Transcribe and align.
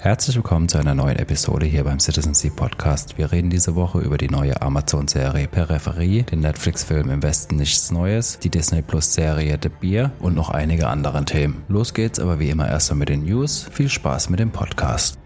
Herzlich 0.00 0.36
willkommen 0.36 0.68
zu 0.68 0.78
einer 0.78 0.94
neuen 0.94 1.18
Episode 1.18 1.66
hier 1.66 1.82
beim 1.82 1.98
Citizen 1.98 2.32
Sea 2.32 2.52
Podcast. 2.54 3.18
Wir 3.18 3.32
reden 3.32 3.50
diese 3.50 3.74
Woche 3.74 3.98
über 3.98 4.16
die 4.16 4.28
neue 4.28 4.62
Amazon-Serie 4.62 5.48
Peripherie, 5.48 6.22
den 6.22 6.38
Netflix-Film 6.38 7.10
Im 7.10 7.20
Westen 7.20 7.56
nichts 7.56 7.90
Neues, 7.90 8.38
die 8.38 8.48
Disney 8.48 8.80
Plus-Serie 8.80 9.58
The 9.60 9.68
Beer 9.68 10.12
und 10.20 10.36
noch 10.36 10.50
einige 10.50 10.86
anderen 10.86 11.26
Themen. 11.26 11.64
Los 11.66 11.94
geht's 11.94 12.20
aber 12.20 12.38
wie 12.38 12.48
immer 12.48 12.68
erstmal 12.68 12.98
mit 13.00 13.08
den 13.08 13.24
News. 13.24 13.68
Viel 13.72 13.88
Spaß 13.88 14.30
mit 14.30 14.38
dem 14.38 14.52
Podcast. 14.52 15.18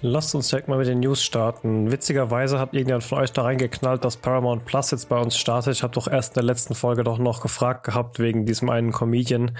Lasst 0.00 0.34
uns 0.34 0.48
direkt 0.48 0.66
mal 0.66 0.78
mit 0.78 0.88
den 0.88 0.98
News 0.98 1.22
starten. 1.22 1.92
Witzigerweise 1.92 2.58
hat 2.58 2.74
irgendjemand 2.74 3.04
von 3.04 3.18
euch 3.18 3.32
da 3.32 3.42
reingeknallt, 3.42 4.04
dass 4.04 4.16
Paramount 4.16 4.64
Plus 4.64 4.90
jetzt 4.90 5.08
bei 5.08 5.20
uns 5.20 5.36
startet. 5.36 5.72
Ich 5.72 5.84
habe 5.84 5.94
doch 5.94 6.08
erst 6.08 6.32
in 6.32 6.34
der 6.34 6.44
letzten 6.44 6.74
Folge 6.74 7.04
doch 7.04 7.18
noch 7.18 7.40
gefragt 7.40 7.84
gehabt 7.84 8.18
wegen 8.18 8.44
diesem 8.44 8.70
einen 8.70 8.90
Comedian, 8.90 9.52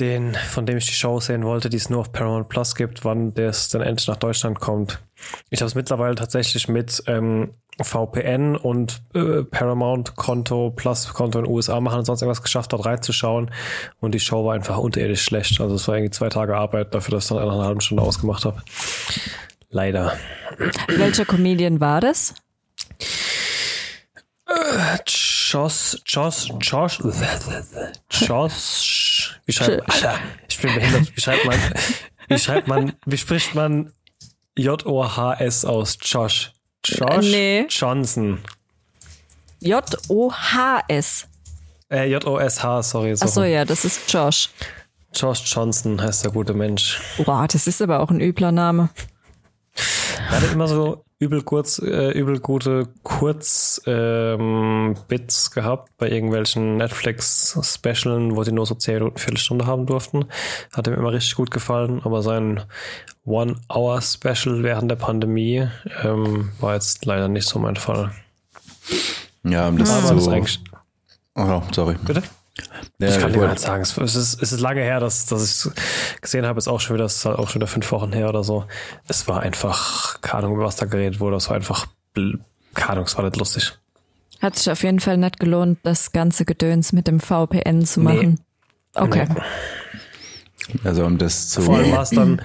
den, 0.00 0.34
von 0.34 0.66
dem 0.66 0.78
ich 0.78 0.86
die 0.86 0.94
Show 0.94 1.20
sehen 1.20 1.44
wollte, 1.44 1.68
die 1.68 1.76
es 1.76 1.90
nur 1.90 2.00
auf 2.00 2.12
Paramount 2.12 2.48
Plus 2.48 2.74
gibt, 2.74 3.04
wann 3.04 3.34
das 3.34 3.68
dann 3.68 3.82
endlich 3.82 4.08
nach 4.08 4.16
Deutschland 4.16 4.58
kommt. 4.58 5.00
Ich 5.50 5.60
habe 5.60 5.68
es 5.68 5.74
mittlerweile 5.74 6.14
tatsächlich 6.14 6.68
mit 6.68 7.02
ähm, 7.06 7.54
VPN 7.80 8.56
und 8.56 9.02
äh, 9.14 9.44
Paramount-Konto 9.44 10.70
plus 10.70 11.12
Konto 11.12 11.38
in 11.38 11.44
den 11.44 11.52
USA 11.52 11.80
machen 11.80 12.00
und 12.00 12.04
sonst 12.04 12.22
irgendwas 12.22 12.42
geschafft, 12.42 12.72
dort 12.72 12.84
reinzuschauen. 12.84 13.50
Und 14.00 14.14
die 14.14 14.20
Show 14.20 14.44
war 14.44 14.54
einfach 14.54 14.78
unterirdisch 14.78 15.22
schlecht. 15.22 15.60
Also 15.60 15.76
es 15.76 15.86
war 15.88 15.96
irgendwie 15.96 16.10
zwei 16.10 16.28
Tage 16.28 16.56
Arbeit 16.56 16.94
dafür, 16.94 17.14
dass 17.14 17.30
ich 17.30 17.36
dann 17.36 17.48
eine 17.48 17.64
halbe 17.64 17.80
Stunde 17.80 18.02
ausgemacht 18.02 18.44
habe. 18.44 18.62
Leider. 19.70 20.12
Welcher 20.88 21.24
Comedian 21.24 21.80
war 21.80 22.00
das? 22.00 22.34
Josh, 25.06 25.96
Josh, 26.06 26.48
Josh, 26.60 27.00
Josh, 28.10 29.11
wie 29.46 29.52
schreibt, 29.52 29.90
Alter, 29.90 30.18
ich 30.48 30.58
bin 30.58 30.74
behindert, 30.74 31.16
wie 31.16 31.20
schreibt 31.20 31.44
man, 31.44 31.58
wie 32.28 32.38
schreibt 32.38 32.68
man, 32.68 32.92
wie 33.06 33.18
spricht 33.18 33.54
man 33.54 33.92
J-O-H-S 34.56 35.64
aus? 35.64 35.98
Josh. 36.02 36.52
Josh 36.84 37.30
nee. 37.30 37.66
Johnson. 37.68 38.38
J-O-H-S. 39.60 41.28
Äh, 41.90 42.10
J-O-S-H, 42.10 42.82
sorry. 42.82 43.16
So, 43.16 43.44
ja, 43.44 43.64
das 43.64 43.84
ist 43.84 44.12
Josh. 44.12 44.50
Josh 45.14 45.42
Johnson 45.44 46.00
heißt 46.00 46.24
der 46.24 46.32
gute 46.32 46.54
Mensch. 46.54 47.00
Boah, 47.18 47.46
das 47.46 47.66
ist 47.66 47.82
aber 47.82 48.00
auch 48.00 48.10
ein 48.10 48.20
übler 48.20 48.50
Name. 48.50 48.88
Er 50.16 50.30
hatte 50.30 50.46
immer 50.46 50.68
so 50.68 51.04
übel 51.22 51.42
kurz, 51.42 51.78
äh, 51.78 52.10
übel 52.10 52.40
gute 52.40 52.88
Kurz-Bits 53.04 53.82
ähm, 53.86 54.96
Bits 55.06 55.52
gehabt 55.52 55.92
bei 55.96 56.10
irgendwelchen 56.10 56.76
Netflix-Specialen, 56.78 58.34
wo 58.34 58.42
sie 58.42 58.50
nur 58.50 58.66
so 58.66 58.74
10 58.74 58.94
Minuten, 58.94 59.18
Viertelstunde 59.18 59.66
haben 59.66 59.86
durften. 59.86 60.24
Hat 60.72 60.88
ihm 60.88 60.94
immer 60.94 61.12
richtig 61.12 61.36
gut 61.36 61.52
gefallen, 61.52 62.00
aber 62.02 62.22
sein 62.22 62.60
One-Hour-Special 63.24 64.64
während 64.64 64.90
der 64.90 64.96
Pandemie 64.96 65.68
ähm, 66.02 66.50
war 66.58 66.74
jetzt 66.74 67.04
leider 67.04 67.28
nicht 67.28 67.48
so 67.48 67.60
mein 67.60 67.76
Fall. 67.76 68.10
Ja, 69.44 69.70
das 69.70 69.90
Aber 69.90 69.98
ist 69.98 70.02
das 70.02 70.08
so. 70.08 70.16
ist 70.16 70.28
eigentlich. 70.28 70.60
Oh, 71.36 71.62
sorry. 71.72 71.94
Bitte? 72.04 72.22
Ja, 72.98 73.08
ich 73.08 73.18
kann 73.18 73.32
dir 73.32 73.48
halt 73.48 73.58
sagen, 73.58 73.82
es 73.82 73.96
ist, 73.96 74.42
es 74.42 74.52
ist 74.52 74.60
lange 74.60 74.82
her, 74.82 75.00
dass, 75.00 75.26
dass 75.26 75.42
ich 75.42 75.50
es 75.50 76.20
gesehen 76.20 76.44
habe, 76.46 76.58
ist 76.58 76.68
auch 76.68 76.80
schon 76.80 76.94
wieder, 76.94 77.06
es 77.06 77.16
ist 77.16 77.24
halt 77.24 77.38
auch 77.38 77.48
schon 77.48 77.60
wieder 77.60 77.66
fünf 77.66 77.90
Wochen 77.92 78.12
her 78.12 78.28
oder 78.28 78.44
so. 78.44 78.66
Es 79.08 79.26
war 79.26 79.40
einfach, 79.40 80.20
keine 80.20 80.44
Ahnung, 80.44 80.54
über 80.56 80.64
was 80.64 80.76
da 80.76 80.84
geredet 80.86 81.18
wurde, 81.18 81.36
es 81.36 81.48
war 81.48 81.56
einfach, 81.56 81.86
keine 82.14 82.90
Ahnung, 82.90 83.04
es 83.06 83.16
war 83.16 83.24
nicht 83.24 83.36
lustig. 83.36 83.72
Hat 84.42 84.56
sich 84.56 84.70
auf 84.70 84.82
jeden 84.82 85.00
Fall 85.00 85.16
nicht 85.16 85.40
gelohnt, 85.40 85.78
das 85.82 86.12
ganze 86.12 86.44
Gedöns 86.44 86.92
mit 86.92 87.06
dem 87.06 87.20
VPN 87.20 87.86
zu 87.86 88.00
Nee. 88.00 88.04
machen. 88.04 88.40
Okay. 88.94 89.26
Also 90.84 91.04
um 91.04 91.18
das 91.18 91.48
zu. 91.48 91.62
Vor 91.62 91.76
allem 91.76 91.92
war 91.92 92.02
es 92.02 92.10
dann, 92.10 92.42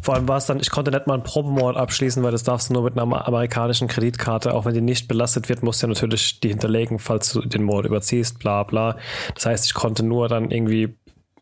vor 0.00 0.14
allem 0.14 0.28
war 0.28 0.36
es 0.36 0.46
dann, 0.46 0.60
ich 0.60 0.70
konnte 0.70 0.90
nicht 0.90 1.06
mal 1.06 1.14
einen 1.14 1.22
Probemord 1.22 1.76
abschließen, 1.76 2.22
weil 2.22 2.32
das 2.32 2.42
darfst 2.42 2.70
du 2.70 2.74
nur 2.74 2.82
mit 2.82 2.94
einer 2.94 3.02
amer- 3.02 3.26
amerikanischen 3.26 3.88
Kreditkarte, 3.88 4.54
auch 4.54 4.64
wenn 4.64 4.74
die 4.74 4.80
nicht 4.80 5.08
belastet 5.08 5.48
wird, 5.48 5.62
musst 5.62 5.82
du 5.82 5.86
ja 5.86 5.92
natürlich 5.92 6.40
die 6.40 6.48
hinterlegen, 6.48 6.98
falls 6.98 7.32
du 7.32 7.40
den 7.40 7.62
Mord 7.62 7.86
überziehst, 7.86 8.38
bla 8.38 8.62
bla. 8.62 8.96
Das 9.34 9.46
heißt, 9.46 9.66
ich 9.66 9.74
konnte 9.74 10.02
nur 10.02 10.28
dann 10.28 10.50
irgendwie 10.50 10.96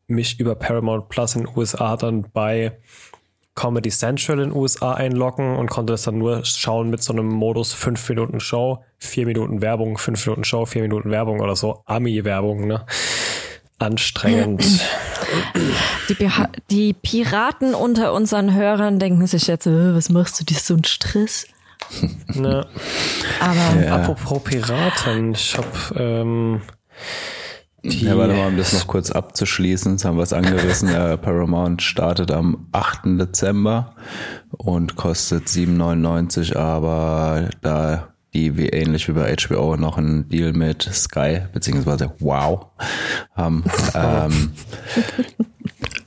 mich 0.06 0.40
über 0.40 0.54
Paramount 0.54 1.08
Plus 1.08 1.36
in 1.36 1.44
den 1.44 1.56
USA 1.56 1.96
dann 1.96 2.26
bei 2.32 2.78
Comedy 3.54 3.90
Central 3.90 4.38
in 4.38 4.50
den 4.50 4.56
USA 4.56 4.94
einloggen 4.94 5.56
und 5.56 5.68
konnte 5.68 5.92
das 5.92 6.02
dann 6.02 6.16
nur 6.16 6.44
schauen 6.44 6.90
mit 6.90 7.02
so 7.02 7.12
einem 7.12 7.26
Modus 7.26 7.72
5 7.72 8.08
Minuten 8.08 8.38
Show, 8.38 8.84
4 8.98 9.26
Minuten 9.26 9.60
Werbung, 9.60 9.98
5 9.98 10.26
Minuten 10.26 10.44
Show, 10.44 10.64
4 10.64 10.82
Minuten 10.82 11.10
Werbung 11.10 11.40
oder 11.40 11.56
so. 11.56 11.82
Ami-Werbung, 11.84 12.68
ne? 12.68 12.86
Anstrengend. 13.78 14.64
Die, 16.08 16.30
die 16.70 16.92
Piraten 16.94 17.74
unter 17.74 18.12
unseren 18.12 18.54
Hörern 18.54 18.98
denken 18.98 19.26
sich 19.26 19.46
jetzt, 19.46 19.66
äh, 19.66 19.94
was 19.94 20.08
machst 20.08 20.40
du 20.40 20.44
dir 20.44 20.58
so 20.58 20.74
einen 20.74 20.84
Stress? 20.84 21.46
ne? 22.34 22.66
Aber 23.40 23.80
Ja. 23.80 23.96
Apropos 23.96 24.42
Piraten, 24.42 25.32
ich 25.32 25.56
habe 25.56 25.68
ähm, 25.96 26.62
die, 27.84 28.06
Ja, 28.06 28.18
warte 28.18 28.34
mal, 28.34 28.48
um 28.48 28.56
das 28.56 28.72
noch 28.72 28.88
kurz 28.88 29.12
abzuschließen, 29.12 29.92
jetzt 29.92 30.04
haben 30.04 30.16
wir 30.16 30.24
es 30.24 30.32
angerissen. 30.32 30.90
Ja, 30.90 31.16
Paramount 31.16 31.80
startet 31.82 32.32
am 32.32 32.66
8. 32.72 33.00
Dezember 33.20 33.94
und 34.50 34.96
kostet 34.96 35.46
7,99, 35.46 36.56
aber 36.56 37.48
da 37.60 38.08
die 38.38 38.56
wie 38.56 38.68
ähnlich 38.68 39.08
wie 39.08 39.12
bei 39.12 39.34
HBO 39.34 39.76
noch 39.76 39.98
einen 39.98 40.28
Deal 40.28 40.52
mit 40.52 40.82
Sky 40.82 41.40
beziehungsweise 41.52 42.12
Wow 42.20 42.66
haben, 43.34 43.64
ähm, 43.94 44.52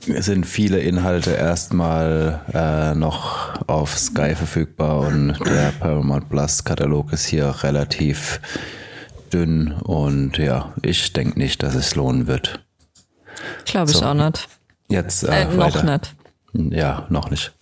sind 0.06 0.46
viele 0.46 0.78
Inhalte 0.80 1.32
erstmal 1.32 2.40
äh, 2.54 2.94
noch 2.94 3.62
auf 3.68 3.96
Sky 3.98 4.34
verfügbar 4.34 5.00
und 5.00 5.36
der 5.44 5.72
Paramount 5.78 6.28
Plus 6.30 6.64
Katalog 6.64 7.12
ist 7.12 7.26
hier 7.26 7.54
relativ 7.62 8.40
dünn 9.32 9.72
und 9.72 10.38
ja, 10.38 10.72
ich 10.82 11.12
denke 11.12 11.38
nicht, 11.38 11.62
dass 11.62 11.74
es 11.74 11.94
lohnen 11.94 12.26
wird. 12.26 12.64
glaube 13.64 13.90
ich 13.90 13.98
So. 13.98 14.06
auch 14.06 14.14
nicht. 14.14 14.48
Jetzt 14.88 15.22
äh, 15.24 15.42
Äh, 15.42 15.44
noch 15.44 15.58
weiter. 15.74 15.84
nicht. 15.84 16.14
Ja, 16.74 17.06
noch 17.10 17.30
nicht. 17.30 17.52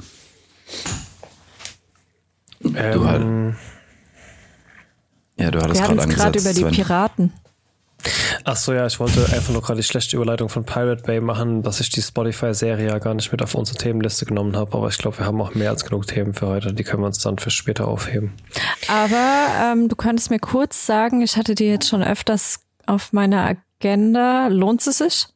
ähm, 2.64 3.04
halt. 3.06 3.56
Ja, 5.40 5.50
du 5.50 5.60
hattest 5.60 5.82
gerade 5.82 5.98
es 5.98 6.08
gerade 6.08 6.22
angesetzt. 6.24 6.58
über 6.58 6.70
die 6.70 6.74
Sven. 6.74 6.84
Piraten. 6.86 7.32
Ach 8.44 8.56
so, 8.56 8.72
ja, 8.72 8.86
ich 8.86 8.98
wollte 8.98 9.24
einfach 9.32 9.52
nur 9.52 9.62
gerade 9.62 9.80
die 9.80 9.86
schlechte 9.86 10.16
Überleitung 10.16 10.48
von 10.48 10.64
Pirate 10.64 11.02
Bay 11.02 11.20
machen, 11.20 11.62
dass 11.62 11.80
ich 11.80 11.90
die 11.90 12.00
Spotify-Serie 12.00 12.88
ja 12.88 12.98
gar 12.98 13.14
nicht 13.14 13.30
mit 13.30 13.42
auf 13.42 13.54
unsere 13.54 13.76
Themenliste 13.76 14.24
genommen 14.24 14.56
habe, 14.56 14.76
aber 14.76 14.88
ich 14.88 14.96
glaube, 14.98 15.18
wir 15.18 15.26
haben 15.26 15.40
auch 15.40 15.54
mehr 15.54 15.70
als 15.70 15.84
genug 15.84 16.06
Themen 16.06 16.32
für 16.32 16.46
heute. 16.46 16.72
Die 16.72 16.82
können 16.82 17.02
wir 17.02 17.06
uns 17.06 17.18
dann 17.18 17.38
für 17.38 17.50
später 17.50 17.88
aufheben. 17.88 18.32
Aber 18.88 19.48
ähm, 19.62 19.88
du 19.88 19.96
könntest 19.96 20.30
mir 20.30 20.38
kurz 20.38 20.86
sagen, 20.86 21.20
ich 21.20 21.36
hatte 21.36 21.54
die 21.54 21.66
jetzt 21.66 21.88
schon 21.88 22.02
öfters 22.02 22.60
auf 22.86 23.12
meiner 23.12 23.54
Agenda. 23.80 24.46
Lohnt 24.48 24.86
es 24.86 24.98
sich? 24.98 25.26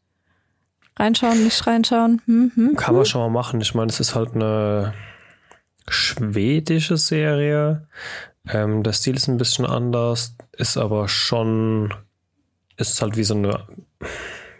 Reinschauen, 0.96 1.44
nicht 1.44 1.66
reinschauen? 1.66 2.22
Hm, 2.26 2.52
hm. 2.54 2.76
Kann 2.76 2.94
man 2.94 3.04
schon 3.04 3.20
mal 3.20 3.30
machen. 3.30 3.60
Ich 3.60 3.74
meine, 3.74 3.90
es 3.90 4.00
ist 4.00 4.14
halt 4.14 4.34
eine 4.34 4.94
schwedische 5.88 6.96
Serie. 6.96 7.88
Ähm, 8.48 8.82
der 8.82 8.92
Stil 8.92 9.16
ist 9.16 9.28
ein 9.28 9.38
bisschen 9.38 9.64
anders, 9.64 10.36
ist 10.52 10.76
aber 10.76 11.08
schon, 11.08 11.94
ist 12.76 13.00
halt 13.00 13.16
wie 13.16 13.24
so 13.24 13.34
eine, 13.34 13.66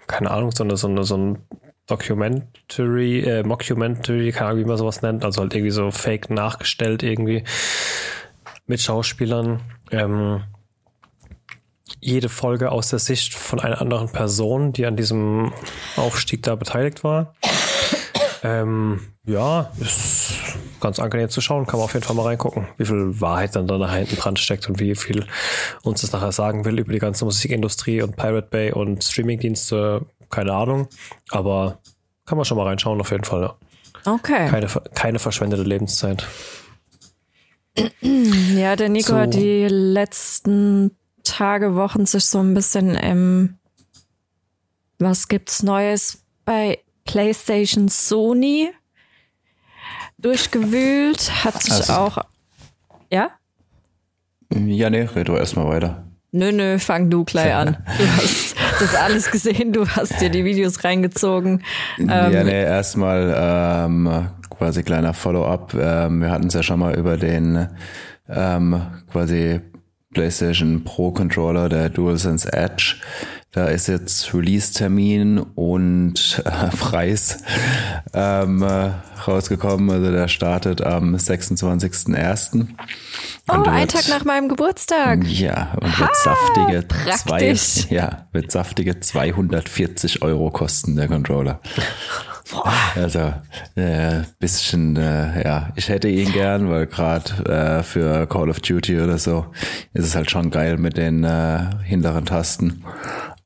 keine 0.07 0.31
Ahnung, 0.31 0.53
so, 0.53 0.65
eine, 0.65 0.77
so, 0.77 0.89
eine, 0.89 1.05
so 1.05 1.17
ein 1.17 1.39
Documentary, 1.87 3.21
äh, 3.21 3.43
Mockumentary, 3.43 4.33
keine 4.33 4.51
Ahnung, 4.51 4.65
wie 4.65 4.69
man 4.69 4.79
sowas 4.79 5.03
nennt, 5.03 5.25
also 5.25 5.43
halt 5.43 5.55
irgendwie 5.55 5.71
so 5.71 5.91
fake 5.91 6.31
nachgestellt 6.31 7.03
irgendwie 7.03 7.45
mit 8.67 8.81
Schauspielern. 8.81 9.61
Ähm, 9.91 10.43
jede 12.01 12.29
Folge 12.29 12.71
aus 12.71 12.89
der 12.91 12.99
Sicht 12.99 13.35
von 13.35 13.61
einer 13.61 13.81
anderen 13.81 14.11
Person, 14.11 14.73
die 14.73 14.87
an 14.87 14.97
diesem 14.97 15.53
Aufstieg 15.97 16.43
da 16.43 16.55
beteiligt 16.55 17.05
war. 17.05 17.35
Ähm, 18.43 19.01
ja, 19.27 19.73
ist 19.81 20.35
ganz 20.85 21.01
angenehm 21.01 21.31
zu 21.31 21.41
schauen, 21.41 21.67
kann 21.67 21.79
man 21.79 21.87
auf 21.87 21.95
jeden 21.95 22.05
Fall 22.05 22.15
mal 22.15 22.27
reingucken, 22.27 22.69
wie 22.77 22.85
viel 22.85 23.19
Wahrheit 23.19 23.57
dann 23.57 23.67
da 23.67 23.79
nachher 23.79 24.01
hinten 24.01 24.17
dran 24.17 24.37
steckt 24.37 24.69
und 24.69 24.79
wie 24.81 24.95
viel 24.95 25.27
uns 25.83 26.03
das 26.03 26.13
nachher 26.13 26.31
sagen 26.31 26.67
will 26.67 26.79
über 26.79 26.93
die 26.93 26.99
ganze 26.99 27.25
Musikindustrie 27.25 28.03
und 28.03 28.17
Pirate 28.17 28.49
Bay 28.51 28.71
und 28.71 29.03
Streamingdienste, 29.03 30.05
keine 30.29 30.53
Ahnung. 30.53 30.89
Aber 31.31 31.79
kann 32.27 32.37
man 32.37 32.45
schon 32.45 32.59
mal 32.59 32.67
reinschauen, 32.67 33.01
auf 33.01 33.11
jeden 33.11 33.25
Fall. 33.25 33.43
Ja. 33.43 34.13
Okay. 34.15 34.47
Keine, 34.51 34.67
keine 34.95 35.19
verschwendete 35.19 35.63
Lebenszeit. 35.63 36.27
Ja, 38.03 38.77
der 38.77 38.91
Nico 38.91 39.09
So. 39.09 39.17
hat 39.17 39.33
die 39.33 39.67
letzten 39.67 40.99
Tage, 41.25 41.75
Wochen 41.77 42.05
sich 42.05 42.27
so 42.27 42.41
ein 42.41 42.53
bisschen 42.53 42.95
im 42.95 43.59
Was 44.99 45.29
gibt's 45.29 45.63
Neues 45.63 46.23
bei 46.45 46.79
PlayStation 47.07 47.89
Sony 47.89 48.71
durchgewühlt, 50.25 51.45
hat 51.45 51.63
sich 51.63 51.73
Also- 51.75 51.93
auch. 51.93 52.19
Ja? 53.11 53.31
Ja, 54.53 54.91
nee, 54.91 55.03
red 55.03 55.29
du 55.29 55.35
erstmal 55.37 55.69
weiter. 55.69 56.05
Nö, 56.33 56.51
nö, 56.51 56.79
fang 56.81 57.11
du 57.11 57.25
gleich 57.25 57.55
an. 57.55 57.77
Du 57.99 58.07
hast 58.17 58.57
das 58.81 58.95
alles 58.97 59.31
gesehen. 59.31 59.73
Du 59.73 59.87
hast 59.87 60.21
dir 60.21 60.31
die 60.31 60.45
Videos 60.45 60.83
reingezogen. 60.83 61.63
ja, 61.99 62.29
nee, 62.43 62.63
erstmal 62.65 63.33
ähm, 63.39 64.29
quasi 64.51 64.83
kleiner 64.83 65.15
Follow-up. 65.15 65.75
Ähm, 65.75 66.21
wir 66.23 66.31
hatten 66.33 66.49
es 66.49 66.55
ja 66.55 66.63
schon 66.65 66.81
mal 66.81 66.97
über 66.99 67.17
den 67.17 67.69
ähm, 68.29 68.81
quasi 69.13 69.61
PlayStation 70.13 70.83
Pro 70.85 71.13
Controller, 71.13 71.69
der 71.69 71.89
DualSense 71.89 72.53
Edge. 72.53 72.97
Da 73.55 73.67
ist 73.67 73.87
jetzt 73.87 74.35
Release-Termin 74.35 75.39
und 75.39 76.43
äh, 76.45 76.77
Preis 76.77 77.39
ähm, 78.13 78.63
äh, 78.63 78.91
rausgekommen. 79.29 79.91
Also 79.91 80.11
der 80.11 80.27
startet 80.27 80.83
am 80.83 81.15
26.01. 81.15 82.67
Oh, 83.49 83.53
ein 83.53 83.87
Tag 83.87 84.09
nach 84.09 84.25
meinem 84.25 84.49
Geburtstag. 84.49 85.25
Ja, 85.29 85.73
und 85.81 86.01
wird 86.01 86.17
saftige 86.17 86.89
zwei, 87.17 87.55
ja, 87.95 88.27
wird 88.33 88.51
saftige 88.51 88.99
240 88.99 90.23
Euro 90.23 90.51
kosten, 90.51 90.97
der 90.97 91.07
Controller. 91.07 91.61
Also 92.97 93.35
äh, 93.77 94.23
bisschen, 94.41 94.97
äh, 94.97 95.45
ja, 95.45 95.73
ich 95.77 95.89
hätte 95.89 96.09
ihn 96.09 96.33
gern, 96.33 96.69
weil 96.71 96.87
gerade 96.87 97.79
äh, 97.79 97.83
für 97.85 98.27
Call 98.27 98.51
of 98.51 98.61
Duty 98.61 99.01
oder 99.01 99.19
so 99.19 99.47
ist 99.93 100.07
es 100.07 100.15
halt 100.17 100.31
schon 100.31 100.51
geil 100.51 100.77
mit 100.77 100.97
den 100.97 101.25
äh, 101.25 101.61
hinteren 101.85 102.25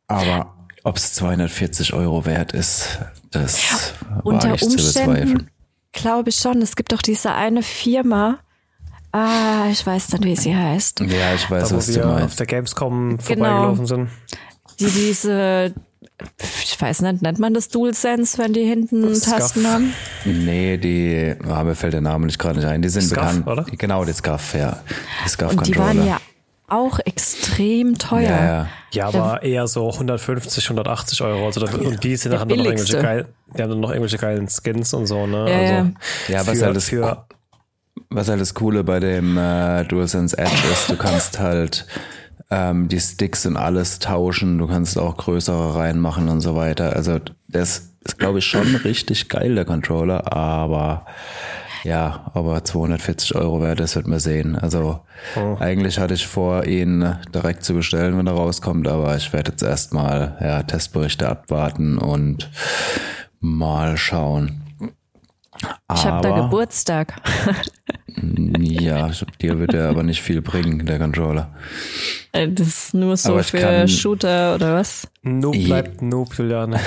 Aber 0.08 0.54
ob 0.84 0.96
es 0.96 1.14
240 1.14 1.92
Euro 1.92 2.26
wert 2.26 2.52
ist, 2.52 2.98
das 3.30 3.94
Unter 4.24 4.54
ich 4.54 4.62
Umständen 4.62 4.78
zu 4.78 5.00
bezweifeln. 5.00 5.50
Glaube 5.92 6.30
ich 6.30 6.36
schon. 6.36 6.60
Es 6.62 6.76
gibt 6.76 6.92
doch 6.92 7.02
diese 7.02 7.32
eine 7.32 7.62
Firma, 7.62 8.38
Ah, 9.10 9.68
ich 9.70 9.86
weiß 9.86 10.08
dann, 10.08 10.22
wie 10.22 10.36
sie 10.36 10.54
heißt. 10.54 11.00
Ja, 11.00 11.34
ich 11.34 11.50
weiß, 11.50 11.70
da, 11.70 11.76
was 11.76 11.88
wir 11.88 12.02
du 12.02 12.08
meinst. 12.08 12.24
auf 12.24 12.36
der 12.36 12.46
Gamescom 12.46 13.08
genau. 13.08 13.22
vorbeigelaufen 13.22 13.86
sind. 13.86 14.08
Die 14.78 14.90
diese 14.90 15.74
ich 16.62 16.80
weiß 16.80 17.02
nicht, 17.02 17.22
nennt 17.22 17.38
man 17.38 17.54
das 17.54 17.68
DualSense, 17.68 18.38
wenn 18.38 18.52
die 18.52 18.64
hinten 18.64 19.14
Scuff. 19.14 19.34
Tasten 19.38 19.66
haben? 19.66 19.94
Nee, 20.24 20.76
die, 20.76 21.34
oh, 21.48 21.64
mir 21.64 21.74
fällt 21.76 21.92
der 21.92 22.00
Name 22.00 22.26
nicht 22.26 22.38
gerade 22.38 22.58
nicht 22.58 22.68
ein. 22.68 22.82
Die 22.82 22.88
sind 22.88 23.02
Scuff, 23.02 23.18
bekannt. 23.18 23.46
Oder? 23.46 23.66
Genau, 23.76 24.04
die 24.04 24.12
Scuff, 24.12 24.54
ja. 24.54 24.80
Die 25.24 25.28
Scuff 25.28 25.52
Und 25.52 25.66
die 25.66 25.76
waren 25.76 26.04
ja 26.04 26.20
auch 26.68 26.98
extrem 27.00 27.98
teuer. 27.98 28.22
Ja, 28.22 28.44
ja. 28.44 28.68
ja 28.92 29.06
aber 29.08 29.42
eher 29.42 29.66
so 29.66 29.90
150, 29.90 30.64
180 30.64 31.22
Euro. 31.22 31.46
Also 31.46 31.60
da, 31.60 31.72
und 31.76 32.02
die 32.04 32.16
sind 32.16 32.32
dann 32.32 32.46
noch 32.46 32.56
irgendwelche 32.56 33.00
geil, 33.00 33.26
die 33.56 33.62
haben 33.62 33.70
dann 33.70 33.80
noch 33.80 33.90
irgendwelche 33.90 34.18
geilen 34.18 34.48
Skins 34.48 34.94
und 34.94 35.06
so, 35.06 35.26
ne? 35.26 35.50
Ja, 35.50 35.58
also 35.58 35.92
ja 36.28 36.46
was 36.46 36.62
halt 36.62 36.76
das 36.76 36.84
für 36.88 37.24
was 38.10 38.28
halt 38.28 38.40
das 38.40 38.54
Coole 38.54 38.84
bei 38.84 39.00
dem 39.00 39.36
äh, 39.36 39.84
DualSense 39.84 40.36
Edge 40.38 40.62
ist, 40.72 40.88
du 40.88 40.96
kannst 40.96 41.38
halt 41.38 41.86
ähm, 42.50 42.88
die 42.88 43.00
Sticks 43.00 43.44
und 43.44 43.56
alles 43.56 43.98
tauschen, 43.98 44.58
du 44.58 44.66
kannst 44.66 44.98
auch 44.98 45.16
größere 45.16 45.74
reinmachen 45.74 46.28
und 46.28 46.40
so 46.40 46.56
weiter. 46.56 46.94
Also 46.94 47.18
das 47.48 47.90
ist, 48.04 48.18
glaube 48.18 48.38
ich, 48.38 48.46
schon 48.46 48.76
richtig 48.76 49.28
geil, 49.28 49.54
der 49.54 49.64
Controller, 49.64 50.32
aber 50.32 51.06
ja, 51.84 52.30
aber 52.34 52.64
240 52.64 53.34
Euro 53.34 53.60
wert, 53.60 53.80
das 53.80 53.96
wird 53.96 54.06
man 54.06 54.18
sehen. 54.18 54.56
Also 54.56 55.00
oh. 55.36 55.56
eigentlich 55.58 55.98
hatte 55.98 56.14
ich 56.14 56.26
vor, 56.26 56.64
ihn 56.64 57.16
direkt 57.34 57.64
zu 57.64 57.74
bestellen, 57.74 58.16
wenn 58.18 58.26
er 58.26 58.34
rauskommt, 58.34 58.88
aber 58.88 59.16
ich 59.16 59.32
werde 59.32 59.52
jetzt 59.52 59.62
erstmal 59.62 60.36
ja, 60.40 60.62
Testberichte 60.62 61.28
abwarten 61.28 61.98
und 61.98 62.50
mal 63.40 63.96
schauen. 63.96 64.62
Ich 65.92 66.04
habe 66.04 66.22
da 66.22 66.42
Geburtstag. 66.42 67.20
ja, 68.60 69.10
dir 69.40 69.58
wird 69.58 69.74
er 69.74 69.88
aber 69.88 70.02
nicht 70.02 70.22
viel 70.22 70.40
bringen, 70.40 70.86
der 70.86 70.98
Controller. 70.98 71.50
Äh, 72.32 72.48
das 72.48 72.68
ist 72.68 72.94
nur 72.94 73.16
so 73.16 73.38
für 73.42 73.58
kann, 73.58 73.88
Shooter 73.88 74.54
oder 74.54 74.74
was? 74.74 75.08
Noob 75.22 75.54
bleibt 75.54 76.02
Noob, 76.02 76.34
Juliane. 76.34 76.78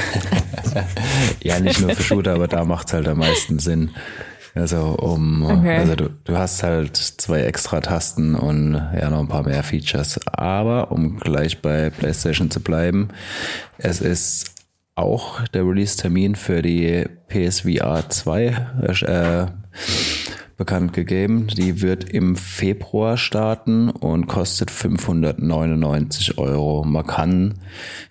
ja, 1.43 1.59
nicht 1.59 1.81
nur 1.81 1.91
für 1.91 2.03
Shooter, 2.03 2.35
aber 2.35 2.47
da 2.47 2.63
macht 2.63 2.87
es 2.87 2.93
halt 2.93 3.07
am 3.07 3.19
meisten 3.19 3.59
Sinn. 3.59 3.91
Also 4.53 4.97
um, 4.99 5.43
okay. 5.43 5.77
also 5.77 5.95
du, 5.95 6.09
du 6.23 6.37
hast 6.37 6.63
halt 6.63 6.97
zwei 6.97 7.41
extra 7.41 7.79
Tasten 7.79 8.35
und 8.35 8.73
ja 8.73 9.09
noch 9.09 9.19
ein 9.19 9.27
paar 9.27 9.43
mehr 9.43 9.63
Features. 9.63 10.19
Aber 10.27 10.91
um 10.91 11.17
gleich 11.17 11.61
bei 11.61 11.89
PlayStation 11.89 12.51
zu 12.51 12.59
bleiben, 12.59 13.09
es 13.77 14.01
ist 14.01 14.51
auch 14.95 15.47
der 15.47 15.65
Release-Termin 15.65 16.35
für 16.35 16.61
die 16.61 17.05
PSVR 17.29 18.09
2 18.09 18.45
äh, 19.01 19.45
bekannt 20.57 20.93
gegeben. 20.93 21.47
Die 21.47 21.81
wird 21.81 22.09
im 22.09 22.35
Februar 22.35 23.17
starten 23.17 23.89
und 23.89 24.27
kostet 24.27 24.69
599 24.69 26.37
Euro. 26.37 26.83
Man 26.83 27.07
kann 27.07 27.55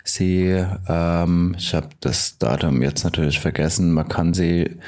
sie, 0.03 0.61
ähm, 0.87 1.55
ich 1.57 1.73
habe 1.73 1.87
das 2.01 2.39
Datum 2.39 2.81
jetzt 2.81 3.03
natürlich 3.03 3.39
vergessen, 3.39 3.93
man 3.93 4.09
kann 4.09 4.33
sie 4.33 4.79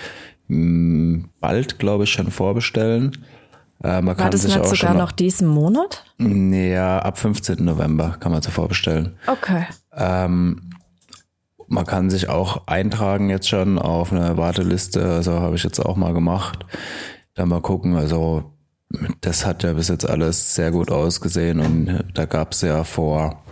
bald, 1.40 1.80
glaube 1.80 2.06
ich, 2.06 2.12
schon 2.12 2.32
vorbestellen. 2.32 3.26
Äh, 3.84 4.02
man 4.02 4.08
War 4.08 4.16
kann 4.16 4.32
das 4.32 4.44
sich 4.44 4.56
nicht 4.56 4.64
auch 4.64 4.74
sogar 4.74 4.94
noch 4.94 5.12
diesen 5.12 5.48
Monat? 5.48 6.06
Ja, 6.18 7.00
ab 7.00 7.18
15. 7.18 7.64
November 7.64 8.18
kann 8.20 8.32
man 8.32 8.42
sie 8.42 8.52
vorbestellen. 8.52 9.18
Okay. 9.28 9.66
Ähm, 9.96 10.70
man 11.68 11.86
kann 11.86 12.10
sich 12.10 12.30
auch 12.30 12.68
eintragen 12.68 13.30
jetzt 13.30 13.50
schon 13.50 13.80
auf 13.80 14.12
eine 14.12 14.38
Warteliste. 14.38 15.04
Also 15.04 15.40
habe 15.40 15.56
ich 15.56 15.64
jetzt 15.64 15.80
auch 15.80 15.96
mal 15.96 16.14
gemacht. 16.14 16.66
Dann 17.36 17.50
mal 17.50 17.62
gucken. 17.62 17.96
Also 17.96 18.54
das 19.22 19.46
hat 19.46 19.64
ja 19.64 19.74
bis 19.74 19.88
jetzt 19.88 20.08
alles 20.08 20.56
sehr 20.56 20.72
gut 20.72 20.92
ausgesehen 20.92 21.60
und 21.60 22.04
da 22.14 22.26
gab 22.26 22.52
es 22.52 22.62
ja 22.62 22.84
vor, 22.84 23.44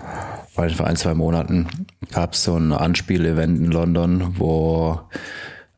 vor 0.54 0.86
ein, 0.86 0.96
zwei 0.96 1.16
Monaten 1.16 1.68
gab 2.12 2.34
es 2.34 2.44
so 2.44 2.56
ein 2.56 2.74
Anspielevent 2.74 3.58
in 3.58 3.72
London, 3.72 4.36
wo 4.38 5.00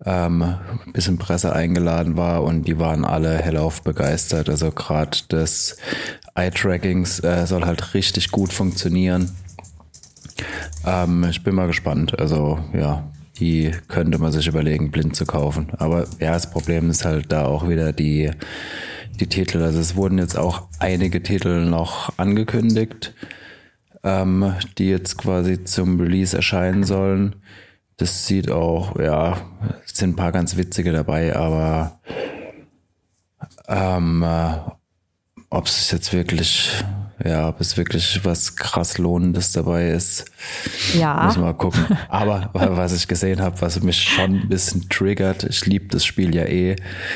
ähm, 0.06 0.56
bisschen 0.92 1.18
Presse 1.18 1.54
eingeladen 1.54 2.18
war 2.18 2.44
und 2.44 2.68
die 2.68 2.80
waren 2.80 3.06
alle 3.06 3.38
hellauf 3.38 3.82
begeistert. 3.82 4.50
Also 4.50 4.72
gerade 4.72 5.18
das 5.30 5.78
Eye-Trackings 6.36 7.20
äh, 7.24 7.46
soll 7.46 7.66
halt 7.66 7.94
richtig 7.94 8.32
gut 8.32 8.52
funktionieren. 8.52 9.32
Ähm, 10.86 11.26
ich 11.30 11.44
bin 11.44 11.56
mal 11.56 11.68
gespannt. 11.68 12.20
Also 12.20 12.60
ja, 12.74 13.10
die 13.40 13.72
könnte 13.88 14.18
man 14.18 14.32
sich 14.32 14.48
überlegen, 14.48 14.92
blind 14.92 15.16
zu 15.16 15.26
kaufen. 15.26 15.68
Aber 15.78 16.06
ja, 16.20 16.34
das 16.34 16.50
Problem 16.50 16.90
ist 16.90 17.06
halt 17.06 17.32
da 17.32 17.46
auch 17.46 17.68
wieder 17.68 17.94
die, 17.94 18.32
die 19.20 19.28
Titel. 19.28 19.62
Also 19.62 19.80
es 19.80 19.96
wurden 19.96 20.18
jetzt 20.18 20.38
auch 20.38 20.68
einige 20.80 21.24
Titel 21.24 21.66
noch 21.66 22.18
angekündigt, 22.18 23.14
ähm, 24.04 24.54
die 24.78 24.90
jetzt 24.90 25.18
quasi 25.18 25.64
zum 25.64 26.00
Release 26.00 26.36
erscheinen 26.36 26.84
sollen. 26.84 27.36
Das 28.04 28.28
sieht 28.28 28.52
auch, 28.52 29.00
ja, 29.00 29.38
es 29.86 29.98
sind 29.98 30.10
ein 30.10 30.16
paar 30.18 30.34
ganz 30.34 30.58
witzige 30.58 30.92
dabei, 30.92 31.34
aber 31.34 32.02
ähm, 33.70 34.22
äh, 34.22 34.56
ob 35.50 35.68
es 35.68 35.90
jetzt 35.90 36.12
wirklich 36.12 36.70
ja, 37.24 37.48
ob 37.48 37.62
es 37.62 37.78
wirklich 37.78 38.20
was 38.26 38.58
krass 38.58 38.98
Lohnendes 38.98 39.54
dabei 39.54 39.92
ist. 39.92 40.26
Ja. 40.94 41.24
Muss 41.24 41.38
mal 41.38 41.54
gucken. 41.54 41.86
Aber 42.10 42.50
was 42.54 42.94
ich 42.94 43.08
gesehen 43.08 43.42
habe, 43.42 43.62
was 43.62 43.82
mich 43.82 44.04
schon 44.04 44.42
ein 44.42 44.50
bisschen 44.50 44.90
triggert, 44.90 45.46
ich 45.46 45.66
liebe 45.66 45.88
das 45.88 46.04
Spiel 46.04 46.36
ja 46.36 46.44
eh. 46.44 46.76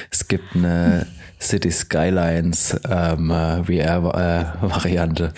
Es 0.09 0.29
gibt 0.29 0.55
eine 0.55 1.05
City 1.37 1.69
Skylines 1.69 2.79
ähm, 2.89 3.29
VR-Variante. 3.29 5.33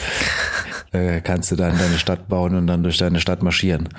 Äh, 0.92 1.22
kannst 1.22 1.52
du 1.52 1.56
dann 1.56 1.78
deine 1.78 2.00
Stadt 2.00 2.28
bauen 2.28 2.56
und 2.56 2.68
dann 2.68 2.84
durch 2.84 2.98
deine 2.98 3.20
Stadt 3.20 3.44
marschieren. 3.44 3.90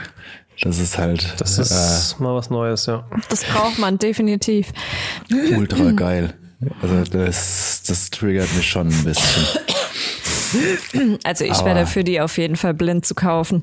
Das 0.62 0.78
ist 0.78 0.99
halt. 0.99 1.35
Das 1.38 1.59
ist 1.59 2.16
äh, 2.19 2.23
mal 2.23 2.35
was 2.35 2.50
Neues, 2.50 2.87
ja. 2.87 3.09
Das 3.28 3.45
braucht 3.45 3.78
man 3.78 3.99
definitiv. 3.99 4.73
Ultra 5.57 5.92
geil. 5.92 6.35
Also 6.83 7.04
das, 7.04 7.83
das 7.87 8.11
triggert 8.11 8.54
mich 8.54 8.69
schon 8.69 8.88
ein 8.88 9.04
bisschen. 9.04 9.47
Also 11.25 11.45
ich 11.45 11.64
wäre 11.64 11.76
dafür, 11.76 12.02
die 12.02 12.21
auf 12.21 12.37
jeden 12.37 12.57
Fall 12.57 12.75
blind 12.75 13.07
zu 13.07 13.14
kaufen. 13.14 13.62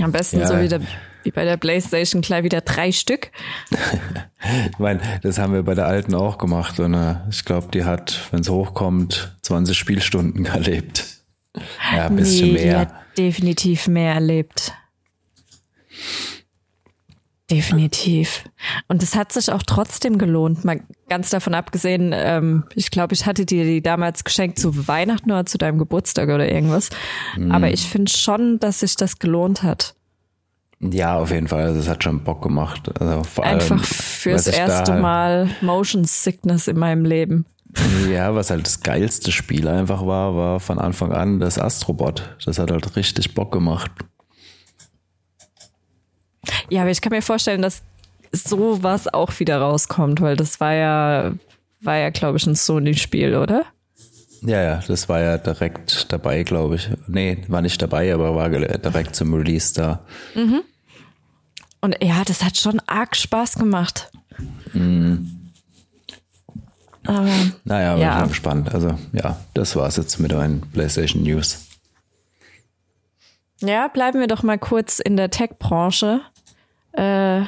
Am 0.00 0.10
besten 0.10 0.40
ja. 0.40 0.46
so 0.46 0.58
wie, 0.58 0.68
der, 0.68 0.80
wie 1.22 1.30
bei 1.30 1.44
der 1.44 1.56
Playstation 1.56 2.22
gleich 2.22 2.44
wieder 2.44 2.60
drei 2.60 2.92
Stück. 2.92 3.30
ich 3.70 4.78
meine, 4.78 5.00
das 5.22 5.38
haben 5.38 5.52
wir 5.52 5.62
bei 5.62 5.74
der 5.74 5.86
alten 5.86 6.14
auch 6.14 6.38
gemacht 6.38 6.80
und 6.80 6.94
äh, 6.94 7.16
ich 7.30 7.44
glaube, 7.44 7.68
die 7.72 7.84
hat, 7.84 8.18
wenn 8.30 8.40
es 8.40 8.48
hochkommt, 8.48 9.36
20 9.42 9.76
Spielstunden 9.76 10.46
erlebt. 10.46 11.04
Ja, 11.94 12.06
ein 12.06 12.16
bisschen 12.16 12.48
nee, 12.48 12.52
mehr. 12.54 12.72
Die 12.72 12.76
hat 12.76 12.94
definitiv 13.18 13.86
mehr 13.88 14.14
erlebt. 14.14 14.72
Definitiv. 17.52 18.44
Und 18.88 19.02
es 19.02 19.14
hat 19.14 19.30
sich 19.30 19.52
auch 19.52 19.62
trotzdem 19.62 20.16
gelohnt, 20.16 20.64
mal 20.64 20.80
ganz 21.10 21.28
davon 21.28 21.52
abgesehen, 21.52 22.12
ähm, 22.14 22.64
ich 22.74 22.90
glaube, 22.90 23.12
ich 23.12 23.26
hatte 23.26 23.44
dir 23.44 23.64
die 23.64 23.82
damals 23.82 24.24
geschenkt 24.24 24.58
zu 24.58 24.88
Weihnachten 24.88 25.30
oder 25.30 25.44
zu 25.44 25.58
deinem 25.58 25.76
Geburtstag 25.76 26.30
oder 26.30 26.50
irgendwas. 26.50 26.88
Mhm. 27.36 27.52
Aber 27.52 27.70
ich 27.70 27.86
finde 27.86 28.10
schon, 28.10 28.58
dass 28.58 28.80
sich 28.80 28.96
das 28.96 29.18
gelohnt 29.18 29.62
hat. 29.62 29.94
Ja, 30.80 31.18
auf 31.18 31.30
jeden 31.30 31.46
Fall. 31.46 31.64
Also 31.64 31.80
es 31.80 31.88
hat 31.88 32.02
schon 32.02 32.24
Bock 32.24 32.42
gemacht. 32.42 32.90
Also 32.98 33.22
vor 33.22 33.44
Einfach 33.44 33.76
allem, 33.76 33.84
fürs 33.84 34.46
erste 34.46 34.94
Mal 34.94 35.50
Motion 35.60 36.04
Sickness 36.04 36.68
in 36.68 36.78
meinem 36.78 37.04
Leben. 37.04 37.44
Ja, 38.10 38.34
was 38.34 38.50
halt 38.50 38.66
das 38.66 38.80
geilste 38.80 39.30
Spiel 39.30 39.68
einfach 39.68 40.06
war, 40.06 40.34
war 40.34 40.60
von 40.60 40.78
Anfang 40.78 41.12
an 41.12 41.38
das 41.38 41.58
Astrobot. 41.58 42.34
Das 42.44 42.58
hat 42.58 42.70
halt 42.70 42.96
richtig 42.96 43.34
Bock 43.34 43.52
gemacht. 43.52 43.90
Ja, 46.70 46.82
aber 46.82 46.90
ich 46.90 47.00
kann 47.00 47.12
mir 47.12 47.22
vorstellen, 47.22 47.62
dass 47.62 47.82
sowas 48.32 49.12
auch 49.12 49.38
wieder 49.38 49.60
rauskommt, 49.60 50.20
weil 50.20 50.36
das 50.36 50.60
war 50.60 50.74
ja, 50.74 51.32
war 51.80 51.96
ja, 51.96 52.10
glaube 52.10 52.38
ich, 52.38 52.46
ein 52.46 52.54
Sony-Spiel, 52.54 53.36
oder? 53.36 53.66
Ja, 54.42 54.60
ja, 54.60 54.80
das 54.86 55.08
war 55.08 55.20
ja 55.20 55.38
direkt 55.38 56.12
dabei, 56.12 56.42
glaube 56.42 56.76
ich. 56.76 56.90
Nee, 57.06 57.44
war 57.46 57.62
nicht 57.62 57.80
dabei, 57.80 58.12
aber 58.12 58.34
war 58.34 58.48
direkt 58.50 59.14
zum 59.14 59.34
Release 59.34 59.72
da. 59.74 60.00
Mhm. 60.34 60.62
Und 61.80 61.96
ja, 62.02 62.22
das 62.24 62.42
hat 62.42 62.56
schon 62.56 62.80
arg 62.86 63.14
Spaß 63.14 63.54
gemacht. 63.54 64.10
Mhm. 64.72 65.52
Aber, 67.06 67.28
naja, 67.64 67.96
ja. 67.96 68.20
bin 68.20 68.28
gespannt. 68.28 68.74
Also 68.74 68.98
ja, 69.12 69.38
das 69.54 69.76
war's 69.76 69.96
jetzt 69.96 70.18
mit 70.18 70.32
euren 70.32 70.60
PlayStation 70.72 71.22
News. 71.22 71.66
Ja, 73.60 73.88
bleiben 73.88 74.18
wir 74.18 74.26
doch 74.26 74.42
mal 74.42 74.58
kurz 74.58 74.98
in 74.98 75.16
der 75.16 75.30
Tech-Branche. 75.30 76.20
Äh, 76.92 77.42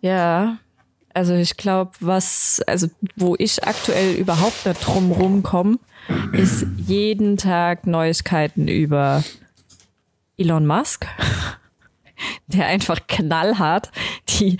ja, 0.00 0.58
also 1.12 1.34
ich 1.34 1.56
glaube, 1.56 1.92
was, 2.00 2.62
also 2.66 2.88
wo 3.16 3.34
ich 3.38 3.64
aktuell 3.64 4.14
überhaupt 4.14 4.66
nicht 4.66 4.86
drum 4.86 5.12
rumkomme, 5.12 5.78
ist 6.32 6.66
jeden 6.76 7.36
Tag 7.36 7.86
Neuigkeiten 7.86 8.68
über 8.68 9.22
Elon 10.36 10.66
Musk, 10.66 11.06
der 12.46 12.66
einfach 12.66 13.06
knallhart 13.06 13.90
die, 14.28 14.58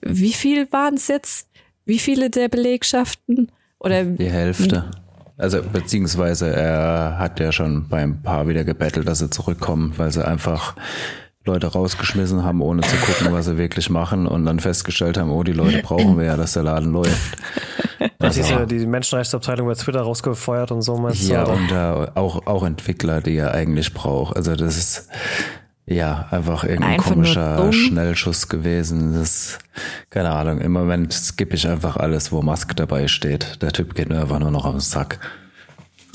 wie 0.00 0.32
viel 0.32 0.70
waren 0.72 0.94
es 0.94 1.08
jetzt? 1.08 1.48
Wie 1.84 1.98
viele 1.98 2.30
der 2.30 2.48
Belegschaften? 2.48 3.50
Oder 3.78 4.04
die 4.04 4.30
Hälfte. 4.30 4.90
Also 5.38 5.62
beziehungsweise 5.62 6.54
er 6.54 7.16
hat 7.18 7.40
ja 7.40 7.50
schon 7.50 7.88
beim 7.88 8.22
Paar 8.22 8.46
wieder 8.46 8.64
gebettelt, 8.64 9.08
dass 9.08 9.18
sie 9.18 9.30
zurückkommen, 9.30 9.94
weil 9.96 10.12
sie 10.12 10.24
einfach 10.24 10.76
Leute 11.44 11.66
rausgeschmissen 11.66 12.44
haben, 12.44 12.60
ohne 12.60 12.82
zu 12.82 12.96
gucken, 12.96 13.32
was 13.32 13.46
sie 13.46 13.58
wirklich 13.58 13.90
machen 13.90 14.26
und 14.26 14.46
dann 14.46 14.60
festgestellt 14.60 15.18
haben, 15.18 15.30
oh, 15.30 15.42
die 15.42 15.52
Leute 15.52 15.82
brauchen 15.82 16.16
wir 16.18 16.24
ja, 16.26 16.36
dass 16.36 16.52
der 16.52 16.62
Laden 16.62 16.92
läuft. 16.92 17.36
Also, 18.18 18.40
diese, 18.40 18.66
die 18.66 18.86
Menschenrechtsabteilung 18.86 19.66
bei 19.66 19.74
Twitter 19.74 20.02
rausgefeuert 20.02 20.70
und 20.72 20.82
so 20.82 20.96
meinst 20.96 21.28
Ja, 21.28 21.44
oder? 21.44 21.52
und 21.52 21.70
äh, 21.72 22.10
auch, 22.18 22.46
auch 22.46 22.64
Entwickler, 22.64 23.20
die 23.20 23.36
er 23.36 23.52
eigentlich 23.54 23.92
braucht. 23.94 24.36
Also 24.36 24.54
das 24.54 24.76
ist 24.76 25.08
ja 25.86 26.26
einfach 26.30 26.64
irgendein 26.64 26.92
einfach 26.94 27.12
komischer 27.12 27.72
Schnellschuss 27.72 28.48
gewesen. 28.48 29.12
Das 29.12 29.22
ist, 29.22 29.58
keine 30.10 30.30
Ahnung, 30.30 30.60
im 30.60 30.72
Moment 30.72 31.12
skippe 31.12 31.54
ich 31.56 31.68
einfach 31.68 31.96
alles, 31.96 32.32
wo 32.32 32.42
Musk 32.42 32.76
dabei 32.76 33.08
steht. 33.08 33.62
Der 33.62 33.72
Typ 33.72 33.94
geht 33.94 34.08
mir 34.08 34.20
einfach 34.20 34.38
nur 34.38 34.50
noch 34.50 34.64
auf 34.64 34.74
den 34.74 34.80
Sack. 34.80 35.18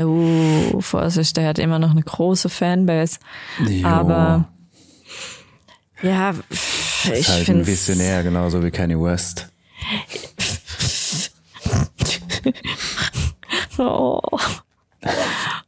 Oh, 0.02 0.80
Vorsicht, 0.80 1.36
der 1.38 1.48
hat 1.48 1.60
immer 1.60 1.80
noch 1.80 1.92
eine 1.92 2.04
große 2.04 2.50
Fanbase. 2.50 3.20
Jo. 3.68 3.88
Aber 3.88 4.46
ja, 6.01 6.34
ich 6.50 7.10
ist 7.12 7.30
halt 7.30 7.50
ein 7.50 7.66
Visionär, 7.66 8.24
genauso 8.24 8.63
wie 8.63 8.72
Kanye 8.72 9.00
West. 9.00 9.48
oh. 13.77 14.22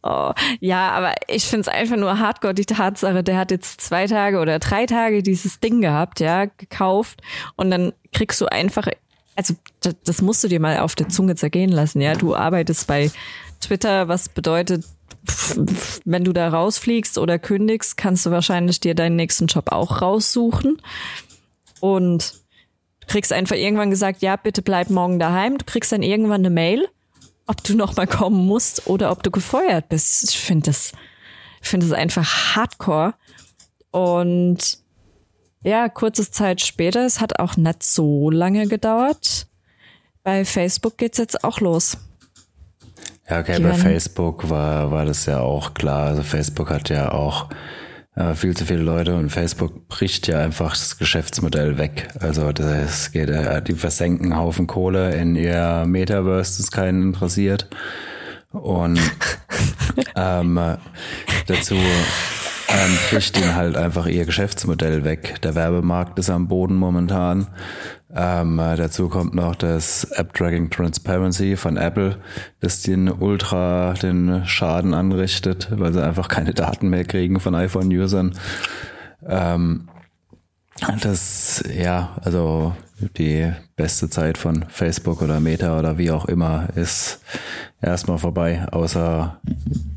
Oh, 0.01 0.31
ja, 0.59 0.91
aber 0.91 1.13
ich 1.27 1.43
finde 1.43 1.61
es 1.61 1.67
einfach 1.67 1.97
nur 1.97 2.19
hardcore, 2.19 2.53
die 2.53 2.65
Tatsache, 2.65 3.23
der 3.23 3.37
hat 3.37 3.51
jetzt 3.51 3.81
zwei 3.81 4.07
Tage 4.07 4.39
oder 4.39 4.57
drei 4.59 4.85
Tage 4.85 5.21
dieses 5.23 5.59
Ding 5.59 5.81
gehabt, 5.81 6.19
ja, 6.19 6.45
gekauft 6.45 7.21
und 7.57 7.69
dann 7.69 7.93
kriegst 8.13 8.39
du 8.39 8.45
einfach, 8.45 8.87
also 9.35 9.55
das, 9.81 9.95
das 10.05 10.21
musst 10.21 10.43
du 10.43 10.47
dir 10.47 10.59
mal 10.59 10.79
auf 10.79 10.95
der 10.95 11.09
Zunge 11.09 11.35
zergehen 11.35 11.69
lassen, 11.69 12.01
ja. 12.01 12.15
Du 12.15 12.35
arbeitest 12.35 12.87
bei 12.87 13.11
Twitter, 13.59 14.07
was 14.07 14.29
bedeutet, 14.29 14.85
wenn 16.05 16.23
du 16.23 16.33
da 16.33 16.49
rausfliegst 16.49 17.17
oder 17.17 17.39
kündigst, 17.39 17.97
kannst 17.97 18.25
du 18.25 18.31
wahrscheinlich 18.31 18.79
dir 18.79 18.95
deinen 18.95 19.15
nächsten 19.15 19.47
Job 19.47 19.71
auch 19.71 20.01
raussuchen. 20.01 20.81
Und 21.79 22.33
kriegst 23.07 23.33
einfach 23.33 23.55
irgendwann 23.55 23.89
gesagt, 23.89 24.21
ja, 24.21 24.35
bitte 24.35 24.61
bleib 24.61 24.89
morgen 24.89 25.19
daheim. 25.19 25.57
Du 25.57 25.65
kriegst 25.65 25.91
dann 25.91 26.03
irgendwann 26.03 26.41
eine 26.41 26.49
Mail, 26.49 26.87
ob 27.47 27.63
du 27.63 27.75
noch 27.75 27.95
mal 27.95 28.07
kommen 28.07 28.45
musst 28.45 28.87
oder 28.87 29.11
ob 29.11 29.23
du 29.23 29.31
gefeuert 29.31 29.89
bist. 29.89 30.29
Ich 30.29 30.39
finde 30.39 30.67
das, 30.67 30.93
finde 31.61 31.87
das 31.87 31.97
einfach 31.97 32.55
hardcore. 32.55 33.15
Und 33.91 34.77
ja, 35.63 35.89
kurze 35.89 36.29
Zeit 36.29 36.61
später, 36.61 37.05
es 37.05 37.19
hat 37.19 37.39
auch 37.39 37.57
nicht 37.57 37.83
so 37.83 38.29
lange 38.29 38.67
gedauert. 38.67 39.47
Bei 40.23 40.45
Facebook 40.45 40.97
geht's 40.97 41.17
jetzt 41.17 41.43
auch 41.43 41.59
los. 41.59 41.97
Ja, 43.29 43.39
okay, 43.39 43.59
bei 43.61 43.73
Facebook 43.73 44.49
war, 44.49 44.91
war 44.91 45.05
das 45.05 45.25
ja 45.25 45.39
auch 45.39 45.73
klar. 45.73 46.07
Also 46.07 46.23
Facebook 46.23 46.71
hat 46.71 46.89
ja 46.89 47.11
auch 47.11 47.49
äh, 48.15 48.33
viel 48.33 48.57
zu 48.57 48.65
viele 48.65 48.81
Leute 48.81 49.15
und 49.15 49.29
Facebook 49.29 49.87
bricht 49.87 50.27
ja 50.27 50.39
einfach 50.39 50.71
das 50.71 50.97
Geschäftsmodell 50.97 51.77
weg. 51.77 52.07
Also 52.19 52.51
das 52.51 53.11
geht, 53.11 53.29
äh, 53.29 53.61
die 53.61 53.73
versenken 53.73 54.35
Haufen 54.35 54.65
Kohle 54.65 55.15
in 55.15 55.35
ihr 55.35 55.85
Metaverse, 55.85 56.57
das 56.57 56.71
keinen 56.71 57.03
interessiert. 57.03 57.67
Und 58.51 58.99
ähm, 60.15 60.59
dazu 61.45 61.75
ähm, 62.71 62.97
bricht 63.09 63.37
ihnen 63.37 63.55
halt 63.55 63.75
einfach 63.75 64.05
ihr 64.05 64.25
Geschäftsmodell 64.25 65.03
weg. 65.03 65.41
Der 65.41 65.55
Werbemarkt 65.55 66.19
ist 66.19 66.29
am 66.29 66.47
Boden 66.47 66.75
momentan. 66.75 67.47
Ähm, 68.15 68.59
äh, 68.59 68.75
dazu 68.75 69.09
kommt 69.09 69.35
noch 69.35 69.55
das 69.55 70.03
App 70.11 70.33
Tracking 70.33 70.69
Transparency 70.69 71.55
von 71.55 71.77
Apple, 71.77 72.17
das 72.59 72.81
den 72.81 73.09
ultra 73.09 73.93
den 73.93 74.45
Schaden 74.45 74.93
anrichtet, 74.93 75.67
weil 75.71 75.93
sie 75.93 76.03
einfach 76.03 76.27
keine 76.27 76.53
Daten 76.53 76.89
mehr 76.89 77.05
kriegen 77.05 77.39
von 77.39 77.55
iPhone-Usern. 77.55 78.35
Ähm, 79.27 79.89
das, 81.01 81.63
ja, 81.75 82.15
also 82.21 82.73
die 83.17 83.51
beste 83.75 84.09
Zeit 84.09 84.37
von 84.37 84.65
Facebook 84.69 85.21
oder 85.21 85.39
Meta 85.39 85.79
oder 85.79 85.97
wie 85.97 86.11
auch 86.11 86.25
immer 86.25 86.69
ist 86.75 87.21
erstmal 87.81 88.17
vorbei, 88.17 88.67
außer 88.71 89.39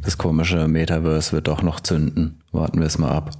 das 0.02 0.18
komische 0.18 0.68
Metaverse 0.68 1.32
wird 1.32 1.48
doch 1.48 1.62
noch 1.62 1.80
zünden. 1.80 2.42
Warten 2.52 2.80
wir 2.80 2.86
es 2.86 2.98
mal 2.98 3.10
ab. 3.10 3.30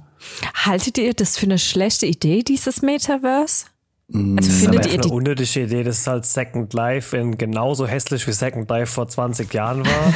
Haltet 0.53 0.97
ihr 0.97 1.13
das 1.13 1.37
für 1.37 1.45
eine 1.45 1.59
schlechte 1.59 2.05
Idee, 2.05 2.43
dieses 2.43 2.81
Metaverse? 2.81 3.65
Also 4.13 4.35
das 4.35 4.47
findet 4.47 4.85
ist 4.85 4.93
ihr 4.93 5.03
eine 5.03 5.13
unnötige 5.13 5.61
Idee, 5.61 5.83
das 5.83 5.99
ist 5.99 6.07
halt 6.07 6.25
Second 6.25 6.73
Life 6.73 7.15
in 7.17 7.37
genauso 7.37 7.87
hässlich 7.87 8.27
wie 8.27 8.31
Second 8.31 8.69
Life 8.69 8.91
vor 8.93 9.07
20 9.07 9.53
Jahren 9.53 9.85
war. 9.85 10.13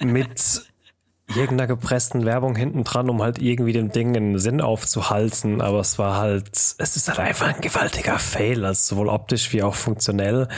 mit 0.00 0.71
irgendeiner 1.36 1.66
gepressten 1.66 2.24
Werbung 2.24 2.56
hinten 2.56 2.84
dran, 2.84 3.10
um 3.10 3.22
halt 3.22 3.40
irgendwie 3.40 3.72
dem 3.72 3.92
Ding 3.92 4.16
einen 4.16 4.38
Sinn 4.38 4.60
aufzuhalten. 4.60 5.60
Aber 5.60 5.80
es 5.80 5.98
war 5.98 6.16
halt, 6.16 6.48
es 6.52 6.96
ist 6.96 7.08
halt 7.08 7.18
einfach 7.18 7.54
ein 7.54 7.60
gewaltiger 7.60 8.18
Fail, 8.18 8.64
also 8.64 8.94
sowohl 8.94 9.08
optisch 9.08 9.52
wie 9.52 9.62
auch 9.62 9.74
funktionell. 9.74 10.48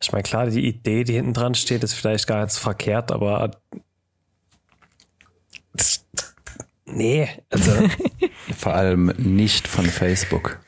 Ich 0.00 0.12
meine, 0.12 0.22
klar, 0.22 0.46
die 0.46 0.66
Idee, 0.66 1.04
die 1.04 1.14
hinten 1.14 1.32
dran 1.32 1.54
steht, 1.54 1.84
ist 1.84 1.94
vielleicht 1.94 2.26
gar 2.26 2.42
nicht 2.42 2.52
so 2.52 2.60
verkehrt, 2.60 3.12
aber 3.12 3.50
nee, 6.86 7.28
also 7.50 7.72
vor 8.56 8.74
allem 8.74 9.12
nicht 9.18 9.68
von 9.68 9.86
Facebook. 9.86 10.63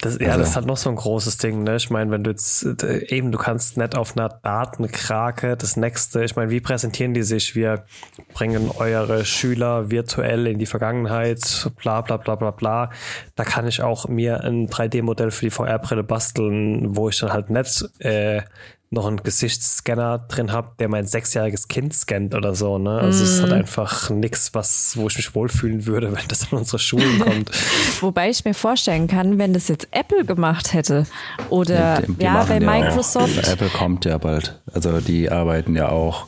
Das, 0.00 0.18
ja, 0.20 0.28
also. 0.28 0.40
das 0.40 0.56
hat 0.56 0.66
noch 0.66 0.76
so 0.76 0.90
ein 0.90 0.96
großes 0.96 1.38
Ding, 1.38 1.64
ne? 1.64 1.76
Ich 1.76 1.90
meine, 1.90 2.10
wenn 2.10 2.22
du 2.22 2.30
jetzt 2.30 2.82
äh, 2.82 3.04
eben, 3.08 3.32
du 3.32 3.38
kannst 3.38 3.76
nicht 3.76 3.96
auf 3.96 4.16
einer 4.16 4.28
Datenkrake 4.28 5.56
das 5.56 5.76
nächste, 5.76 6.24
ich 6.24 6.36
meine, 6.36 6.50
wie 6.50 6.60
präsentieren 6.60 7.14
die 7.14 7.22
sich? 7.22 7.54
Wir 7.54 7.84
bringen 8.32 8.70
eure 8.76 9.24
Schüler 9.24 9.90
virtuell 9.90 10.46
in 10.46 10.58
die 10.58 10.66
Vergangenheit, 10.66 11.70
bla 11.80 12.00
bla 12.00 12.16
bla 12.16 12.36
bla 12.36 12.50
bla. 12.52 12.90
Da 13.34 13.44
kann 13.44 13.66
ich 13.66 13.82
auch 13.82 14.06
mir 14.08 14.44
ein 14.44 14.68
3D-Modell 14.68 15.30
für 15.30 15.46
die 15.46 15.50
VR-Brille 15.50 16.04
basteln, 16.04 16.96
wo 16.96 17.08
ich 17.08 17.18
dann 17.18 17.32
halt 17.32 17.50
nicht 17.50 17.84
äh, 17.98 18.42
noch 18.90 19.06
einen 19.06 19.22
Gesichtsscanner 19.22 20.18
drin 20.18 20.50
habe, 20.50 20.70
der 20.78 20.88
mein 20.88 21.06
sechsjähriges 21.06 21.68
Kind 21.68 21.92
scannt 21.92 22.34
oder 22.34 22.54
so. 22.54 22.78
Ne? 22.78 22.92
Also 22.92 23.20
mm. 23.20 23.22
es 23.22 23.30
ist 23.32 23.40
halt 23.40 23.52
mhm. 23.52 23.58
einfach 23.58 24.08
nichts, 24.08 24.54
was, 24.54 24.96
wo 24.96 25.08
ich 25.08 25.16
mich 25.18 25.34
wohlfühlen 25.34 25.84
würde, 25.84 26.10
wenn 26.16 26.26
das 26.28 26.50
an 26.50 26.58
unsere 26.58 26.78
Schulen 26.78 27.18
kommt. 27.18 27.50
Wobei 28.00 28.30
ich 28.30 28.44
mir 28.46 28.54
vorstellen 28.54 29.06
kann, 29.06 29.38
wenn 29.38 29.52
das 29.52 29.68
jetzt 29.68 29.88
Apple 29.90 30.24
gemacht 30.24 30.72
hätte 30.72 31.04
oder 31.50 32.00
die, 32.00 32.14
die 32.14 32.24
ja 32.24 32.44
bei 32.44 32.60
Microsoft. 32.60 33.46
Auch, 33.46 33.52
Apple 33.52 33.68
kommt 33.68 34.06
ja 34.06 34.16
bald. 34.16 34.58
Also 34.72 35.00
die 35.00 35.30
arbeiten 35.30 35.76
ja 35.76 35.90
auch 35.90 36.26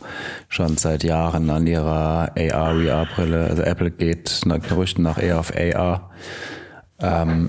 schon 0.48 0.76
seit 0.76 1.02
Jahren 1.02 1.48
an 1.48 1.66
ihrer 1.66 2.32
AR-VR-Brille. 2.36 3.46
Also 3.46 3.62
Apple 3.62 3.90
geht 3.90 4.42
nach 4.44 4.60
Gerüchten 4.60 5.02
nach 5.02 5.16
eher 5.16 5.40
auf 5.40 5.52
AR. 5.56 6.10
Ähm, 7.00 7.48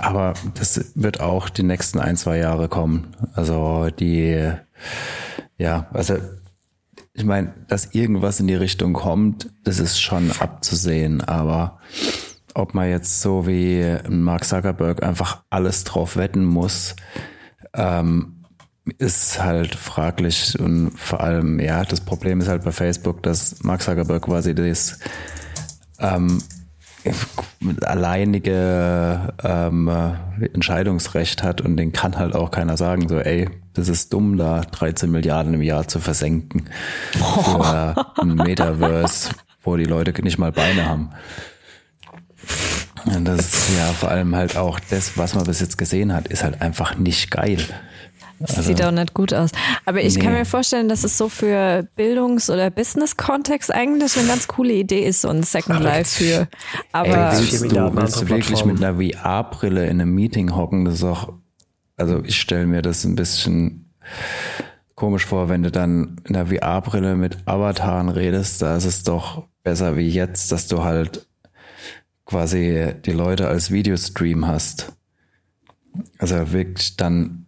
aber 0.00 0.34
das 0.54 0.92
wird 0.94 1.20
auch 1.20 1.48
die 1.48 1.62
nächsten 1.62 1.98
ein, 1.98 2.16
zwei 2.16 2.38
Jahre 2.38 2.68
kommen. 2.68 3.16
Also 3.34 3.88
die, 3.90 4.52
ja, 5.56 5.86
also 5.92 6.16
ich 7.14 7.24
meine, 7.24 7.52
dass 7.68 7.94
irgendwas 7.94 8.40
in 8.40 8.46
die 8.46 8.54
Richtung 8.54 8.92
kommt, 8.92 9.50
das 9.64 9.80
ist 9.80 10.00
schon 10.00 10.30
abzusehen, 10.38 11.20
aber 11.20 11.80
ob 12.54 12.74
man 12.74 12.88
jetzt 12.88 13.20
so 13.22 13.46
wie 13.46 13.96
Mark 14.08 14.44
Zuckerberg 14.44 15.02
einfach 15.02 15.42
alles 15.50 15.84
drauf 15.84 16.16
wetten 16.16 16.44
muss, 16.44 16.94
ähm, 17.74 18.44
ist 18.98 19.42
halt 19.42 19.74
fraglich 19.74 20.58
und 20.58 20.92
vor 20.96 21.20
allem, 21.20 21.60
ja, 21.60 21.84
das 21.84 22.00
Problem 22.00 22.40
ist 22.40 22.48
halt 22.48 22.64
bei 22.64 22.72
Facebook, 22.72 23.22
dass 23.22 23.62
Mark 23.62 23.82
Zuckerberg 23.82 24.22
quasi 24.22 24.54
das 24.54 24.98
ähm, 25.98 26.42
alleinige 27.82 29.32
ähm, 29.42 29.90
Entscheidungsrecht 30.54 31.42
hat 31.42 31.60
und 31.60 31.76
den 31.76 31.92
kann 31.92 32.18
halt 32.18 32.34
auch 32.34 32.50
keiner 32.50 32.76
sagen, 32.76 33.08
so 33.08 33.18
ey, 33.18 33.48
das 33.74 33.88
ist 33.88 34.12
dumm, 34.12 34.36
da 34.36 34.62
13 34.62 35.10
Milliarden 35.10 35.54
im 35.54 35.62
Jahr 35.62 35.86
zu 35.86 36.00
versenken 36.00 36.68
für 37.12 37.94
ein 38.20 38.34
Metaverse, 38.34 39.30
wo 39.62 39.76
die 39.76 39.84
Leute 39.84 40.20
nicht 40.22 40.38
mal 40.38 40.52
Beine 40.52 40.86
haben. 40.86 41.10
Und 43.04 43.24
das 43.24 43.40
ist 43.40 43.78
ja 43.78 43.86
vor 43.92 44.10
allem 44.10 44.34
halt 44.34 44.56
auch 44.56 44.80
das, 44.80 45.16
was 45.16 45.34
man 45.34 45.44
bis 45.44 45.60
jetzt 45.60 45.78
gesehen 45.78 46.12
hat, 46.12 46.28
ist 46.28 46.42
halt 46.42 46.60
einfach 46.60 46.96
nicht 46.96 47.30
geil. 47.30 47.58
Also, 48.40 48.62
Sieht 48.62 48.82
auch 48.82 48.90
nicht 48.90 49.14
gut 49.14 49.34
aus. 49.34 49.50
Aber 49.84 50.00
ich 50.00 50.16
nee. 50.16 50.22
kann 50.22 50.32
mir 50.32 50.44
vorstellen, 50.44 50.88
dass 50.88 51.04
es 51.04 51.18
so 51.18 51.28
für 51.28 51.88
Bildungs- 51.96 52.50
oder 52.50 52.70
Business-Kontext 52.70 53.74
eigentlich 53.74 54.16
eine 54.16 54.28
ganz 54.28 54.46
coole 54.46 54.74
Idee 54.74 55.04
ist, 55.04 55.22
so 55.22 55.28
ein 55.28 55.42
Second 55.42 55.80
Life 55.80 56.22
für. 56.22 56.48
Aber 56.92 57.08
Ey, 57.08 57.38
willst 57.38 57.72
du, 57.72 57.96
willst 57.96 58.20
du 58.20 58.28
wirklich 58.28 58.64
mit 58.64 58.82
einer 58.82 59.00
VR-Brille 59.00 59.86
in 59.86 60.00
einem 60.00 60.14
Meeting 60.14 60.54
hocken? 60.54 60.84
Das 60.84 60.94
ist 60.94 61.04
auch, 61.04 61.32
also 61.96 62.22
ich 62.24 62.40
stelle 62.40 62.66
mir 62.66 62.82
das 62.82 63.04
ein 63.04 63.16
bisschen 63.16 63.92
komisch 64.94 65.26
vor, 65.26 65.48
wenn 65.48 65.62
du 65.62 65.70
dann 65.70 66.20
in 66.24 66.34
der 66.34 66.46
VR-Brille 66.46 67.14
mit 67.14 67.38
Avataren 67.46 68.08
redest, 68.08 68.62
da 68.62 68.76
ist 68.76 68.84
es 68.84 69.04
doch 69.04 69.44
besser 69.62 69.96
wie 69.96 70.08
jetzt, 70.08 70.50
dass 70.50 70.66
du 70.66 70.82
halt 70.82 71.28
quasi 72.24 72.94
die 73.06 73.12
Leute 73.12 73.48
als 73.48 73.70
Videostream 73.70 74.46
hast. 74.46 74.92
Also 76.18 76.52
wirklich 76.52 76.96
dann 76.96 77.46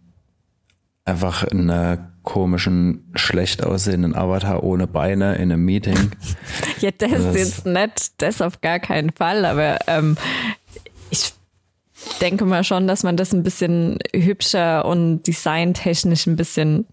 einfach 1.05 1.43
einen 1.43 2.07
komischen, 2.23 3.11
schlecht 3.15 3.63
aussehenden 3.63 4.15
Avatar 4.15 4.63
ohne 4.63 4.87
Beine 4.87 5.35
in 5.35 5.51
einem 5.51 5.65
Meeting. 5.65 6.11
ja, 6.79 6.91
das, 6.91 7.11
das 7.11 7.21
ist 7.21 7.35
jetzt 7.35 7.65
nicht, 7.65 8.21
das 8.21 8.41
auf 8.41 8.61
gar 8.61 8.79
keinen 8.79 9.11
Fall, 9.11 9.45
aber 9.45 9.79
ähm, 9.87 10.17
ich 11.09 11.33
denke 12.19 12.45
mal 12.45 12.63
schon, 12.63 12.87
dass 12.87 13.03
man 13.03 13.17
das 13.17 13.33
ein 13.33 13.43
bisschen 13.43 13.97
hübscher 14.13 14.85
und 14.85 15.23
designtechnisch 15.23 16.27
ein 16.27 16.35
bisschen 16.35 16.87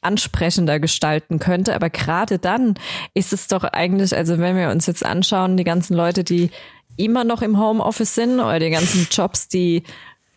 ansprechender 0.00 0.80
gestalten 0.80 1.38
könnte. 1.38 1.74
Aber 1.74 1.90
gerade 1.90 2.38
dann 2.38 2.74
ist 3.14 3.32
es 3.32 3.46
doch 3.46 3.64
eigentlich, 3.64 4.16
also 4.16 4.38
wenn 4.38 4.56
wir 4.56 4.70
uns 4.70 4.86
jetzt 4.86 5.04
anschauen, 5.04 5.56
die 5.56 5.64
ganzen 5.64 5.94
Leute, 5.94 6.24
die 6.24 6.50
immer 6.96 7.24
noch 7.24 7.42
im 7.42 7.58
Homeoffice 7.58 8.14
sind 8.14 8.34
oder 8.34 8.58
die 8.58 8.70
ganzen 8.70 9.06
Jobs, 9.10 9.48
die 9.48 9.82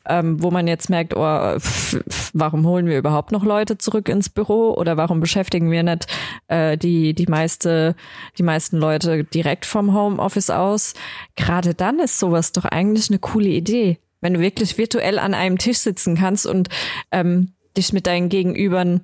ähm, 0.07 0.41
wo 0.41 0.51
man 0.51 0.67
jetzt 0.67 0.89
merkt, 0.89 1.15
oh, 1.15 1.59
pff, 1.59 2.01
warum 2.33 2.65
holen 2.65 2.87
wir 2.87 2.97
überhaupt 2.97 3.31
noch 3.31 3.43
Leute 3.43 3.77
zurück 3.77 4.09
ins 4.09 4.29
Büro 4.29 4.73
oder 4.73 4.97
warum 4.97 5.19
beschäftigen 5.19 5.71
wir 5.71 5.83
nicht 5.83 6.07
äh, 6.47 6.77
die 6.77 7.13
die 7.13 7.27
meiste 7.27 7.95
die 8.37 8.43
meisten 8.43 8.77
Leute 8.77 9.23
direkt 9.23 9.65
vom 9.65 9.93
Homeoffice 9.93 10.49
aus? 10.49 10.93
Gerade 11.35 11.73
dann 11.73 11.99
ist 11.99 12.19
sowas 12.19 12.51
doch 12.51 12.65
eigentlich 12.65 13.09
eine 13.09 13.19
coole 13.19 13.49
Idee, 13.49 13.99
wenn 14.21 14.35
du 14.35 14.39
wirklich 14.39 14.77
virtuell 14.77 15.19
an 15.19 15.33
einem 15.33 15.57
Tisch 15.57 15.79
sitzen 15.79 16.15
kannst 16.15 16.45
und 16.45 16.69
ähm, 17.11 17.53
dich 17.77 17.93
mit 17.93 18.07
deinen 18.07 18.29
Gegenübern 18.29 19.01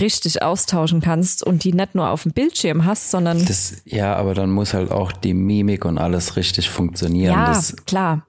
richtig 0.00 0.42
austauschen 0.42 1.00
kannst 1.00 1.42
und 1.42 1.64
die 1.64 1.72
nicht 1.72 1.94
nur 1.94 2.08
auf 2.10 2.22
dem 2.22 2.32
Bildschirm 2.32 2.84
hast, 2.84 3.10
sondern 3.10 3.44
das 3.44 3.82
ja, 3.84 4.16
aber 4.16 4.34
dann 4.34 4.50
muss 4.50 4.74
halt 4.74 4.90
auch 4.90 5.12
die 5.12 5.34
Mimik 5.34 5.84
und 5.84 5.98
alles 5.98 6.36
richtig 6.36 6.70
funktionieren. 6.70 7.34
Ja, 7.34 7.46
das, 7.48 7.76
klar. 7.84 8.26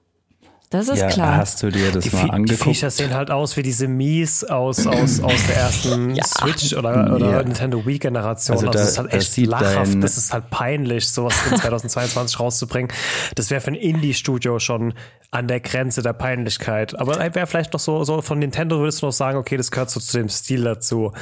Das 0.74 0.88
ist 0.88 0.98
ja, 0.98 1.06
klar. 1.06 1.36
Hast 1.36 1.62
du 1.62 1.70
dir 1.70 1.92
das 1.92 2.02
die 2.02 2.16
mal 2.16 2.30
angeguckt? 2.30 2.50
Die 2.50 2.74
Features 2.74 2.96
sehen 2.96 3.14
halt 3.14 3.30
aus 3.30 3.56
wie 3.56 3.62
diese 3.62 3.86
Mies 3.86 4.42
aus, 4.42 4.88
aus, 4.88 5.20
aus 5.20 5.46
der 5.46 5.56
ersten 5.56 6.10
ja. 6.16 6.24
Switch 6.24 6.74
oder, 6.74 7.14
oder 7.14 7.30
ja. 7.30 7.42
Nintendo 7.44 7.86
Wii 7.86 8.00
Generation. 8.00 8.56
Also, 8.56 8.66
also 8.66 8.78
das 8.78 8.88
ist 8.88 8.98
halt 8.98 9.12
echt 9.12 9.36
lachhaft. 9.36 10.02
Das 10.02 10.18
ist 10.18 10.32
halt 10.32 10.50
peinlich, 10.50 11.08
sowas 11.08 11.34
in 11.48 11.58
2022 11.58 12.40
rauszubringen. 12.40 12.90
Das 13.36 13.50
wäre 13.50 13.60
für 13.60 13.70
ein 13.70 13.76
Indie-Studio 13.76 14.58
schon 14.58 14.94
an 15.30 15.46
der 15.46 15.60
Grenze 15.60 16.02
der 16.02 16.12
Peinlichkeit. 16.12 16.98
Aber 16.98 17.18
wäre 17.20 17.46
vielleicht 17.46 17.72
noch 17.72 17.80
so, 17.80 18.02
so 18.02 18.20
von 18.20 18.40
Nintendo 18.40 18.80
würdest 18.80 19.02
du 19.02 19.06
noch 19.06 19.12
sagen, 19.12 19.38
okay, 19.38 19.56
das 19.56 19.70
gehört 19.70 19.90
so 19.90 20.00
zu 20.00 20.18
dem 20.18 20.28
Stil 20.28 20.64
dazu. 20.64 21.12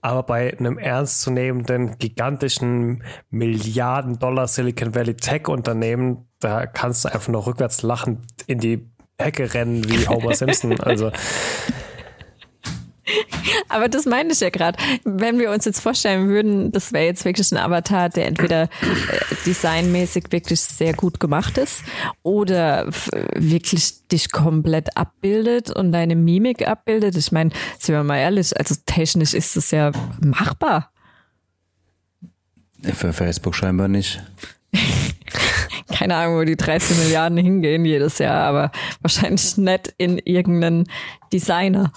Aber 0.00 0.22
bei 0.22 0.56
einem 0.58 0.78
ernstzunehmenden, 0.78 1.98
gigantischen 1.98 3.04
Milliarden-Dollar 3.28 4.48
Silicon 4.48 4.94
Valley 4.94 5.16
Tech-Unternehmen, 5.16 6.28
da 6.40 6.66
kannst 6.66 7.04
du 7.04 7.12
einfach 7.12 7.28
nur 7.28 7.46
rückwärts 7.46 7.82
lachend 7.82 8.26
in 8.46 8.58
die 8.58 8.91
Hecke 9.22 9.52
rennen 9.54 9.88
wie 9.88 10.06
Homer 10.06 10.34
Simpson. 10.34 10.78
Also. 10.80 11.10
Aber 13.68 13.88
das 13.88 14.06
meine 14.06 14.32
ich 14.32 14.40
ja 14.40 14.50
gerade. 14.50 14.78
Wenn 15.04 15.38
wir 15.38 15.50
uns 15.50 15.64
jetzt 15.64 15.80
vorstellen 15.80 16.28
würden, 16.28 16.72
das 16.72 16.92
wäre 16.92 17.04
jetzt 17.04 17.24
wirklich 17.24 17.50
ein 17.52 17.58
Avatar, 17.58 18.08
der 18.08 18.26
entweder 18.26 18.64
äh, 18.64 18.68
designmäßig 19.44 20.26
wirklich 20.30 20.60
sehr 20.60 20.92
gut 20.94 21.20
gemacht 21.20 21.58
ist 21.58 21.82
oder 22.22 22.86
wirklich 23.34 24.06
dich 24.08 24.30
komplett 24.30 24.96
abbildet 24.96 25.70
und 25.70 25.92
deine 25.92 26.16
Mimik 26.16 26.66
abbildet. 26.66 27.16
Ich 27.16 27.32
meine, 27.32 27.50
sind 27.78 27.94
wir 27.94 28.04
mal 28.04 28.18
ehrlich, 28.18 28.56
also 28.56 28.74
technisch 28.86 29.34
ist 29.34 29.56
das 29.56 29.70
ja 29.70 29.92
machbar. 30.20 30.90
Für 32.82 33.12
Facebook 33.12 33.54
scheinbar 33.54 33.88
nicht. 33.88 34.22
keine 35.92 36.16
Ahnung, 36.16 36.36
wo 36.38 36.44
die 36.44 36.56
13 36.56 36.98
Milliarden 36.98 37.38
hingehen 37.38 37.84
jedes 37.84 38.18
Jahr, 38.18 38.44
aber 38.44 38.72
wahrscheinlich 39.00 39.56
nicht 39.56 39.94
in 39.98 40.18
irgendeinen 40.18 40.84
Designer. 41.32 41.92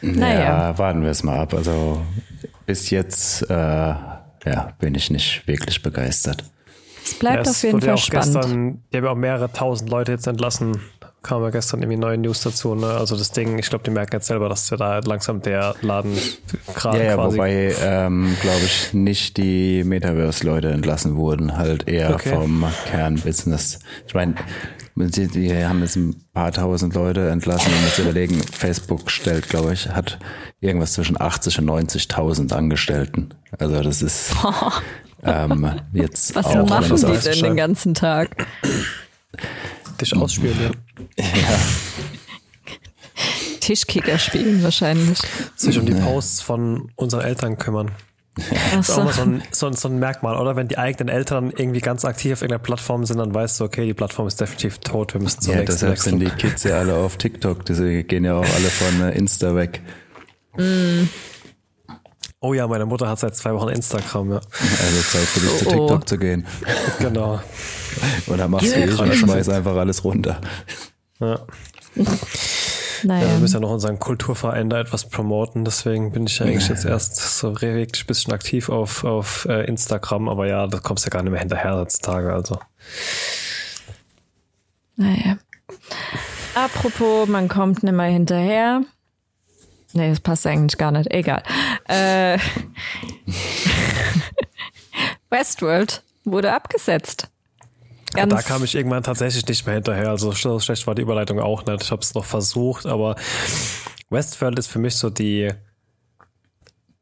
Naja, 0.00 0.40
ja, 0.40 0.78
warten 0.78 1.02
wir 1.02 1.10
es 1.10 1.22
mal 1.22 1.38
ab. 1.38 1.54
Also 1.54 2.02
bis 2.66 2.90
jetzt 2.90 3.42
äh, 3.50 3.54
ja, 3.54 4.72
bin 4.78 4.94
ich 4.94 5.10
nicht 5.10 5.46
wirklich 5.46 5.82
begeistert. 5.82 6.44
Es 7.04 7.14
bleibt 7.18 7.46
ja, 7.46 7.50
auf 7.50 7.62
jeden 7.62 7.80
Fall 7.80 7.98
spannend. 7.98 8.34
Gestern, 8.34 8.82
die 8.92 8.96
haben 8.96 9.04
ja 9.04 9.10
auch 9.10 9.16
mehrere 9.16 9.52
tausend 9.52 9.90
Leute 9.90 10.12
jetzt 10.12 10.26
entlassen 10.26 10.80
kam 11.22 11.42
ja 11.42 11.50
gestern 11.50 11.82
irgendwie 11.82 11.98
neue 11.98 12.18
News 12.18 12.42
dazu. 12.42 12.74
Ne? 12.74 12.86
Also 12.86 13.16
das 13.16 13.30
Ding, 13.30 13.58
ich 13.58 13.68
glaube, 13.68 13.84
die 13.84 13.90
merken 13.90 14.16
jetzt 14.16 14.26
selber, 14.26 14.48
dass 14.48 14.70
ja 14.70 14.76
da 14.76 14.98
langsam 14.98 15.40
der 15.40 15.74
Laden 15.80 16.16
gerade 16.74 16.98
ja, 16.98 17.04
ja, 17.04 17.14
quasi. 17.14 17.36
Wobei, 17.36 17.74
ähm, 17.80 18.36
glaube 18.40 18.60
ich, 18.64 18.92
nicht 18.92 19.36
die 19.36 19.84
Metaverse-Leute 19.84 20.70
entlassen 20.70 21.16
wurden, 21.16 21.56
halt 21.56 21.88
eher 21.88 22.14
okay. 22.14 22.30
vom 22.30 22.66
Kernbusiness. 22.86 23.78
Ich 24.06 24.14
meine, 24.14 24.34
die, 24.96 25.28
die 25.28 25.64
haben 25.64 25.80
jetzt 25.80 25.96
ein 25.96 26.22
paar 26.34 26.52
tausend 26.52 26.94
Leute 26.94 27.30
entlassen 27.30 27.72
und 27.72 27.82
muss 27.82 27.98
überlegen, 27.98 28.42
Facebook 28.42 29.10
stellt, 29.10 29.48
glaube 29.48 29.72
ich, 29.72 29.88
hat 29.88 30.18
irgendwas 30.60 30.92
zwischen 30.92 31.20
80 31.20 31.60
und 31.60 31.70
90.000 31.70 32.52
Angestellten. 32.52 33.30
Also 33.58 33.82
das 33.82 34.02
ist 34.02 34.34
ähm, 35.22 35.70
jetzt 35.92 36.34
Was 36.34 36.46
auch, 36.46 36.68
machen 36.68 36.96
die 36.96 37.18
denn 37.24 37.42
den 37.42 37.56
ganzen 37.56 37.94
Tag? 37.94 38.46
Dich 40.00 40.16
ausspielen, 40.16 40.56
ja. 40.60 40.70
Tischkicker 43.60 44.18
spielen 44.18 44.62
wahrscheinlich. 44.62 45.18
Sich 45.56 45.78
um 45.78 45.86
die 45.86 45.94
Posts 45.94 46.42
von 46.42 46.90
unseren 46.96 47.20
Eltern 47.22 47.58
kümmern. 47.58 47.92
Das 48.74 48.88
ist 48.88 48.98
auch 48.98 49.04
mal 49.04 49.12
so 49.12 49.22
ein, 49.22 49.42
so, 49.50 49.66
ein, 49.66 49.74
so 49.74 49.88
ein 49.88 49.98
Merkmal, 49.98 50.36
oder? 50.36 50.56
Wenn 50.56 50.66
die 50.66 50.78
eigenen 50.78 51.14
Eltern 51.14 51.52
irgendwie 51.54 51.80
ganz 51.80 52.04
aktiv 52.04 52.32
auf 52.32 52.40
irgendeiner 52.40 52.62
Plattform 52.62 53.04
sind, 53.04 53.18
dann 53.18 53.34
weißt 53.34 53.60
du, 53.60 53.64
okay, 53.64 53.84
die 53.84 53.92
Plattform 53.92 54.26
ist 54.26 54.40
definitiv 54.40 54.78
tot, 54.78 55.12
wir 55.12 55.20
müssen 55.20 55.42
zur 55.42 55.52
ja, 55.52 55.60
nächsten 55.60 55.74
deshalb 55.74 55.92
wechseln. 55.92 56.18
sind 56.18 56.30
die 56.30 56.36
Kids 56.36 56.62
ja 56.64 56.78
alle 56.78 56.94
auf 56.94 57.18
TikTok, 57.18 57.66
die 57.66 58.04
gehen 58.04 58.24
ja 58.24 58.36
auch 58.36 58.54
alle 58.54 58.68
von 58.68 59.02
äh, 59.02 59.18
Insta 59.18 59.54
weg. 59.54 59.82
Mm. 60.56 61.08
Oh 62.40 62.54
ja, 62.54 62.66
meine 62.66 62.86
Mutter 62.86 63.08
hat 63.08 63.20
seit 63.20 63.36
zwei 63.36 63.54
Wochen 63.54 63.68
Instagram, 63.68 64.32
ja. 64.32 64.36
Also 64.36 65.02
Zeit 65.10 65.28
für 65.28 65.40
dich 65.40 65.50
oh, 65.50 65.58
zu 65.58 65.64
TikTok 65.66 65.90
oh. 65.90 65.98
zu 65.98 66.18
gehen. 66.18 66.46
Genau. 66.98 67.40
Oder 68.26 68.48
machst 68.48 68.74
du 68.74 68.80
eh 68.80 68.90
und 68.90 69.14
schmeiß 69.14 69.48
einfach 69.50 69.76
alles 69.76 70.02
runter. 70.02 70.40
Ja. 71.22 71.46
Naja. 73.04 73.26
Ja, 73.26 73.32
wir 73.32 73.38
müssen 73.40 73.54
ja 73.54 73.60
noch 73.60 73.72
unseren 73.72 73.98
Kulturverein 73.98 74.70
da 74.70 74.78
etwas 74.78 75.08
promoten, 75.08 75.64
deswegen 75.64 76.12
bin 76.12 76.26
ich 76.26 76.38
ja 76.38 76.46
eigentlich 76.46 76.68
jetzt 76.68 76.84
erst 76.84 77.16
so 77.16 77.60
wirklich 77.60 78.04
ein 78.04 78.06
bisschen 78.06 78.32
aktiv 78.32 78.68
auf, 78.68 79.02
auf 79.02 79.44
äh, 79.46 79.64
Instagram, 79.64 80.28
aber 80.28 80.46
ja, 80.46 80.68
da 80.68 80.78
kommst 80.78 81.04
du 81.04 81.08
ja 81.08 81.10
gar 81.10 81.24
nicht 81.24 81.32
mehr 81.32 81.40
hinterher 81.40 81.74
heutzutage, 81.76 82.32
also. 82.32 82.60
Naja. 84.94 85.36
Apropos, 86.54 87.28
man 87.28 87.48
kommt 87.48 87.82
nicht 87.82 87.92
mehr 87.92 88.06
hinterher. 88.06 88.82
Nee, 89.94 90.10
das 90.10 90.20
passt 90.20 90.46
eigentlich 90.46 90.78
gar 90.78 90.92
nicht. 90.92 91.10
Egal. 91.10 91.42
Äh, 91.88 92.38
Westworld 95.30 96.02
wurde 96.24 96.52
abgesetzt. 96.52 97.31
Ganz 98.14 98.34
da 98.34 98.42
kam 98.42 98.62
ich 98.64 98.74
irgendwann 98.74 99.02
tatsächlich 99.02 99.46
nicht 99.46 99.66
mehr 99.66 99.76
hinterher. 99.76 100.10
Also 100.10 100.32
so 100.32 100.60
schlecht 100.60 100.86
war 100.86 100.94
die 100.94 101.02
Überleitung 101.02 101.40
auch 101.40 101.64
nicht. 101.64 101.82
Ich 101.82 101.90
habe 101.90 102.02
es 102.02 102.14
noch 102.14 102.24
versucht, 102.24 102.86
aber 102.86 103.16
Westworld 104.10 104.58
ist 104.58 104.68
für 104.68 104.78
mich 104.78 104.96
so 104.96 105.10
die 105.10 105.50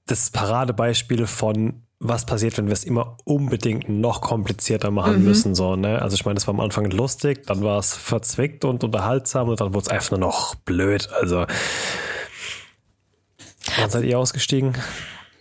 das 0.06 0.30
Paradebeispiel 0.30 1.26
von 1.26 1.82
was 2.00 2.24
passiert, 2.24 2.56
wenn 2.56 2.66
wir 2.66 2.72
es 2.72 2.84
immer 2.84 3.18
unbedingt 3.24 3.88
noch 3.88 4.22
komplizierter 4.22 4.90
machen 4.90 5.18
mhm. 5.18 5.24
müssen. 5.24 5.54
So, 5.54 5.76
ne? 5.76 6.00
Also 6.00 6.14
ich 6.14 6.24
meine, 6.24 6.36
das 6.36 6.46
war 6.46 6.54
am 6.54 6.60
Anfang 6.60 6.86
lustig, 6.90 7.46
dann 7.46 7.62
war 7.62 7.78
es 7.78 7.94
verzwickt 7.94 8.64
und 8.64 8.82
unterhaltsam 8.82 9.50
und 9.50 9.60
dann 9.60 9.74
wurde 9.74 9.82
es 9.84 9.88
einfach 9.88 10.12
nur 10.12 10.20
noch 10.20 10.54
blöd. 10.54 11.10
Also 11.12 11.46
wann 13.78 13.90
seid 13.90 14.04
ihr 14.04 14.18
ausgestiegen? 14.18 14.72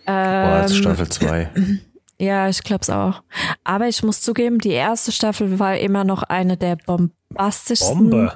Ähm, 0.05 0.49
Boah, 0.49 0.59
jetzt 0.61 0.75
Staffel 0.75 1.07
2. 1.07 1.49
Ja, 2.19 2.49
ich 2.49 2.63
glaub's 2.63 2.89
auch. 2.89 3.21
Aber 3.63 3.87
ich 3.87 4.03
muss 4.03 4.21
zugeben, 4.21 4.59
die 4.59 4.71
erste 4.71 5.11
Staffel 5.11 5.57
war 5.59 5.77
immer 5.77 6.03
noch 6.03 6.23
eine 6.23 6.57
der 6.57 6.75
bombastischsten 6.75 8.09
Bombe. 8.09 8.33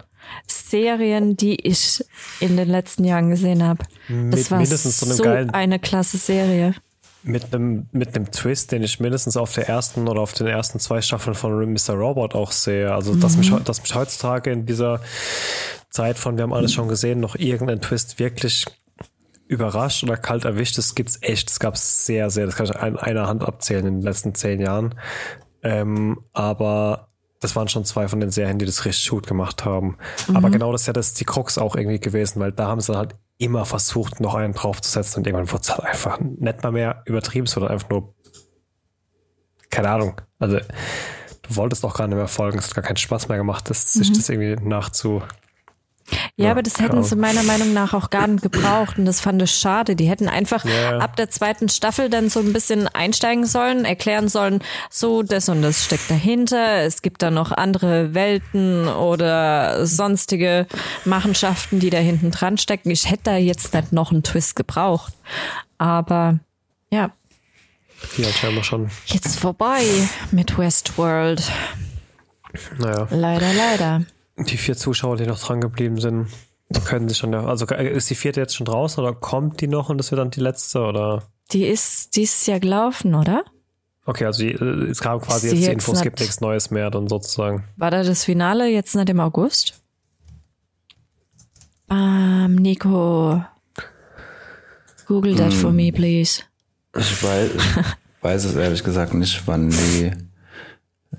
Serien, 0.47 1.35
die 1.35 1.55
ich 1.67 2.03
in 2.39 2.55
den 2.55 2.69
letzten 2.69 3.03
Jahren 3.03 3.29
gesehen 3.29 3.61
habe. 3.61 3.83
Das 4.07 4.15
Mit 4.39 4.51
war 4.51 4.59
mindestens 4.59 4.99
so 4.99 5.05
einem 5.05 5.17
geilen- 5.21 5.49
eine 5.49 5.79
klasse 5.79 6.17
Serie. 6.17 6.75
Mit 7.23 7.53
einem, 7.53 7.87
mit 7.91 8.15
einem 8.15 8.31
Twist, 8.31 8.71
den 8.71 8.83
ich 8.83 8.99
mindestens 8.99 9.37
auf 9.37 9.53
der 9.53 9.67
ersten 9.69 10.07
oder 10.07 10.21
auf 10.21 10.33
den 10.33 10.47
ersten 10.47 10.79
zwei 10.79 11.01
Staffeln 11.01 11.35
von 11.35 11.51
Mr. 11.73 11.93
Robot 11.93 12.35
auch 12.35 12.51
sehe. 12.51 12.93
Also, 12.93 13.15
dass, 13.15 13.37
mich, 13.37 13.49
dass 13.63 13.81
mich 13.81 13.95
heutzutage 13.95 14.51
in 14.51 14.65
dieser 14.65 15.01
Zeit 15.89 16.17
von 16.17 16.35
wir 16.37 16.43
haben 16.43 16.53
alles 16.53 16.73
schon 16.73 16.87
gesehen, 16.87 17.19
noch 17.19 17.35
irgendein 17.35 17.79
Twist 17.81 18.19
wirklich 18.19 18.65
überrascht 19.53 20.03
oder 20.03 20.17
kalt 20.17 20.45
erwischt, 20.45 20.77
das 20.77 20.95
gibt's 20.95 21.19
echt. 21.21 21.49
Es 21.49 21.59
gab 21.59 21.77
sehr, 21.77 22.29
sehr, 22.29 22.45
das 22.45 22.55
kann 22.55 22.65
ich 22.65 22.75
an 22.75 22.97
einer 22.97 23.27
Hand 23.27 23.43
abzählen 23.43 23.85
in 23.85 23.93
den 23.95 24.03
letzten 24.03 24.35
zehn 24.35 24.59
Jahren. 24.59 24.95
Ähm, 25.61 26.19
aber 26.33 27.09
das 27.39 27.55
waren 27.55 27.67
schon 27.67 27.85
zwei 27.85 28.07
von 28.07 28.19
den 28.19 28.31
Serien, 28.31 28.57
die 28.57 28.65
das 28.65 28.85
richtig 28.85 29.09
gut 29.09 29.27
gemacht 29.27 29.65
haben. 29.65 29.97
Aber 30.33 30.49
genau 30.49 30.71
das 30.71 30.81
ist 30.81 30.87
ja 30.87 30.93
das 30.93 31.13
die 31.13 31.25
Krux 31.25 31.57
auch 31.57 31.75
irgendwie 31.75 31.99
gewesen, 31.99 32.39
weil 32.39 32.51
da 32.51 32.67
haben 32.67 32.81
sie 32.81 32.95
halt 32.95 33.15
immer 33.37 33.65
versucht, 33.65 34.19
noch 34.19 34.35
einen 34.35 34.53
draufzusetzen 34.53 35.19
und 35.19 35.27
irgendwann 35.27 35.51
wurde 35.51 35.61
es 35.63 35.69
halt 35.69 35.83
einfach 35.83 36.19
nicht 36.19 36.63
mal 36.63 36.71
mehr 36.71 37.03
übertrieben, 37.05 37.47
sondern 37.47 37.71
einfach 37.71 37.89
nur, 37.89 38.13
keine 39.69 39.89
Ahnung. 39.89 40.21
Also, 40.39 40.57
du 40.57 41.55
wolltest 41.55 41.83
auch 41.83 41.95
gar 41.95 42.07
nicht 42.07 42.15
mehr 42.15 42.27
folgen, 42.27 42.59
es 42.59 42.67
hat 42.67 42.75
gar 42.75 42.83
keinen 42.83 42.97
Spaß 42.97 43.27
mehr 43.27 43.37
gemacht, 43.37 43.69
das, 43.69 43.91
sich 43.93 44.11
das 44.13 44.29
irgendwie 44.29 44.55
nachzu. 44.63 45.21
Ja, 46.11 46.45
Ja, 46.45 46.51
aber 46.51 46.63
das 46.63 46.79
hätten 46.79 46.91
Ahnung. 46.93 47.03
sie 47.03 47.15
meiner 47.15 47.43
Meinung 47.43 47.73
nach 47.73 47.93
auch 47.93 48.09
gar 48.09 48.27
nicht 48.27 48.41
gebraucht 48.43 48.97
und 48.97 49.05
das 49.05 49.21
fand 49.21 49.41
ich 49.41 49.51
schade. 49.51 49.95
Die 49.95 50.09
hätten 50.09 50.27
einfach 50.27 50.65
Ja. 50.65 50.97
ab 50.97 51.15
der 51.15 51.29
zweiten 51.29 51.69
Staffel 51.69 52.09
dann 52.09 52.29
so 52.29 52.39
ein 52.39 52.51
bisschen 52.53 52.87
einsteigen 52.87 53.45
sollen, 53.45 53.85
erklären 53.85 54.27
sollen, 54.29 54.61
so 54.89 55.23
das 55.23 55.47
und 55.49 55.61
das 55.61 55.85
steckt 55.85 56.09
dahinter. 56.09 56.81
Es 56.83 57.01
gibt 57.01 57.21
da 57.21 57.31
noch 57.31 57.51
andere 57.51 58.13
Welten 58.13 58.87
oder 58.87 59.85
sonstige 59.85 60.67
Machenschaften, 61.05 61.79
die 61.79 61.89
da 61.89 61.99
hinten 61.99 62.31
dran 62.31 62.57
stecken. 62.57 62.89
Ich 62.91 63.09
hätte 63.09 63.23
da 63.25 63.37
jetzt 63.37 63.73
nicht 63.73 63.93
noch 63.93 64.11
einen 64.11 64.23
Twist 64.23 64.55
gebraucht. 64.55 65.13
Aber 65.77 66.39
ja, 66.91 67.11
halt 68.17 68.35
scheinbar 68.35 68.63
schon, 68.63 68.89
jetzt 69.05 69.39
vorbei 69.39 69.83
mit 70.31 70.57
Westworld. 70.57 71.43
naja. 72.77 73.07
Leider, 73.09 73.53
leider. 73.53 74.01
Die 74.37 74.57
vier 74.57 74.75
Zuschauer, 74.75 75.17
die 75.17 75.27
noch 75.27 75.39
dran 75.39 75.61
geblieben 75.61 75.99
sind, 75.99 76.27
die 76.69 76.79
können 76.79 77.07
sich 77.07 77.19
schon, 77.19 77.33
also 77.33 77.65
ist 77.67 78.09
die 78.09 78.15
vierte 78.15 78.39
jetzt 78.39 78.55
schon 78.55 78.65
draußen 78.65 79.03
oder 79.03 79.13
kommt 79.13 79.61
die 79.61 79.67
noch 79.67 79.89
und 79.89 79.97
das 79.97 80.11
wird 80.11 80.19
dann 80.19 80.31
die 80.31 80.39
letzte 80.39 80.81
oder? 80.81 81.23
Die 81.51 81.65
ist 81.65 82.15
dieses 82.15 82.45
Jahr 82.47 82.59
gelaufen, 82.59 83.13
oder? 83.13 83.43
Okay, 84.05 84.25
also 84.25 84.43
die, 84.43 84.51
äh, 84.51 84.89
es 84.89 84.99
kam 84.99 85.21
quasi 85.21 85.47
jetzt 85.47 85.57
die 85.57 85.61
jetzt 85.61 85.73
Infos, 85.73 85.97
es 85.97 86.01
gibt 86.01 86.19
nichts 86.19 86.41
Neues 86.41 86.71
mehr 86.71 86.89
dann 86.89 87.07
sozusagen. 87.07 87.65
War 87.77 87.91
da 87.91 88.03
das 88.03 88.25
Finale 88.25 88.67
jetzt 88.67 88.95
nicht 88.95 89.09
im 89.09 89.19
August? 89.19 89.81
Ähm, 91.89 92.55
Nico. 92.55 93.43
Google 95.05 95.35
that 95.35 95.53
for 95.53 95.71
me, 95.71 95.91
please. 95.91 96.41
Ich 96.97 97.23
weiß, 97.23 97.51
ich 97.55 98.23
weiß 98.23 98.45
es 98.45 98.55
ehrlich 98.55 98.83
gesagt 98.83 99.13
nicht, 99.13 99.43
wann 99.45 99.69
die. 99.69 100.11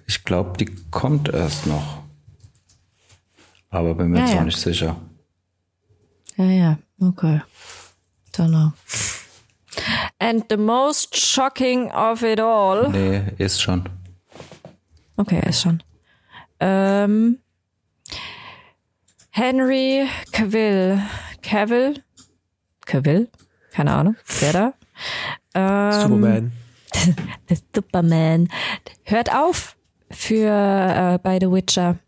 Ich 0.07 0.25
glaube, 0.25 0.57
die 0.59 0.75
kommt 0.91 1.29
erst 1.29 1.67
noch. 1.67 2.04
Aber 3.75 3.95
bin 3.95 4.11
mir 4.11 4.19
Ja, 4.19 4.25
jetzt 4.25 4.35
ja. 4.35 4.41
auch 4.41 4.45
nicht 4.45 4.59
sicher. 4.59 4.97
Ja, 6.37 6.45
ja, 6.45 6.79
okay. 7.01 7.43
Don't 8.33 8.49
know. 8.49 8.73
And 10.19 10.45
the 10.49 10.57
most 10.57 11.17
shocking 11.17 11.91
of 11.93 12.23
it 12.23 12.41
all. 12.41 12.89
Nee, 12.91 13.23
ist 13.39 13.61
schon. 13.61 13.89
Okay, 15.17 15.41
ist 15.49 15.63
schon. 15.63 15.83
Ähm, 16.61 17.39
Henry 19.31 20.07
Cavill. 20.33 21.01
Cavill? 21.43 22.03
Cavill? 22.87 23.29
Keine 23.73 23.93
Ahnung. 23.93 24.17
Wer 24.41 24.53
da? 24.53 24.73
Ähm, 25.55 26.01
Superman. 26.01 26.53
der 27.49 27.59
Superman 27.75 28.49
hört 29.03 29.35
auf 29.35 29.77
für 30.11 30.49
äh, 30.49 31.19
bei 31.21 31.39
The 31.41 31.51
Witcher. 31.51 31.99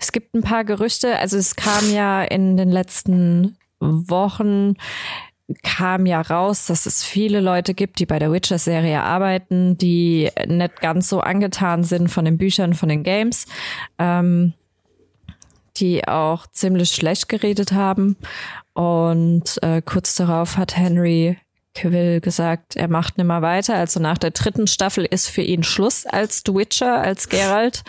Es 0.00 0.12
gibt 0.12 0.34
ein 0.34 0.42
paar 0.42 0.64
Gerüchte, 0.64 1.18
also 1.18 1.36
es 1.36 1.56
kam 1.56 1.92
ja 1.92 2.22
in 2.22 2.56
den 2.56 2.70
letzten 2.70 3.56
Wochen 3.80 4.76
kam 5.62 6.06
ja 6.06 6.20
raus, 6.22 6.66
dass 6.66 6.86
es 6.86 7.04
viele 7.04 7.40
Leute 7.40 7.74
gibt, 7.74 7.98
die 7.98 8.06
bei 8.06 8.18
der 8.18 8.32
Witcher-Serie 8.32 9.02
arbeiten, 9.02 9.76
die 9.76 10.30
nicht 10.46 10.80
ganz 10.80 11.08
so 11.08 11.20
angetan 11.20 11.84
sind 11.84 12.08
von 12.08 12.24
den 12.24 12.38
Büchern, 12.38 12.72
von 12.72 12.88
den 12.88 13.02
Games, 13.02 13.46
ähm, 13.98 14.54
die 15.76 16.06
auch 16.08 16.46
ziemlich 16.46 16.92
schlecht 16.92 17.28
geredet 17.28 17.72
haben. 17.72 18.16
Und 18.72 19.62
äh, 19.62 19.82
kurz 19.82 20.14
darauf 20.14 20.56
hat 20.56 20.76
Henry 20.76 21.36
Cavill 21.74 22.20
gesagt, 22.20 22.76
er 22.76 22.88
macht 22.88 23.18
nimmer 23.18 23.42
weiter. 23.42 23.74
Also 23.74 24.00
nach 24.00 24.16
der 24.16 24.30
dritten 24.30 24.66
Staffel 24.66 25.04
ist 25.04 25.28
für 25.28 25.42
ihn 25.42 25.62
Schluss 25.62 26.06
als 26.06 26.42
The 26.46 26.54
Witcher, 26.54 27.02
als 27.02 27.28
Geralt. 27.28 27.82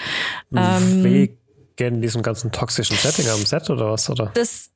Ähm, 0.56 1.30
Wegen 1.78 2.02
diesem 2.02 2.22
ganzen 2.22 2.52
toxischen 2.52 2.96
Setting 2.96 3.28
am 3.30 3.46
Set 3.46 3.70
oder 3.70 3.92
was, 3.92 4.10
oder? 4.10 4.32
das, 4.34 4.72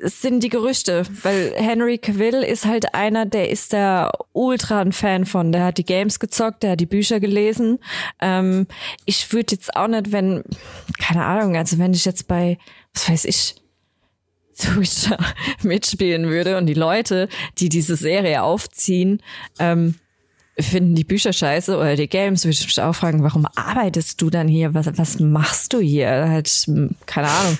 das 0.00 0.20
sind 0.20 0.42
die 0.42 0.48
Gerüchte, 0.48 1.04
weil 1.22 1.54
Henry 1.56 1.98
Cavill 1.98 2.42
ist 2.42 2.66
halt 2.66 2.94
einer, 2.94 3.24
der 3.24 3.50
ist 3.50 3.72
da 3.72 4.10
ultra 4.32 4.80
ein 4.80 4.92
Fan 4.92 5.26
von. 5.26 5.52
Der 5.52 5.64
hat 5.64 5.78
die 5.78 5.84
Games 5.84 6.18
gezockt, 6.18 6.62
der 6.64 6.72
hat 6.72 6.80
die 6.80 6.86
Bücher 6.86 7.20
gelesen. 7.20 7.78
Ähm, 8.20 8.66
ich 9.04 9.32
würde 9.32 9.54
jetzt 9.54 9.76
auch 9.76 9.86
nicht, 9.86 10.10
wenn, 10.10 10.42
keine 10.98 11.24
Ahnung, 11.24 11.56
also 11.56 11.78
wenn 11.78 11.94
ich 11.94 12.04
jetzt 12.04 12.26
bei, 12.26 12.58
was 12.94 13.08
weiß 13.08 13.24
ich, 13.26 13.54
The 14.54 14.76
Witcher 14.76 15.18
mitspielen 15.62 16.28
würde 16.28 16.56
und 16.58 16.66
die 16.66 16.74
Leute, 16.74 17.28
die 17.58 17.68
diese 17.68 17.96
Serie 17.96 18.42
aufziehen, 18.42 19.22
ähm, 19.58 19.94
finden 20.62 20.94
die 20.94 21.04
Bücher 21.04 21.32
scheiße 21.32 21.76
oder 21.76 21.96
die 21.96 22.08
Games, 22.08 22.44
würde 22.44 22.52
ich 22.52 22.64
mich 22.64 22.80
auch 22.80 22.94
fragen, 22.94 23.22
warum 23.22 23.46
arbeitest 23.54 24.20
du 24.20 24.30
dann 24.30 24.48
hier? 24.48 24.74
Was, 24.74 24.86
was 24.96 25.20
machst 25.20 25.72
du 25.72 25.80
hier? 25.80 26.28
Halt, 26.28 26.48
hm, 26.48 26.90
keine 27.06 27.28
Ahnung. 27.28 27.58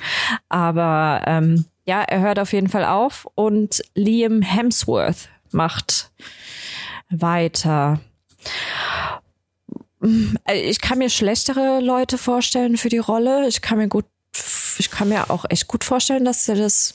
Aber 0.48 1.22
ähm, 1.26 1.64
ja, 1.86 2.02
er 2.02 2.20
hört 2.20 2.38
auf 2.38 2.52
jeden 2.52 2.68
Fall 2.68 2.84
auf 2.84 3.26
und 3.34 3.82
Liam 3.94 4.42
Hemsworth 4.42 5.28
macht 5.50 6.10
weiter. 7.10 8.00
Also 10.00 10.62
Ich 10.62 10.80
kann 10.80 10.98
mir 10.98 11.10
schlechtere 11.10 11.80
Leute 11.80 12.16
vorstellen 12.18 12.76
für 12.76 12.88
die 12.88 12.98
Rolle. 12.98 13.48
Ich 13.48 13.60
kann 13.60 13.78
mir 13.78 13.88
gut, 13.88 14.06
ich 14.78 14.90
kann 14.90 15.08
mir 15.08 15.30
auch 15.30 15.44
echt 15.48 15.66
gut 15.66 15.84
vorstellen, 15.84 16.24
dass 16.24 16.48
er 16.48 16.54
das 16.54 16.94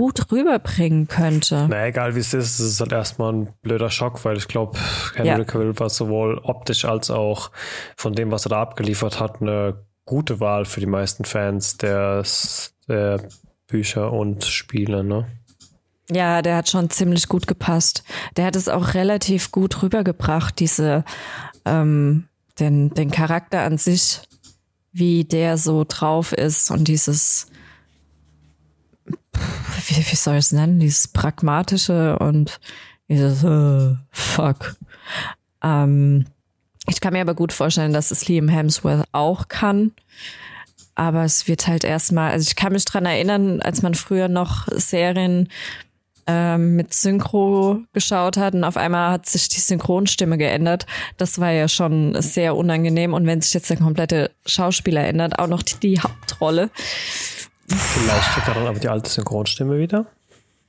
gut 0.00 0.32
rüberbringen 0.32 1.08
könnte. 1.08 1.66
Na 1.68 1.86
egal 1.86 2.14
wie 2.14 2.20
es 2.20 2.32
ist, 2.32 2.58
es 2.58 2.72
ist 2.72 2.80
halt 2.80 2.92
erstmal 2.92 3.34
ein 3.34 3.48
blöder 3.60 3.90
Schock, 3.90 4.24
weil 4.24 4.38
ich 4.38 4.48
glaube, 4.48 4.78
Henry 5.14 5.28
Ja. 5.28 5.44
Cavill 5.44 5.78
war 5.78 5.90
sowohl 5.90 6.38
optisch 6.42 6.86
als 6.86 7.10
auch 7.10 7.50
von 7.98 8.14
dem, 8.14 8.30
was 8.30 8.46
er 8.46 8.48
da 8.48 8.62
abgeliefert 8.62 9.20
hat, 9.20 9.42
eine 9.42 9.84
gute 10.06 10.40
Wahl 10.40 10.64
für 10.64 10.80
die 10.80 10.86
meisten 10.86 11.26
Fans 11.26 11.76
der, 11.76 12.24
der 12.88 13.28
Bücher 13.66 14.10
und 14.10 14.44
Spiele, 14.44 15.04
ne? 15.04 15.26
Ja, 16.10 16.40
der 16.40 16.56
hat 16.56 16.70
schon 16.70 16.88
ziemlich 16.88 17.28
gut 17.28 17.46
gepasst. 17.46 18.02
Der 18.38 18.46
hat 18.46 18.56
es 18.56 18.70
auch 18.70 18.94
relativ 18.94 19.52
gut 19.52 19.82
rübergebracht, 19.82 20.58
diese, 20.58 21.04
ähm, 21.66 22.24
den, 22.58 22.94
den 22.94 23.10
Charakter 23.10 23.60
an 23.60 23.76
sich, 23.76 24.22
wie 24.92 25.24
der 25.24 25.58
so 25.58 25.84
drauf 25.86 26.32
ist 26.32 26.70
und 26.70 26.88
dieses, 26.88 27.49
wie, 29.86 29.96
wie 29.96 30.16
soll 30.16 30.34
ich 30.34 30.46
es 30.46 30.52
nennen, 30.52 30.80
dieses 30.80 31.08
pragmatische 31.08 32.18
und 32.18 32.60
dieses, 33.08 33.42
äh, 33.42 33.96
fuck. 34.10 34.76
Ähm, 35.62 36.26
ich 36.86 37.00
kann 37.00 37.12
mir 37.12 37.20
aber 37.20 37.34
gut 37.34 37.52
vorstellen, 37.52 37.92
dass 37.92 38.10
es 38.10 38.28
Liam 38.28 38.48
Hemsworth 38.48 39.04
auch 39.12 39.48
kann. 39.48 39.92
Aber 40.94 41.24
es 41.24 41.48
wird 41.48 41.66
halt 41.66 41.84
erstmal, 41.84 42.32
also 42.32 42.46
ich 42.48 42.56
kann 42.56 42.72
mich 42.72 42.84
dran 42.84 43.06
erinnern, 43.06 43.62
als 43.62 43.82
man 43.82 43.94
früher 43.94 44.28
noch 44.28 44.66
Serien 44.70 45.48
ähm, 46.26 46.76
mit 46.76 46.94
Synchro 46.94 47.80
geschaut 47.92 48.36
hat 48.36 48.54
und 48.54 48.64
auf 48.64 48.76
einmal 48.76 49.10
hat 49.10 49.26
sich 49.26 49.48
die 49.48 49.60
Synchronstimme 49.60 50.38
geändert. 50.38 50.86
Das 51.16 51.40
war 51.40 51.50
ja 51.50 51.68
schon 51.68 52.20
sehr 52.20 52.54
unangenehm. 52.54 53.14
Und 53.14 53.26
wenn 53.26 53.40
sich 53.40 53.54
jetzt 53.54 53.70
der 53.70 53.78
komplette 53.78 54.30
Schauspieler 54.46 55.04
ändert, 55.06 55.38
auch 55.38 55.48
noch 55.48 55.62
die, 55.62 55.76
die 55.80 56.00
Hauptrolle, 56.00 56.70
Vielleicht 57.76 58.32
kriegt 58.32 58.48
er 58.48 58.54
dann 58.54 58.66
aber 58.66 58.78
die 58.78 58.88
alte 58.88 59.10
Synchronstimme 59.10 59.78
wieder. 59.78 60.06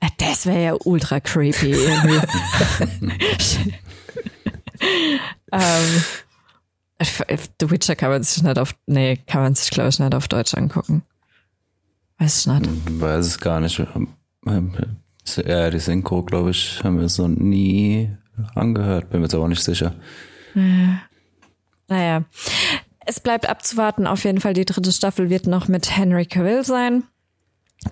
äh, 0.00 0.08
das 0.18 0.46
wäre 0.46 0.62
ja 0.62 0.76
ultra 0.84 1.20
creepy 1.20 1.72
irgendwie. 1.72 2.20
ähm, 5.52 6.02
The 7.60 7.70
Witcher 7.70 7.96
kann 7.96 8.10
man 8.10 8.22
sich 8.22 8.42
nicht 8.42 8.58
auf, 8.58 8.74
nee, 8.86 9.16
kann 9.26 9.42
man 9.42 9.54
sich 9.54 9.70
glaube 9.70 9.88
ich 9.88 9.98
nicht 9.98 10.14
auf 10.14 10.28
Deutsch 10.28 10.54
angucken. 10.54 11.02
Weiß 12.18 12.40
ich 12.40 12.46
nicht. 12.46 13.00
Weiß 13.00 13.26
es 13.26 13.38
gar 13.40 13.60
nicht. 13.60 13.82
Ähm, 14.46 14.72
Ja, 15.44 15.70
die 15.70 15.78
Synchro, 15.78 16.22
glaube 16.22 16.50
ich, 16.50 16.82
haben 16.84 17.00
wir 17.00 17.08
so 17.08 17.26
nie 17.28 18.10
angehört, 18.54 19.10
bin 19.10 19.20
mir 19.20 19.26
jetzt 19.26 19.34
aber 19.34 19.48
nicht 19.48 19.62
sicher. 19.62 19.94
Naja, 21.88 22.24
es 23.06 23.20
bleibt 23.20 23.48
abzuwarten. 23.48 24.06
Auf 24.06 24.24
jeden 24.24 24.40
Fall, 24.40 24.54
die 24.54 24.64
dritte 24.64 24.92
Staffel 24.92 25.30
wird 25.30 25.46
noch 25.46 25.68
mit 25.68 25.96
Henry 25.96 26.26
Cavill 26.26 26.64
sein. 26.64 27.04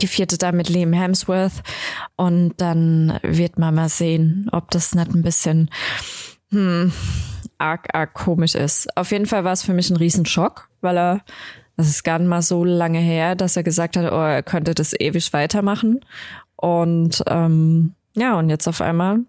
Die 0.00 0.06
vierte 0.06 0.38
dann 0.38 0.56
mit 0.56 0.68
Liam 0.68 0.92
Hemsworth. 0.92 1.62
Und 2.16 2.54
dann 2.58 3.18
wird 3.22 3.58
man 3.58 3.74
mal 3.74 3.88
sehen, 3.88 4.48
ob 4.52 4.70
das 4.70 4.94
nicht 4.94 5.12
ein 5.12 5.22
bisschen 5.22 5.70
hm, 6.50 6.92
arg, 7.58 7.88
arg 7.94 8.14
komisch 8.14 8.54
ist. 8.54 8.96
Auf 8.96 9.10
jeden 9.10 9.26
Fall 9.26 9.44
war 9.44 9.52
es 9.52 9.62
für 9.62 9.74
mich 9.74 9.90
ein 9.90 9.96
Riesenschock, 9.96 10.68
weil 10.80 10.96
er, 10.96 11.20
das 11.76 11.88
ist 11.88 12.04
gar 12.04 12.18
nicht 12.18 12.28
mal 12.28 12.42
so 12.42 12.64
lange 12.64 13.00
her, 13.00 13.34
dass 13.34 13.56
er 13.56 13.62
gesagt 13.62 13.96
hat, 13.96 14.12
oh, 14.12 14.16
er 14.16 14.42
könnte 14.42 14.74
das 14.74 14.98
ewig 14.98 15.32
weitermachen. 15.32 16.00
Und 16.56 17.22
ähm, 17.26 17.94
ja, 18.14 18.38
und 18.38 18.50
jetzt 18.50 18.68
auf 18.68 18.80
einmal 18.80 19.20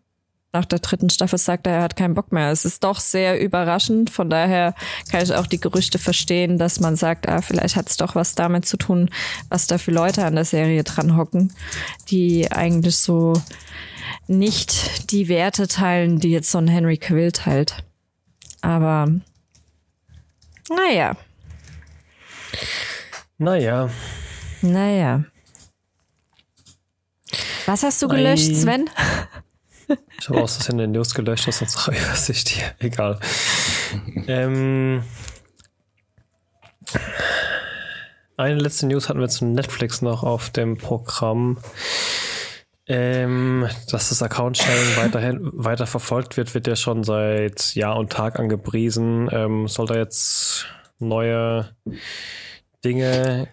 nach 0.53 0.65
der 0.65 0.79
dritten 0.79 1.09
Staffel 1.09 1.39
sagt 1.39 1.65
er, 1.65 1.73
er 1.73 1.81
hat 1.83 1.95
keinen 1.95 2.13
Bock 2.13 2.31
mehr. 2.31 2.51
Es 2.51 2.65
ist 2.65 2.83
doch 2.83 2.99
sehr 2.99 3.39
überraschend. 3.39 4.09
Von 4.09 4.29
daher 4.29 4.75
kann 5.09 5.23
ich 5.23 5.33
auch 5.33 5.47
die 5.47 5.61
Gerüchte 5.61 5.97
verstehen, 5.97 6.57
dass 6.57 6.79
man 6.79 6.97
sagt, 6.97 7.29
ah, 7.29 7.41
vielleicht 7.41 7.77
hat 7.77 7.89
es 7.89 7.97
doch 7.97 8.15
was 8.15 8.35
damit 8.35 8.65
zu 8.65 8.77
tun, 8.77 9.09
was 9.49 9.67
da 9.67 9.77
für 9.77 9.91
Leute 9.91 10.25
an 10.25 10.35
der 10.35 10.45
Serie 10.45 10.83
dran 10.83 11.15
hocken, 11.15 11.53
die 12.09 12.51
eigentlich 12.51 12.97
so 12.97 13.33
nicht 14.27 15.11
die 15.11 15.29
Werte 15.29 15.67
teilen, 15.67 16.19
die 16.19 16.31
jetzt 16.31 16.51
so 16.51 16.57
ein 16.57 16.67
Henry 16.67 16.97
Cavill 16.97 17.31
teilt. 17.31 17.83
Aber 18.61 19.07
naja. 20.69 21.15
Naja. 23.37 23.89
Naja. 24.61 25.23
Was 27.65 27.83
hast 27.83 28.01
du 28.01 28.09
gelöscht, 28.09 28.53
Sven? 28.53 28.89
Ich 30.19 30.29
habe 30.29 30.41
aus 30.41 30.67
in 30.69 30.77
den 30.77 30.91
News 30.91 31.13
gelöscht, 31.13 31.51
sonst 31.51 31.87
weiß 31.87 32.29
ich 32.29 32.43
dir. 32.45 32.63
Egal. 32.79 33.19
ähm, 34.27 35.03
eine 38.37 38.59
letzte 38.59 38.87
News 38.87 39.09
hatten 39.09 39.19
wir 39.19 39.29
zu 39.29 39.45
Netflix 39.45 40.01
noch 40.01 40.23
auf 40.23 40.49
dem 40.49 40.77
Programm. 40.77 41.57
Ähm, 42.87 43.69
dass 43.89 44.09
das 44.09 44.21
Account-Sharing 44.21 44.97
weiterhin 44.97 45.39
weiter 45.53 45.85
verfolgt 45.85 46.35
wird, 46.35 46.53
wird 46.53 46.67
ja 46.67 46.75
schon 46.75 47.03
seit 47.03 47.75
Jahr 47.75 47.95
und 47.97 48.11
Tag 48.11 48.39
angepriesen. 48.39 49.29
Ähm, 49.31 49.67
soll 49.67 49.85
da 49.85 49.95
jetzt 49.95 50.65
neue 50.99 51.69
Dinge 52.83 53.47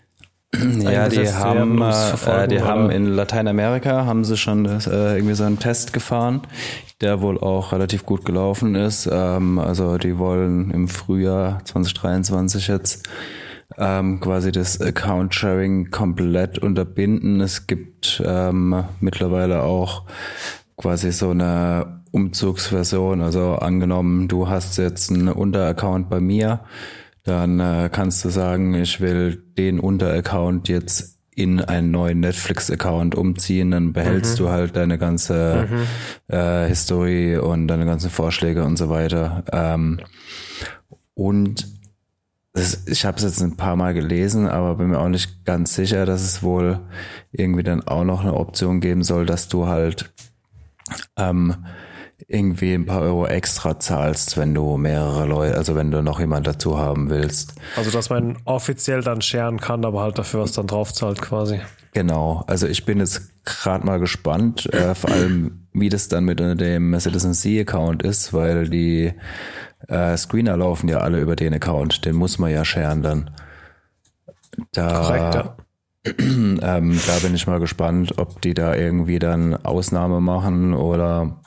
ja, 0.78 1.08
die 1.08 1.28
haben, 1.28 1.82
äh, 1.82 2.48
die 2.48 2.62
haben 2.62 2.90
in 2.90 3.04
Lateinamerika 3.04 4.06
haben 4.06 4.24
sie 4.24 4.38
schon 4.38 4.64
das, 4.64 4.87
äh, 4.87 5.16
irgendwie 5.16 5.34
so 5.34 5.44
einen 5.44 5.58
Test 5.58 5.92
gefahren, 5.92 6.40
der 7.02 7.20
wohl 7.20 7.38
auch 7.38 7.72
relativ 7.72 8.06
gut 8.06 8.24
gelaufen 8.24 8.74
ist. 8.74 9.08
Ähm, 9.12 9.58
also 9.58 9.98
die 9.98 10.16
wollen 10.16 10.70
im 10.70 10.88
Frühjahr 10.88 11.62
2023 11.64 12.68
jetzt 12.68 13.06
ähm, 13.76 14.20
quasi 14.20 14.50
das 14.50 14.80
Account-Sharing 14.80 15.90
komplett 15.90 16.58
unterbinden. 16.58 17.42
Es 17.42 17.66
gibt 17.66 18.22
ähm, 18.24 18.84
mittlerweile 19.00 19.62
auch 19.62 20.04
quasi 20.78 21.12
so 21.12 21.30
eine 21.30 22.00
Umzugsversion. 22.11 23.20
Also 23.20 23.56
angenommen, 23.56 24.28
du 24.28 24.48
hast 24.48 24.78
jetzt 24.78 25.11
einen 25.11 25.28
Unteraccount 25.28 26.08
bei 26.08 26.20
mir 26.20 26.61
dann 27.29 27.61
äh, 27.61 27.88
kannst 27.93 28.25
du 28.25 28.31
sagen, 28.31 28.75
ich 28.75 29.01
will 29.01 29.37
den 29.57 29.79
Unteraccount 29.79 30.69
jetzt 30.69 31.19
in 31.35 31.61
einen 31.61 31.93
neuen 31.93 32.19
Netflix-Account 32.19 33.14
umziehen, 33.14 33.71
dann 33.71 33.93
behältst 33.93 34.41
mhm. 34.41 34.45
du 34.45 34.51
halt 34.51 34.77
deine 34.77 34.99
ganze 34.99 35.69
mhm. 35.71 36.35
äh, 36.35 36.67
Historie 36.67 37.37
und 37.37 37.69
deine 37.69 37.87
ganzen 37.87 38.11
Vorschläge 38.11 38.64
und 38.64 38.77
so 38.77 38.91
weiter. 38.91 39.45
Ähm, 39.53 40.01
und 41.14 41.69
das, 42.55 42.88
ich 42.88 43.05
habe 43.05 43.19
es 43.19 43.23
jetzt 43.23 43.41
ein 43.41 43.57
paar 43.57 43.77
Mal 43.77 43.95
gelesen, 43.95 44.49
aber 44.49 44.75
bin 44.75 44.88
mir 44.88 44.99
auch 44.99 45.09
nicht 45.09 45.45
ganz 45.45 45.75
sicher, 45.75 46.07
dass 46.07 46.23
es 46.23 46.43
wohl 46.43 46.81
irgendwie 47.31 47.62
dann 47.62 47.87
auch 47.87 48.05
noch 48.05 48.23
eine 48.23 48.35
Option 48.35 48.81
geben 48.81 49.05
soll, 49.05 49.25
dass 49.25 49.47
du 49.47 49.69
halt 49.69 50.12
ähm, 51.17 51.55
irgendwie 52.26 52.74
ein 52.74 52.87
paar 52.87 53.02
Euro 53.02 53.26
extra 53.26 53.78
zahlst, 53.78 54.37
wenn 54.37 54.54
du 54.54 54.76
mehrere 54.76 55.26
Leute, 55.26 55.57
also 55.57 55.76
wenn 55.76 55.90
du 55.90 56.02
noch 56.02 56.18
jemand 56.18 56.46
dazu 56.46 56.78
haben 56.78 57.11
willst. 57.11 57.54
Also 57.76 57.90
dass 57.90 58.11
man 58.11 58.38
offiziell 58.44 59.02
dann 59.02 59.22
scheren 59.22 59.61
kann, 59.61 59.85
aber 59.85 60.02
halt 60.02 60.18
dafür 60.18 60.40
was 60.40 60.52
dann 60.52 60.66
drauf 60.66 60.92
zahlt 60.92 61.22
quasi. 61.22 61.61
Genau, 61.92 62.44
also 62.46 62.66
ich 62.66 62.85
bin 62.85 62.98
jetzt 62.98 63.44
gerade 63.44 63.87
mal 63.87 63.98
gespannt, 63.98 64.72
äh, 64.72 64.94
vor 64.94 65.11
allem 65.11 65.66
wie 65.72 65.88
das 65.88 66.09
dann 66.09 66.24
mit 66.24 66.40
dem 66.40 66.98
Citizen 66.98 67.35
C-Account 67.35 68.02
ist, 68.02 68.33
weil 68.33 68.68
die 68.68 69.12
äh, 69.87 70.16
Screener 70.16 70.57
laufen 70.57 70.88
ja 70.88 70.98
alle 70.98 71.20
über 71.20 71.37
den 71.37 71.54
Account, 71.54 72.04
den 72.04 72.16
muss 72.16 72.38
man 72.38 72.50
ja 72.50 72.64
scheren 72.64 73.02
dann. 73.02 73.31
Da, 74.72 75.00
Korrekt, 75.00 75.35
ja. 75.35 75.57
ähm, 76.18 77.00
da 77.07 77.18
bin 77.22 77.35
ich 77.35 77.46
mal 77.46 77.61
gespannt, 77.61 78.18
ob 78.18 78.40
die 78.42 78.54
da 78.54 78.74
irgendwie 78.74 79.18
dann 79.18 79.54
Ausnahme 79.54 80.20
machen 80.20 80.74
oder 80.74 81.40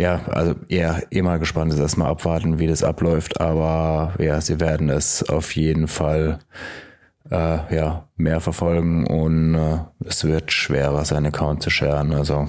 ja, 0.00 0.22
also 0.30 0.54
eher 0.68 1.02
eh 1.10 1.20
mal 1.20 1.38
gespannt 1.38 1.74
ist 1.74 1.78
erstmal 1.78 2.10
abwarten, 2.10 2.58
wie 2.58 2.66
das 2.66 2.82
abläuft, 2.82 3.38
aber 3.40 4.14
ja, 4.18 4.40
sie 4.40 4.58
werden 4.58 4.88
es 4.88 5.28
auf 5.28 5.54
jeden 5.54 5.88
Fall 5.88 6.38
äh, 7.30 7.76
ja, 7.76 8.08
mehr 8.16 8.40
verfolgen 8.40 9.06
und 9.06 9.54
äh, 9.54 9.78
es 10.06 10.24
wird 10.24 10.52
schwerer, 10.52 11.04
seinen 11.04 11.26
Account 11.26 11.62
zu 11.62 11.68
scheren. 11.68 12.14
Also 12.14 12.48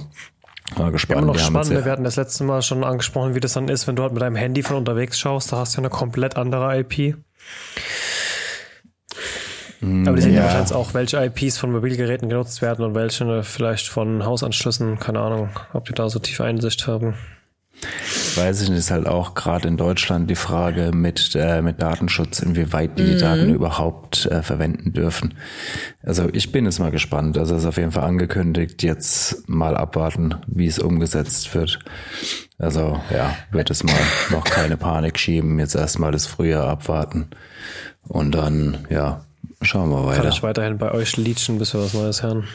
mal 0.77 0.93
gespannt. 0.93 1.23
Immer 1.23 1.27
noch 1.27 1.35
wir 1.35 1.41
spannend. 1.41 1.85
Wir 1.85 1.91
hatten 1.91 2.05
das 2.05 2.15
letzte 2.15 2.45
Mal 2.45 2.61
schon 2.61 2.85
angesprochen, 2.85 3.35
wie 3.35 3.41
das 3.41 3.51
dann 3.51 3.67
ist, 3.67 3.85
wenn 3.85 3.97
du 3.97 4.03
halt 4.03 4.13
mit 4.13 4.21
deinem 4.21 4.37
Handy 4.37 4.63
von 4.63 4.77
unterwegs 4.77 5.19
schaust. 5.19 5.51
Da 5.51 5.57
hast 5.57 5.75
du 5.75 5.81
ja 5.81 5.81
eine 5.81 5.89
komplett 5.89 6.37
andere 6.37 6.79
IP. 6.79 7.17
Mm, 9.81 10.07
Aber 10.07 10.15
die 10.15 10.21
sehen 10.21 10.35
ja 10.35 10.43
wahrscheinlich 10.43 10.73
auch, 10.73 10.93
welche 10.93 11.21
IPs 11.21 11.57
von 11.57 11.73
Mobilgeräten 11.73 12.29
genutzt 12.29 12.61
werden 12.61 12.85
und 12.85 12.95
welche 12.95 13.43
vielleicht 13.43 13.89
von 13.89 14.25
Hausanschlüssen. 14.25 14.99
Keine 14.99 15.19
Ahnung, 15.19 15.49
ob 15.73 15.83
die 15.83 15.93
da 15.93 16.07
so 16.07 16.19
tiefe 16.19 16.45
Einsicht 16.45 16.87
haben. 16.87 17.15
Weiß 18.35 18.61
ich 18.61 18.69
nicht, 18.69 18.79
ist 18.79 18.91
halt 18.91 19.07
auch 19.07 19.33
gerade 19.33 19.67
in 19.67 19.77
Deutschland 19.77 20.29
die 20.29 20.35
Frage 20.35 20.91
mit, 20.93 21.35
äh, 21.35 21.61
mit 21.61 21.81
Datenschutz, 21.81 22.39
inwieweit 22.39 22.97
die, 22.97 23.05
die 23.05 23.17
Daten 23.17 23.47
mhm. 23.47 23.55
überhaupt 23.55 24.25
äh, 24.27 24.43
verwenden 24.43 24.93
dürfen. 24.93 25.33
Also 26.03 26.29
ich 26.31 26.51
bin 26.51 26.65
jetzt 26.65 26.79
mal 26.79 26.91
gespannt. 26.91 27.37
Also 27.37 27.55
es 27.55 27.61
ist 27.61 27.67
auf 27.67 27.77
jeden 27.77 27.91
Fall 27.91 28.03
angekündigt, 28.03 28.83
jetzt 28.83 29.49
mal 29.49 29.75
abwarten, 29.75 30.35
wie 30.47 30.67
es 30.67 30.79
umgesetzt 30.79 31.53
wird. 31.55 31.79
Also 32.57 33.01
ja, 33.11 33.35
wird 33.51 33.71
es 33.71 33.83
mal 33.83 33.95
noch 34.29 34.43
keine 34.43 34.77
Panik 34.77 35.17
schieben, 35.17 35.59
jetzt 35.59 35.75
erstmal 35.75 36.11
das 36.11 36.27
Frühjahr 36.27 36.67
abwarten 36.67 37.27
und 38.07 38.35
dann, 38.35 38.87
ja, 38.89 39.25
schauen 39.61 39.89
wir 39.89 40.05
weiter. 40.05 40.21
Kann 40.21 40.31
ich 40.31 40.43
weiterhin 40.43 40.77
bei 40.77 40.91
euch 40.91 41.17
leechen, 41.17 41.57
bis 41.57 41.73
wir 41.73 41.81
was 41.81 41.93
Neues 41.93 42.21
hören. 42.23 42.47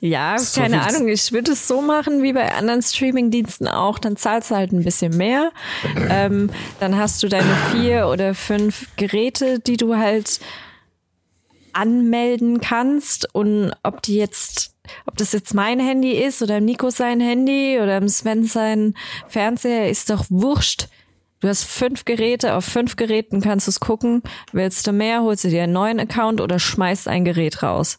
Ja, 0.00 0.38
so 0.38 0.60
keine 0.60 0.82
Ahnung. 0.82 1.08
Ich 1.08 1.32
würde 1.32 1.52
es 1.52 1.68
so 1.68 1.82
machen 1.82 2.22
wie 2.22 2.32
bei 2.32 2.54
anderen 2.54 2.82
Streaming-Diensten 2.82 3.68
auch. 3.68 3.98
Dann 3.98 4.16
zahlst 4.16 4.50
du 4.50 4.56
halt 4.56 4.72
ein 4.72 4.84
bisschen 4.84 5.16
mehr. 5.16 5.52
ähm, 6.10 6.50
dann 6.80 6.96
hast 6.96 7.22
du 7.22 7.28
deine 7.28 7.56
vier 7.72 8.08
oder 8.08 8.34
fünf 8.34 8.88
Geräte, 8.96 9.58
die 9.58 9.76
du 9.76 9.96
halt 9.96 10.40
anmelden 11.72 12.60
kannst. 12.60 13.34
Und 13.34 13.72
ob 13.82 14.02
die 14.02 14.16
jetzt, 14.16 14.74
ob 15.06 15.16
das 15.16 15.32
jetzt 15.32 15.54
mein 15.54 15.80
Handy 15.80 16.12
ist 16.12 16.42
oder 16.42 16.60
Nico 16.60 16.90
sein 16.90 17.20
Handy 17.20 17.78
oder 17.80 18.06
Sven 18.08 18.44
sein 18.44 18.94
Fernseher, 19.28 19.88
ist 19.88 20.10
doch 20.10 20.24
wurscht. 20.28 20.88
Du 21.40 21.48
hast 21.48 21.64
fünf 21.64 22.04
Geräte, 22.04 22.54
auf 22.54 22.64
fünf 22.64 22.94
Geräten 22.94 23.40
kannst 23.40 23.66
du 23.66 23.70
es 23.70 23.80
gucken. 23.80 24.22
Willst 24.52 24.86
du 24.86 24.92
mehr, 24.92 25.22
holst 25.22 25.42
du 25.42 25.48
dir 25.48 25.64
einen 25.64 25.72
neuen 25.72 25.98
Account 25.98 26.40
oder 26.40 26.60
schmeißt 26.60 27.08
ein 27.08 27.24
Gerät 27.24 27.64
raus. 27.64 27.98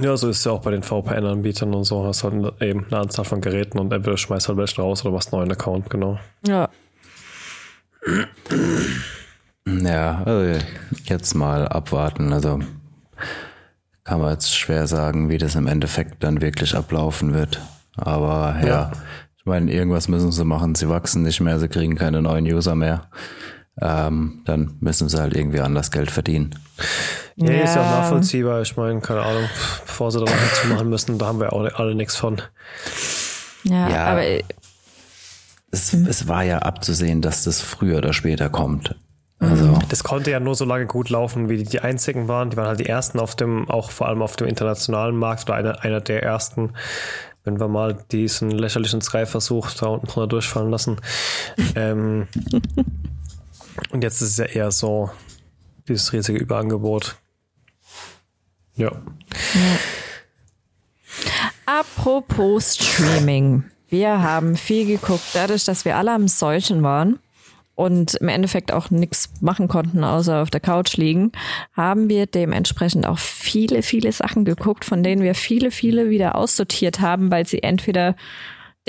Ja, 0.00 0.16
so 0.16 0.28
ist 0.28 0.38
es 0.38 0.44
ja 0.44 0.52
auch 0.52 0.62
bei 0.62 0.70
den 0.70 0.82
VPN-Anbietern 0.82 1.74
und 1.74 1.84
so. 1.84 2.04
Hast 2.04 2.22
halt 2.22 2.62
eben 2.62 2.86
eine 2.86 2.98
Anzahl 2.98 3.24
von 3.24 3.40
Geräten 3.40 3.78
und 3.78 3.92
entweder 3.92 4.16
schmeißt 4.16 4.48
halt 4.48 4.58
welchen 4.58 4.80
raus 4.80 5.04
oder 5.04 5.12
machst 5.12 5.32
einen 5.32 5.42
neuen 5.42 5.52
Account, 5.52 5.90
genau. 5.90 6.18
Ja. 6.46 6.68
Ja, 9.66 10.22
also 10.24 10.64
jetzt 11.04 11.34
mal 11.34 11.66
abwarten. 11.66 12.32
Also 12.32 12.60
kann 14.04 14.20
man 14.20 14.32
jetzt 14.32 14.56
schwer 14.56 14.86
sagen, 14.86 15.28
wie 15.28 15.38
das 15.38 15.56
im 15.56 15.66
Endeffekt 15.66 16.22
dann 16.22 16.40
wirklich 16.40 16.76
ablaufen 16.76 17.34
wird. 17.34 17.60
Aber 17.96 18.56
ja, 18.60 18.66
ja. 18.66 18.92
ich 19.36 19.44
meine, 19.44 19.72
irgendwas 19.72 20.08
müssen 20.08 20.32
sie 20.32 20.44
machen. 20.44 20.74
Sie 20.76 20.88
wachsen 20.88 21.22
nicht 21.22 21.40
mehr, 21.40 21.58
sie 21.58 21.68
kriegen 21.68 21.96
keine 21.96 22.22
neuen 22.22 22.46
User 22.46 22.74
mehr. 22.74 23.08
Ähm, 23.80 24.42
dann 24.44 24.76
müssen 24.80 25.08
sie 25.08 25.18
halt 25.18 25.34
irgendwie 25.34 25.60
anders 25.60 25.90
Geld 25.90 26.10
verdienen. 26.10 26.58
Ja, 27.36 27.52
ja, 27.52 27.64
ist 27.64 27.76
ja 27.76 27.82
auch 27.82 28.00
nachvollziehbar. 28.00 28.62
Ich 28.62 28.76
meine, 28.76 29.00
keine 29.00 29.22
Ahnung, 29.22 29.44
bevor 29.86 30.10
sie 30.10 30.22
dann 30.22 30.34
zu 30.54 30.68
machen 30.68 30.90
müssen, 30.90 31.18
da 31.18 31.26
haben 31.26 31.40
wir 31.40 31.52
auch 31.52 31.64
alle 31.78 31.94
nichts 31.94 32.16
von. 32.16 32.42
Ja, 33.64 33.88
ja 33.88 34.04
aber 34.06 34.24
es, 35.70 35.92
hm. 35.92 36.06
es 36.06 36.28
war 36.28 36.42
ja 36.42 36.58
abzusehen, 36.58 37.22
dass 37.22 37.44
das 37.44 37.60
früher 37.60 37.98
oder 37.98 38.12
später 38.12 38.50
kommt. 38.50 38.96
Also, 39.38 39.78
Das 39.88 40.04
konnte 40.04 40.30
ja 40.30 40.38
nur 40.38 40.54
so 40.54 40.66
lange 40.66 40.84
gut 40.86 41.08
laufen, 41.08 41.48
wie 41.48 41.56
die 41.56 41.64
die 41.64 41.80
einzigen 41.80 42.28
waren. 42.28 42.50
Die 42.50 42.58
waren 42.58 42.68
halt 42.68 42.80
die 42.80 42.86
ersten 42.86 43.18
auf 43.18 43.34
dem, 43.34 43.70
auch 43.70 43.90
vor 43.90 44.06
allem 44.08 44.20
auf 44.20 44.36
dem 44.36 44.46
internationalen 44.46 45.16
Markt 45.16 45.44
oder 45.44 45.54
einer, 45.54 45.82
einer 45.82 46.00
der 46.02 46.22
ersten. 46.22 46.74
Wenn 47.42 47.58
wir 47.58 47.68
mal 47.68 47.96
diesen 48.12 48.50
lächerlichen 48.50 49.00
Sky-Versuch 49.00 49.70
da 49.70 49.86
unten 49.86 50.08
drunter 50.08 50.28
durchfallen 50.28 50.70
lassen. 50.70 51.00
ähm, 51.74 52.28
und 53.90 54.02
jetzt 54.02 54.20
ist 54.20 54.30
es 54.30 54.36
ja 54.38 54.44
eher 54.44 54.70
so, 54.70 55.10
dieses 55.88 56.12
riesige 56.12 56.38
Überangebot. 56.38 57.16
Ja. 58.76 58.92
Apropos 61.66 62.76
Streaming. 62.76 63.64
Wir 63.88 64.22
haben 64.22 64.56
viel 64.56 64.86
geguckt, 64.86 65.24
dadurch, 65.34 65.64
dass 65.64 65.84
wir 65.84 65.96
alle 65.96 66.12
am 66.12 66.28
Seuchen 66.28 66.82
waren 66.82 67.18
und 67.74 68.14
im 68.14 68.28
Endeffekt 68.28 68.72
auch 68.72 68.90
nichts 68.90 69.30
machen 69.40 69.66
konnten, 69.66 70.04
außer 70.04 70.42
auf 70.42 70.50
der 70.50 70.60
Couch 70.60 70.96
liegen, 70.96 71.32
haben 71.72 72.08
wir 72.08 72.26
dementsprechend 72.26 73.06
auch 73.06 73.18
viele, 73.18 73.82
viele 73.82 74.12
Sachen 74.12 74.44
geguckt, 74.44 74.84
von 74.84 75.02
denen 75.02 75.22
wir 75.22 75.34
viele, 75.34 75.70
viele 75.70 76.10
wieder 76.10 76.36
aussortiert 76.36 77.00
haben, 77.00 77.30
weil 77.30 77.46
sie 77.46 77.62
entweder 77.62 78.16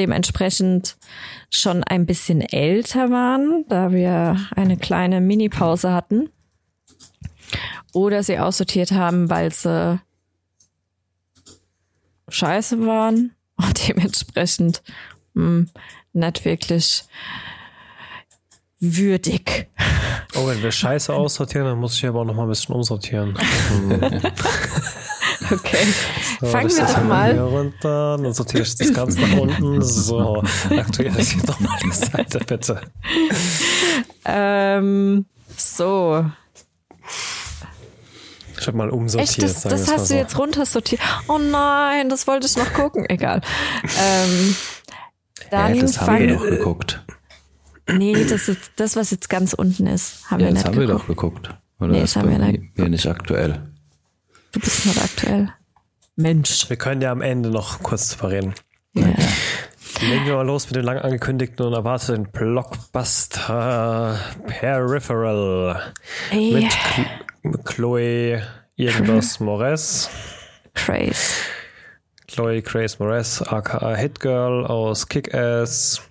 dementsprechend 0.01 0.97
schon 1.51 1.83
ein 1.83 2.07
bisschen 2.07 2.41
älter 2.41 3.11
waren, 3.11 3.65
da 3.69 3.91
wir 3.91 4.35
eine 4.55 4.77
kleine 4.77 5.21
Mini-Pause 5.21 5.93
hatten, 5.93 6.29
oder 7.93 8.23
sie 8.23 8.39
aussortiert 8.39 8.91
haben, 8.91 9.29
weil 9.29 9.51
sie 9.51 9.99
scheiße 12.29 12.85
waren 12.85 13.35
und 13.57 13.87
dementsprechend 13.87 14.81
mh, 15.33 15.65
nicht 16.13 16.45
wirklich 16.45 17.03
würdig. 18.79 19.69
Oh, 20.35 20.47
wenn 20.47 20.63
wir 20.63 20.71
Scheiße 20.71 21.13
aussortieren, 21.13 21.67
dann 21.67 21.77
muss 21.77 21.95
ich 21.95 22.05
aber 22.07 22.21
auch 22.21 22.25
noch 22.25 22.33
mal 22.33 22.43
ein 22.43 22.49
bisschen 22.49 22.73
umsortieren. 22.73 23.37
Okay. 25.51 25.85
So, 26.39 26.47
Fangen 26.47 26.67
das 26.67 26.77
wir 26.77 26.85
doch 26.85 26.95
hier 26.95 27.03
mal. 27.03 27.39
runter, 27.39 28.17
dann 28.17 28.33
sortiere 28.33 28.63
ich 28.63 28.75
das 28.75 28.93
Ganze 28.93 29.19
nach 29.21 29.37
unten. 29.37 29.81
So, 29.81 30.43
aktualisiert 30.69 31.47
doch 31.49 31.59
mal 31.59 31.77
die 31.83 31.91
Seite, 31.91 32.39
bitte. 32.39 32.81
Ähm, 34.25 35.25
so. 35.57 36.25
Ich 38.59 38.67
habe 38.67 38.77
mal 38.77 38.89
umsortiert. 38.91 39.29
Echt, 39.29 39.43
das, 39.43 39.61
das 39.63 39.87
hast 39.91 40.01
du 40.09 40.13
so. 40.13 40.15
jetzt 40.15 40.37
runtersortiert. 40.37 41.01
Oh 41.27 41.37
nein, 41.39 42.09
das 42.09 42.27
wollte 42.27 42.45
ich 42.47 42.55
noch 42.57 42.71
gucken. 42.73 43.05
Egal. 43.09 43.41
Ähm, 43.83 44.55
dann 45.49 45.75
ja, 45.75 45.81
das 45.81 45.99
haben 45.99 46.19
wir 46.19 46.35
doch 46.35 46.43
geguckt. 46.43 47.03
Nee, 47.91 48.25
das 48.25 48.47
ist 48.47 48.59
das, 48.75 48.95
was 48.95 49.09
jetzt 49.11 49.29
ganz 49.29 49.53
unten 49.53 49.87
ist. 49.87 50.29
Haben 50.29 50.39
Ja, 50.41 50.47
wir 50.47 50.53
das 50.53 50.63
nicht 50.63 50.67
haben 50.67 50.79
wir 50.79 50.85
geguckt. 50.87 51.01
doch 51.03 51.07
geguckt. 51.07 51.49
Oder 51.79 51.91
Nee, 51.93 52.01
das 52.01 52.15
haben 52.15 52.29
wir 52.29 52.37
nicht 52.37 52.77
mir 52.77 52.89
nicht 52.89 53.07
aktuell? 53.07 53.70
Du 54.51 54.59
bist 54.59 54.85
nicht 54.85 55.01
aktuell. 55.01 55.53
Mensch. 56.15 56.69
Wir 56.69 56.77
können 56.77 57.01
ja 57.01 57.11
am 57.11 57.21
Ende 57.21 57.49
noch 57.49 57.81
kurz 57.83 58.09
drüber 58.09 58.31
reden. 58.31 58.53
Ja. 58.93 59.05
Legen 60.01 60.25
wir 60.25 60.35
mal 60.35 60.45
los 60.45 60.65
mit 60.67 60.75
dem 60.75 60.83
lang 60.85 60.97
angekündigten 60.97 61.65
und 61.65 61.73
erwarteten 61.73 62.31
Blockbuster 62.31 64.17
Peripheral 64.47 65.93
Ey, 66.31 66.53
mit 66.53 66.71
Chl- 66.71 67.63
Chloe 67.63 68.41
irgendwas 68.75 69.39
Moretz. 69.39 70.09
Craze. 70.73 71.35
Chloe 72.27 72.61
Grace 72.61 72.97
Moretz, 72.99 73.41
aka 73.41 73.93
Hit 73.95 74.19
Girl 74.21 74.65
aus 74.65 75.07
Kick-Ass, 75.07 76.01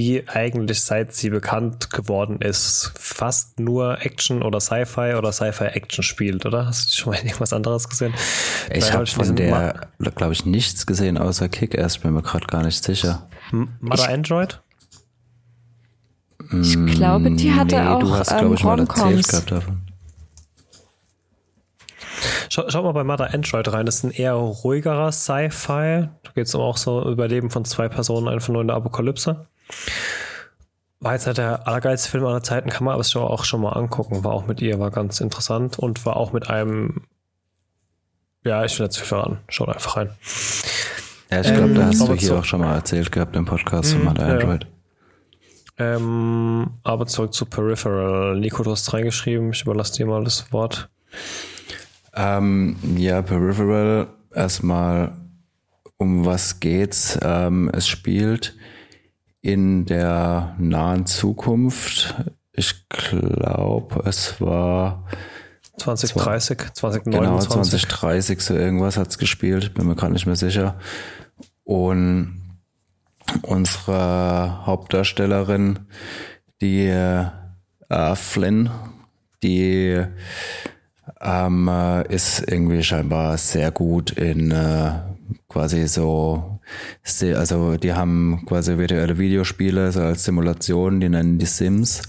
die 0.00 0.26
eigentlich 0.28 0.80
seit 0.80 1.12
sie 1.12 1.28
bekannt 1.28 1.90
geworden 1.90 2.40
ist, 2.40 2.90
fast 2.98 3.60
nur 3.60 4.00
Action 4.00 4.42
oder 4.42 4.58
Sci-Fi 4.58 5.14
oder 5.14 5.30
Sci-Fi-Action 5.30 6.02
spielt, 6.02 6.46
oder? 6.46 6.64
Hast 6.64 6.90
du 6.90 6.96
schon 6.96 7.12
mal 7.12 7.18
irgendwas 7.22 7.52
anderes 7.52 7.86
gesehen? 7.86 8.14
Ich 8.72 8.86
habe 8.86 8.98
halt 8.98 9.10
von 9.10 9.36
der, 9.36 9.88
glaube 10.14 10.32
ich, 10.32 10.46
nichts 10.46 10.86
gesehen 10.86 11.18
außer 11.18 11.50
Kick-Ass. 11.50 11.98
Bin 11.98 12.14
mir 12.14 12.22
gerade 12.22 12.46
gar 12.46 12.62
nicht 12.62 12.82
sicher. 12.82 13.28
Mother 13.50 14.08
Android? 14.08 14.62
Ich 16.62 16.86
glaube, 16.86 17.30
die 17.32 17.52
hatte 17.52 17.76
nee, 17.76 17.86
auch 17.86 18.00
du 18.00 18.10
hast, 18.10 18.32
ähm, 18.32 18.38
glaube 18.38 18.54
ich, 18.54 18.64
mal 18.64 18.78
erzählt 18.78 19.28
gehabt 19.28 19.52
davon. 19.52 19.82
Schau, 22.48 22.64
schau 22.68 22.82
mal 22.82 22.92
bei 22.92 23.04
Mother 23.04 23.34
Android 23.34 23.70
rein. 23.70 23.84
Das 23.84 23.96
ist 23.96 24.04
ein 24.04 24.12
eher 24.12 24.32
ruhigerer 24.32 25.12
Sci-Fi. 25.12 26.08
Da 26.22 26.30
geht 26.34 26.46
es 26.46 26.54
auch 26.54 26.78
so 26.78 27.02
um 27.02 27.12
Überleben 27.12 27.50
von 27.50 27.66
zwei 27.66 27.88
Personen, 27.88 28.28
einfach 28.28 28.48
nur 28.48 28.62
in 28.62 28.68
der 28.68 28.76
Apokalypse. 28.76 29.46
War 31.00 31.14
jetzt 31.14 31.26
nicht 31.26 31.38
der 31.38 31.66
allergeilste 31.66 32.10
Film 32.10 32.26
aller 32.26 32.42
Zeiten, 32.42 32.68
kann 32.68 32.84
man 32.84 32.94
aber 32.94 33.04
schon 33.04 33.22
auch 33.22 33.44
schon 33.44 33.62
mal 33.62 33.72
angucken. 33.72 34.22
War 34.22 34.32
auch 34.32 34.46
mit 34.46 34.60
ihr, 34.60 34.78
war 34.78 34.90
ganz 34.90 35.20
interessant 35.20 35.78
und 35.78 36.04
war 36.04 36.16
auch 36.16 36.32
mit 36.32 36.50
einem. 36.50 37.04
Ja, 38.44 38.64
ich 38.64 38.78
will 38.78 38.86
jetzt 38.86 38.98
viel 38.98 39.06
verraten. 39.06 39.38
Schaut 39.48 39.68
einfach 39.68 39.96
rein. 39.96 40.10
Ja, 41.30 41.40
ich 41.40 41.54
glaube, 41.54 41.74
da 41.74 41.82
Ähm, 41.82 41.86
hast 41.88 42.06
du 42.08 42.14
hier 42.14 42.38
auch 42.38 42.44
schon 42.44 42.60
mal 42.60 42.74
erzählt 42.74 43.12
gehabt 43.12 43.36
im 43.36 43.44
Podcast 43.44 43.92
von 43.92 44.00
Mhm, 44.00 44.06
Mother 44.08 44.28
ja. 44.28 44.34
Android. 44.34 44.66
Ähm, 45.78 46.70
aber 46.82 47.06
zurück 47.06 47.32
zu 47.32 47.46
Peripheral. 47.46 48.38
Nico, 48.38 48.62
du 48.62 48.70
hast 48.70 48.92
reingeschrieben. 48.92 49.52
Ich 49.52 49.62
überlasse 49.62 49.94
dir 49.94 50.06
mal 50.06 50.24
das 50.24 50.52
Wort. 50.52 50.90
Ähm, 52.14 52.76
ja, 52.96 53.22
Peripheral, 53.22 54.08
erstmal 54.34 55.12
um 55.96 56.26
was 56.26 56.60
geht's? 56.60 57.18
Ähm, 57.22 57.70
es 57.72 57.88
spielt 57.88 58.56
in 59.42 59.86
der 59.86 60.54
nahen 60.58 61.06
Zukunft. 61.06 62.14
Ich 62.52 62.88
glaube, 62.88 64.02
es 64.06 64.40
war 64.40 65.06
2030, 65.78 66.58
genau 66.58 67.38
2029. 67.38 67.88
2030 67.88 68.40
so 68.40 68.54
irgendwas 68.54 68.96
hat's 68.96 69.18
gespielt, 69.18 69.74
bin 69.74 69.86
mir 69.86 69.94
gerade 69.94 70.12
nicht 70.12 70.26
mehr 70.26 70.36
sicher. 70.36 70.78
Und 71.64 72.58
unsere 73.42 74.66
Hauptdarstellerin, 74.66 75.80
die 76.60 76.86
äh, 76.86 78.14
Flynn, 78.14 78.70
die 79.42 80.04
ähm, 81.20 81.68
äh, 81.68 82.14
ist 82.14 82.40
irgendwie 82.50 82.82
scheinbar 82.82 83.38
sehr 83.38 83.70
gut 83.70 84.12
in 84.12 84.50
äh, 84.50 84.92
quasi 85.48 85.86
so, 85.86 86.49
also 87.34 87.76
die 87.76 87.92
haben 87.92 88.44
quasi 88.46 88.78
virtuelle 88.78 89.18
Videospiele 89.18 89.92
so 89.92 90.00
als 90.00 90.24
Simulation, 90.24 91.00
die 91.00 91.08
nennen 91.08 91.38
die 91.38 91.46
Sims. 91.46 92.02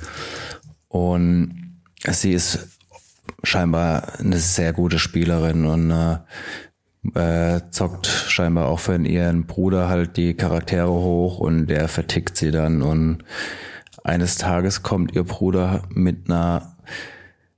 Und 0.88 1.80
sie 2.10 2.34
ist 2.34 2.68
scheinbar 3.44 4.20
eine 4.20 4.38
sehr 4.38 4.74
gute 4.74 5.00
Spielerin 5.00 5.66
und 5.66 5.92
äh, 5.92 7.56
äh, 7.56 7.62
zockt 7.72 8.08
scheinbar 8.08 8.68
auch 8.68 8.80
für 8.80 8.96
ihren 8.96 9.46
Bruder 9.46 9.90
halt 9.90 10.18
die 10.18 10.36
Charaktere 10.36 10.92
hoch 10.92 11.40
und 11.40 11.68
der 11.68 11.88
vertickt 11.88 12.38
sie 12.38 12.52
dann 12.52 12.82
und 12.82 13.24
eines 14.04 14.38
Tages 14.38 14.84
kommt 14.84 15.16
ihr 15.16 15.24
Bruder 15.24 15.84
mit 15.90 16.30
einer 16.30 16.76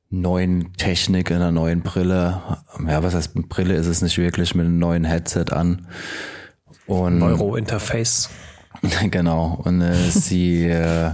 neuen 0.09 0.73
Technik, 0.73 1.31
einer 1.31 1.51
neuen 1.51 1.81
Brille. 1.81 2.41
Ja, 2.87 3.01
was 3.01 3.15
heißt 3.15 3.35
mit 3.35 3.49
Brille 3.49 3.75
ist 3.75 3.87
es 3.87 4.01
nicht 4.01 4.17
wirklich, 4.17 4.53
mit 4.53 4.65
einem 4.65 4.77
neuen 4.77 5.05
Headset 5.05 5.45
an. 5.51 5.87
Und 6.87 7.19
Neuro-Interface. 7.19 8.29
genau. 9.11 9.61
Und 9.63 9.81
äh, 9.81 9.93
sie, 10.09 10.67
äh, 10.67 11.11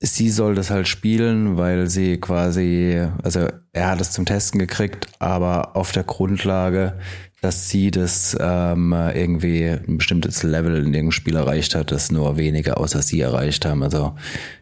sie 0.00 0.30
soll 0.30 0.54
das 0.54 0.70
halt 0.70 0.88
spielen, 0.88 1.56
weil 1.56 1.88
sie 1.88 2.18
quasi, 2.18 3.06
also 3.22 3.48
er 3.72 3.90
hat 3.90 4.00
es 4.00 4.10
zum 4.10 4.26
Testen 4.26 4.58
gekriegt, 4.58 5.06
aber 5.18 5.76
auf 5.76 5.92
der 5.92 6.04
Grundlage, 6.04 6.98
dass 7.40 7.70
sie 7.70 7.90
das 7.90 8.36
ähm, 8.38 8.92
irgendwie 8.92 9.66
ein 9.66 9.96
bestimmtes 9.96 10.42
Level 10.42 10.84
in 10.84 10.92
dem 10.92 11.10
Spiel 11.10 11.36
erreicht 11.36 11.74
hat, 11.74 11.90
das 11.90 12.10
nur 12.10 12.36
wenige 12.36 12.76
außer 12.76 13.00
sie 13.00 13.20
erreicht 13.20 13.64
haben. 13.64 13.82
Also 13.82 14.14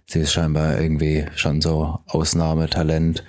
sie 0.07 0.21
ist 0.21 0.33
scheinbar 0.33 0.81
irgendwie 0.81 1.27
schon 1.35 1.61
so 1.61 1.99
Ausnahmetalent. 2.07 3.25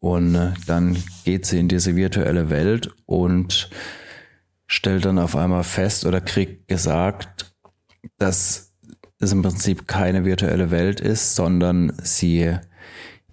Und 0.00 0.36
äh, 0.36 0.52
dann 0.66 0.96
geht 1.24 1.46
sie 1.46 1.58
in 1.58 1.66
diese 1.66 1.96
virtuelle 1.96 2.50
Welt 2.50 2.90
und 3.06 3.68
stellt 4.68 5.06
dann 5.06 5.18
auf 5.18 5.34
einmal 5.34 5.64
fest 5.64 6.06
oder 6.06 6.20
kriegt 6.20 6.68
gesagt, 6.68 7.52
dass 8.18 8.74
es 9.18 9.32
im 9.32 9.42
Prinzip 9.42 9.88
keine 9.88 10.24
virtuelle 10.24 10.70
Welt 10.70 11.00
ist, 11.00 11.34
sondern 11.34 11.92
sie 12.02 12.56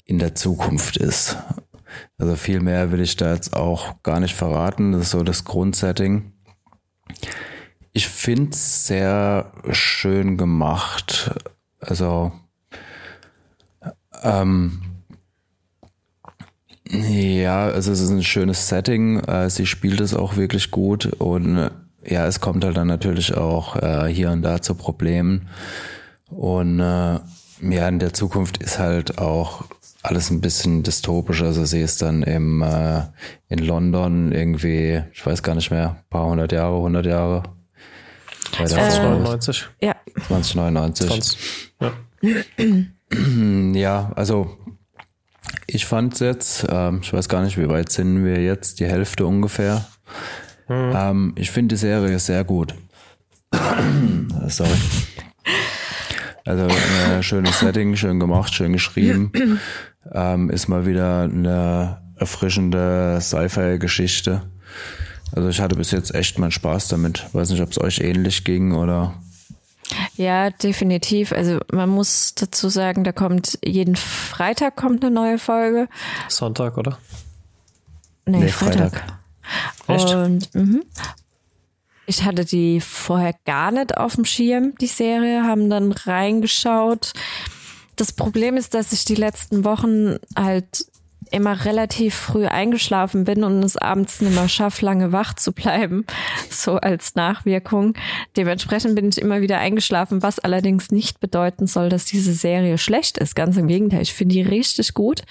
in 0.05 0.17
der 0.17 0.33
Zukunft 0.33 0.97
ist. 0.97 1.37
Also 2.17 2.35
viel 2.35 2.61
mehr 2.61 2.91
will 2.91 3.01
ich 3.01 3.17
da 3.17 3.33
jetzt 3.33 3.53
auch 3.53 4.01
gar 4.01 4.19
nicht 4.19 4.33
verraten. 4.33 4.93
Das 4.93 5.03
ist 5.03 5.11
so 5.11 5.23
das 5.23 5.43
Grundsetting. 5.45 6.33
Ich 7.91 8.07
finde 8.07 8.51
es 8.51 8.87
sehr 8.87 9.51
schön 9.71 10.37
gemacht. 10.37 11.31
Also 11.79 12.31
ähm, 14.23 14.94
ja, 16.89 17.65
also 17.67 17.91
es 17.91 17.99
ist 17.99 18.09
ein 18.09 18.23
schönes 18.23 18.67
Setting. 18.67 19.19
Äh, 19.19 19.49
sie 19.49 19.65
spielt 19.65 20.01
es 20.01 20.13
auch 20.13 20.35
wirklich 20.37 20.71
gut 20.71 21.05
und 21.17 21.57
äh, 21.57 21.69
ja, 22.07 22.27
es 22.27 22.39
kommt 22.39 22.63
halt 22.63 22.77
dann 22.77 22.87
natürlich 22.87 23.35
auch 23.35 23.75
äh, 23.77 24.07
hier 24.07 24.31
und 24.31 24.43
da 24.43 24.61
zu 24.61 24.75
Problemen. 24.75 25.47
Und 26.29 26.79
äh, 26.79 27.19
ja, 27.61 27.87
in 27.87 27.99
der 27.99 28.13
Zukunft 28.13 28.57
ist 28.57 28.79
halt 28.79 29.17
auch 29.17 29.63
alles 30.03 30.29
ein 30.29 30.41
bisschen 30.41 30.83
dystopisch. 30.83 31.41
Also 31.41 31.65
sie 31.65 31.81
ist 31.81 32.01
dann 32.01 32.21
im, 32.21 32.61
äh, 32.61 33.01
in 33.49 33.59
London 33.59 34.31
irgendwie, 34.31 35.01
ich 35.13 35.25
weiß 35.25 35.41
gar 35.41 35.55
nicht 35.55 35.71
mehr, 35.71 36.03
paar 36.09 36.27
hundert 36.27 36.51
Jahre, 36.51 36.79
hundert 36.79 37.07
Jahre. 37.07 37.43
Bei 38.57 38.65
der 38.65 38.91
Frau. 38.91 39.23
2099. 39.23 39.69
Ja, 39.81 39.95
2099. 40.27 41.07
20. 41.07 41.37
Ja. 41.81 41.91
Ja, 43.73 44.11
also 44.15 44.57
ich 45.67 45.85
fand's 45.85 46.19
jetzt, 46.19 46.65
ähm, 46.69 46.99
ich 47.01 47.11
weiß 47.13 47.29
gar 47.29 47.43
nicht, 47.43 47.57
wie 47.57 47.69
weit 47.69 47.91
sind 47.91 48.23
wir 48.23 48.41
jetzt, 48.41 48.79
die 48.79 48.85
Hälfte 48.85 49.25
ungefähr. 49.25 49.85
Ähm, 50.69 51.33
ich 51.35 51.51
finde 51.51 51.75
die 51.75 51.79
Serie 51.79 52.17
sehr 52.19 52.43
gut. 52.43 52.75
Sorry. 54.47 54.69
Also 56.45 56.67
ein 57.11 57.23
schönes 57.23 57.59
Setting, 57.59 57.95
schön 57.95 58.19
gemacht, 58.19 58.53
schön 58.53 58.73
geschrieben. 58.73 59.31
ähm, 60.13 60.49
ist 60.49 60.67
mal 60.67 60.85
wieder 60.85 61.23
eine 61.23 62.01
erfrischende 62.17 63.19
Sci-Fi-Geschichte. 63.19 64.43
Also 65.31 65.49
ich 65.49 65.59
hatte 65.59 65.75
bis 65.75 65.91
jetzt 65.91 66.13
echt 66.13 66.37
meinen 66.39 66.51
Spaß 66.51 66.87
damit. 66.87 67.25
Weiß 67.33 67.49
nicht, 67.49 67.61
ob 67.61 67.71
es 67.71 67.81
euch 67.81 67.99
ähnlich 67.99 68.43
ging 68.43 68.73
oder 68.73 69.13
ja, 70.15 70.49
definitiv. 70.49 71.31
Also 71.31 71.59
man 71.71 71.89
muss 71.89 72.35
dazu 72.35 72.69
sagen, 72.69 73.03
da 73.03 73.11
kommt 73.11 73.59
jeden 73.63 73.95
Freitag 73.95 74.75
kommt 74.75 75.03
eine 75.03 75.13
neue 75.13 75.37
Folge. 75.37 75.87
Sonntag, 76.29 76.77
oder? 76.77 76.97
Nee, 78.25 78.39
Nee, 78.39 78.47
Freitag. 78.47 79.03
Freitag. 79.85 80.25
Und 80.25 80.55
mhm. 80.55 80.83
ich 82.05 82.23
hatte 82.23 82.45
die 82.45 82.81
vorher 82.81 83.35
gar 83.45 83.71
nicht 83.71 83.97
auf 83.97 84.15
dem 84.15 84.25
Schirm, 84.25 84.73
die 84.79 84.87
Serie, 84.87 85.43
haben 85.43 85.69
dann 85.69 85.91
reingeschaut. 85.91 87.13
Das 87.95 88.11
Problem 88.11 88.57
ist, 88.57 88.73
dass 88.73 88.91
ich 88.91 89.05
die 89.05 89.15
letzten 89.15 89.63
Wochen 89.63 90.17
halt 90.35 90.85
immer 91.31 91.65
relativ 91.65 92.15
früh 92.15 92.45
eingeschlafen 92.45 93.23
bin 93.23 93.43
und 93.43 93.63
es 93.63 93.77
abends 93.77 94.21
nicht 94.21 94.35
mehr 94.35 94.49
schaffe, 94.49 94.85
lange 94.85 95.11
wach 95.11 95.33
zu 95.33 95.51
bleiben, 95.51 96.05
so 96.49 96.75
als 96.75 97.15
Nachwirkung. 97.15 97.93
Dementsprechend 98.37 98.95
bin 98.95 99.09
ich 99.09 99.17
immer 99.17 99.41
wieder 99.41 99.59
eingeschlafen, 99.59 100.23
was 100.23 100.39
allerdings 100.39 100.91
nicht 100.91 101.19
bedeuten 101.19 101.67
soll, 101.67 101.89
dass 101.89 102.05
diese 102.05 102.33
Serie 102.33 102.77
schlecht 102.77 103.17
ist. 103.17 103.35
Ganz 103.35 103.57
im 103.57 103.67
Gegenteil, 103.67 104.01
ich 104.01 104.13
finde 104.13 104.35
die 104.35 104.41
richtig 104.41 104.93
gut. 104.93 105.23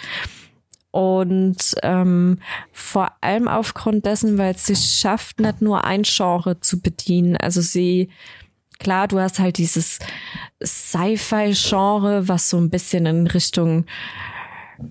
Und 0.94 1.74
ähm, 1.82 2.38
vor 2.70 3.10
allem 3.20 3.48
aufgrund 3.48 4.06
dessen, 4.06 4.38
weil 4.38 4.54
es 4.54 4.66
sich 4.66 4.78
schafft, 4.78 5.40
nicht 5.40 5.60
nur 5.60 5.82
ein 5.82 6.02
Genre 6.04 6.60
zu 6.60 6.80
bedienen. 6.80 7.36
Also 7.36 7.60
sie, 7.62 8.10
klar, 8.78 9.08
du 9.08 9.18
hast 9.18 9.40
halt 9.40 9.58
dieses 9.58 9.98
Sci-Fi-Genre, 10.62 12.28
was 12.28 12.48
so 12.48 12.58
ein 12.58 12.70
bisschen 12.70 13.06
in 13.06 13.26
Richtung 13.26 13.86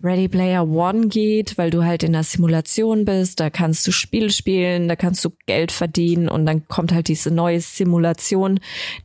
Ready 0.04 0.28
Player 0.28 0.68
One 0.68 1.08
geht, 1.08 1.58
weil 1.58 1.70
du 1.70 1.84
halt 1.84 2.04
in 2.04 2.16
einer 2.16 2.24
Simulation 2.24 3.06
bist, 3.06 3.40
da 3.40 3.50
kannst 3.50 3.86
du 3.88 3.92
Spiele 3.92 4.30
spielen, 4.30 4.88
da 4.88 4.96
kannst 4.96 5.24
du 5.26 5.32
Geld 5.46 5.72
verdienen 5.72 6.30
und 6.30 6.46
dann 6.46 6.68
kommt 6.68 6.94
halt 6.94 7.08
diese 7.08 7.32
neue 7.32 7.62
Simulation, 7.62 8.60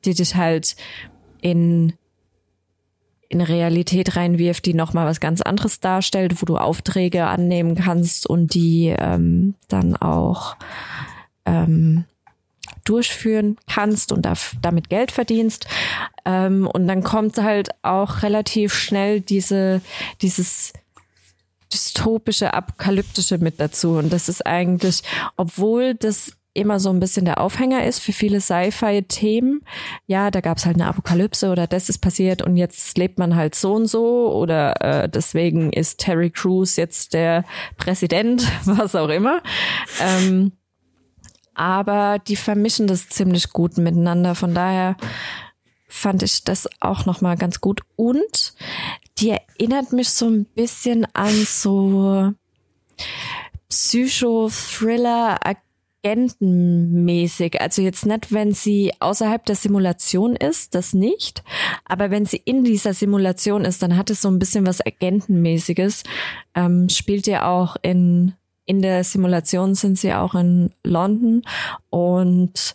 die 0.04 0.14
dich 0.14 0.36
halt 0.36 0.76
in 1.40 1.94
in 3.30 3.42
Realität 3.42 4.16
reinwirft, 4.16 4.64
die 4.64 4.72
nochmal 4.72 5.06
was 5.06 5.20
ganz 5.20 5.42
anderes 5.42 5.80
darstellt, 5.80 6.40
wo 6.40 6.46
du 6.46 6.56
Aufträge 6.56 7.26
annehmen 7.26 7.74
kannst 7.74 8.26
und 8.26 8.54
die 8.54 8.94
ähm, 8.98 9.54
dann 9.68 9.96
auch 9.96 10.56
ähm, 11.44 12.04
durchführen 12.89 13.57
kannst 13.68 14.12
und 14.12 14.26
damit 14.62 14.89
Geld 14.89 15.12
verdienst. 15.12 15.66
Ähm, 16.24 16.66
und 16.66 16.86
dann 16.89 17.03
kommt 17.03 17.36
halt 17.39 17.70
auch 17.82 18.22
relativ 18.22 18.74
schnell 18.74 19.20
diese, 19.20 19.80
dieses 20.22 20.72
dystopische, 21.72 22.55
apokalyptische 22.55 23.39
mit 23.39 23.61
dazu. 23.61 23.93
Und 23.93 24.12
das 24.12 24.28
ist 24.28 24.47
eigentlich, 24.47 25.03
obwohl 25.36 25.95
das 25.95 26.32
immer 26.55 26.80
so 26.80 26.91
ein 26.91 26.99
bisschen 26.99 27.24
der 27.24 27.41
Aufhänger 27.41 27.84
ist 27.84 28.01
für 28.01 28.12
viele 28.12 28.41
Sci-Fi-Themen. 28.41 29.61
Ja, 30.07 30.30
da 30.30 30.41
gab 30.41 30.59
es 30.59 30.66
halt 30.66 30.76
eine 30.76 30.86
Apokalypse 30.86 31.51
oder 31.51 31.66
das 31.66 31.89
ist 31.89 31.99
passiert 31.99 32.43
und 32.43 32.57
jetzt 32.57 32.99
lebt 32.99 33.18
man 33.18 33.36
halt 33.36 33.55
so 33.55 33.74
und 33.74 33.86
so 33.86 34.32
oder 34.32 34.80
äh, 34.82 35.09
deswegen 35.09 35.72
ist 35.72 36.01
Terry 36.01 36.30
Crews 36.30 36.76
jetzt 36.76 37.14
der 37.14 37.45
Präsident, 37.76 38.51
was 38.64 38.97
auch 38.97 39.09
immer. 39.09 39.41
Ähm, 40.01 40.53
aber 41.59 42.18
die 42.18 42.36
vermischen 42.36 42.86
das 42.86 43.09
ziemlich 43.09 43.50
gut 43.50 43.78
miteinander. 43.78 44.34
Von 44.34 44.54
daher 44.54 44.96
fand 45.88 46.22
ich 46.22 46.44
das 46.44 46.68
auch 46.80 47.06
noch 47.06 47.20
mal 47.20 47.36
ganz 47.36 47.61
gut 47.61 47.80
und 47.96 48.54
die 49.18 49.30
erinnert 49.30 49.92
mich 49.92 50.11
so 50.11 50.28
ein 50.28 50.44
bisschen 50.44 51.06
an 51.14 51.32
so 51.32 52.32
Psycho-Thriller 53.68 55.38
agentenmäßig. 56.04 57.61
Also 57.61 57.82
jetzt 57.82 58.06
nicht, 58.06 58.32
wenn 58.32 58.52
sie 58.52 58.92
außerhalb 59.00 59.44
der 59.44 59.56
Simulation 59.56 60.36
ist, 60.36 60.74
das 60.74 60.94
nicht. 60.94 61.42
Aber 61.84 62.11
wenn 62.11 62.24
sie 62.24 62.40
in 62.44 62.64
dieser 62.64 62.94
Simulation 62.94 63.64
ist, 63.64 63.82
dann 63.82 63.96
hat 63.96 64.11
es 64.11 64.22
so 64.22 64.28
ein 64.28 64.38
bisschen 64.38 64.66
was 64.66 64.84
Agentenmäßiges. 64.84 66.04
Ähm, 66.54 66.88
spielt 66.88 67.26
ja 67.26 67.48
auch 67.48 67.76
in, 67.82 68.34
in 68.68 68.82
der 68.82 69.02
Simulation 69.02 69.74
sind 69.74 69.98
sie 69.98 70.12
auch 70.12 70.34
in 70.34 70.70
London 70.84 71.42
und 71.88 72.74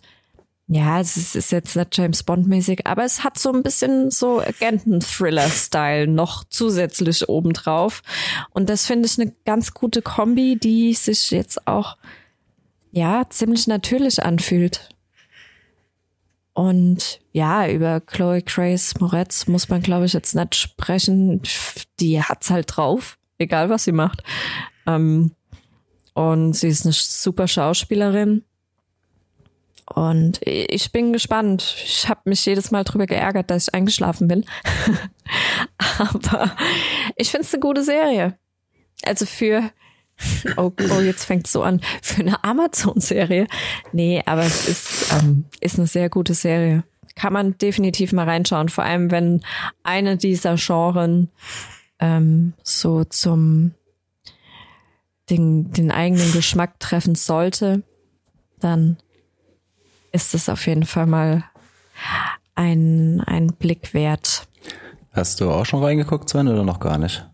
ja, 0.66 0.98
es 0.98 1.36
ist 1.36 1.52
jetzt 1.52 1.76
nicht 1.76 1.96
James 1.96 2.22
Bond 2.24 2.48
mäßig, 2.48 2.84
aber 2.86 3.04
es 3.04 3.22
hat 3.22 3.38
so 3.38 3.52
ein 3.52 3.62
bisschen 3.62 4.10
so 4.10 4.40
Agenten-Thriller-Style 4.40 6.08
noch 6.08 6.42
zusätzlich 6.48 7.28
obendrauf. 7.28 8.02
Und 8.50 8.70
das 8.70 8.86
finde 8.86 9.06
ich 9.06 9.20
eine 9.20 9.32
ganz 9.44 9.74
gute 9.74 10.00
Kombi, 10.00 10.58
die 10.58 10.94
sich 10.94 11.30
jetzt 11.30 11.66
auch 11.68 11.96
ja, 12.92 13.24
ziemlich 13.28 13.66
natürlich 13.66 14.22
anfühlt. 14.24 14.88
Und 16.54 17.20
ja, 17.32 17.68
über 17.68 18.00
Chloe 18.00 18.42
Grace 18.42 18.98
Moretz 19.00 19.46
muss 19.46 19.68
man, 19.68 19.82
glaube 19.82 20.06
ich, 20.06 20.14
jetzt 20.14 20.34
nicht 20.34 20.54
sprechen. 20.54 21.42
Die 22.00 22.22
hat's 22.22 22.50
halt 22.50 22.74
drauf, 22.74 23.18
egal 23.38 23.68
was 23.68 23.84
sie 23.84 23.92
macht. 23.92 24.22
Ähm, 24.86 25.32
und 26.14 26.54
sie 26.54 26.68
ist 26.68 26.84
eine 26.84 26.92
super 26.92 27.46
Schauspielerin. 27.46 28.44
Und 29.86 30.40
ich 30.44 30.92
bin 30.92 31.12
gespannt. 31.12 31.76
Ich 31.84 32.08
habe 32.08 32.22
mich 32.24 32.46
jedes 32.46 32.70
Mal 32.70 32.84
drüber 32.84 33.06
geärgert, 33.06 33.50
dass 33.50 33.68
ich 33.68 33.74
eingeschlafen 33.74 34.28
bin. 34.28 34.46
Aber 35.98 36.56
ich 37.16 37.30
finde 37.30 37.46
es 37.46 37.52
eine 37.52 37.60
gute 37.60 37.82
Serie. 37.82 38.38
Also 39.04 39.26
für 39.26 39.70
Oh, 40.56 40.72
oh 40.90 41.00
jetzt 41.00 41.24
fängt 41.24 41.46
so 41.46 41.62
an. 41.62 41.80
Für 42.02 42.20
eine 42.20 42.44
Amazon-Serie. 42.44 43.46
Nee, 43.92 44.22
aber 44.26 44.42
es 44.42 44.68
ist, 44.68 45.12
ähm, 45.12 45.44
ist 45.60 45.78
eine 45.78 45.88
sehr 45.88 46.08
gute 46.08 46.34
Serie. 46.34 46.84
Kann 47.16 47.32
man 47.32 47.58
definitiv 47.58 48.12
mal 48.12 48.28
reinschauen. 48.28 48.68
Vor 48.68 48.84
allem, 48.84 49.10
wenn 49.10 49.42
eine 49.82 50.16
dieser 50.16 50.56
Genren 50.56 51.30
ähm, 51.98 52.54
so 52.62 53.04
zum 53.04 53.72
den, 55.30 55.72
den 55.72 55.90
eigenen 55.90 56.32
Geschmack 56.32 56.78
treffen 56.80 57.14
sollte, 57.14 57.82
dann 58.60 58.96
ist 60.12 60.34
es 60.34 60.48
auf 60.48 60.66
jeden 60.66 60.84
Fall 60.84 61.06
mal 61.06 61.44
ein, 62.54 63.22
ein 63.26 63.48
Blick 63.48 63.94
wert. 63.94 64.46
Hast 65.12 65.40
du 65.40 65.50
auch 65.50 65.64
schon 65.64 65.82
reingeguckt, 65.82 66.28
Sven, 66.28 66.48
oder 66.48 66.64
noch 66.64 66.80
gar 66.80 66.98
nicht? 66.98 67.26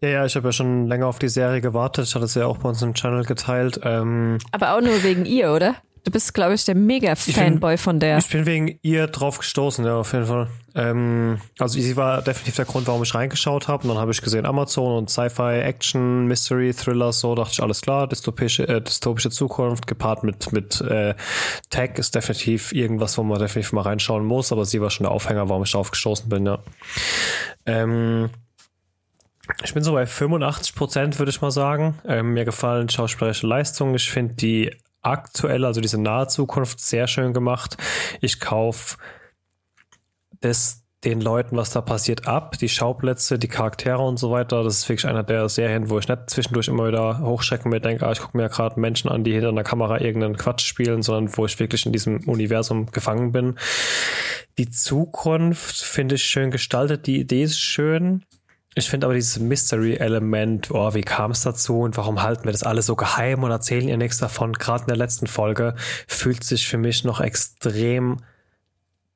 Ja, 0.00 0.08
ja, 0.08 0.24
ich 0.26 0.36
habe 0.36 0.48
ja 0.48 0.52
schon 0.52 0.86
länger 0.86 1.08
auf 1.08 1.18
die 1.18 1.28
Serie 1.28 1.60
gewartet. 1.60 2.06
Ich 2.06 2.14
hatte 2.14 2.24
es 2.24 2.34
ja 2.34 2.46
auch 2.46 2.58
bei 2.58 2.68
uns 2.68 2.82
im 2.82 2.94
Channel 2.94 3.24
geteilt. 3.24 3.80
Ähm, 3.82 4.38
Aber 4.52 4.76
auch 4.76 4.80
nur 4.80 5.02
wegen 5.02 5.24
ihr, 5.24 5.52
oder? 5.52 5.74
Du 6.08 6.12
bist, 6.12 6.32
glaube 6.32 6.54
ich, 6.54 6.64
der 6.64 6.74
Mega-Fanboy 6.74 7.76
von 7.76 8.00
der. 8.00 8.16
ich 8.16 8.30
bin 8.30 8.46
wegen 8.46 8.78
ihr 8.80 9.08
drauf 9.08 9.36
gestoßen, 9.36 9.84
ja, 9.84 9.96
auf 9.96 10.14
jeden 10.14 10.24
Fall. 10.24 10.48
Ähm, 10.74 11.38
also 11.58 11.78
sie 11.78 11.96
war 11.98 12.22
definitiv 12.22 12.56
der 12.56 12.64
Grund, 12.64 12.86
warum 12.86 13.02
ich 13.02 13.14
reingeschaut 13.14 13.68
habe. 13.68 13.82
Und 13.82 13.90
dann 13.90 13.98
habe 13.98 14.10
ich 14.10 14.22
gesehen 14.22 14.46
Amazon 14.46 14.96
und 14.96 15.10
Sci-Fi, 15.10 15.60
Action, 15.60 16.26
Mystery, 16.26 16.72
Thriller, 16.72 17.12
so 17.12 17.34
dachte 17.34 17.52
ich, 17.52 17.62
alles 17.62 17.82
klar, 17.82 18.06
dystopische, 18.06 18.66
äh, 18.66 18.80
dystopische 18.80 19.28
Zukunft 19.28 19.86
gepaart 19.86 20.24
mit, 20.24 20.50
mit 20.50 20.80
äh, 20.80 21.14
Tech 21.68 21.90
ist 21.96 22.14
definitiv 22.14 22.72
irgendwas, 22.72 23.18
wo 23.18 23.22
man 23.22 23.38
definitiv 23.38 23.74
mal 23.74 23.82
reinschauen 23.82 24.24
muss. 24.24 24.50
Aber 24.50 24.64
sie 24.64 24.80
war 24.80 24.88
schon 24.88 25.04
der 25.04 25.12
Aufhänger, 25.12 25.50
warum 25.50 25.64
ich 25.64 25.72
drauf 25.72 25.90
gestoßen 25.90 26.26
bin, 26.30 26.46
ja. 26.46 26.58
Ähm, 27.66 28.30
ich 29.62 29.74
bin 29.74 29.82
so 29.82 29.92
bei 29.92 30.06
85 30.06 30.74
Prozent, 30.74 31.18
würde 31.18 31.28
ich 31.28 31.42
mal 31.42 31.50
sagen. 31.50 31.98
Ähm, 32.06 32.32
mir 32.32 32.46
gefallen 32.46 32.88
schauspielerische 32.88 33.46
Leistungen. 33.46 33.94
Ich 33.94 34.10
finde 34.10 34.36
die 34.36 34.70
aktuelle, 35.02 35.66
also 35.66 35.80
diese 35.80 36.00
nahe 36.00 36.28
Zukunft, 36.28 36.80
sehr 36.80 37.06
schön 37.06 37.32
gemacht. 37.32 37.76
Ich 38.20 38.40
kaufe 38.40 38.96
das 40.40 40.84
den 41.04 41.20
Leuten, 41.20 41.56
was 41.56 41.70
da 41.70 41.80
passiert, 41.80 42.26
ab. 42.26 42.58
Die 42.58 42.68
Schauplätze, 42.68 43.38
die 43.38 43.46
Charaktere 43.46 44.02
und 44.02 44.18
so 44.18 44.32
weiter. 44.32 44.64
Das 44.64 44.78
ist 44.78 44.88
wirklich 44.88 45.06
einer 45.06 45.22
der 45.22 45.48
Serien, 45.48 45.90
wo 45.90 45.98
ich 45.98 46.08
nicht 46.08 46.28
zwischendurch 46.28 46.66
immer 46.66 46.88
wieder 46.88 47.20
hochschrecken 47.20 47.70
mir 47.70 47.80
denke, 47.80 48.04
ah, 48.04 48.12
ich 48.12 48.18
gucke 48.18 48.36
mir 48.36 48.44
ja 48.44 48.48
gerade 48.48 48.80
Menschen 48.80 49.08
an, 49.08 49.22
die 49.22 49.32
hinter 49.32 49.48
einer 49.48 49.62
Kamera 49.62 50.00
irgendeinen 50.00 50.36
Quatsch 50.36 50.64
spielen, 50.64 51.02
sondern 51.02 51.36
wo 51.36 51.46
ich 51.46 51.60
wirklich 51.60 51.86
in 51.86 51.92
diesem 51.92 52.28
Universum 52.28 52.86
gefangen 52.90 53.30
bin. 53.30 53.58
Die 54.58 54.70
Zukunft 54.70 55.76
finde 55.76 56.16
ich 56.16 56.24
schön 56.24 56.50
gestaltet. 56.50 57.06
Die 57.06 57.20
Idee 57.20 57.44
ist 57.44 57.60
schön. 57.60 58.24
Ich 58.78 58.90
finde 58.90 59.08
aber 59.08 59.14
dieses 59.14 59.40
Mystery-Element, 59.40 60.70
oh, 60.70 60.94
wie 60.94 61.00
kam 61.00 61.32
es 61.32 61.42
dazu 61.42 61.80
und 61.80 61.96
warum 61.96 62.22
halten 62.22 62.44
wir 62.44 62.52
das 62.52 62.62
alle 62.62 62.80
so 62.80 62.94
geheim 62.94 63.42
und 63.42 63.50
erzählen 63.50 63.88
ihr 63.88 63.96
nichts 63.96 64.18
davon, 64.18 64.52
gerade 64.52 64.82
in 64.82 64.86
der 64.86 64.96
letzten 64.96 65.26
Folge, 65.26 65.74
fühlt 66.06 66.44
sich 66.44 66.68
für 66.68 66.78
mich 66.78 67.02
noch 67.02 67.20
extrem 67.20 68.18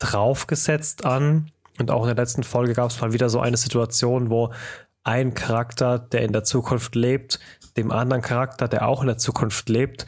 draufgesetzt 0.01 1.05
an. 1.05 1.53
Und 1.79 1.93
auch 1.93 2.03
in 2.03 2.09
der 2.09 2.17
letzten 2.17 2.43
Folge 2.43 2.73
gab 2.73 2.91
es 2.91 3.01
mal 3.01 3.13
wieder 3.13 3.31
so 3.31 3.39
eine 3.39 3.57
Situation, 3.57 4.31
wo 4.31 4.53
ein 5.05 5.33
Charakter, 5.33 6.01
der 6.01 6.23
in 6.23 6.33
der 6.33 6.43
Zukunft 6.43 6.97
lebt, 6.97 7.39
dem 7.77 7.93
anderen 7.93 8.21
Charakter, 8.21 8.67
der 8.67 8.89
auch 8.89 9.01
in 9.01 9.07
der 9.07 9.19
Zukunft 9.19 9.69
lebt, 9.69 10.07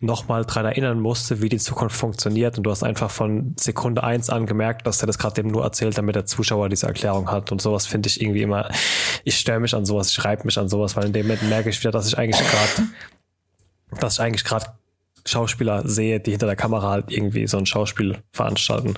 nochmal 0.00 0.44
dran 0.44 0.64
erinnern 0.64 1.00
musste, 1.00 1.42
wie 1.42 1.48
die 1.48 1.58
Zukunft 1.58 1.96
funktioniert. 1.96 2.56
Und 2.56 2.64
du 2.64 2.70
hast 2.70 2.82
einfach 2.84 3.10
von 3.10 3.54
Sekunde 3.58 4.04
eins 4.04 4.30
an 4.30 4.46
gemerkt, 4.46 4.86
dass 4.86 5.02
er 5.02 5.06
das 5.06 5.18
gerade 5.18 5.42
dem 5.42 5.48
nur 5.48 5.64
erzählt, 5.64 5.98
damit 5.98 6.14
der 6.14 6.26
Zuschauer 6.26 6.68
diese 6.68 6.86
Erklärung 6.86 7.30
hat. 7.30 7.50
Und 7.50 7.60
sowas 7.60 7.86
finde 7.86 8.08
ich 8.08 8.20
irgendwie 8.20 8.42
immer, 8.42 8.70
ich 9.24 9.38
störe 9.38 9.60
mich 9.60 9.74
an 9.74 9.84
sowas, 9.84 10.10
ich 10.10 10.24
reibe 10.24 10.44
mich 10.44 10.58
an 10.58 10.68
sowas, 10.68 10.96
weil 10.96 11.06
in 11.06 11.12
dem 11.12 11.26
Moment 11.26 11.48
merke 11.48 11.70
ich 11.70 11.80
wieder, 11.80 11.90
dass 11.90 12.06
ich 12.06 12.16
eigentlich 12.16 12.40
gerade, 12.40 12.88
dass 14.00 14.14
ich 14.14 14.20
eigentlich 14.20 14.44
gerade 14.44 14.66
Schauspieler 15.26 15.86
sehe, 15.88 16.20
die 16.20 16.30
hinter 16.30 16.46
der 16.46 16.56
Kamera 16.56 16.90
halt 16.90 17.10
irgendwie 17.10 17.46
so 17.48 17.58
ein 17.58 17.66
Schauspiel 17.66 18.18
veranstalten. 18.30 18.94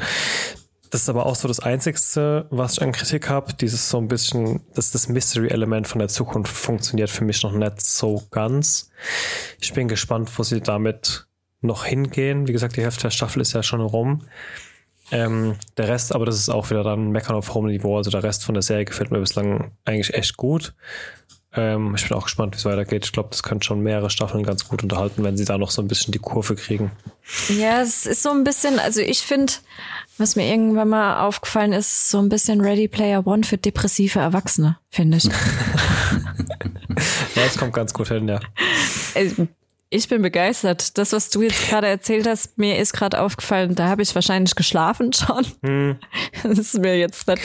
Das 0.90 1.02
ist 1.02 1.08
aber 1.08 1.26
auch 1.26 1.36
so 1.36 1.46
das 1.46 1.60
Einzigste, 1.60 2.46
was 2.50 2.74
ich 2.74 2.82
an 2.82 2.90
Kritik 2.90 3.28
habe. 3.28 3.54
Dieses 3.54 3.88
so 3.88 3.98
ein 3.98 4.08
bisschen, 4.08 4.60
dass 4.74 4.90
das 4.90 5.08
Mystery-Element 5.08 5.86
von 5.86 6.00
der 6.00 6.08
Zukunft 6.08 6.52
funktioniert 6.52 7.10
für 7.10 7.24
mich 7.24 7.42
noch 7.44 7.52
nicht 7.52 7.80
so 7.80 8.22
ganz. 8.32 8.90
Ich 9.60 9.72
bin 9.72 9.86
gespannt, 9.86 10.36
wo 10.36 10.42
sie 10.42 10.60
damit 10.60 11.28
noch 11.60 11.84
hingehen. 11.84 12.48
Wie 12.48 12.52
gesagt, 12.52 12.76
die 12.76 12.82
Hälfte 12.82 13.02
der 13.02 13.10
Staffel 13.10 13.40
ist 13.40 13.52
ja 13.52 13.62
schon 13.62 13.80
rum. 13.80 14.26
Ähm, 15.12 15.56
der 15.76 15.88
Rest, 15.88 16.14
aber 16.14 16.26
das 16.26 16.36
ist 16.36 16.48
auch 16.48 16.70
wieder 16.70 16.82
dann 16.82 17.10
Meckern 17.10 17.36
auf 17.36 17.54
hohem 17.54 17.66
Niveau. 17.66 17.96
Also 17.96 18.10
der 18.10 18.24
Rest 18.24 18.44
von 18.44 18.54
der 18.54 18.62
Serie 18.62 18.84
gefällt 18.84 19.12
mir 19.12 19.20
bislang 19.20 19.72
eigentlich 19.84 20.14
echt 20.14 20.36
gut. 20.36 20.74
Ähm, 21.52 21.94
ich 21.96 22.08
bin 22.08 22.16
auch 22.16 22.24
gespannt, 22.24 22.54
wie 22.54 22.58
es 22.58 22.64
weitergeht. 22.64 23.04
Ich 23.04 23.12
glaube, 23.12 23.30
das 23.30 23.42
könnte 23.42 23.66
schon 23.66 23.80
mehrere 23.80 24.10
Staffeln 24.10 24.44
ganz 24.44 24.68
gut 24.68 24.82
unterhalten, 24.82 25.24
wenn 25.24 25.36
sie 25.36 25.44
da 25.44 25.58
noch 25.58 25.70
so 25.70 25.82
ein 25.82 25.88
bisschen 25.88 26.12
die 26.12 26.20
Kurve 26.20 26.54
kriegen. 26.54 26.92
Ja, 27.48 27.80
es 27.80 28.06
ist 28.06 28.22
so 28.22 28.30
ein 28.30 28.44
bisschen, 28.44 28.78
also 28.78 29.00
ich 29.00 29.20
finde, 29.20 29.52
was 30.16 30.36
mir 30.36 30.46
irgendwann 30.46 30.90
mal 30.90 31.26
aufgefallen 31.26 31.72
ist, 31.72 32.10
so 32.10 32.18
ein 32.18 32.28
bisschen 32.28 32.60
Ready 32.60 32.86
Player 32.86 33.26
One 33.26 33.42
für 33.42 33.58
depressive 33.58 34.20
Erwachsene, 34.20 34.78
finde 34.90 35.16
ich. 35.16 35.24
ja, 35.24 35.32
das 37.34 37.58
kommt 37.58 37.72
ganz 37.72 37.92
gut 37.92 38.08
hin, 38.08 38.28
ja. 38.28 38.38
Also, 39.16 39.48
ich 39.92 40.08
bin 40.08 40.22
begeistert. 40.22 40.98
Das, 40.98 41.12
was 41.12 41.30
du 41.30 41.42
jetzt 41.42 41.68
gerade 41.68 41.88
erzählt 41.88 42.28
hast, 42.28 42.58
mir 42.58 42.78
ist 42.78 42.92
gerade 42.92 43.20
aufgefallen, 43.20 43.74
da 43.74 43.88
habe 43.88 44.02
ich 44.02 44.14
wahrscheinlich 44.14 44.54
geschlafen 44.54 45.12
schon. 45.12 45.44
Hm. 45.64 45.98
Das 46.44 46.58
ist 46.58 46.78
mir 46.78 46.96
jetzt 46.96 47.26
nicht 47.26 47.42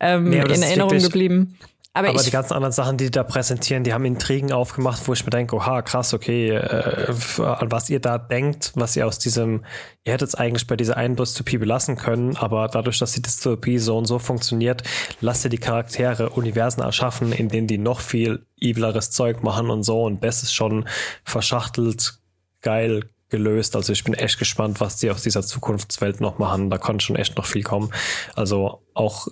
ähm, 0.00 0.28
nee, 0.28 0.40
in 0.40 0.62
Erinnerung 0.62 0.98
geblieben. 0.98 1.56
Aber, 1.96 2.10
aber 2.10 2.22
die 2.22 2.30
ganzen 2.30 2.52
anderen 2.52 2.74
Sachen, 2.74 2.98
die, 2.98 3.06
die 3.06 3.10
da 3.10 3.24
präsentieren, 3.24 3.82
die 3.82 3.94
haben 3.94 4.04
Intrigen 4.04 4.52
aufgemacht, 4.52 5.08
wo 5.08 5.14
ich 5.14 5.24
mir 5.24 5.30
denke, 5.30 5.56
oha, 5.56 5.80
krass, 5.80 6.12
okay, 6.12 6.50
äh, 6.50 7.14
an 7.38 7.72
was 7.72 7.88
ihr 7.88 8.00
da 8.00 8.18
denkt, 8.18 8.72
was 8.74 8.96
ihr 8.96 9.06
aus 9.06 9.18
diesem, 9.18 9.64
ihr 10.04 10.12
hättet 10.12 10.28
es 10.28 10.34
eigentlich 10.34 10.66
bei 10.66 10.76
dieser 10.76 10.98
einen 10.98 11.16
Dystopie 11.16 11.56
belassen 11.56 11.96
können, 11.96 12.36
aber 12.36 12.68
dadurch, 12.68 12.98
dass 12.98 13.12
die 13.12 13.22
Dystopie 13.22 13.78
so 13.78 13.96
und 13.96 14.04
so 14.04 14.18
funktioniert, 14.18 14.82
lasst 15.22 15.46
ihr 15.46 15.48
die 15.48 15.56
Charaktere 15.56 16.28
Universen 16.28 16.82
erschaffen, 16.82 17.32
in 17.32 17.48
denen 17.48 17.66
die 17.66 17.78
noch 17.78 18.00
viel 18.00 18.44
evileres 18.60 19.10
Zeug 19.10 19.42
machen 19.42 19.70
und 19.70 19.82
so. 19.82 20.02
Und 20.02 20.22
das 20.22 20.42
ist 20.42 20.52
schon 20.52 20.86
verschachtelt, 21.24 22.18
geil, 22.60 23.08
gelöst. 23.28 23.74
Also 23.74 23.92
ich 23.92 24.04
bin 24.04 24.14
echt 24.14 24.38
gespannt, 24.38 24.80
was 24.80 24.96
die 24.96 25.10
aus 25.10 25.22
dieser 25.22 25.42
Zukunftswelt 25.42 26.20
noch 26.20 26.38
machen. 26.38 26.70
Da 26.70 26.78
kann 26.78 27.00
schon 27.00 27.16
echt 27.16 27.36
noch 27.36 27.46
viel 27.46 27.62
kommen. 27.62 27.92
Also 28.34 28.80
auch 28.94 29.28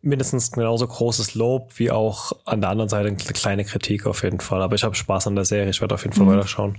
mindestens 0.00 0.50
genauso 0.50 0.86
großes 0.86 1.34
Lob 1.34 1.72
wie 1.76 1.90
auch 1.90 2.32
an 2.46 2.60
der 2.60 2.70
anderen 2.70 2.88
Seite 2.88 3.08
eine 3.08 3.16
kleine 3.16 3.64
Kritik 3.64 4.06
auf 4.06 4.22
jeden 4.22 4.40
Fall. 4.40 4.62
Aber 4.62 4.74
ich 4.74 4.84
habe 4.84 4.94
Spaß 4.94 5.26
an 5.26 5.36
der 5.36 5.44
Serie. 5.44 5.70
Ich 5.70 5.80
werde 5.80 5.94
auf 5.94 6.04
jeden 6.04 6.16
Fall 6.16 6.26
mhm. 6.26 6.30
weiter 6.30 6.48
schauen. 6.48 6.78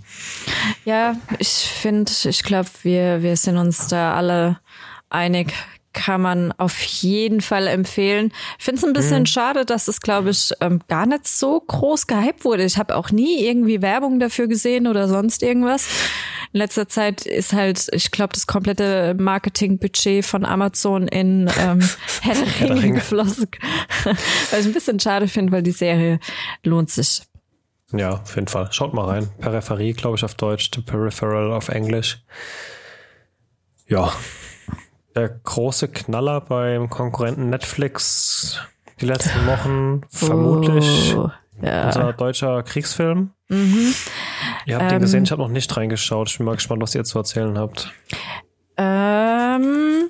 Ja, 0.86 1.16
ich 1.38 1.49
finde, 1.49 2.11
ich 2.24 2.43
glaube, 2.43 2.70
wir, 2.82 3.22
wir 3.22 3.38
sind 3.38 3.57
uns 3.57 3.88
da 3.88 4.16
alle 4.16 4.59
einig 5.09 5.53
kann 5.95 6.22
man 6.22 6.51
auf 6.51 6.82
jeden 6.82 7.39
Fall 7.39 7.68
empfehlen. 7.68 8.32
Ich 8.59 8.66
finde 8.66 8.80
es 8.80 8.86
ein 8.86 8.93
bisschen 8.93 9.22
mhm. 9.22 9.28
schade, 9.28 9.66
dass 9.66 9.88
es, 9.88 10.01
glaube 10.01 10.30
ich, 10.30 10.51
ähm, 10.59 10.82
gar 10.89 11.05
nicht 11.05 11.26
so 11.26 11.59
groß 11.59 12.05
gehypt 12.05 12.43
wurde. 12.43 12.66
Ich 12.66 12.78
habe 12.78 12.95
auch 12.97 13.11
nie 13.11 13.45
irgendwie 13.45 13.82
Werbung 13.82 14.20
dafür 14.20 14.47
gesehen 14.47 14.88
oder 14.88 15.07
sonst 15.07 15.41
irgendwas. 15.41 15.88
In 16.55 16.59
letzter 16.59 16.87
Zeit 16.87 17.25
ist 17.25 17.51
halt, 17.51 17.89
ich 17.91 18.11
glaube, 18.11 18.31
das 18.31 18.47
komplette 18.47 19.13
Marketingbudget 19.19 20.23
von 20.23 20.45
Amazon 20.45 21.05
in 21.09 21.51
ähm, 21.59 21.81
Herr 22.21 22.35
der 22.61 22.81
Ringe 22.81 22.93
geflossen. 22.93 23.49
Was 24.05 24.61
ich 24.61 24.65
ein 24.65 24.71
bisschen 24.71 24.97
schade 25.01 25.27
finde, 25.27 25.51
weil 25.51 25.63
die 25.63 25.71
Serie 25.71 26.17
lohnt 26.63 26.89
sich. 26.89 27.23
Ja, 27.91 28.21
auf 28.21 28.35
jeden 28.35 28.47
Fall. 28.47 28.71
Schaut 28.71 28.93
mal 28.93 29.03
rein. 29.03 29.27
Peripherie, 29.39 29.91
glaube 29.91 30.15
ich, 30.15 30.23
auf 30.23 30.35
Deutsch, 30.35 30.71
The 30.73 30.79
Peripheral 30.79 31.51
auf 31.51 31.67
Englisch. 31.67 32.23
Ja. 33.89 34.13
Der 35.13 35.27
große 35.27 35.89
Knaller 35.89 36.39
beim 36.39 36.89
Konkurrenten 36.89 37.49
Netflix 37.49 38.61
die 39.01 39.07
letzten 39.07 39.45
Wochen, 39.45 40.03
vermutlich 40.07 41.15
oh, 41.17 41.29
ja. 41.61 41.87
unser 41.87 42.13
deutscher 42.13 42.63
Kriegsfilm. 42.63 43.31
Mhm. 43.49 43.93
Ihr 44.65 44.75
habt 44.75 44.83
ähm, 44.83 44.89
den 44.89 45.01
gesehen, 45.01 45.23
ich 45.23 45.31
habe 45.31 45.41
noch 45.41 45.49
nicht 45.49 45.75
reingeschaut. 45.75 46.29
Ich 46.29 46.37
bin 46.37 46.45
mal 46.45 46.55
gespannt, 46.55 46.81
was 46.81 46.95
ihr 46.95 47.03
zu 47.03 47.19
erzählen 47.19 47.57
habt. 47.57 47.93
Ähm, 48.77 50.09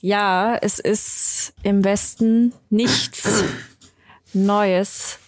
ja, 0.00 0.56
es 0.56 0.78
ist 0.78 1.52
im 1.62 1.84
Westen 1.84 2.54
nichts 2.70 3.44
Neues. 4.32 5.18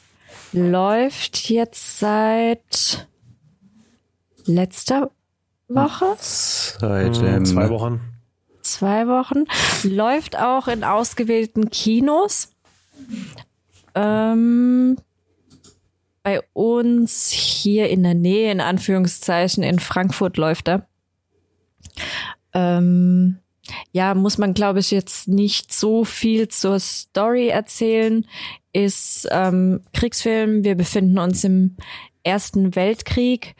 Läuft 0.52 1.50
jetzt 1.50 1.98
seit 1.98 3.08
letzter 4.46 5.10
Woche? 5.68 6.16
Seit 6.18 7.18
ähm, 7.18 7.44
zwei 7.44 7.70
Wochen. 7.70 8.00
Zwei 8.62 9.06
Wochen. 9.06 9.44
Läuft 9.82 10.38
auch 10.38 10.68
in 10.68 10.84
ausgewählten 10.84 11.70
Kinos. 11.70 12.50
Ähm, 13.94 14.96
bei 16.22 16.40
uns 16.52 17.30
hier 17.30 17.88
in 17.88 18.02
der 18.02 18.14
Nähe, 18.14 18.52
in 18.52 18.60
Anführungszeichen, 18.60 19.62
in 19.62 19.78
Frankfurt 19.78 20.36
läuft 20.36 20.68
er. 20.68 20.86
Ähm, 22.52 23.38
ja, 23.92 24.14
muss 24.14 24.38
man, 24.38 24.54
glaube 24.54 24.80
ich, 24.80 24.90
jetzt 24.90 25.28
nicht 25.28 25.72
so 25.72 26.04
viel 26.04 26.48
zur 26.48 26.78
Story 26.78 27.48
erzählen. 27.48 28.26
Ist 28.72 29.28
ähm, 29.30 29.80
Kriegsfilm. 29.92 30.64
Wir 30.64 30.74
befinden 30.74 31.18
uns 31.18 31.44
im 31.44 31.76
Ersten 32.22 32.74
Weltkrieg. 32.76 33.54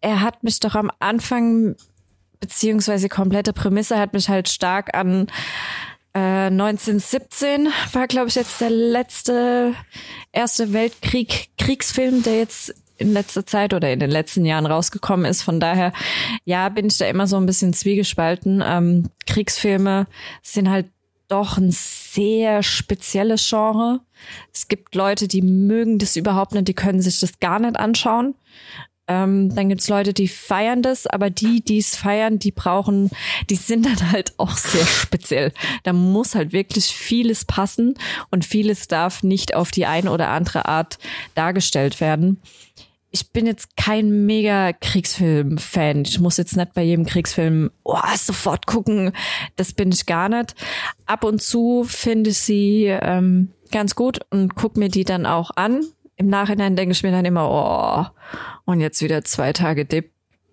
Er 0.00 0.20
hat 0.22 0.42
mich 0.42 0.60
doch 0.60 0.74
am 0.74 0.90
Anfang, 0.98 1.76
beziehungsweise 2.38 3.08
komplette 3.08 3.52
Prämisse, 3.52 3.98
hat 3.98 4.14
mich 4.14 4.28
halt 4.28 4.48
stark 4.48 4.94
an 4.94 5.26
1917 6.18 7.66
äh, 7.66 7.70
war, 7.92 8.08
glaube 8.08 8.28
ich, 8.28 8.34
jetzt 8.34 8.60
der 8.60 8.70
letzte 8.70 9.74
Erste 10.32 10.72
Weltkrieg 10.72 11.50
Kriegsfilm, 11.56 12.22
der 12.22 12.38
jetzt 12.38 12.74
in 12.98 13.12
letzter 13.12 13.46
Zeit 13.46 13.72
oder 13.72 13.92
in 13.92 13.98
den 13.98 14.10
letzten 14.10 14.44
Jahren 14.44 14.66
rausgekommen 14.66 15.24
ist. 15.24 15.42
Von 15.42 15.58
daher, 15.58 15.92
ja, 16.44 16.68
bin 16.68 16.86
ich 16.86 16.98
da 16.98 17.06
immer 17.06 17.26
so 17.26 17.36
ein 17.36 17.46
bisschen 17.46 17.72
zwiegespalten. 17.72 18.62
Ähm, 18.64 19.08
Kriegsfilme 19.26 20.06
sind 20.42 20.68
halt 20.68 20.86
doch 21.28 21.56
ein 21.56 21.70
sehr 21.70 22.62
spezielles 22.62 23.48
Genre. 23.48 24.00
Es 24.52 24.68
gibt 24.68 24.94
Leute, 24.94 25.28
die 25.28 25.42
mögen 25.42 25.98
das 25.98 26.16
überhaupt 26.16 26.52
nicht, 26.52 26.68
die 26.68 26.74
können 26.74 27.00
sich 27.00 27.20
das 27.20 27.38
gar 27.38 27.60
nicht 27.60 27.78
anschauen. 27.78 28.34
Ähm, 29.10 29.52
dann 29.52 29.68
gibt's 29.68 29.88
Leute, 29.88 30.14
die 30.14 30.28
feiern 30.28 30.82
das, 30.82 31.08
aber 31.08 31.30
die, 31.30 31.64
die 31.64 31.78
es 31.78 31.96
feiern, 31.96 32.38
die 32.38 32.52
brauchen, 32.52 33.10
die 33.50 33.56
sind 33.56 33.84
dann 33.84 34.12
halt 34.12 34.34
auch 34.38 34.56
sehr 34.56 34.86
speziell. 34.86 35.52
Da 35.82 35.92
muss 35.92 36.36
halt 36.36 36.52
wirklich 36.52 36.86
vieles 36.86 37.44
passen 37.44 37.94
und 38.30 38.44
vieles 38.44 38.86
darf 38.86 39.24
nicht 39.24 39.56
auf 39.56 39.72
die 39.72 39.84
eine 39.84 40.12
oder 40.12 40.28
andere 40.28 40.66
Art 40.66 40.98
dargestellt 41.34 42.00
werden. 42.00 42.40
Ich 43.10 43.32
bin 43.32 43.46
jetzt 43.46 43.76
kein 43.76 44.26
mega 44.26 44.72
Kriegsfilm-Fan. 44.72 46.02
Ich 46.02 46.20
muss 46.20 46.36
jetzt 46.36 46.56
nicht 46.56 46.72
bei 46.74 46.84
jedem 46.84 47.04
Kriegsfilm 47.04 47.72
oh, 47.82 47.98
sofort 48.16 48.68
gucken. 48.68 49.10
Das 49.56 49.72
bin 49.72 49.90
ich 49.90 50.06
gar 50.06 50.28
nicht. 50.28 50.54
Ab 51.06 51.24
und 51.24 51.42
zu 51.42 51.82
finde 51.82 52.30
ich 52.30 52.38
sie 52.38 52.84
ähm, 52.84 53.50
ganz 53.72 53.96
gut 53.96 54.20
und 54.30 54.54
guck 54.54 54.76
mir 54.76 54.88
die 54.88 55.04
dann 55.04 55.26
auch 55.26 55.50
an 55.56 55.80
im 56.20 56.26
Nachhinein 56.26 56.76
denke 56.76 56.92
ich 56.92 57.02
mir 57.02 57.12
dann 57.12 57.24
immer, 57.24 57.50
oh, 57.50 58.70
und 58.70 58.80
jetzt 58.80 59.00
wieder 59.00 59.24
zwei 59.24 59.54
Tage 59.54 59.86
De 59.86 60.10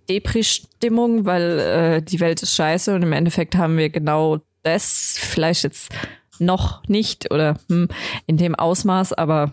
Depri-Stimmung, 0.09 1.25
weil 1.25 1.59
äh, 1.59 2.01
die 2.01 2.21
Welt 2.21 2.41
ist 2.41 2.55
scheiße 2.55 2.95
und 2.95 3.03
im 3.03 3.11
Endeffekt 3.11 3.57
haben 3.57 3.77
wir 3.77 3.89
genau 3.89 4.37
das, 4.63 5.17
vielleicht 5.19 5.63
jetzt 5.63 5.91
noch 6.39 6.81
nicht 6.87 7.29
oder 7.33 7.59
hm, 7.67 7.89
in 8.25 8.37
dem 8.37 8.55
Ausmaß, 8.55 9.11
aber 9.11 9.51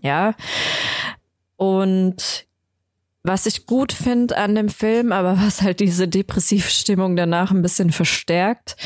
ja. 0.00 0.34
Und 1.56 2.46
was 3.22 3.44
ich 3.44 3.66
gut 3.66 3.92
finde 3.92 4.38
an 4.38 4.54
dem 4.54 4.70
Film, 4.70 5.12
aber 5.12 5.36
was 5.36 5.60
halt 5.60 5.80
diese 5.80 6.08
depressive 6.08 6.70
Stimmung 6.70 7.14
danach 7.14 7.50
ein 7.50 7.60
bisschen 7.60 7.92
verstärkt, 7.92 8.76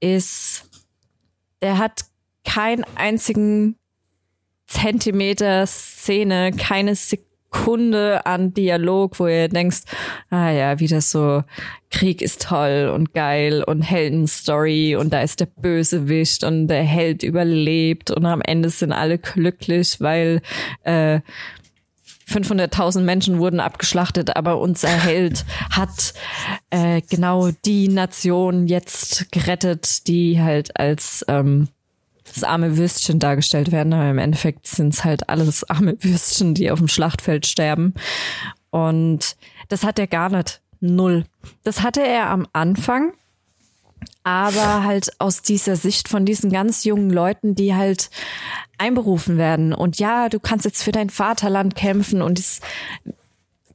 ist, 0.00 0.64
der 1.60 1.76
hat 1.76 2.06
keinen 2.46 2.84
einzigen 2.96 3.77
Zentimeter 4.68 5.66
Szene, 5.66 6.52
keine 6.52 6.94
Sekunde 6.94 8.24
an 8.26 8.52
Dialog, 8.52 9.18
wo 9.18 9.26
ihr 9.26 9.48
denkst, 9.48 9.80
ah 10.30 10.50
ja, 10.50 10.78
wieder 10.78 11.00
so, 11.00 11.42
Krieg 11.90 12.20
ist 12.20 12.42
toll 12.42 12.92
und 12.94 13.14
geil 13.14 13.64
und 13.64 13.80
Heldenstory 13.80 14.94
und 14.94 15.12
da 15.12 15.22
ist 15.22 15.40
der 15.40 15.46
Bösewicht 15.46 16.44
und 16.44 16.68
der 16.68 16.82
Held 16.82 17.22
überlebt 17.22 18.10
und 18.10 18.26
am 18.26 18.42
Ende 18.42 18.68
sind 18.68 18.92
alle 18.92 19.18
glücklich, 19.18 20.00
weil 20.00 20.42
äh, 20.84 21.20
500.000 22.28 23.00
Menschen 23.00 23.38
wurden 23.38 23.58
abgeschlachtet, 23.58 24.36
aber 24.36 24.60
unser 24.60 24.88
Held 24.88 25.46
hat 25.70 26.12
äh, 26.68 27.00
genau 27.08 27.50
die 27.64 27.88
Nation 27.88 28.66
jetzt 28.66 29.32
gerettet, 29.32 30.06
die 30.06 30.40
halt 30.40 30.78
als 30.78 31.24
ähm, 31.28 31.68
das 32.34 32.44
arme 32.44 32.76
Würstchen 32.76 33.18
dargestellt 33.18 33.72
werden, 33.72 33.92
aber 33.92 34.10
im 34.10 34.18
Endeffekt 34.18 34.66
sind 34.66 34.94
es 34.94 35.04
halt 35.04 35.28
alles 35.28 35.68
arme 35.68 35.96
Würstchen, 36.02 36.54
die 36.54 36.70
auf 36.70 36.78
dem 36.78 36.88
Schlachtfeld 36.88 37.46
sterben. 37.46 37.94
Und 38.70 39.36
das 39.68 39.84
hat 39.84 39.98
er 39.98 40.06
gar 40.06 40.30
nicht. 40.30 40.60
Null. 40.80 41.24
Das 41.64 41.82
hatte 41.82 42.06
er 42.06 42.30
am 42.30 42.46
Anfang, 42.52 43.12
aber 44.22 44.84
halt 44.84 45.10
aus 45.18 45.42
dieser 45.42 45.76
Sicht 45.76 46.08
von 46.08 46.24
diesen 46.24 46.50
ganz 46.50 46.84
jungen 46.84 47.10
Leuten, 47.10 47.54
die 47.54 47.74
halt 47.74 48.10
einberufen 48.76 49.38
werden. 49.38 49.72
Und 49.72 49.98
ja, 49.98 50.28
du 50.28 50.38
kannst 50.38 50.64
jetzt 50.64 50.82
für 50.82 50.92
dein 50.92 51.10
Vaterland 51.10 51.74
kämpfen 51.74 52.22
und 52.22 52.38
es 52.38 52.60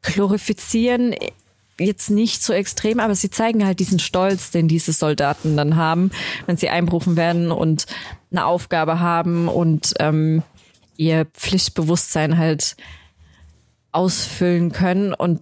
glorifizieren 0.02 1.16
jetzt 1.80 2.10
nicht 2.10 2.44
so 2.44 2.54
extrem, 2.54 3.00
aber 3.00 3.16
sie 3.16 3.30
zeigen 3.30 3.66
halt 3.66 3.80
diesen 3.80 4.00
Stolz, 4.00 4.52
den 4.52 4.68
diese 4.68 4.94
Soldaten 4.94 5.58
dann 5.58 5.76
haben, 5.76 6.12
wenn 6.46 6.58
sie 6.58 6.70
einberufen 6.70 7.16
werden 7.16 7.52
und 7.52 7.86
eine 8.34 8.46
Aufgabe 8.46 9.00
haben 9.00 9.48
und 9.48 9.94
ähm, 10.00 10.44
ihr 10.98 11.26
Pflichtbewusstsein 11.26 12.38
halt 12.38 12.76
ausfüllen 13.92 14.72
können. 14.72 15.14
Und 15.14 15.42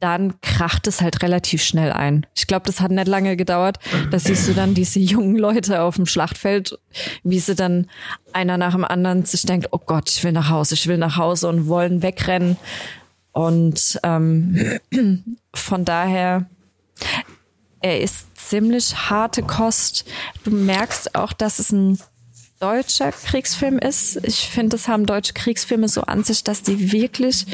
dann 0.00 0.40
kracht 0.40 0.88
es 0.88 1.00
halt 1.00 1.22
relativ 1.22 1.62
schnell 1.62 1.92
ein. 1.92 2.26
Ich 2.34 2.48
glaube, 2.48 2.66
das 2.66 2.80
hat 2.80 2.90
nicht 2.90 3.06
lange 3.06 3.36
gedauert. 3.36 3.78
Da 4.10 4.18
siehst 4.18 4.48
du 4.48 4.52
dann 4.52 4.74
diese 4.74 4.98
jungen 5.00 5.36
Leute 5.36 5.82
auf 5.82 5.94
dem 5.94 6.06
Schlachtfeld, 6.06 6.76
wie 7.22 7.38
sie 7.38 7.54
dann 7.54 7.86
einer 8.32 8.58
nach 8.58 8.72
dem 8.72 8.84
anderen 8.84 9.24
sich 9.24 9.42
denkt, 9.42 9.68
oh 9.70 9.78
Gott, 9.78 10.10
ich 10.10 10.24
will 10.24 10.32
nach 10.32 10.50
Hause, 10.50 10.74
ich 10.74 10.88
will 10.88 10.98
nach 10.98 11.16
Hause 11.16 11.48
und 11.48 11.68
wollen 11.68 12.02
wegrennen. 12.02 12.56
Und 13.30 14.00
ähm, 14.02 14.80
von 15.54 15.84
daher, 15.84 16.46
er 17.80 18.00
ist 18.00 18.26
ziemlich 18.48 19.10
harte 19.10 19.42
Kost. 19.42 20.04
Du 20.44 20.50
merkst 20.50 21.14
auch, 21.14 21.32
dass 21.32 21.58
es 21.58 21.72
ein 21.72 21.98
deutscher 22.60 23.10
Kriegsfilm 23.10 23.78
ist. 23.78 24.24
Ich 24.24 24.48
finde, 24.48 24.76
das 24.76 24.86
haben 24.88 25.06
deutsche 25.06 25.32
Kriegsfilme 25.32 25.88
so 25.88 26.02
an 26.02 26.22
sich, 26.22 26.44
dass 26.44 26.62
die 26.62 26.92
wirklich 26.92 27.46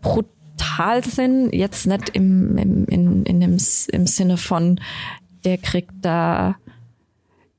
brutal 0.00 1.04
sind, 1.04 1.52
jetzt 1.52 1.86
nicht 1.86 2.08
im, 2.10 2.56
im, 2.56 2.84
in, 2.86 3.24
in 3.24 3.40
dem, 3.40 3.58
im 3.92 4.06
Sinne 4.06 4.36
von, 4.36 4.80
der 5.44 5.58
kriegt 5.58 5.92
da 6.00 6.56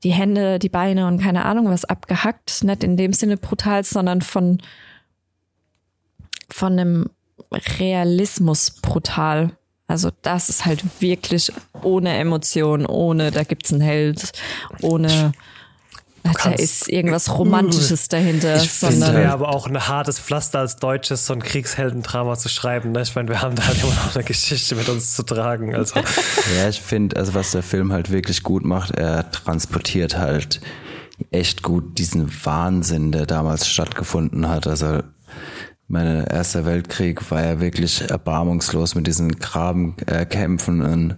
die 0.02 0.12
Hände, 0.12 0.58
die 0.58 0.68
Beine 0.68 1.06
und 1.06 1.20
keine 1.20 1.44
Ahnung 1.44 1.66
was 1.68 1.84
abgehackt, 1.84 2.64
nicht 2.64 2.84
in 2.84 2.96
dem 2.96 3.12
Sinne 3.12 3.36
brutal, 3.36 3.84
sondern 3.84 4.20
von, 4.20 4.60
von 6.50 6.72
einem 6.72 7.10
Realismus 7.50 8.70
brutal. 8.70 9.56
Also 9.86 10.10
das 10.22 10.48
ist 10.48 10.64
halt 10.64 10.82
wirklich 11.00 11.52
ohne 11.82 12.16
Emotion, 12.16 12.86
ohne, 12.86 13.30
da 13.30 13.44
gibt's 13.44 13.72
einen 13.72 13.82
Held, 13.82 14.32
ohne 14.80 15.32
da 16.24 16.52
ist 16.52 16.88
irgendwas 16.88 17.36
Romantisches 17.36 18.08
dahinter. 18.08 18.56
Ich 18.56 18.70
finde 18.70 19.22
ja 19.22 19.32
aber 19.32 19.50
auch 19.50 19.66
ein 19.66 19.88
hartes 19.88 20.18
Pflaster 20.18 20.60
als 20.60 20.76
Deutsches, 20.76 21.26
so 21.26 21.34
ein 21.34 21.42
Kriegsheldendrama 21.42 22.36
zu 22.38 22.48
schreiben. 22.48 22.92
Ne? 22.92 23.02
Ich 23.02 23.14
meine, 23.14 23.28
wir 23.28 23.42
haben 23.42 23.54
da 23.56 23.66
halt 23.66 23.82
immer 23.82 23.92
noch 23.92 24.14
eine 24.14 24.24
Geschichte 24.24 24.74
mit 24.74 24.88
uns 24.88 25.14
zu 25.14 25.22
tragen. 25.22 25.74
Also. 25.74 26.00
Ja, 26.56 26.68
ich 26.68 26.80
finde, 26.80 27.16
also 27.16 27.34
was 27.34 27.50
der 27.50 27.62
Film 27.62 27.92
halt 27.92 28.10
wirklich 28.10 28.42
gut 28.42 28.64
macht, 28.64 28.92
er 28.92 29.30
transportiert 29.30 30.16
halt 30.16 30.62
echt 31.30 31.62
gut 31.62 31.98
diesen 31.98 32.32
Wahnsinn, 32.44 33.12
der 33.12 33.26
damals 33.26 33.68
stattgefunden 33.68 34.48
hat. 34.48 34.66
Also 34.66 35.02
mein 35.88 36.24
erster 36.24 36.64
Weltkrieg 36.64 37.30
war 37.30 37.44
ja 37.44 37.60
wirklich 37.60 38.08
erbarmungslos 38.10 38.94
mit 38.94 39.06
diesen 39.06 39.36
Grabenkämpfen 39.36 40.82
und 40.82 41.16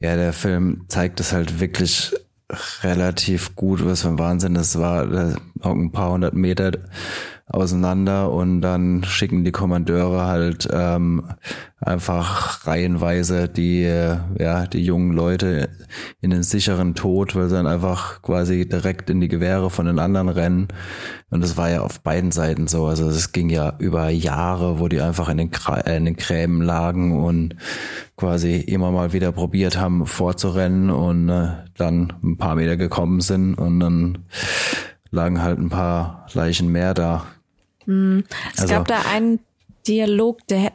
ja, 0.00 0.16
der 0.16 0.32
Film 0.32 0.84
zeigt 0.88 1.20
es 1.20 1.32
halt 1.32 1.60
wirklich 1.60 2.12
relativ 2.82 3.54
gut, 3.54 3.84
was 3.84 4.02
für 4.02 4.08
ein 4.08 4.18
Wahnsinn 4.18 4.54
das 4.54 4.78
war, 4.78 5.36
ein 5.62 5.92
paar 5.92 6.12
hundert 6.12 6.34
Meter 6.34 6.72
auseinander 7.48 8.30
und 8.30 8.60
dann 8.60 9.04
schicken 9.04 9.44
die 9.44 9.52
Kommandeure 9.52 10.26
halt 10.26 10.68
ähm, 10.72 11.24
einfach 11.80 12.66
reihenweise 12.66 13.48
die 13.48 13.82
ja 13.82 14.66
die 14.66 14.84
jungen 14.84 15.12
Leute 15.12 15.68
in 16.20 16.30
den 16.30 16.42
sicheren 16.42 16.94
Tod, 16.94 17.34
weil 17.34 17.48
sie 17.48 17.56
dann 17.56 17.66
einfach 17.66 18.22
quasi 18.22 18.68
direkt 18.68 19.10
in 19.10 19.20
die 19.20 19.28
Gewehre 19.28 19.70
von 19.70 19.86
den 19.86 19.98
anderen 19.98 20.28
rennen. 20.28 20.68
Und 21.30 21.42
das 21.42 21.56
war 21.56 21.70
ja 21.70 21.80
auf 21.80 22.00
beiden 22.00 22.30
Seiten 22.30 22.68
so, 22.68 22.86
also 22.86 23.08
es 23.08 23.32
ging 23.32 23.50
ja 23.50 23.74
über 23.78 24.10
Jahre, 24.10 24.78
wo 24.78 24.88
die 24.88 25.00
einfach 25.00 25.28
in 25.28 25.38
den, 25.38 25.50
äh, 25.84 25.96
in 25.96 26.04
den 26.04 26.16
Gräben 26.16 26.62
lagen 26.62 27.22
und 27.24 27.56
quasi 28.16 28.56
immer 28.56 28.90
mal 28.90 29.12
wieder 29.12 29.32
probiert 29.32 29.78
haben 29.78 30.06
vorzurennen 30.06 30.90
und 30.90 31.28
äh, 31.28 31.48
dann 31.76 32.12
ein 32.22 32.36
paar 32.36 32.54
Meter 32.54 32.76
gekommen 32.76 33.20
sind 33.20 33.54
und 33.54 33.80
dann 33.80 34.18
lagen 35.12 35.40
halt 35.40 35.60
ein 35.60 35.68
paar 35.68 36.26
Leichen 36.32 36.68
mehr 36.68 36.94
da. 36.94 37.26
Mhm. 37.86 38.24
Es 38.54 38.62
also, 38.62 38.74
gab 38.74 38.88
da 38.88 39.02
einen 39.12 39.38
Dialog, 39.86 40.44
der, 40.48 40.72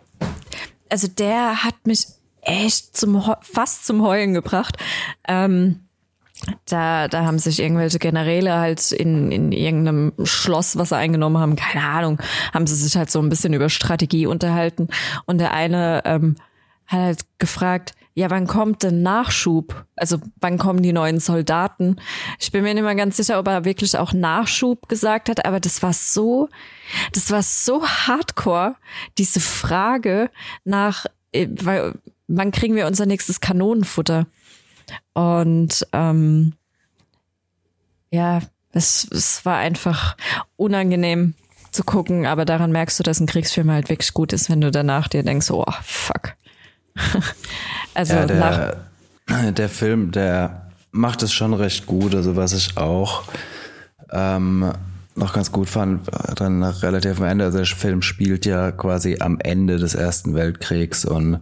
also 0.90 1.08
der 1.08 1.64
hat 1.64 1.76
mich 1.86 2.08
echt 2.42 2.96
zum 2.96 3.22
fast 3.42 3.86
zum 3.86 4.02
Heulen 4.02 4.34
gebracht. 4.34 4.78
Ähm, 5.28 5.82
da, 6.66 7.08
da 7.08 7.26
haben 7.26 7.40
sich 7.40 7.60
irgendwelche 7.60 7.98
Generäle 7.98 8.56
halt 8.58 8.92
in, 8.92 9.32
in 9.32 9.52
irgendeinem 9.52 10.14
Schloss, 10.24 10.78
was 10.78 10.90
sie 10.90 10.96
eingenommen 10.96 11.40
haben, 11.40 11.56
keine 11.56 11.84
Ahnung, 11.84 12.22
haben 12.54 12.68
sie 12.68 12.76
sich 12.76 12.96
halt 12.96 13.10
so 13.10 13.20
ein 13.20 13.30
bisschen 13.30 13.54
über 13.54 13.70
Strategie 13.70 14.28
unterhalten. 14.28 14.88
Und 15.26 15.40
der 15.40 15.54
eine 15.54 16.04
ähm, 16.06 16.36
hat 16.88 17.00
halt 17.00 17.26
gefragt, 17.38 17.94
ja, 18.18 18.32
wann 18.32 18.48
kommt 18.48 18.82
denn 18.82 19.04
Nachschub? 19.04 19.86
Also 19.96 20.18
wann 20.42 20.58
kommen 20.58 20.82
die 20.82 20.92
neuen 20.92 21.20
Soldaten? 21.20 21.98
Ich 22.40 22.52
bin 22.52 22.64
mir 22.64 22.74
nicht 22.74 22.82
mehr 22.82 22.96
ganz 22.96 23.18
sicher, 23.18 23.38
ob 23.38 23.48
er 23.48 23.64
wirklich 23.64 23.96
auch 23.96 24.12
Nachschub 24.12 24.90
gesagt 24.90 25.30
hat, 25.30 25.46
aber 25.46 25.60
das 25.60 25.84
war 25.84 25.94
so, 25.94 26.50
das 27.14 27.30
war 27.30 27.44
so 27.44 27.86
hardcore, 27.86 28.76
diese 29.20 29.40
Frage 29.40 30.32
nach, 30.64 31.06
äh, 31.32 31.48
weil, 31.62 31.94
wann 32.28 32.52
kriegen 32.52 32.76
wir 32.76 32.88
unser 32.88 33.06
nächstes 33.06 33.40
Kanonenfutter? 33.40 34.26
Und 35.14 35.86
ähm, 35.94 36.54
ja, 38.10 38.40
es, 38.72 39.08
es 39.12 39.46
war 39.46 39.58
einfach 39.58 40.18
unangenehm 40.56 41.36
zu 41.70 41.84
gucken, 41.84 42.26
aber 42.26 42.46
daran 42.46 42.72
merkst 42.72 42.98
du, 43.00 43.04
dass 43.04 43.20
ein 43.20 43.28
Kriegsfilm 43.28 43.70
halt 43.70 43.90
wirklich 43.90 44.14
gut 44.14 44.34
ist, 44.34 44.50
wenn 44.50 44.62
du 44.62 44.72
danach 44.72 45.08
dir 45.08 45.22
denkst, 45.22 45.52
oh 45.52 45.66
fuck. 45.84 46.36
Also 47.94 48.14
ja, 48.14 48.26
der, 48.26 48.40
nach 48.40 48.76
der 49.54 49.70
Film, 49.70 50.12
der 50.12 50.68
macht 50.92 51.24
es 51.24 51.34
schon 51.34 51.54
recht 51.54 51.86
gut. 51.86 52.16
Also 52.16 52.36
was 52.36 52.54
ich 52.54 52.78
auch 52.78 53.24
ähm, 54.12 54.72
noch 55.16 55.34
ganz 55.34 55.52
gut 55.52 55.70
fand, 55.70 56.02
dann 56.36 56.64
relativ 56.64 57.20
am 57.20 57.26
Ende. 57.26 57.46
Also 57.46 57.58
der 57.58 57.68
Film 57.68 58.02
spielt 58.02 58.46
ja 58.46 58.72
quasi 58.72 59.18
am 59.20 59.40
Ende 59.40 59.78
des 59.78 59.96
Ersten 59.96 60.36
Weltkriegs 60.36 61.06
und 61.06 61.40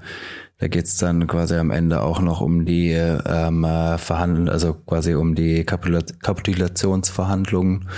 da 0.57 0.69
geht's 0.69 0.95
dann 0.97 1.27
quasi 1.27 1.55
am 1.55 1.69
Ende 1.69 2.01
auch 2.01 2.21
noch 2.21 2.39
um 2.39 2.65
die 2.65 2.91
ähm, 2.91 3.67
Verhandlungen, 3.97 4.47
also 4.47 4.73
quasi 4.73 5.13
um 5.13 5.35
die 5.35 5.65
Kapitulationsverhandlungen. 5.65 7.89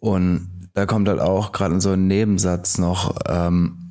Und 0.00 0.68
da 0.74 0.86
kommt 0.86 1.08
halt 1.08 1.18
auch 1.20 1.50
gerade 1.50 1.80
so 1.80 1.90
ein 1.90 2.06
Nebensatz 2.06 2.78
noch, 2.78 3.16
ähm, 3.28 3.83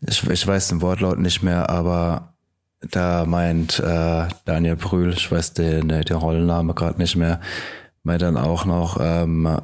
ich, 0.00 0.28
ich 0.28 0.46
weiß 0.46 0.68
den 0.68 0.82
Wortlaut 0.82 1.18
nicht 1.18 1.42
mehr, 1.42 1.70
aber 1.70 2.34
da 2.80 3.24
meint 3.26 3.78
äh, 3.80 4.28
Daniel 4.44 4.76
Brühl, 4.76 5.12
ich 5.12 5.30
weiß 5.30 5.54
den, 5.54 5.88
den 5.88 6.16
Rollenname 6.16 6.74
gerade 6.74 6.98
nicht 6.98 7.16
mehr, 7.16 7.40
meint 8.02 8.22
dann 8.22 8.36
auch 8.36 8.64
noch 8.64 8.98
ähm, 9.00 9.58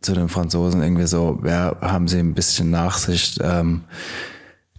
zu 0.00 0.14
den 0.14 0.28
Franzosen 0.28 0.82
irgendwie 0.82 1.06
so, 1.06 1.40
ja, 1.44 1.76
haben 1.80 2.08
sie 2.08 2.18
ein 2.18 2.34
bisschen 2.34 2.70
Nachsicht, 2.70 3.38
ähm, 3.42 3.84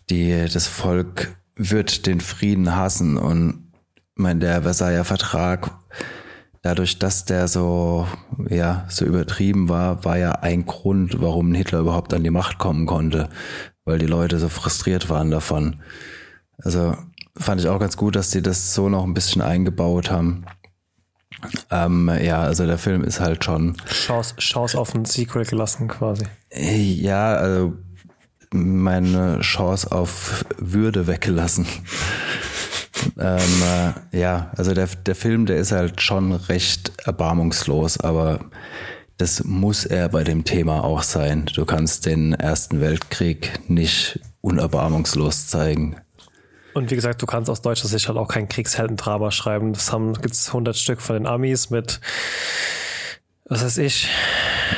die, 0.09 0.47
das 0.51 0.67
Volk 0.67 1.35
wird 1.55 2.05
den 2.05 2.21
Frieden 2.21 2.75
hassen 2.75 3.17
und 3.17 3.71
mein 4.15 4.39
der 4.39 4.63
Versailler 4.63 5.05
Vertrag 5.05 5.71
dadurch, 6.61 6.99
dass 6.99 7.25
der 7.25 7.47
so, 7.47 8.05
ja, 8.49 8.85
so 8.89 9.05
übertrieben 9.05 9.69
war, 9.69 10.03
war 10.03 10.17
ja 10.17 10.31
ein 10.31 10.65
Grund, 10.65 11.21
warum 11.21 11.53
Hitler 11.53 11.79
überhaupt 11.79 12.13
an 12.13 12.23
die 12.23 12.31
Macht 12.31 12.57
kommen 12.59 12.85
konnte 12.85 13.29
weil 13.85 13.99
die 13.99 14.05
Leute 14.05 14.39
so 14.39 14.49
frustriert 14.49 15.09
waren 15.09 15.31
davon. 15.31 15.81
Also 16.57 16.95
fand 17.37 17.61
ich 17.61 17.67
auch 17.67 17.79
ganz 17.79 17.97
gut, 17.97 18.15
dass 18.15 18.31
die 18.31 18.41
das 18.41 18.73
so 18.73 18.89
noch 18.89 19.03
ein 19.03 19.13
bisschen 19.13 19.41
eingebaut 19.41 20.11
haben. 20.11 20.45
Ähm, 21.71 22.11
ja, 22.21 22.41
also 22.41 22.65
der 22.65 22.77
Film 22.77 23.03
ist 23.03 23.19
halt 23.19 23.43
schon. 23.43 23.77
Chance, 23.87 24.35
Chance 24.37 24.77
auf 24.77 24.93
ein 24.93 25.05
Sequel 25.05 25.45
gelassen 25.45 25.87
quasi. 25.87 26.25
Ja, 26.51 27.35
also 27.35 27.73
meine 28.51 29.39
Chance 29.41 29.91
auf 29.91 30.43
Würde 30.57 31.07
weggelassen. 31.07 31.65
ähm, 33.19 33.39
äh, 34.11 34.19
ja, 34.19 34.51
also 34.57 34.73
der, 34.73 34.87
der 34.87 35.15
Film, 35.15 35.45
der 35.45 35.57
ist 35.57 35.71
halt 35.71 36.01
schon 36.01 36.33
recht 36.33 36.91
erbarmungslos, 37.05 37.99
aber 37.99 38.39
das 39.19 39.43
muss 39.43 39.85
er 39.85 40.07
bei 40.07 40.23
dem 40.23 40.45
Thema 40.45 40.83
auch 40.83 41.03
sein. 41.03 41.45
Du 41.53 41.65
kannst 41.65 42.05
den 42.05 42.33
Ersten 42.33 42.79
Weltkrieg 42.79 43.59
nicht 43.67 44.21
unerbarmungslos 44.39 45.47
zeigen. 45.47 45.97
Und 46.73 46.89
wie 46.89 46.95
gesagt, 46.95 47.21
du 47.21 47.25
kannst 47.25 47.49
aus 47.49 47.61
deutscher 47.61 47.89
Sicht 47.89 48.07
halt 48.07 48.17
auch 48.17 48.29
kein 48.29 48.47
Kriegsheldendrama 48.47 49.31
schreiben. 49.31 49.73
Das 49.73 49.91
haben 49.91 50.13
gibt's 50.13 50.47
100 50.47 50.77
Stück 50.77 51.01
von 51.01 51.17
den 51.17 51.27
Amis 51.27 51.69
mit, 51.69 51.99
was 53.43 53.61
weiß 53.61 53.79
ich, 53.79 54.07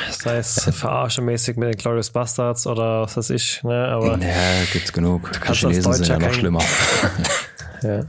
sei 0.09 0.37
es 0.37 0.63
verarschemäßig 0.73 1.57
mit 1.57 1.75
den 1.75 1.77
Glorious 1.77 2.09
Bastards 2.09 2.65
oder 2.65 3.03
was 3.03 3.17
weiß 3.17 3.29
ich, 3.29 3.61
ne? 3.61 3.89
Aber 3.89 4.17
ja, 4.17 4.63
gibt's 4.73 4.91
genug. 4.91 5.31
Die 5.33 5.53
Chinesen 5.53 5.93
sind 5.93 6.07
ja 6.07 6.17
noch 6.17 6.33
schlimmer. 6.33 6.63
ja. 7.83 8.05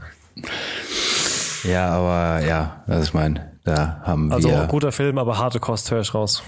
ja, 1.63 1.89
aber 1.89 2.43
ja, 2.43 2.83
also 2.87 3.03
ich 3.03 3.13
meine, 3.13 3.52
da 3.63 4.01
haben 4.03 4.31
also 4.31 4.49
wir. 4.49 4.57
Also 4.57 4.67
guter 4.67 4.91
Film, 4.91 5.17
aber 5.17 5.37
harte 5.37 5.59
Kost 5.59 5.89
höre 5.91 6.01
ich 6.01 6.13
raus. 6.13 6.43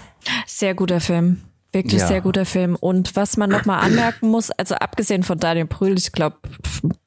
Sehr 0.46 0.76
guter 0.76 1.00
Film. 1.00 1.42
Wirklich 1.76 2.00
ja. 2.00 2.08
sehr 2.08 2.22
guter 2.22 2.46
Film. 2.46 2.78
Und 2.78 3.18
was 3.18 3.36
man 3.36 3.50
nochmal 3.50 3.82
anmerken 3.82 4.30
muss, 4.30 4.50
also 4.50 4.76
abgesehen 4.76 5.24
von 5.24 5.40
Daniel 5.40 5.66
Brühl, 5.66 5.98
ich 5.98 6.14
glaube, 6.14 6.38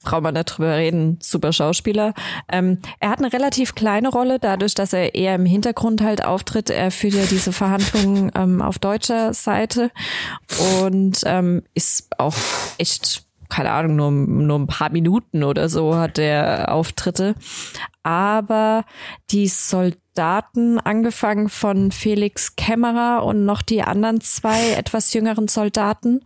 braucht 0.04 0.22
man 0.22 0.34
nicht 0.34 0.44
drüber 0.44 0.76
reden, 0.76 1.18
super 1.22 1.54
Schauspieler. 1.54 2.12
Ähm, 2.50 2.78
er 3.00 3.08
hat 3.08 3.18
eine 3.18 3.32
relativ 3.32 3.74
kleine 3.74 4.10
Rolle, 4.10 4.38
dadurch, 4.38 4.74
dass 4.74 4.92
er 4.92 5.14
eher 5.14 5.34
im 5.36 5.46
Hintergrund 5.46 6.02
halt 6.02 6.22
auftritt. 6.22 6.68
Er 6.68 6.90
führt 6.90 7.14
ja 7.14 7.24
diese 7.24 7.52
Verhandlungen 7.52 8.30
ähm, 8.34 8.60
auf 8.60 8.78
deutscher 8.78 9.32
Seite 9.32 9.90
und 10.82 11.22
ähm, 11.24 11.62
ist 11.72 12.08
auch 12.18 12.36
echt 12.76 13.27
keine 13.48 13.70
Ahnung, 13.72 13.96
nur, 13.96 14.10
nur 14.10 14.58
ein 14.58 14.66
paar 14.66 14.90
Minuten 14.90 15.42
oder 15.42 15.68
so 15.68 15.96
hat 15.96 16.16
der 16.18 16.72
Auftritte. 16.72 17.34
Aber 18.02 18.84
die 19.30 19.48
Soldaten 19.48 20.78
angefangen 20.78 21.48
von 21.48 21.90
Felix 21.92 22.56
Kämmerer 22.56 23.24
und 23.24 23.44
noch 23.44 23.62
die 23.62 23.82
anderen 23.82 24.20
zwei 24.20 24.72
etwas 24.72 25.12
jüngeren 25.12 25.48
Soldaten. 25.48 26.20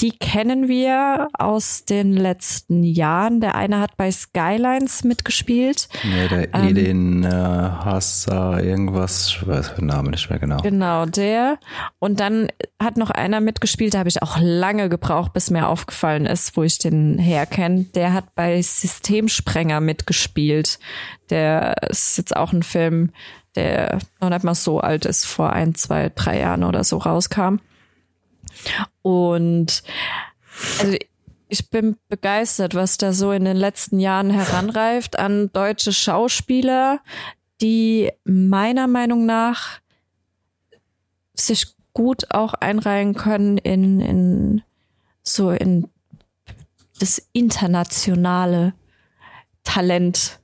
Die 0.00 0.10
kennen 0.10 0.68
wir 0.68 1.28
aus 1.38 1.84
den 1.84 2.14
letzten 2.14 2.82
Jahren. 2.82 3.40
Der 3.40 3.54
eine 3.54 3.80
hat 3.80 3.96
bei 3.96 4.10
Skylines 4.10 5.04
mitgespielt. 5.04 5.88
Ja, 6.02 6.28
der 6.28 6.54
ähm, 6.54 6.68
Edin 6.68 7.24
äh, 7.24 7.28
Hassa, 7.28 8.58
irgendwas, 8.58 9.28
ich 9.28 9.46
weiß 9.46 9.76
den 9.76 9.86
Namen 9.86 10.10
nicht 10.10 10.28
mehr 10.30 10.40
genau. 10.40 10.60
Genau, 10.62 11.06
der. 11.06 11.58
Und 12.00 12.18
dann 12.18 12.48
hat 12.82 12.96
noch 12.96 13.10
einer 13.10 13.40
mitgespielt, 13.40 13.94
da 13.94 14.00
habe 14.00 14.08
ich 14.08 14.20
auch 14.20 14.38
lange 14.40 14.88
gebraucht, 14.88 15.32
bis 15.32 15.50
mir 15.50 15.68
aufgefallen 15.68 16.26
ist, 16.26 16.56
wo 16.56 16.64
ich 16.64 16.78
den 16.78 17.18
herkenne. 17.18 17.84
Der 17.94 18.12
hat 18.12 18.34
bei 18.34 18.60
Systemsprenger 18.60 19.80
mitgespielt. 19.80 20.80
Der 21.30 21.76
ist 21.88 22.18
jetzt 22.18 22.36
auch 22.36 22.52
ein 22.52 22.64
Film, 22.64 23.12
der 23.54 24.00
noch 24.20 24.30
nicht 24.30 24.44
mal 24.44 24.54
so 24.54 24.80
alt 24.80 25.04
ist, 25.06 25.24
vor 25.24 25.52
ein, 25.52 25.74
zwei, 25.74 26.10
drei 26.12 26.40
Jahren 26.40 26.64
oder 26.64 26.82
so 26.82 26.98
rauskam. 26.98 27.58
Und 29.02 29.82
also 30.80 30.96
ich 31.48 31.70
bin 31.70 31.96
begeistert, 32.08 32.74
was 32.74 32.96
da 32.98 33.12
so 33.12 33.32
in 33.32 33.44
den 33.44 33.56
letzten 33.56 34.00
Jahren 34.00 34.30
heranreift 34.30 35.18
an 35.18 35.50
deutsche 35.52 35.92
Schauspieler, 35.92 37.00
die 37.60 38.10
meiner 38.24 38.86
Meinung 38.86 39.26
nach 39.26 39.80
sich 41.34 41.74
gut 41.92 42.30
auch 42.30 42.54
einreihen 42.54 43.14
können 43.14 43.58
in, 43.58 44.00
in 44.00 44.62
so 45.22 45.50
in 45.50 45.88
das 46.98 47.22
internationale 47.32 48.74
Talent 49.64 50.40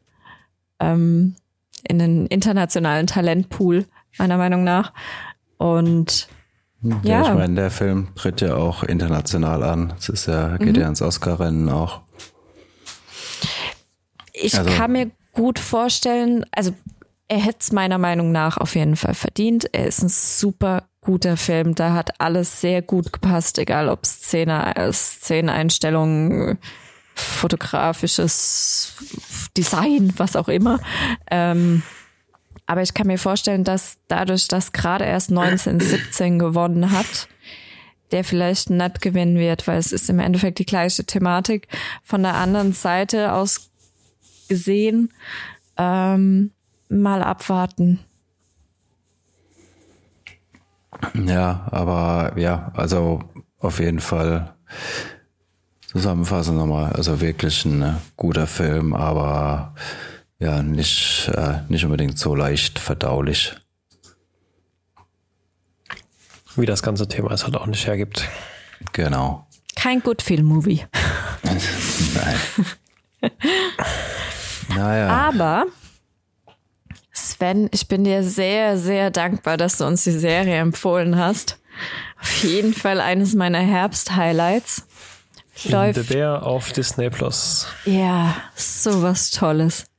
ähm, 0.79 1.37
in 1.89 1.99
den 1.99 2.27
internationalen 2.27 3.07
Talentpool, 3.07 3.87
meiner 4.19 4.37
Meinung 4.37 4.65
nach. 4.65 4.93
Und 5.57 6.29
ja, 6.83 6.99
ja. 7.03 7.23
ich 7.23 7.35
meine, 7.35 7.55
der 7.55 7.71
Film 7.71 8.09
tritt 8.15 8.41
ja 8.41 8.57
auch 8.57 8.83
international 8.83 9.63
an. 9.63 9.93
Es 9.99 10.09
ist 10.09 10.27
ja, 10.27 10.57
geht 10.57 10.77
mhm. 10.77 10.83
ja 10.83 10.89
ins 10.89 11.03
Oscar-Rennen 11.03 11.69
auch. 11.69 12.01
Ich 14.33 14.57
also, 14.59 14.71
kann 14.71 14.93
mir 14.93 15.11
gut 15.33 15.59
vorstellen, 15.59 16.45
also 16.53 16.73
er 17.29 17.39
hätte 17.39 17.59
es 17.61 17.73
meiner 17.73 17.99
Meinung 17.99 18.33
nach 18.33 18.57
auf 18.57 18.75
jeden 18.75 18.97
Fall 18.97 19.15
verdient. 19.15 19.69
Er 19.73 19.87
ist 19.87 20.03
ein 20.03 20.09
super 20.09 20.85
guter 21.01 21.37
Film. 21.37 21.75
Da 21.75 21.95
hat 21.95 22.21
alles 22.21 22.61
sehr 22.61 22.83
gut 22.83 23.13
gepasst, 23.13 23.59
egal 23.59 23.89
ob 23.89 24.05
Szene, 24.05 24.75
Szeneneinstellungen, 24.93 26.59
fotografisches 27.15 28.95
Design, 29.57 30.13
was 30.17 30.37
auch 30.37 30.49
immer. 30.49 30.81
Ähm, 31.31 31.83
aber 32.71 32.83
ich 32.83 32.95
kann 32.95 33.09
mir 33.09 33.19
vorstellen, 33.19 33.65
dass 33.65 33.99
dadurch, 34.07 34.47
dass 34.47 34.71
gerade 34.71 35.05
erst 35.05 35.31
1917 35.31 36.39
gewonnen 36.39 36.93
hat, 36.93 37.27
der 38.13 38.23
vielleicht 38.23 38.71
nicht 38.71 39.03
gewinnen 39.03 39.37
wird, 39.39 39.67
weil 39.67 39.77
es 39.79 39.91
ist 39.91 40.09
im 40.09 40.21
Endeffekt 40.21 40.61
die 40.61 40.67
gleiche 40.67 41.05
Thematik. 41.05 41.67
Von 42.05 42.23
der 42.23 42.35
anderen 42.35 42.73
Seite 42.73 43.33
aus 43.33 43.73
gesehen, 44.49 45.13
ähm, 45.79 46.53
mal 46.89 47.25
abwarten. 47.25 47.99
Ja, 51.15 51.67
aber 51.73 52.39
ja, 52.39 52.71
also 52.77 53.25
auf 53.59 53.81
jeden 53.81 53.99
Fall 53.99 54.55
zusammenfassen 55.89 56.57
nochmal. 56.57 56.93
Also 56.93 57.21
wirklich 57.21 57.65
ein 57.65 57.83
äh, 57.83 57.93
guter 58.17 58.47
Film, 58.47 58.95
aber 58.95 59.75
ja, 60.41 60.63
nicht, 60.63 61.31
äh, 61.35 61.61
nicht 61.69 61.85
unbedingt 61.85 62.19
so 62.19 62.35
leicht 62.35 62.79
verdaulich. 62.79 63.55
Wie 66.57 66.67
das 66.67 66.83
ganze 66.83 67.07
Thema 67.07 67.31
es 67.31 67.45
halt 67.45 67.57
auch 67.57 67.67
nicht 67.67 67.87
hergibt. 67.87 68.27
Genau. 68.93 69.47
Kein 69.77 70.01
Good 70.01 70.23
Film 70.23 70.47
Movie. 70.47 70.85
Nein. 71.43 73.31
naja. 74.75 75.09
Aber 75.09 75.67
Sven, 77.13 77.69
ich 77.73 77.87
bin 77.87 78.05
dir 78.05 78.23
sehr, 78.23 78.79
sehr 78.79 79.11
dankbar, 79.11 79.57
dass 79.57 79.77
du 79.77 79.85
uns 79.85 80.05
die 80.05 80.11
Serie 80.11 80.57
empfohlen 80.57 81.17
hast. 81.17 81.59
Auf 82.21 82.43
jeden 82.43 82.75
Fall 82.75 83.01
eines 83.01 83.35
meiner 83.35 83.61
Herbst-Highlights 83.61 84.87
läuft. 85.65 86.03
The 86.03 86.15
Bear 86.15 86.47
auf 86.47 86.73
Disney 86.73 87.11
Plus. 87.11 87.67
Ja, 87.85 88.37
sowas 88.55 89.31
Tolles. 89.31 89.90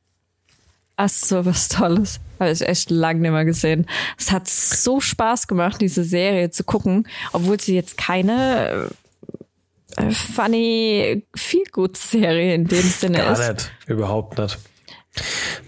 Ach, 1.04 1.10
sowas 1.10 1.68
Tolles. 1.68 2.20
Habe 2.40 2.52
ich 2.52 2.62
echt 2.62 2.92
lange 2.92 3.22
nicht 3.22 3.32
mehr 3.32 3.44
gesehen. 3.44 3.88
Es 4.20 4.32
hat 4.32 4.48
so 4.48 5.02
Spaß 5.02 5.48
gemacht, 5.48 5.82
diese 5.82 6.04
Serie 6.04 6.52
zu 6.52 6.64
gucken, 6.64 7.08
obwohl 7.32 7.60
sie 7.60 7.74
jetzt 7.74 7.98
keine 7.98 8.92
äh, 9.98 10.12
funny, 10.12 11.26
viel 11.36 11.64
gut 11.72 11.98
Serie 11.98 12.54
in 12.54 12.68
dem 12.68 12.84
Sinne 12.84 13.18
Gar 13.18 13.34
ist. 13.34 13.40
Gar 13.40 13.54
nicht, 13.54 13.72
überhaupt 13.88 14.38
nicht. 14.38 14.60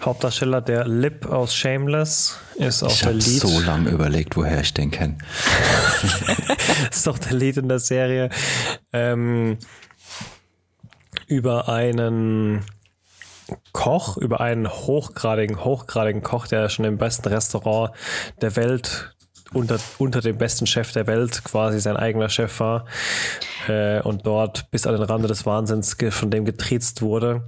Hauptdarsteller 0.03 0.61
der 0.61 0.87
Lip 0.87 1.25
aus 1.25 1.55
Shameless 1.55 2.37
ist 2.57 2.83
auch 2.83 2.91
ich 2.91 3.01
der 3.01 3.13
Lead. 3.13 3.25
Ich 3.25 3.43
habe 3.43 3.53
so 3.53 3.59
lange 3.61 3.89
überlegt, 3.89 4.37
woher 4.37 4.61
ich 4.61 4.75
den 4.75 4.91
kenne. 4.91 5.17
ist 6.91 7.07
doch 7.07 7.17
der 7.17 7.33
Lead 7.33 7.57
in 7.57 7.69
der 7.69 7.79
Serie. 7.79 8.29
Ähm, 8.91 9.57
über 11.25 11.69
einen 11.69 12.63
Koch, 13.71 14.17
über 14.17 14.41
einen 14.41 14.69
hochgradigen, 14.69 15.63
hochgradigen 15.63 16.23
Koch, 16.23 16.47
der 16.47 16.69
schon 16.69 16.85
im 16.85 16.97
besten 16.97 17.29
Restaurant 17.29 17.91
der 18.41 18.55
Welt 18.55 19.13
unter, 19.53 19.77
unter 19.97 20.21
dem 20.21 20.37
besten 20.37 20.65
Chef 20.65 20.91
der 20.91 21.07
Welt 21.07 21.43
quasi 21.43 21.79
sein 21.79 21.97
eigener 21.97 22.29
Chef 22.29 22.59
war 22.59 22.85
äh, 23.67 24.01
und 24.01 24.25
dort 24.25 24.69
bis 24.71 24.87
an 24.87 24.93
den 24.93 25.03
Rande 25.03 25.27
des 25.27 25.45
Wahnsinns 25.45 25.95
von 26.09 26.31
dem 26.31 26.45
getriezt 26.45 27.01
wurde. 27.01 27.47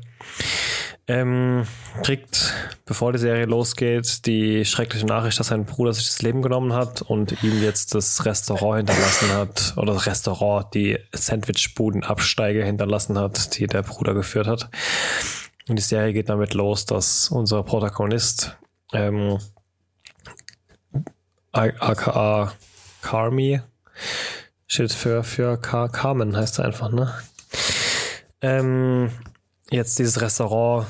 Ähm, 1.08 1.68
kriegt, 2.02 2.52
bevor 2.86 3.14
die 3.14 3.20
Serie 3.20 3.46
losgeht, 3.46 4.26
die 4.26 4.66
schreckliche 4.66 5.06
Nachricht, 5.06 5.40
dass 5.40 5.48
sein 5.48 5.66
Bruder 5.66 5.94
sich 5.94 6.06
das 6.06 6.24
Leben 6.24 6.42
genommen 6.42 6.74
hat 6.74 7.04
und 7.04 7.44
ihm 7.44 7.62
jetzt 7.62 7.94
das 7.94 8.26
Restaurant 8.26 8.78
hinterlassen 8.78 9.32
hat, 9.32 9.74
oder 9.78 9.94
das 9.94 10.08
Restaurant, 10.08 10.74
die 10.74 10.98
Sandwichbudenabsteige 11.14 12.66
hinterlassen 12.66 13.20
hat, 13.20 13.56
die 13.60 13.68
der 13.68 13.84
Bruder 13.84 14.16
geführt 14.16 14.48
hat. 14.48 14.70
Und 15.68 15.78
die 15.78 15.84
Serie 15.84 16.14
geht 16.14 16.30
damit 16.30 16.54
los, 16.54 16.86
dass 16.86 17.30
unser 17.30 17.64
Protagonist, 17.64 18.56
ähm, 18.94 19.40
aka 21.52 22.54
Carmi, 23.02 23.62
steht 24.68 24.94
für, 24.94 25.24
für 25.24 25.58
Car 25.58 25.90
Carmen, 25.90 26.36
heißt 26.36 26.60
er 26.60 26.66
einfach, 26.66 26.92
ne? 26.92 27.14
Ähm, 28.42 29.12
jetzt 29.72 29.98
dieses 29.98 30.22
Restaurant 30.22 30.88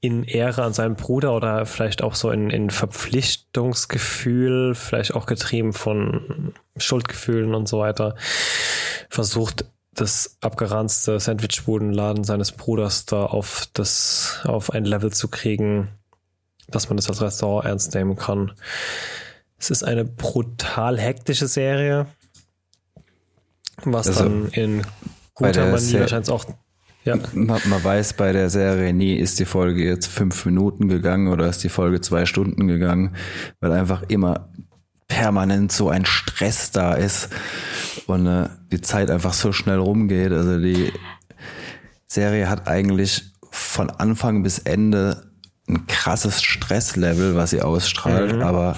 in 0.00 0.24
Ehre 0.24 0.62
an 0.62 0.74
seinen 0.74 0.96
Bruder 0.96 1.32
oder 1.32 1.66
vielleicht 1.66 2.02
auch 2.02 2.14
so 2.14 2.30
in, 2.30 2.50
in 2.50 2.70
Verpflichtungsgefühl, 2.70 4.74
vielleicht 4.74 5.14
auch 5.14 5.24
getrieben 5.24 5.72
von 5.72 6.52
Schuldgefühlen 6.76 7.54
und 7.54 7.68
so 7.68 7.78
weiter, 7.78 8.14
versucht, 9.08 9.64
das 9.94 10.36
abgeranzte 10.40 11.18
Sandwichbudenladen 11.20 12.24
seines 12.24 12.52
Bruders 12.52 13.06
da 13.06 13.24
auf 13.24 13.68
das, 13.72 14.40
auf 14.44 14.70
ein 14.70 14.84
Level 14.84 15.12
zu 15.12 15.28
kriegen, 15.28 15.88
dass 16.68 16.88
man 16.88 16.96
das 16.96 17.08
als 17.08 17.22
Restaurant 17.22 17.66
ernst 17.66 17.94
nehmen 17.94 18.16
kann. 18.16 18.52
Es 19.58 19.70
ist 19.70 19.82
eine 19.82 20.04
brutal 20.04 20.98
hektische 20.98 21.48
Serie, 21.48 22.06
was 23.84 24.08
also, 24.08 24.24
dann 24.24 24.48
in 24.48 24.86
guter 25.34 25.70
Manier 25.70 26.00
wahrscheinlich 26.00 26.30
auch 26.30 26.44
ja. 27.04 27.16
Man, 27.34 27.60
man, 27.66 27.84
weiß 27.84 28.14
bei 28.14 28.32
der 28.32 28.48
Serie 28.48 28.94
nie, 28.94 29.16
ist 29.16 29.38
die 29.38 29.44
Folge 29.44 29.84
jetzt 29.84 30.06
fünf 30.06 30.46
Minuten 30.46 30.88
gegangen 30.88 31.28
oder 31.28 31.46
ist 31.46 31.62
die 31.62 31.68
Folge 31.68 32.00
zwei 32.00 32.24
Stunden 32.24 32.66
gegangen, 32.66 33.14
weil 33.60 33.72
einfach 33.72 34.04
immer 34.08 34.48
permanent 35.14 35.70
so 35.70 35.88
ein 35.88 36.04
Stress 36.04 36.72
da 36.72 36.94
ist 36.94 37.28
und 38.06 38.26
äh, 38.26 38.48
die 38.72 38.80
Zeit 38.80 39.10
einfach 39.10 39.32
so 39.32 39.52
schnell 39.52 39.78
rumgeht. 39.78 40.32
Also 40.32 40.58
die 40.58 40.92
Serie 42.08 42.48
hat 42.48 42.66
eigentlich 42.66 43.22
von 43.50 43.90
Anfang 43.90 44.42
bis 44.42 44.58
Ende 44.58 45.30
ein 45.68 45.86
krasses 45.86 46.42
Stresslevel, 46.42 47.36
was 47.36 47.50
sie 47.50 47.62
ausstrahlt, 47.62 48.34
mhm. 48.34 48.42
aber 48.42 48.76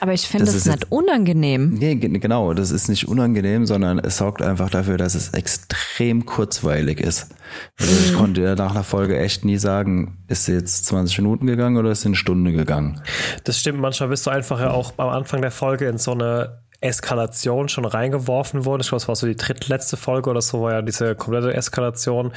aber 0.00 0.12
ich 0.12 0.26
finde, 0.26 0.46
das, 0.46 0.54
das 0.54 0.66
ist 0.66 0.72
nicht 0.72 0.92
unangenehm. 0.92 1.74
Nee, 1.74 1.96
genau, 1.96 2.54
das 2.54 2.70
ist 2.70 2.88
nicht 2.88 3.08
unangenehm, 3.08 3.66
sondern 3.66 3.98
es 3.98 4.18
sorgt 4.18 4.42
einfach 4.42 4.70
dafür, 4.70 4.96
dass 4.96 5.14
es 5.14 5.30
extrem 5.30 6.26
kurzweilig 6.26 7.00
ist. 7.00 7.34
Also 7.78 7.92
ich 7.92 8.12
mhm. 8.12 8.16
konnte 8.16 8.54
nach 8.56 8.72
einer 8.72 8.84
Folge 8.84 9.18
echt 9.18 9.44
nie 9.44 9.58
sagen, 9.58 10.18
ist 10.28 10.44
sie 10.44 10.52
jetzt 10.52 10.86
20 10.86 11.18
Minuten 11.18 11.46
gegangen 11.46 11.76
oder 11.76 11.90
ist 11.90 12.02
sie 12.02 12.08
eine 12.08 12.16
Stunde 12.16 12.52
gegangen. 12.52 13.00
Das 13.44 13.58
stimmt, 13.58 13.80
manchmal 13.80 14.08
bist 14.08 14.26
du 14.26 14.30
einfach 14.30 14.60
ja 14.60 14.70
auch 14.70 14.94
am 14.96 15.08
Anfang 15.08 15.42
der 15.42 15.50
Folge 15.50 15.86
in 15.88 15.98
so 15.98 16.12
eine 16.12 16.62
Eskalation 16.80 17.68
schon 17.68 17.84
reingeworfen 17.84 18.64
worden. 18.64 18.82
Ich 18.82 18.88
glaube, 18.88 19.02
es 19.02 19.08
war 19.08 19.16
so 19.16 19.26
die 19.26 19.36
drittletzte 19.36 19.96
Folge 19.96 20.30
oder 20.30 20.42
so, 20.42 20.62
war 20.62 20.72
ja 20.72 20.82
diese 20.82 21.14
komplette 21.14 21.54
Eskalation. 21.54 22.32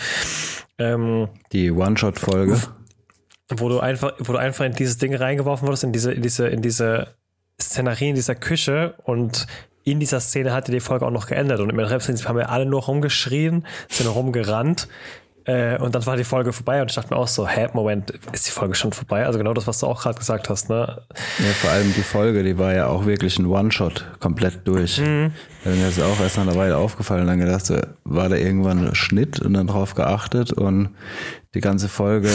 Ähm, 0.77 1.27
die 1.51 1.71
One-Shot-Folge 1.71 2.57
wo 3.57 3.69
du 3.69 3.79
einfach, 3.79 4.13
wo 4.19 4.33
du 4.33 4.37
einfach 4.37 4.65
in 4.65 4.73
dieses 4.73 4.97
Ding 4.97 5.15
reingeworfen 5.15 5.67
wurdest, 5.67 5.83
in 5.83 5.91
diese, 5.91 6.13
in 6.13 6.21
diese, 6.21 6.47
in 6.47 6.61
diese 6.61 7.15
Szenerie 7.61 8.09
in 8.09 8.15
dieser 8.15 8.35
Küche 8.35 8.95
und 9.03 9.47
in 9.83 9.99
dieser 9.99 10.19
Szene 10.19 10.53
hatte 10.53 10.71
die 10.71 10.79
Folge 10.79 11.05
auch 11.05 11.11
noch 11.11 11.27
geändert 11.27 11.59
und 11.59 11.69
im 11.69 11.79
Endeffekt 11.79 12.27
haben 12.27 12.37
wir 12.37 12.49
alle 12.49 12.65
nur 12.65 12.83
rumgeschrien, 12.83 13.65
sind 13.89 14.07
rumgerannt 14.07 14.87
äh, 15.49 15.77
und 15.79 15.95
dann 15.95 16.05
war 16.05 16.15
die 16.15 16.23
Folge 16.23 16.53
vorbei 16.53 16.81
und 16.81 16.91
ich 16.91 16.95
dachte 16.95 17.11
mir 17.11 17.19
auch 17.19 17.27
so, 17.27 17.47
hä, 17.47 17.69
Moment, 17.73 18.11
ist 18.31 18.45
die 18.45 18.51
Folge 18.51 18.75
schon 18.75 18.91
vorbei? 18.91 19.25
Also 19.25 19.39
genau 19.39 19.53
das, 19.53 19.65
was 19.65 19.79
du 19.79 19.87
auch 19.87 20.01
gerade 20.01 20.19
gesagt 20.19 20.47
hast, 20.47 20.69
ne? 20.69 21.01
Ja, 21.39 21.53
vor 21.59 21.71
allem 21.71 21.91
die 21.95 22.03
Folge, 22.03 22.43
die 22.43 22.57
war 22.59 22.75
ja 22.75 22.87
auch 22.87 23.07
wirklich 23.07 23.39
ein 23.39 23.47
One-Shot, 23.47 24.05
komplett 24.19 24.67
durch. 24.67 24.99
Mhm. 24.99 25.31
Mir 25.63 25.87
ist 25.87 25.99
auch 26.01 26.19
erst 26.19 26.37
nach 26.37 26.43
einer 26.43 26.55
Weile 26.55 26.77
aufgefallen 26.77 27.21
und 27.21 27.27
dann 27.27 27.39
gedacht, 27.39 27.65
so, 27.65 27.77
war 28.03 28.29
da 28.29 28.35
irgendwann 28.35 28.89
ein 28.89 28.95
Schnitt 28.95 29.39
und 29.39 29.53
dann 29.53 29.67
drauf 29.67 29.95
geachtet 29.95 30.53
und 30.53 30.89
die 31.55 31.61
ganze 31.61 31.89
Folge 31.89 32.31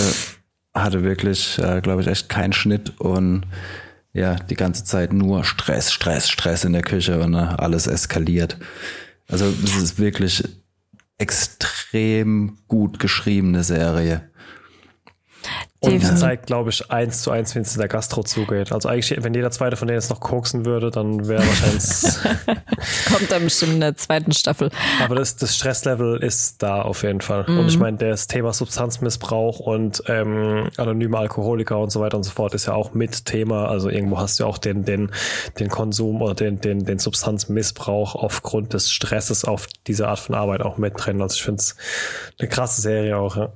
hatte 0.75 1.05
wirklich, 1.05 1.59
äh, 1.61 1.81
glaube 1.83 2.03
ich, 2.03 2.09
echt 2.09 2.29
keinen 2.29 2.53
Schnitt 2.53 2.99
und 2.99 3.47
ja, 4.15 4.37
die 4.37 4.55
ganze 4.55 4.85
Zeit 4.85 5.13
nur 5.13 5.45
Stress, 5.45 5.93
Stress, 5.93 6.31
Stress 6.31 6.65
in 6.65 6.73
der 6.73 6.83
Küche 6.83 7.21
und 7.21 7.33
ne, 7.33 7.59
alles 7.59 7.87
eskaliert. 7.87 8.57
Also 9.29 9.47
es 9.47 9.77
ist 9.77 9.99
wirklich 9.99 10.45
extrem 11.19 12.59
gut 12.69 12.99
geschriebene 13.01 13.65
Serie. 13.65 14.31
Und 15.93 16.03
die 16.03 16.15
zeigt, 16.15 16.47
glaube 16.47 16.71
ich, 16.71 16.91
eins 16.91 17.23
zu 17.23 17.31
eins, 17.31 17.55
wenn 17.55 17.63
es 17.63 17.75
in 17.75 17.81
der 17.81 17.89
Gastro 17.89 18.23
zugeht. 18.23 18.73
Also 18.73 18.89
eigentlich, 18.89 19.23
wenn 19.23 19.35
jeder 19.35 19.51
zweite 19.51 19.77
von 19.77 19.89
denen 19.89 19.99
jetzt 19.99 20.11
noch 20.11 20.21
koksen 20.21 20.65
würde, 20.65 20.91
dann 20.91 21.29
wäre 21.29 21.45
wahrscheinlich. 21.47 21.85
kommt 23.13 23.31
dann 23.31 23.45
bestimmt 23.45 23.75
in 23.75 23.81
der 23.81 23.97
zweiten 23.97 24.33
Staffel. 24.33 24.71
Aber 25.03 25.15
das, 25.15 25.37
das 25.37 25.55
Stresslevel 25.57 26.23
ist 26.23 26.63
da 26.63 26.83
auf 26.83 27.03
jeden 27.03 27.21
Fall. 27.21 27.45
Mhm. 27.47 27.59
Und 27.59 27.67
ich 27.69 27.79
meine, 27.79 27.97
das 27.97 28.27
Thema 28.27 28.53
Substanzmissbrauch 28.53 29.61
und 29.61 30.03
ähm, 30.07 30.71
anonyme 30.77 31.19
Alkoholiker 31.19 31.79
und 31.79 31.91
so 31.91 32.01
weiter 32.01 32.17
und 32.17 32.25
so 32.25 32.31
fort 32.31 32.55
ist 32.55 32.67
ja 32.67 32.75
auch 32.75 32.95
mit 32.95 33.27
Thema. 33.27 33.69
Also 33.69 33.89
irgendwo 33.89 34.19
hast 34.19 34.41
du 34.41 34.45
auch 34.45 34.59
den, 34.59 34.85
den, 34.85 35.11
den 35.59 35.69
Konsum 35.69 36.23
oder 36.23 36.35
den, 36.35 36.61
den, 36.61 36.85
den 36.85 36.99
Substanzmissbrauch 36.99 38.15
aufgrund 38.15 38.75
des 38.75 38.91
Stresses 38.91 39.45
auf 39.45 39.67
diese 39.87 40.09
Art 40.09 40.19
von 40.19 40.35
Arbeit 40.35 40.63
auch 40.63 40.79
mit 40.79 40.95
drin. 40.97 41.21
Also 41.23 41.35
ich 41.35 41.43
finde 41.43 41.61
es 41.61 41.77
eine 42.39 42.49
krasse 42.49 42.81
Serie 42.81 43.17
auch, 43.17 43.37
ja. 43.37 43.53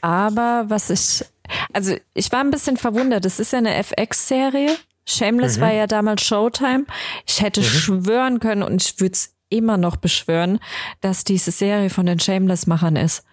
Aber 0.00 0.64
was 0.68 0.90
ich, 0.90 1.24
also 1.72 1.94
ich 2.14 2.32
war 2.32 2.40
ein 2.40 2.50
bisschen 2.50 2.76
verwundert. 2.76 3.24
Das 3.24 3.40
ist 3.40 3.52
ja 3.52 3.58
eine 3.58 3.74
FX-Serie. 3.74 4.76
Shameless 5.06 5.56
mhm. 5.56 5.60
war 5.62 5.72
ja 5.72 5.86
damals 5.86 6.22
Showtime. 6.22 6.86
Ich 7.26 7.40
hätte 7.40 7.60
mhm. 7.60 7.64
schwören 7.64 8.40
können 8.40 8.62
und 8.62 8.82
ich 8.82 9.00
würde 9.00 9.12
es 9.12 9.34
immer 9.48 9.76
noch 9.76 9.96
beschwören, 9.96 10.60
dass 11.00 11.24
diese 11.24 11.50
Serie 11.50 11.90
von 11.90 12.06
den 12.06 12.20
Shameless-Machern 12.20 12.96
ist. 12.96 13.24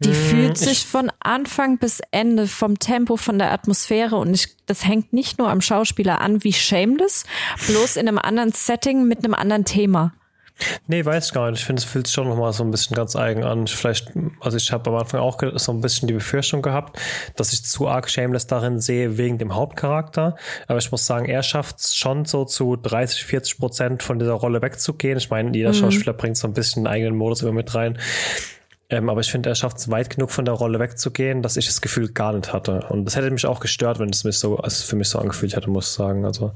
Die 0.00 0.08
mhm. 0.08 0.14
fühlt 0.14 0.58
sich 0.58 0.84
von 0.84 1.10
Anfang 1.20 1.78
bis 1.78 2.00
Ende 2.10 2.46
vom 2.46 2.78
Tempo, 2.78 3.16
von 3.16 3.38
der 3.38 3.52
Atmosphäre 3.52 4.16
und 4.16 4.34
ich, 4.34 4.56
das 4.66 4.86
hängt 4.86 5.12
nicht 5.12 5.38
nur 5.38 5.48
am 5.48 5.60
Schauspieler 5.60 6.20
an 6.20 6.44
wie 6.44 6.52
Shameless, 6.52 7.24
bloß 7.66 7.96
in 7.96 8.08
einem 8.08 8.18
anderen 8.18 8.52
Setting 8.52 9.04
mit 9.04 9.24
einem 9.24 9.34
anderen 9.34 9.64
Thema. 9.64 10.12
Nee, 10.86 11.04
weiß 11.04 11.26
ich 11.26 11.32
gar 11.32 11.50
nicht. 11.50 11.60
Ich 11.60 11.66
finde, 11.66 11.80
es 11.80 11.84
fühlt 11.84 12.06
sich 12.06 12.14
schon 12.14 12.28
nochmal 12.28 12.52
so 12.52 12.64
ein 12.64 12.70
bisschen 12.70 12.94
ganz 12.96 13.16
eigen 13.16 13.44
an. 13.44 13.66
Vielleicht, 13.66 14.12
also 14.40 14.56
ich 14.56 14.72
habe 14.72 14.90
am 14.90 14.96
Anfang 14.96 15.20
auch 15.20 15.38
so 15.54 15.72
ein 15.72 15.80
bisschen 15.80 16.08
die 16.08 16.14
Befürchtung 16.14 16.62
gehabt, 16.62 16.98
dass 17.36 17.52
ich 17.52 17.64
zu 17.64 17.88
arg 17.88 18.10
Shameless 18.10 18.46
darin 18.46 18.80
sehe 18.80 19.18
wegen 19.18 19.38
dem 19.38 19.54
Hauptcharakter. 19.54 20.36
Aber 20.66 20.78
ich 20.78 20.90
muss 20.90 21.06
sagen, 21.06 21.26
er 21.26 21.42
schafft 21.42 21.78
es 21.78 21.96
schon 21.96 22.24
so 22.24 22.44
zu 22.44 22.76
30, 22.76 23.24
40 23.24 23.58
Prozent 23.58 24.02
von 24.02 24.18
dieser 24.18 24.34
Rolle 24.34 24.62
wegzugehen. 24.62 25.18
Ich 25.18 25.30
meine, 25.30 25.56
jeder 25.56 25.70
mhm. 25.70 25.74
Schauspieler 25.74 26.12
bringt 26.12 26.36
so 26.36 26.48
ein 26.48 26.54
bisschen 26.54 26.86
einen 26.86 26.94
eigenen 26.94 27.16
Modus 27.16 27.42
immer 27.42 27.52
mit 27.52 27.74
rein. 27.74 27.98
Ähm, 28.90 29.08
aber 29.08 29.20
ich 29.20 29.30
finde, 29.30 29.48
er 29.48 29.54
schafft 29.54 29.78
es 29.78 29.90
weit 29.90 30.10
genug 30.10 30.30
von 30.30 30.44
der 30.44 30.54
Rolle 30.54 30.80
wegzugehen, 30.80 31.42
dass 31.42 31.56
ich 31.56 31.66
das 31.66 31.80
Gefühl 31.80 32.08
gar 32.08 32.32
nicht 32.32 32.52
hatte. 32.52 32.86
Und 32.88 33.04
das 33.04 33.16
hätte 33.16 33.30
mich 33.30 33.46
auch 33.46 33.60
gestört, 33.60 34.00
wenn 34.00 34.10
es 34.10 34.24
mich 34.24 34.38
so, 34.38 34.58
als 34.58 34.82
für 34.82 34.96
mich 34.96 35.08
so 35.08 35.18
angefühlt 35.18 35.54
hätte, 35.54 35.70
muss 35.70 35.90
ich 35.90 35.92
sagen. 35.92 36.24
Also 36.24 36.52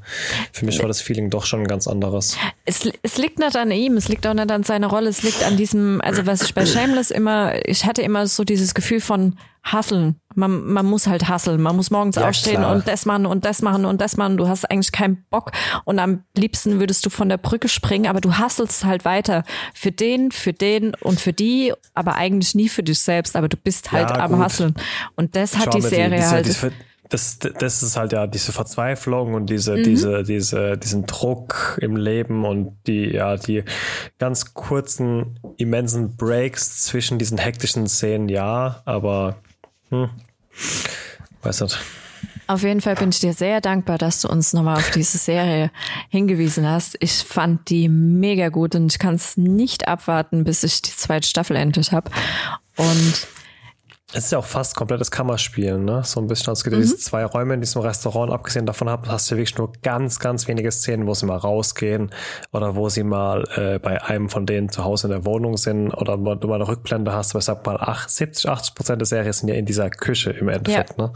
für 0.53 0.67
mich 0.67 0.81
war 0.81 0.89
das 0.89 1.01
Feeling 1.01 1.31
doch 1.31 1.47
schon 1.47 1.61
ein 1.61 1.69
ganz 1.69 1.87
anderes. 1.87 2.37
Es, 2.65 2.89
es 3.03 3.19
liegt 3.19 3.39
nicht 3.39 3.57
an 3.57 3.71
ihm, 3.71 3.97
es 3.97 4.09
liegt 4.09 4.27
auch 4.27 4.35
nicht 4.35 4.51
an 4.51 4.65
seiner 4.65 4.89
Rolle, 4.89 5.09
es 5.09 5.23
liegt 5.23 5.45
an 5.45 5.57
diesem, 5.57 6.01
also 6.01 6.27
was 6.27 6.43
ich 6.43 6.55
bei 6.55 6.67
Shameless 6.67 7.11
immer, 7.11 7.67
ich 7.67 7.85
hatte 7.87 8.03
immer 8.03 8.27
so 8.27 8.45
dieses 8.45 8.75
Gefühl 8.75 9.01
von, 9.01 9.37
hasseln. 9.65 10.21
Man, 10.35 10.65
man 10.65 10.85
muss 10.85 11.07
halt 11.07 11.29
hasseln. 11.29 11.61
Man 11.61 11.77
muss 11.77 11.91
morgens 11.91 12.17
ja, 12.17 12.29
aufstehen 12.29 12.57
klar. 12.57 12.75
und 12.75 12.87
das 12.87 13.07
machen 13.07 13.25
und 13.25 13.45
das 13.45 13.63
machen 13.63 13.87
und 13.87 14.01
das 14.01 14.17
machen. 14.17 14.37
Du 14.37 14.47
hast 14.47 14.71
eigentlich 14.71 14.93
keinen 14.93 15.25
Bock 15.31 15.53
und 15.85 15.99
am 15.99 16.25
liebsten 16.37 16.81
würdest 16.81 17.07
du 17.07 17.11
von 17.11 17.29
der 17.29 17.39
Brücke 17.39 17.69
springen, 17.69 18.07
aber 18.07 18.21
du 18.21 18.35
hasselst 18.35 18.85
halt 18.85 19.05
weiter. 19.05 19.43
Für 19.73 19.91
den, 19.91 20.31
für 20.31 20.53
den 20.53 20.95
und 20.95 21.21
für 21.21 21.33
die, 21.33 21.73
aber 21.95 22.17
eigentlich 22.17 22.55
nie 22.55 22.69
für 22.69 22.83
dich 22.83 23.01
selbst, 23.01 23.37
aber 23.37 23.49
du 23.49 23.57
bist 23.57 23.91
halt 23.93 24.11
ja, 24.11 24.17
am 24.17 24.33
gut. 24.33 24.41
Hasseln. 24.41 24.75
Und 25.17 25.35
das 25.35 25.57
hat 25.57 25.65
Schau, 25.65 25.79
die 25.79 25.81
Serie 25.81 26.19
die, 26.19 26.27
halt. 26.27 26.47
Die, 26.47 26.71
das, 27.09 27.39
das 27.39 27.83
ist 27.83 27.97
halt 27.97 28.13
ja 28.13 28.27
diese 28.27 28.53
Verzweiflung 28.53 29.35
und 29.35 29.47
diese, 29.47 29.77
mhm. 29.77 29.85
diese, 29.85 30.23
diese, 30.25 30.77
diesen 30.77 31.07
Druck 31.07 31.79
im 31.81 31.97
Leben 31.97 32.45
und 32.45 32.77
die, 32.87 33.13
ja, 33.13 33.37
die 33.37 33.63
ganz 34.19 34.55
kurzen, 34.55 35.39
immensen 35.57 36.17
Breaks 36.17 36.83
zwischen 36.83 37.19
diesen 37.19 37.39
hektischen 37.39 37.87
Szenen, 37.87 38.29
ja, 38.29 38.83
aber 38.85 39.37
hm. 39.91 40.11
Weiß 41.43 41.61
nicht. 41.61 41.79
Auf 42.47 42.63
jeden 42.63 42.83
Fall 42.83 42.95
bin 42.95 43.09
ich 43.09 43.21
dir 43.21 43.33
sehr 43.33 43.61
dankbar, 43.63 43.97
dass 43.97 44.21
du 44.21 44.29
uns 44.29 44.53
nochmal 44.53 44.77
auf 44.77 44.91
diese 44.91 45.17
Serie 45.17 45.71
hingewiesen 46.11 46.69
hast. 46.69 46.97
Ich 47.01 47.13
fand 47.13 47.71
die 47.71 47.89
mega 47.89 48.51
gut 48.51 48.75
und 48.75 48.93
ich 48.93 48.99
kann 48.99 49.15
es 49.15 49.39
nicht 49.39 49.89
abwarten, 49.89 50.45
bis 50.45 50.63
ich 50.63 50.83
die 50.83 50.91
zweite 50.91 51.27
Staffel 51.27 51.57
endlich 51.57 51.93
habe. 51.93 52.11
Und 52.77 53.27
es 54.13 54.27
ist 54.27 54.33
ja 54.33 54.39
auch 54.39 54.45
fast 54.45 54.77
komplettes 54.77 55.11
Kammerspielen, 55.11 55.85
ne? 55.85 56.03
So 56.05 56.21
ein 56.21 56.27
bisschen. 56.27 56.53
Es 56.53 56.63
gibt 56.63 56.77
mhm. 56.77 56.83
diese 56.83 56.99
zwei 56.99 57.25
Räume 57.25 57.55
in 57.55 57.61
diesem 57.61 57.83
Restaurant. 57.83 58.33
Abgesehen 58.33 58.67
davon 58.67 58.89
hast 58.89 59.31
du 59.31 59.37
wirklich 59.37 59.57
nur 59.57 59.73
ganz, 59.83 60.21
ganz 60.21 60.47
wenige 60.47 60.71
Szenen, 60.71 61.07
wo 61.07 61.15
sie 61.15 61.27
mal 61.27 61.37
rausgehen 61.37 62.11
oder 62.53 62.77
wo 62.77 62.89
sie 62.89 63.03
mal 63.03 63.45
äh, 63.57 63.79
bei 63.79 64.03
einem 64.03 64.29
von 64.29 64.47
denen 64.47 64.69
zu 64.69 64.85
Hause 64.85 65.09
in 65.09 65.13
der 65.13 65.25
Wohnung 65.25 65.57
sind 65.57 65.91
oder 65.93 66.19
wo 66.21 66.35
du 66.35 66.49
mal 66.49 66.57
eine 66.57 66.69
Rückblende 66.69 67.13
hast. 67.13 67.33
Aber 67.33 67.39
ich 67.39 67.45
sag 67.47 67.67
mal, 67.67 67.77
8, 67.77 68.11
70, 68.11 68.49
80 68.49 68.75
Prozent 68.75 69.01
der 69.01 69.07
Serie 69.07 69.33
sind 69.33 69.49
ja 69.49 69.55
in 69.55 69.67
dieser 69.67 69.91
Küche 69.91 70.31
im 70.31 70.49
Endeffekt, 70.49 70.99
ja. 70.99 71.07
ne? 71.07 71.13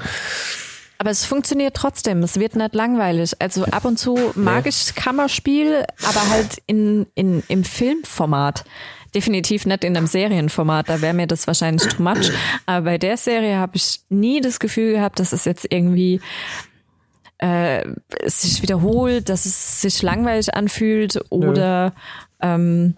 Aber 1.01 1.11
es 1.11 1.25
funktioniert 1.25 1.77
trotzdem. 1.77 2.25
Es 2.25 2.41
wird 2.41 2.57
nicht 2.57 2.75
langweilig. 2.75 3.33
Also 3.39 3.65
ab 3.67 3.85
und 3.85 3.99
zu 3.99 4.19
mag 4.35 4.65
nee. 4.65 4.71
ich 4.71 4.97
Kammerspiel, 4.97 5.85
aber 6.03 6.29
halt 6.31 6.61
in, 6.67 7.07
in, 7.15 7.45
im 7.47 7.63
Filmformat 7.63 8.65
definitiv 9.15 9.67
nicht 9.67 9.85
in 9.85 9.97
einem 9.97 10.07
Serienformat, 10.07 10.89
da 10.89 11.01
wäre 11.01 11.15
mir 11.15 11.27
das 11.27 11.47
wahrscheinlich 11.47 11.87
too 11.89 12.03
much. 12.03 12.31
Aber 12.67 12.85
bei 12.85 12.99
der 12.99 13.17
Serie 13.17 13.57
habe 13.57 13.77
ich 13.77 14.01
nie 14.09 14.41
das 14.41 14.61
Gefühl 14.61 14.93
gehabt, 14.93 15.19
dass 15.21 15.33
es 15.33 15.45
jetzt 15.45 15.67
irgendwie 15.71 16.21
äh, 17.39 17.85
sich 18.27 18.63
wiederholt, 18.63 19.29
dass 19.29 19.47
es 19.47 19.81
sich 19.81 20.03
langweilig 20.03 20.55
anfühlt 20.55 21.21
oder 21.31 21.95
ähm, 22.41 22.97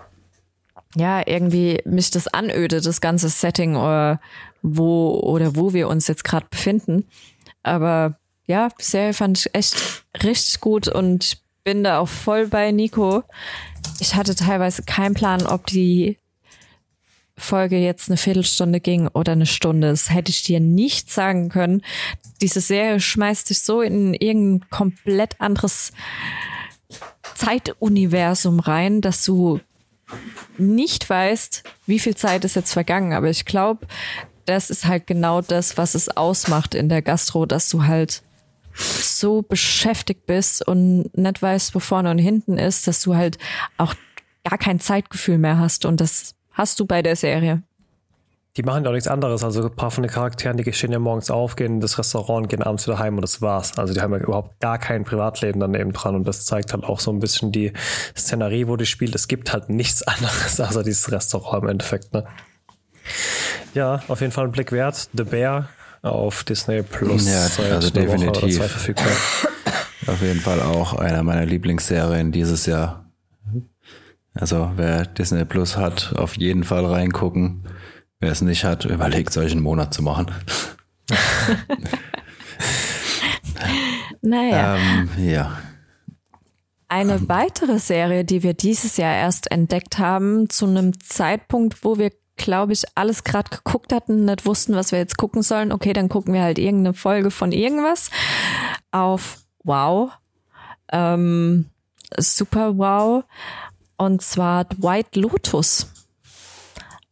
ja, 0.96 1.22
irgendwie 1.24 1.80
mich 1.84 2.10
das 2.10 2.26
anödet, 2.26 2.86
das 2.86 3.00
ganze 3.00 3.28
Setting 3.28 3.76
oder 3.76 4.20
wo 4.62 5.20
oder 5.20 5.56
wo 5.56 5.72
wir 5.72 5.88
uns 5.88 6.08
jetzt 6.08 6.24
gerade 6.24 6.46
befinden. 6.50 7.06
Aber 7.62 8.18
ja, 8.46 8.68
die 8.80 8.84
Serie 8.84 9.14
fand 9.14 9.38
ich 9.38 9.54
echt 9.54 10.04
richtig 10.24 10.60
gut 10.60 10.88
und 10.88 11.38
bin 11.64 11.84
da 11.84 11.98
auch 11.98 12.08
voll 12.08 12.46
bei 12.46 12.72
Nico. 12.72 13.22
Ich 14.00 14.14
hatte 14.14 14.34
teilweise 14.34 14.82
keinen 14.82 15.14
Plan, 15.14 15.46
ob 15.46 15.66
die 15.66 16.18
Folge 17.36 17.78
jetzt 17.78 18.08
eine 18.08 18.16
Viertelstunde 18.16 18.80
ging 18.80 19.08
oder 19.08 19.32
eine 19.32 19.46
Stunde. 19.46 19.88
Das 19.88 20.10
hätte 20.10 20.30
ich 20.30 20.42
dir 20.42 20.60
nicht 20.60 21.10
sagen 21.10 21.48
können. 21.48 21.82
Diese 22.40 22.60
Serie 22.60 23.00
schmeißt 23.00 23.50
dich 23.50 23.60
so 23.60 23.80
in 23.80 24.14
irgendein 24.14 24.68
komplett 24.70 25.40
anderes 25.40 25.92
Zeituniversum 27.34 28.60
rein, 28.60 29.00
dass 29.00 29.24
du 29.24 29.60
nicht 30.58 31.08
weißt, 31.08 31.64
wie 31.86 31.98
viel 31.98 32.16
Zeit 32.16 32.44
ist 32.44 32.56
jetzt 32.56 32.72
vergangen. 32.72 33.12
Aber 33.12 33.30
ich 33.30 33.44
glaube, 33.44 33.86
das 34.44 34.70
ist 34.70 34.86
halt 34.86 35.06
genau 35.06 35.40
das, 35.40 35.78
was 35.78 35.94
es 35.94 36.08
ausmacht 36.08 36.74
in 36.74 36.88
der 36.88 37.02
Gastro, 37.02 37.46
dass 37.46 37.68
du 37.68 37.84
halt 37.84 38.22
so 38.74 39.42
beschäftigt 39.42 40.26
bist 40.26 40.66
und 40.66 41.16
nicht 41.16 41.42
weißt, 41.42 41.74
wo 41.74 41.78
vorne 41.78 42.10
und 42.10 42.18
hinten 42.18 42.58
ist, 42.58 42.86
dass 42.86 43.02
du 43.02 43.16
halt 43.16 43.38
auch 43.76 43.94
gar 44.48 44.58
kein 44.58 44.80
Zeitgefühl 44.80 45.38
mehr 45.38 45.58
hast. 45.58 45.84
Und 45.84 46.00
das 46.00 46.34
hast 46.52 46.80
du 46.80 46.86
bei 46.86 47.02
der 47.02 47.16
Serie. 47.16 47.62
Die 48.56 48.64
machen 48.64 48.82
ja 48.82 48.90
auch 48.90 48.94
nichts 48.94 49.08
anderes. 49.08 49.44
Also 49.44 49.62
ein 49.62 49.76
paar 49.76 49.92
von 49.92 50.02
den 50.02 50.10
Charakteren, 50.10 50.56
die 50.56 50.72
stehen 50.72 50.90
ja 50.90 50.98
morgens 50.98 51.30
auf, 51.30 51.54
gehen 51.54 51.74
in 51.74 51.80
das 51.80 51.98
Restaurant, 51.98 52.48
gehen 52.48 52.62
abends 52.62 52.86
wieder 52.86 52.98
heim 52.98 53.14
und 53.14 53.22
das 53.22 53.40
war's. 53.40 53.78
Also 53.78 53.94
die 53.94 54.00
haben 54.00 54.12
ja 54.12 54.18
überhaupt 54.18 54.58
gar 54.58 54.78
kein 54.78 55.04
Privatleben 55.04 55.60
daneben 55.60 55.92
dran 55.92 56.16
und 56.16 56.26
das 56.26 56.44
zeigt 56.44 56.72
halt 56.72 56.82
auch 56.82 56.98
so 56.98 57.12
ein 57.12 57.20
bisschen 57.20 57.52
die 57.52 57.72
Szenerie, 58.16 58.66
wo 58.66 58.76
die 58.76 58.86
spielt. 58.86 59.14
Es 59.14 59.28
gibt 59.28 59.52
halt 59.52 59.68
nichts 59.68 60.02
anderes 60.06 60.60
außer 60.60 60.82
dieses 60.82 61.12
Restaurant 61.12 61.62
im 61.62 61.68
Endeffekt. 61.70 62.12
Ne? 62.12 62.26
Ja, 63.74 64.02
auf 64.08 64.20
jeden 64.20 64.32
Fall 64.32 64.46
ein 64.46 64.52
Blick 64.52 64.72
wert. 64.72 65.08
The 65.12 65.22
Bear 65.22 65.68
auf 66.02 66.44
Disney 66.44 66.82
Plus. 66.82 67.26
Ja, 67.26 67.48
also 67.72 67.90
definitiv. 67.90 68.58
verfügbar. 68.58 69.06
Auf 70.06 70.22
jeden 70.22 70.40
Fall 70.40 70.62
auch 70.62 70.94
einer 70.94 71.22
meiner 71.22 71.44
Lieblingsserien 71.44 72.32
dieses 72.32 72.64
Jahr. 72.66 73.04
Also 74.34 74.72
wer 74.76 75.04
Disney 75.04 75.44
Plus 75.44 75.76
hat, 75.76 76.14
auf 76.16 76.36
jeden 76.36 76.64
Fall 76.64 76.86
reingucken. 76.86 77.64
Wer 78.18 78.32
es 78.32 78.40
nicht 78.40 78.64
hat, 78.64 78.84
überlegt, 78.84 79.32
solchen 79.32 79.60
Monat 79.60 79.92
zu 79.92 80.02
machen. 80.02 80.30
naja. 84.22 84.76
Ähm, 84.76 85.08
ja. 85.18 85.58
Eine 86.88 87.28
weitere 87.28 87.78
Serie, 87.78 88.24
die 88.24 88.42
wir 88.42 88.54
dieses 88.54 88.96
Jahr 88.96 89.14
erst 89.14 89.50
entdeckt 89.50 89.98
haben, 89.98 90.48
zu 90.50 90.66
einem 90.66 90.98
Zeitpunkt, 91.00 91.84
wo 91.84 91.98
wir 91.98 92.10
glaube 92.40 92.72
ich, 92.72 92.84
alles 92.94 93.24
gerade 93.24 93.50
geguckt 93.50 93.92
hatten, 93.92 94.24
nicht 94.24 94.46
wussten, 94.46 94.74
was 94.74 94.92
wir 94.92 94.98
jetzt 94.98 95.16
gucken 95.16 95.42
sollen. 95.42 95.72
Okay, 95.72 95.92
dann 95.92 96.08
gucken 96.08 96.34
wir 96.34 96.42
halt 96.42 96.58
irgendeine 96.58 96.94
Folge 96.94 97.30
von 97.30 97.52
irgendwas 97.52 98.10
auf 98.90 99.38
Wow. 99.62 100.10
Ähm, 100.90 101.70
super 102.16 102.76
Wow. 102.78 103.24
Und 103.96 104.22
zwar 104.22 104.66
White 104.78 105.20
Lotus. 105.20 105.92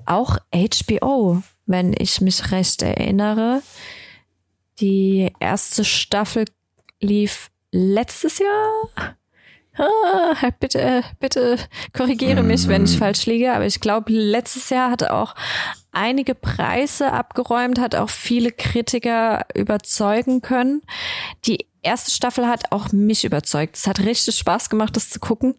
Auch 0.07 0.39
HBO, 0.53 1.43
wenn 1.67 1.95
ich 1.97 2.21
mich 2.21 2.51
recht 2.51 2.83
erinnere. 2.83 3.63
Die 4.81 5.31
erste 5.39 5.85
Staffel 5.85 6.47
lief 7.01 7.51
letztes 7.71 8.39
Jahr 8.39 9.17
ah, 9.79 10.51
bitte, 10.61 11.03
bitte 11.21 11.59
korrigiere 11.93 12.43
mich, 12.43 12.69
wenn 12.69 12.85
ich 12.85 12.95
mhm. 12.95 12.99
falsch 12.99 13.27
liege, 13.27 13.53
aber 13.53 13.67
ich 13.67 13.81
glaube, 13.81 14.13
letztes 14.13 14.71
Jahr 14.71 14.91
hat 14.91 15.03
er 15.03 15.15
auch 15.15 15.35
einige 15.93 16.35
Preise 16.35 17.13
abgeräumt, 17.13 17.79
hat 17.79 17.95
auch 17.95 18.11
viele 18.11 18.53
Kritiker 18.53 19.47
überzeugen 19.55 20.43
können. 20.43 20.83
Die 21.47 21.67
erste 21.83 22.11
Staffel 22.11 22.47
hat 22.47 22.73
auch 22.73 22.93
mich 22.93 23.25
überzeugt. 23.25 23.77
Es 23.77 23.87
hat 23.87 24.01
richtig 24.01 24.37
Spaß 24.37 24.71
gemacht, 24.71 24.97
das 24.97 25.11
zu 25.11 25.21
gucken. 25.21 25.55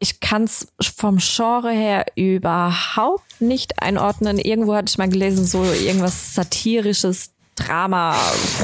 Ich 0.00 0.20
kann 0.20 0.44
es 0.44 0.68
vom 0.80 1.18
Genre 1.18 1.72
her 1.72 2.06
überhaupt 2.14 3.40
nicht 3.40 3.82
einordnen. 3.82 4.38
Irgendwo 4.38 4.74
hatte 4.74 4.90
ich 4.90 4.98
mal 4.98 5.08
gelesen, 5.08 5.44
so 5.44 5.64
irgendwas 5.64 6.34
satirisches, 6.34 7.32
Drama, 7.58 8.14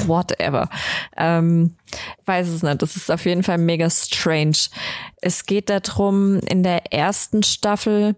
whatever. 0.06 0.68
Ähm, 1.16 1.76
weiß 2.26 2.48
es 2.48 2.62
nicht. 2.62 2.82
Das 2.82 2.96
ist 2.96 3.10
auf 3.10 3.24
jeden 3.24 3.42
Fall 3.42 3.58
mega 3.58 3.90
strange. 3.90 4.56
Es 5.20 5.46
geht 5.46 5.70
darum, 5.70 6.38
in 6.40 6.62
der 6.62 6.92
ersten 6.92 7.42
Staffel, 7.42 8.16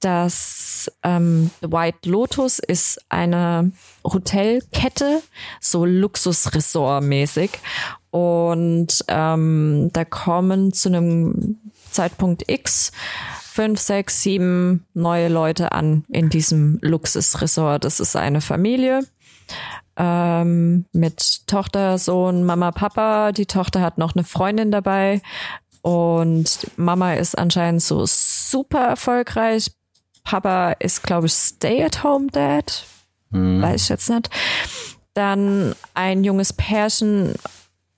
dass 0.00 0.90
ähm, 1.02 1.50
The 1.60 1.72
White 1.72 2.08
Lotus 2.08 2.60
ist 2.60 3.00
eine 3.08 3.72
Hotelkette, 4.04 5.22
so 5.60 5.84
Luxusresort-mäßig. 5.84 7.50
Und 8.10 9.04
ähm, 9.08 9.90
da 9.92 10.04
kommen 10.04 10.72
zu 10.72 10.88
einem 10.88 11.58
Zeitpunkt 11.90 12.48
X 12.48 12.92
fünf, 13.42 13.80
sechs, 13.80 14.22
sieben 14.22 14.86
neue 14.94 15.28
Leute 15.28 15.72
an 15.72 16.04
in 16.08 16.28
diesem 16.28 16.78
Luxusresort. 16.80 17.84
Das 17.84 17.98
ist 17.98 18.14
eine 18.14 18.40
Familie 18.40 19.02
ähm, 19.96 20.86
mit 20.92 21.46
Tochter, 21.46 21.98
Sohn, 21.98 22.44
Mama, 22.44 22.70
Papa. 22.70 23.32
Die 23.32 23.46
Tochter 23.46 23.80
hat 23.80 23.98
noch 23.98 24.14
eine 24.14 24.24
Freundin 24.24 24.70
dabei 24.70 25.20
und 25.82 26.70
Mama 26.76 27.14
ist 27.14 27.38
anscheinend 27.38 27.82
so 27.82 28.04
super 28.06 28.86
erfolgreich. 28.86 29.70
Papa 30.24 30.72
ist, 30.72 31.02
glaube 31.02 31.26
ich, 31.26 31.32
Stay-at-home-Dad. 31.32 32.84
Mhm. 33.30 33.62
Weiß 33.62 33.84
ich 33.84 33.88
jetzt 33.88 34.10
nicht. 34.10 34.30
Dann 35.14 35.74
ein 35.94 36.24
junges 36.24 36.52
Pärchen 36.52 37.34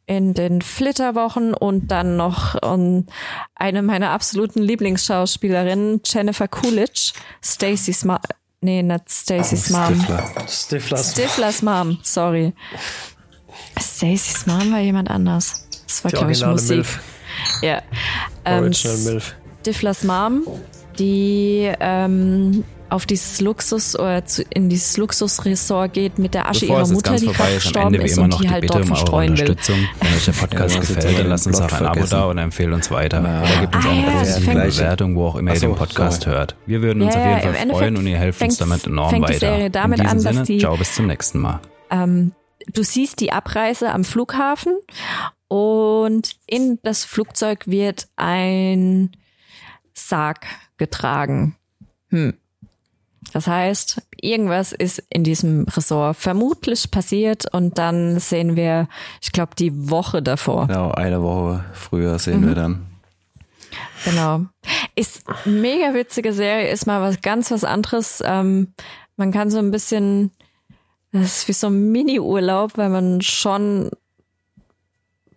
in 0.07 0.35
den 0.35 0.61
Flitterwochen 0.61 1.55
und 1.55 1.89
dann 1.89 2.17
noch 2.17 2.61
um, 2.63 3.07
eine 3.55 3.83
meiner 3.83 4.11
absoluten 4.11 4.61
Lieblingsschauspielerinnen, 4.61 6.01
Jennifer 6.05 6.49
Coolidge, 6.49 7.13
Stacey 7.43 7.93
Smart, 7.93 8.25
Nee, 8.63 8.83
not 8.83 9.09
Stacy's 9.09 9.71
Mom. 9.71 9.95
Stifler. 9.95 10.49
Stiflers. 10.49 11.13
Stiflers 11.13 11.63
Mom, 11.63 11.99
sorry. 12.03 12.53
Stacy's 13.79 14.47
Mom 14.47 14.71
war 14.71 14.81
jemand 14.81 15.11
anders. 15.11 15.67
Das 15.87 16.05
war, 16.05 16.11
glaube 16.11 16.33
ich, 16.33 16.45
Musik. 16.45 16.77
Milf. 16.77 17.01
Ja. 17.63 17.83
Ähm, 18.45 18.65
Original 18.65 18.99
Milf. 18.99 19.35
Stiflers 19.61 20.05
Mom, 20.05 20.47
die 20.99 21.73
ähm, 21.81 22.65
auf 22.91 23.07
dieses 23.07 23.41
Luxus 23.41 23.99
oder 23.99 24.25
zu, 24.25 24.43
in 24.51 24.69
dieses 24.69 24.97
Luxusresort 24.97 25.93
geht 25.93 26.19
mit 26.19 26.35
der 26.35 26.49
Asche 26.49 26.67
Bevor 26.67 26.81
ihrer 26.81 26.89
Mutter, 26.89 27.17
die 27.17 27.27
gerade 27.27 27.55
gestorben 27.55 27.95
ist 27.95 28.19
und 28.19 28.43
die 28.43 28.51
halt 28.51 28.69
dort 28.69 28.85
verstreuen 28.87 29.39
will. 29.39 29.57
Wenn 29.57 30.15
euch 30.15 30.25
der 30.25 30.33
Podcast 30.41 30.75
ja, 30.75 30.81
gefällt, 30.81 31.19
dann 31.19 31.29
lasst 31.29 31.47
uns 31.47 31.61
auch 31.61 31.73
ein 31.73 31.87
Abo 31.87 32.05
da 32.05 32.25
und 32.25 32.39
empfehlt 32.39 32.73
uns 32.73 32.91
weiter. 32.91 33.23
Ja. 33.23 33.43
Oder 33.43 33.61
gebt 33.61 33.75
uns 33.77 33.87
ah, 33.87 33.91
eine 33.91 34.65
ja, 34.65 34.65
Bewertung, 34.65 35.17
wo 35.17 35.27
auch 35.27 35.37
immer 35.37 35.55
ihr 35.55 35.61
den 35.61 35.75
Podcast 35.75 36.23
sorry. 36.23 36.37
hört. 36.37 36.57
Wir 36.67 36.83
würden 36.83 37.03
uns 37.03 37.15
ja, 37.15 37.21
auf 37.21 37.45
jeden 37.45 37.55
Fall 37.55 37.69
freuen 37.71 37.97
und 37.97 38.07
ihr 38.07 38.19
helft 38.19 38.43
uns 38.43 38.59
damit 38.59 38.87
enorm 38.87 39.11
fängt 39.11 39.25
weiter. 39.25 39.33
Die 39.35 39.39
Serie 39.39 39.71
damit 39.71 40.01
in 40.01 40.05
diesem 40.05 40.27
an, 40.27 40.35
Sinne, 40.35 40.45
die, 40.47 40.59
ciao, 40.59 40.77
bis 40.77 40.95
zum 40.95 41.07
nächsten 41.07 41.39
Mal. 41.39 41.61
Ähm, 41.91 42.33
du 42.73 42.83
siehst 42.83 43.21
die 43.21 43.33
Abreise 43.33 43.93
am 43.93 44.05
Flughafen 44.05 44.79
und 45.49 46.37
in 46.47 46.79
das 46.83 47.05
Flugzeug 47.05 47.67
wird 47.67 48.09
ein 48.17 49.11
Sarg 49.95 50.47
getragen. 50.77 51.57
Hm. 52.09 52.35
Das 53.33 53.47
heißt, 53.47 54.03
irgendwas 54.21 54.73
ist 54.73 55.03
in 55.11 55.25
diesem 55.25 55.65
Ressort 55.65 56.17
vermutlich 56.17 56.91
passiert 56.91 57.53
und 57.53 57.79
dann 57.79 58.19
sehen 58.19 58.57
wir, 58.57 58.89
ich 59.23 59.33
glaube, 59.33 59.53
die 59.59 59.91
Woche 59.91 60.23
davor. 60.23 60.67
Genau, 60.67 60.91
eine 60.91 61.23
Woche 61.23 61.65
früher 61.73 62.19
sehen 62.19 62.41
mhm. 62.41 62.49
wir 62.49 62.55
dann. 62.55 62.87
Genau. 64.05 64.47
Ist 64.97 65.25
mega 65.45 65.95
witzige 65.95 66.33
Serie, 66.33 66.71
ist 66.71 66.87
mal 66.87 67.01
was 67.01 67.21
ganz 67.21 67.51
was 67.51 67.65
anderes. 67.65 68.23
Ähm, 68.25 68.73
man 69.17 69.31
kann 69.31 69.51
so 69.51 69.59
ein 69.59 69.71
bisschen, 69.71 70.31
das 71.13 71.39
ist 71.39 71.49
wie 71.49 71.53
so 71.53 71.69
ein 71.69 71.93
Mini-Urlaub, 71.93 72.77
weil 72.77 72.89
man 72.89 73.21
schon 73.21 73.91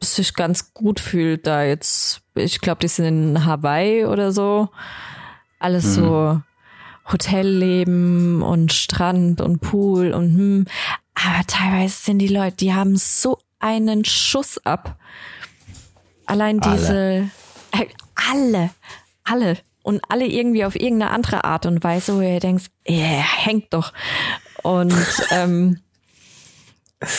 sich 0.02 0.34
ganz 0.34 0.74
gut 0.74 1.00
fühlt 1.00 1.48
da 1.48 1.64
jetzt. 1.64 2.22
Ich 2.36 2.60
glaube, 2.62 2.80
die 2.80 2.88
sind 2.88 3.06
in 3.06 3.46
Hawaii 3.46 4.06
oder 4.06 4.32
so. 4.32 4.70
Alles 5.60 5.86
mhm. 5.86 5.92
so 5.92 6.42
Hotelleben 7.12 8.42
und 8.42 8.72
Strand 8.74 9.42
und 9.42 9.60
Pool 9.60 10.14
und 10.14 10.36
hm. 10.36 10.66
Aber 11.16 11.46
teilweise 11.46 11.96
sind 11.96 12.20
die 12.20 12.28
Leute, 12.28 12.58
die 12.58 12.74
haben 12.74 12.96
so 12.96 13.40
einen 13.60 14.04
Schuss 14.04 14.60
ab. 14.66 14.98
Allein 16.26 16.60
diese, 16.60 17.30
alle, 17.72 17.84
äh, 17.84 17.88
alle, 18.32 18.70
alle 19.24 19.58
und 19.84 20.02
alle 20.10 20.26
irgendwie 20.26 20.66
auf 20.66 20.76
irgendeine 20.76 21.12
andere 21.12 21.44
Art 21.44 21.66
und 21.66 21.84
Weise, 21.84 22.16
wo 22.16 22.22
ihr 22.22 22.40
denkt, 22.40 22.72
yeah, 22.88 23.22
hängt 23.22 23.74
doch. 23.74 23.94
Und 24.64 24.94
ähm, 25.32 25.80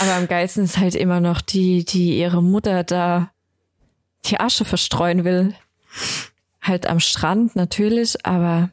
aber 0.01 0.15
am 0.15 0.27
geilsten 0.27 0.65
ist 0.65 0.79
halt 0.79 0.95
immer 0.95 1.21
noch 1.21 1.41
die, 1.41 1.85
die 1.85 2.19
ihre 2.19 2.43
Mutter 2.43 2.85
da 2.85 3.31
die 4.25 4.41
Asche 4.41 4.65
verstreuen 4.65 5.25
will. 5.25 5.55
Halt 6.63 6.87
am 6.87 7.01
Strand 7.01 7.57
natürlich, 7.57 8.25
aber 8.25 8.71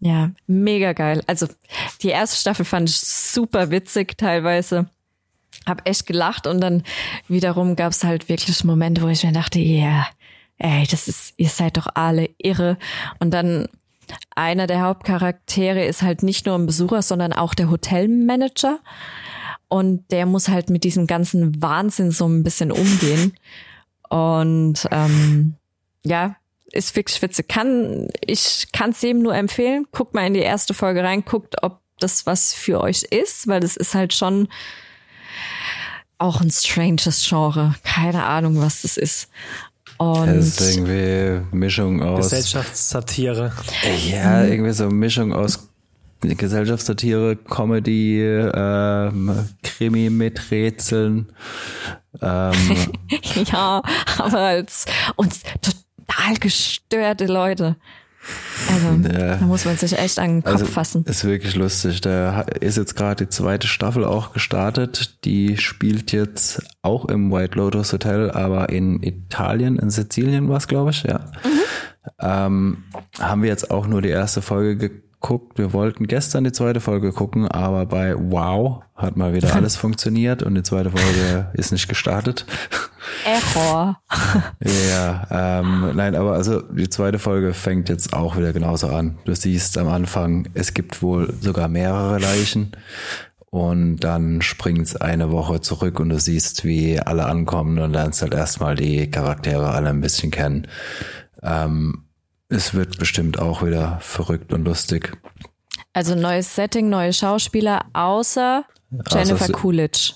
Ja, 0.00 0.30
mega 0.46 0.92
geil. 0.92 1.22
Also 1.26 1.48
die 2.02 2.08
erste 2.08 2.36
Staffel 2.36 2.64
fand 2.64 2.88
ich 2.88 2.98
super 2.98 3.70
witzig 3.70 4.16
teilweise. 4.16 4.88
Hab 5.66 5.86
echt 5.88 6.06
gelacht 6.06 6.46
und 6.46 6.60
dann 6.60 6.84
wiederum 7.26 7.76
gab 7.76 7.92
es 7.92 8.04
halt 8.04 8.28
wirklich 8.28 8.64
Momente, 8.64 9.02
wo 9.02 9.08
ich 9.08 9.24
mir 9.24 9.32
dachte, 9.32 9.58
ja, 9.58 9.84
yeah, 9.84 10.06
ey, 10.58 10.86
das 10.86 11.08
ist, 11.08 11.34
ihr 11.36 11.48
seid 11.48 11.76
doch 11.76 11.88
alle 11.94 12.30
irre. 12.38 12.78
Und 13.18 13.32
dann 13.32 13.68
einer 14.34 14.66
der 14.66 14.82
Hauptcharaktere 14.82 15.84
ist 15.84 16.02
halt 16.02 16.22
nicht 16.22 16.46
nur 16.46 16.54
ein 16.54 16.66
Besucher, 16.66 17.02
sondern 17.02 17.32
auch 17.32 17.54
der 17.54 17.70
Hotelmanager. 17.70 18.78
Und 19.68 20.10
der 20.10 20.26
muss 20.26 20.48
halt 20.48 20.70
mit 20.70 20.84
diesem 20.84 21.06
ganzen 21.06 21.60
Wahnsinn 21.60 22.10
so 22.10 22.26
ein 22.26 22.42
bisschen 22.42 22.72
umgehen. 22.72 23.34
Und 24.08 24.88
ähm, 24.90 25.54
ja, 26.04 26.36
ist 26.72 26.94
wirklich 26.96 27.20
witzig. 27.22 27.48
Kann, 27.48 28.08
ich 28.20 28.68
kann 28.72 28.90
es 28.90 29.02
jedem 29.02 29.22
nur 29.22 29.34
empfehlen. 29.34 29.86
Guckt 29.92 30.14
mal 30.14 30.26
in 30.26 30.34
die 30.34 30.40
erste 30.40 30.74
Folge 30.74 31.02
rein, 31.02 31.24
guckt, 31.24 31.62
ob 31.62 31.80
das 31.98 32.26
was 32.26 32.52
für 32.54 32.80
euch 32.80 33.02
ist, 33.04 33.48
weil 33.48 33.60
das 33.60 33.76
ist 33.76 33.94
halt 33.94 34.14
schon 34.14 34.48
auch 36.18 36.40
ein 36.40 36.50
stranges 36.50 37.26
Genre. 37.28 37.74
Keine 37.84 38.24
Ahnung, 38.24 38.60
was 38.60 38.82
das 38.82 38.96
ist. 38.96 39.30
Und 39.98 40.26
das 40.26 40.60
ist 40.60 40.76
irgendwie 40.76 41.44
Mischung 41.56 42.02
aus. 42.02 42.30
Gesellschaftssatire. 42.30 43.52
Ja, 44.08 44.44
irgendwie 44.44 44.72
so 44.72 44.88
Mischung 44.88 45.32
aus 45.32 45.68
Gesellschaftssatire, 46.20 47.36
Comedy, 47.36 48.22
ähm, 48.22 49.48
Krimi 49.62 50.10
mit 50.10 50.50
Rätseln. 50.50 51.32
Ähm, 52.20 52.92
ja, 53.52 53.82
aber 54.18 54.38
als 54.38 54.86
und 55.16 55.32
total 56.08 56.34
gestörte 56.36 57.26
Leute. 57.26 57.76
Also, 58.68 59.08
ja. 59.08 59.36
da 59.36 59.46
muss 59.46 59.64
man 59.64 59.76
sich 59.76 59.96
echt 59.96 60.18
an 60.18 60.28
den 60.28 60.42
Kopf 60.42 60.54
also, 60.54 60.66
fassen. 60.66 61.04
Ist 61.04 61.24
wirklich 61.24 61.54
lustig. 61.54 62.00
Da 62.00 62.42
ist 62.60 62.76
jetzt 62.76 62.96
gerade 62.96 63.24
die 63.24 63.30
zweite 63.30 63.66
Staffel 63.66 64.04
auch 64.04 64.32
gestartet. 64.32 65.24
Die 65.24 65.56
spielt 65.56 66.12
jetzt 66.12 66.62
auch 66.82 67.06
im 67.06 67.32
White 67.32 67.56
Lotus 67.56 67.92
Hotel, 67.92 68.30
aber 68.30 68.68
in 68.70 69.02
Italien, 69.02 69.78
in 69.78 69.90
Sizilien 69.90 70.48
war 70.48 70.58
es, 70.58 70.68
glaube 70.68 70.90
ich, 70.90 71.04
ja. 71.04 71.30
Mhm. 71.44 71.60
Ähm, 72.20 72.84
haben 73.18 73.42
wir 73.42 73.48
jetzt 73.48 73.70
auch 73.70 73.86
nur 73.86 74.02
die 74.02 74.08
erste 74.08 74.42
Folge 74.42 74.76
geguckt. 74.76 75.07
Wir 75.56 75.72
wollten 75.72 76.06
gestern 76.06 76.44
die 76.44 76.52
zweite 76.52 76.80
Folge 76.80 77.12
gucken, 77.12 77.48
aber 77.48 77.86
bei 77.86 78.14
Wow 78.16 78.82
hat 78.94 79.16
mal 79.16 79.34
wieder 79.34 79.54
alles 79.54 79.76
funktioniert 79.76 80.42
und 80.42 80.54
die 80.54 80.62
zweite 80.62 80.90
Folge 80.90 81.50
ist 81.54 81.72
nicht 81.72 81.88
gestartet. 81.88 82.46
Error. 83.24 84.00
ja, 84.88 85.26
ähm, 85.30 85.90
nein, 85.94 86.14
aber 86.14 86.32
also 86.32 86.62
die 86.62 86.88
zweite 86.88 87.18
Folge 87.18 87.52
fängt 87.52 87.88
jetzt 87.88 88.12
auch 88.12 88.36
wieder 88.36 88.52
genauso 88.52 88.88
an. 88.88 89.18
Du 89.24 89.34
siehst 89.34 89.76
am 89.76 89.88
Anfang, 89.88 90.48
es 90.54 90.72
gibt 90.72 91.02
wohl 91.02 91.34
sogar 91.40 91.68
mehrere 91.68 92.18
Leichen 92.18 92.72
und 93.50 93.98
dann 94.00 94.42
springt 94.42 94.86
es 94.86 94.96
eine 94.96 95.32
Woche 95.32 95.60
zurück 95.60 96.00
und 96.00 96.10
du 96.10 96.20
siehst, 96.20 96.64
wie 96.64 97.00
alle 97.00 97.26
ankommen 97.26 97.78
und 97.78 97.92
lernst 97.92 98.22
halt 98.22 98.34
erstmal 98.34 98.74
die 98.74 99.10
Charaktere 99.10 99.70
alle 99.70 99.88
ein 99.88 100.00
bisschen 100.00 100.30
kennen. 100.30 100.68
Ähm, 101.42 102.04
es 102.48 102.74
wird 102.74 102.98
bestimmt 102.98 103.38
auch 103.38 103.62
wieder 103.62 103.98
verrückt 104.00 104.52
und 104.52 104.64
lustig. 104.64 105.16
Also 105.92 106.14
neues 106.14 106.54
Setting, 106.54 106.88
neue 106.88 107.12
Schauspieler, 107.12 107.84
außer 107.92 108.64
Jennifer 109.10 109.44
außer 109.44 109.52
Coolidge. 109.52 110.14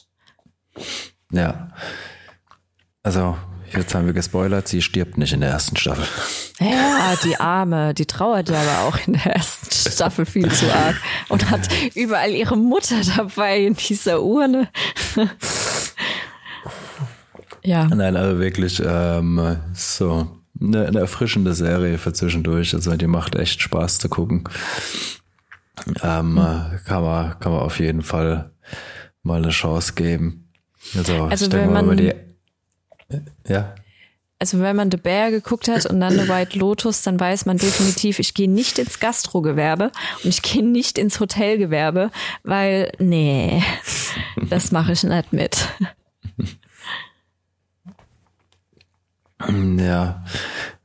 Ja. 1.31 1.71
Also, 3.03 3.37
jetzt 3.73 3.95
haben 3.95 4.07
wir 4.07 4.13
gespoilert, 4.13 4.69
sie 4.69 4.81
stirbt 4.81 5.19
nicht 5.19 5.33
in 5.33 5.41
der 5.41 5.51
ersten 5.51 5.77
Staffel. 5.77 6.07
Ja, 6.61 7.15
die 7.25 7.37
Arme, 7.37 7.95
die 7.95 8.07
trauert 8.07 8.49
ja 8.49 8.61
aber 8.61 8.89
auch 8.89 9.07
in 9.07 9.15
der 9.15 9.35
ersten 9.35 9.91
Staffel 9.91 10.25
viel 10.25 10.51
zu 10.53 10.73
arg 10.73 10.97
und 11.29 11.51
hat 11.51 11.69
überall 11.95 12.31
ihre 12.31 12.57
Mutter 12.57 13.01
dabei 13.17 13.59
in 13.59 13.75
dieser 13.75 14.23
Urne. 14.23 14.69
ja. 17.63 17.87
Nein, 17.87 18.17
also 18.17 18.39
wirklich 18.39 18.81
ähm, 18.85 19.59
so 19.75 20.42
eine, 20.63 20.87
eine 20.87 21.01
erfrischende 21.01 21.55
Serie 21.55 21.99
für 21.99 22.13
zwischendurch. 22.13 22.75
Also 22.75 22.95
die 22.97 23.07
macht 23.07 23.35
echt 23.35 23.61
Spaß 23.63 23.99
zu 23.99 24.09
gucken. 24.09 24.45
Ähm, 26.03 26.37
hm. 26.39 26.81
kann, 26.85 27.03
man, 27.03 27.39
kann 27.41 27.53
man 27.53 27.63
auf 27.63 27.81
jeden 27.81 28.03
Fall 28.03 28.51
mal 29.23 29.43
eine 29.43 29.51
Chance 29.51 29.95
geben. 29.95 30.51
Also, 30.97 31.25
also 31.25 31.53
wenn 31.53 31.73
man, 31.73 31.97
die, 31.97 32.13
ja. 33.47 33.75
Also 34.39 34.59
wenn 34.59 34.75
man 34.75 34.91
The 34.91 34.97
Bear 34.97 35.31
geguckt 35.31 35.69
hat 35.69 35.87
und 35.87 36.01
dann 36.01 36.13
The 36.19 36.29
White 36.29 36.59
Lotus, 36.59 37.03
dann 37.03 37.19
weiß 37.19 37.47
man 37.47 37.59
definitiv, 37.59 38.19
ich 38.19 38.35
gehe 38.35 38.51
nicht 38.51 38.79
ins 38.79 38.99
Gastrogewerbe 38.99 39.93
und 40.25 40.31
ich 40.31 40.43
gehe 40.43 40.65
nicht 40.65 40.99
ins 40.99 41.21
Hotelgewerbe, 41.21 42.11
weil 42.43 42.93
nee, 42.99 43.63
das 44.37 44.73
mache 44.73 44.93
ich 44.93 45.05
nicht 45.05 45.33
mit. 45.33 45.69
Ja, 49.49 50.25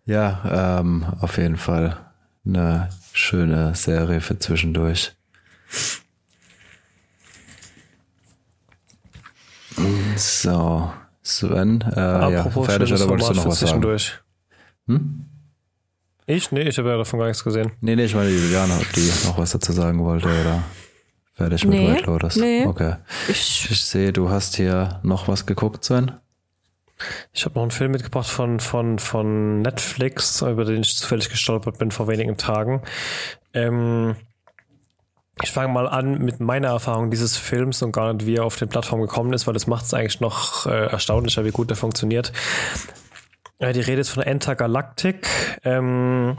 ja, 0.06 0.80
ähm, 0.80 1.06
auf 1.20 1.38
jeden 1.38 1.58
Fall 1.58 1.98
eine 2.46 2.90
schöne 3.14 3.76
Serie 3.76 4.22
für 4.22 4.40
zwischendurch. 4.40 5.14
So, 10.16 10.92
Sven, 11.22 11.82
äh, 11.96 12.00
Apropos 12.00 12.68
ja, 12.68 12.74
fertig 12.74 12.94
oder 12.94 13.10
wolltest 13.10 13.30
du 13.30 13.34
noch 13.36 13.46
was 13.46 13.60
sagen? 13.60 14.00
Hm? 14.88 15.26
Ich? 16.26 16.52
Nee, 16.52 16.64
ich 16.64 16.78
habe 16.78 16.90
ja 16.90 16.98
davon 16.98 17.20
gar 17.20 17.28
nichts 17.28 17.44
gesehen. 17.44 17.72
Nee, 17.82 17.96
nee, 17.96 18.06
ich 18.06 18.16
meine 18.16 18.30
Juliana, 18.30 18.78
ob 18.78 18.92
die 18.94 19.08
noch 19.26 19.38
was 19.38 19.52
dazu 19.52 19.72
sagen 19.72 20.04
wollte 20.04 20.28
oder 20.28 20.64
fertig 21.34 21.64
mit 21.66 21.80
nee, 21.80 21.94
White 21.94 22.06
Lotus. 22.06 22.36
Nee. 22.38 22.66
Okay. 22.66 22.96
Ich, 23.30 23.68
ich 23.70 23.82
sehe, 23.82 24.12
du 24.12 24.30
hast 24.30 24.56
hier 24.56 25.00
noch 25.04 25.28
was 25.28 25.46
geguckt, 25.46 25.86
Sven. 25.86 26.12
Ich 27.34 27.46
habe 27.46 27.56
noch 27.56 27.62
einen 27.62 27.72
Film 27.72 27.92
mitgebracht 27.92 28.28
von, 28.28 28.60
von, 28.60 29.00
von 29.00 29.62
Netflix, 29.62 30.42
über 30.42 30.66
den 30.66 30.82
ich 30.82 30.98
zufällig 30.98 31.30
gestolpert 31.30 31.78
bin 31.78 31.92
vor 31.92 32.08
wenigen 32.08 32.38
Tagen. 32.38 32.82
Ähm, 33.54 34.16
ich 35.44 35.52
fange 35.52 35.72
mal 35.72 35.88
an 35.88 36.18
mit 36.20 36.40
meiner 36.40 36.70
Erfahrung 36.70 37.12
dieses 37.12 37.38
Films 37.38 37.84
und 37.84 37.92
gar 37.92 38.12
nicht, 38.14 38.26
wie 38.26 38.38
er 38.38 38.46
auf 38.46 38.58
den 38.58 38.70
Plattformen 38.70 39.04
gekommen 39.04 39.34
ist, 39.34 39.46
weil 39.46 39.54
das 39.54 39.68
macht 39.68 39.86
es 39.86 39.94
eigentlich 39.94 40.20
noch 40.20 40.66
äh, 40.66 40.88
erstaunlicher, 40.88 41.46
wie 41.46 41.52
gut 41.52 41.70
er 41.70 41.76
funktioniert. 41.76 42.34
Äh, 43.60 43.74
die 43.74 43.82
Rede 43.82 44.02
ist 44.02 44.10
von 44.10 44.24
Enter 44.24 44.56
Galactic. 44.56 45.28
Ähm, 45.64 46.38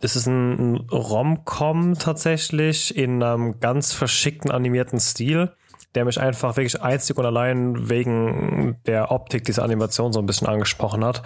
das 0.00 0.16
ist 0.16 0.26
ein, 0.26 0.76
ein 0.76 0.76
Rom-Com 0.90 1.98
tatsächlich 1.98 2.96
in 2.96 3.22
einem 3.22 3.60
ganz 3.60 3.92
verschickten 3.92 4.50
animierten 4.50 4.98
Stil 4.98 5.52
der 5.94 6.04
mich 6.04 6.20
einfach 6.20 6.56
wirklich 6.56 6.80
einzig 6.80 7.16
und 7.16 7.26
allein 7.26 7.88
wegen 7.88 8.78
der 8.86 9.10
Optik 9.10 9.44
dieser 9.44 9.64
Animation 9.64 10.12
so 10.12 10.20
ein 10.20 10.26
bisschen 10.26 10.46
angesprochen 10.46 11.04
hat. 11.04 11.22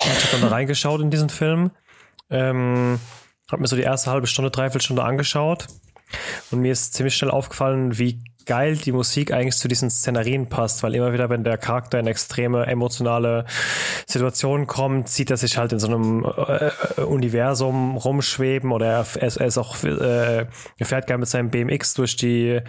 Ich 0.00 0.06
habe 0.06 0.32
dann 0.32 0.40
da 0.42 0.48
reingeschaut 0.48 1.00
in 1.00 1.10
diesen 1.10 1.30
Film, 1.30 1.70
ähm, 2.30 2.98
habe 3.50 3.62
mir 3.62 3.68
so 3.68 3.76
die 3.76 3.82
erste 3.82 4.10
halbe 4.10 4.26
Stunde, 4.26 4.50
dreiviertel 4.50 4.84
Stunde 4.84 5.04
angeschaut 5.04 5.66
und 6.50 6.60
mir 6.60 6.72
ist 6.72 6.94
ziemlich 6.94 7.16
schnell 7.16 7.30
aufgefallen, 7.30 7.98
wie 7.98 8.22
geil 8.46 8.76
die 8.76 8.92
Musik 8.92 9.32
eigentlich 9.32 9.56
zu 9.56 9.68
diesen 9.68 9.90
Szenarien 9.90 10.48
passt, 10.48 10.82
weil 10.82 10.94
immer 10.94 11.12
wieder, 11.12 11.28
wenn 11.28 11.44
der 11.44 11.58
Charakter 11.58 11.98
in 11.98 12.06
extreme 12.06 12.66
emotionale 12.66 13.44
Situationen 14.06 14.66
kommt, 14.66 15.08
sieht 15.08 15.30
er 15.30 15.36
sich 15.36 15.58
halt 15.58 15.72
in 15.72 15.80
so 15.80 15.88
einem 15.88 16.24
äh, 16.24 17.02
Universum 17.02 17.96
rumschweben 17.96 18.72
oder 18.72 18.86
er, 18.86 19.06
er 19.20 19.46
ist 19.46 19.58
auch, 19.58 19.82
äh, 19.82 20.46
er 20.78 20.86
fährt 20.86 21.08
gerne 21.08 21.20
mit 21.20 21.28
seinem 21.28 21.50
BMX 21.50 21.94
durch 21.94 22.16
die 22.16 22.60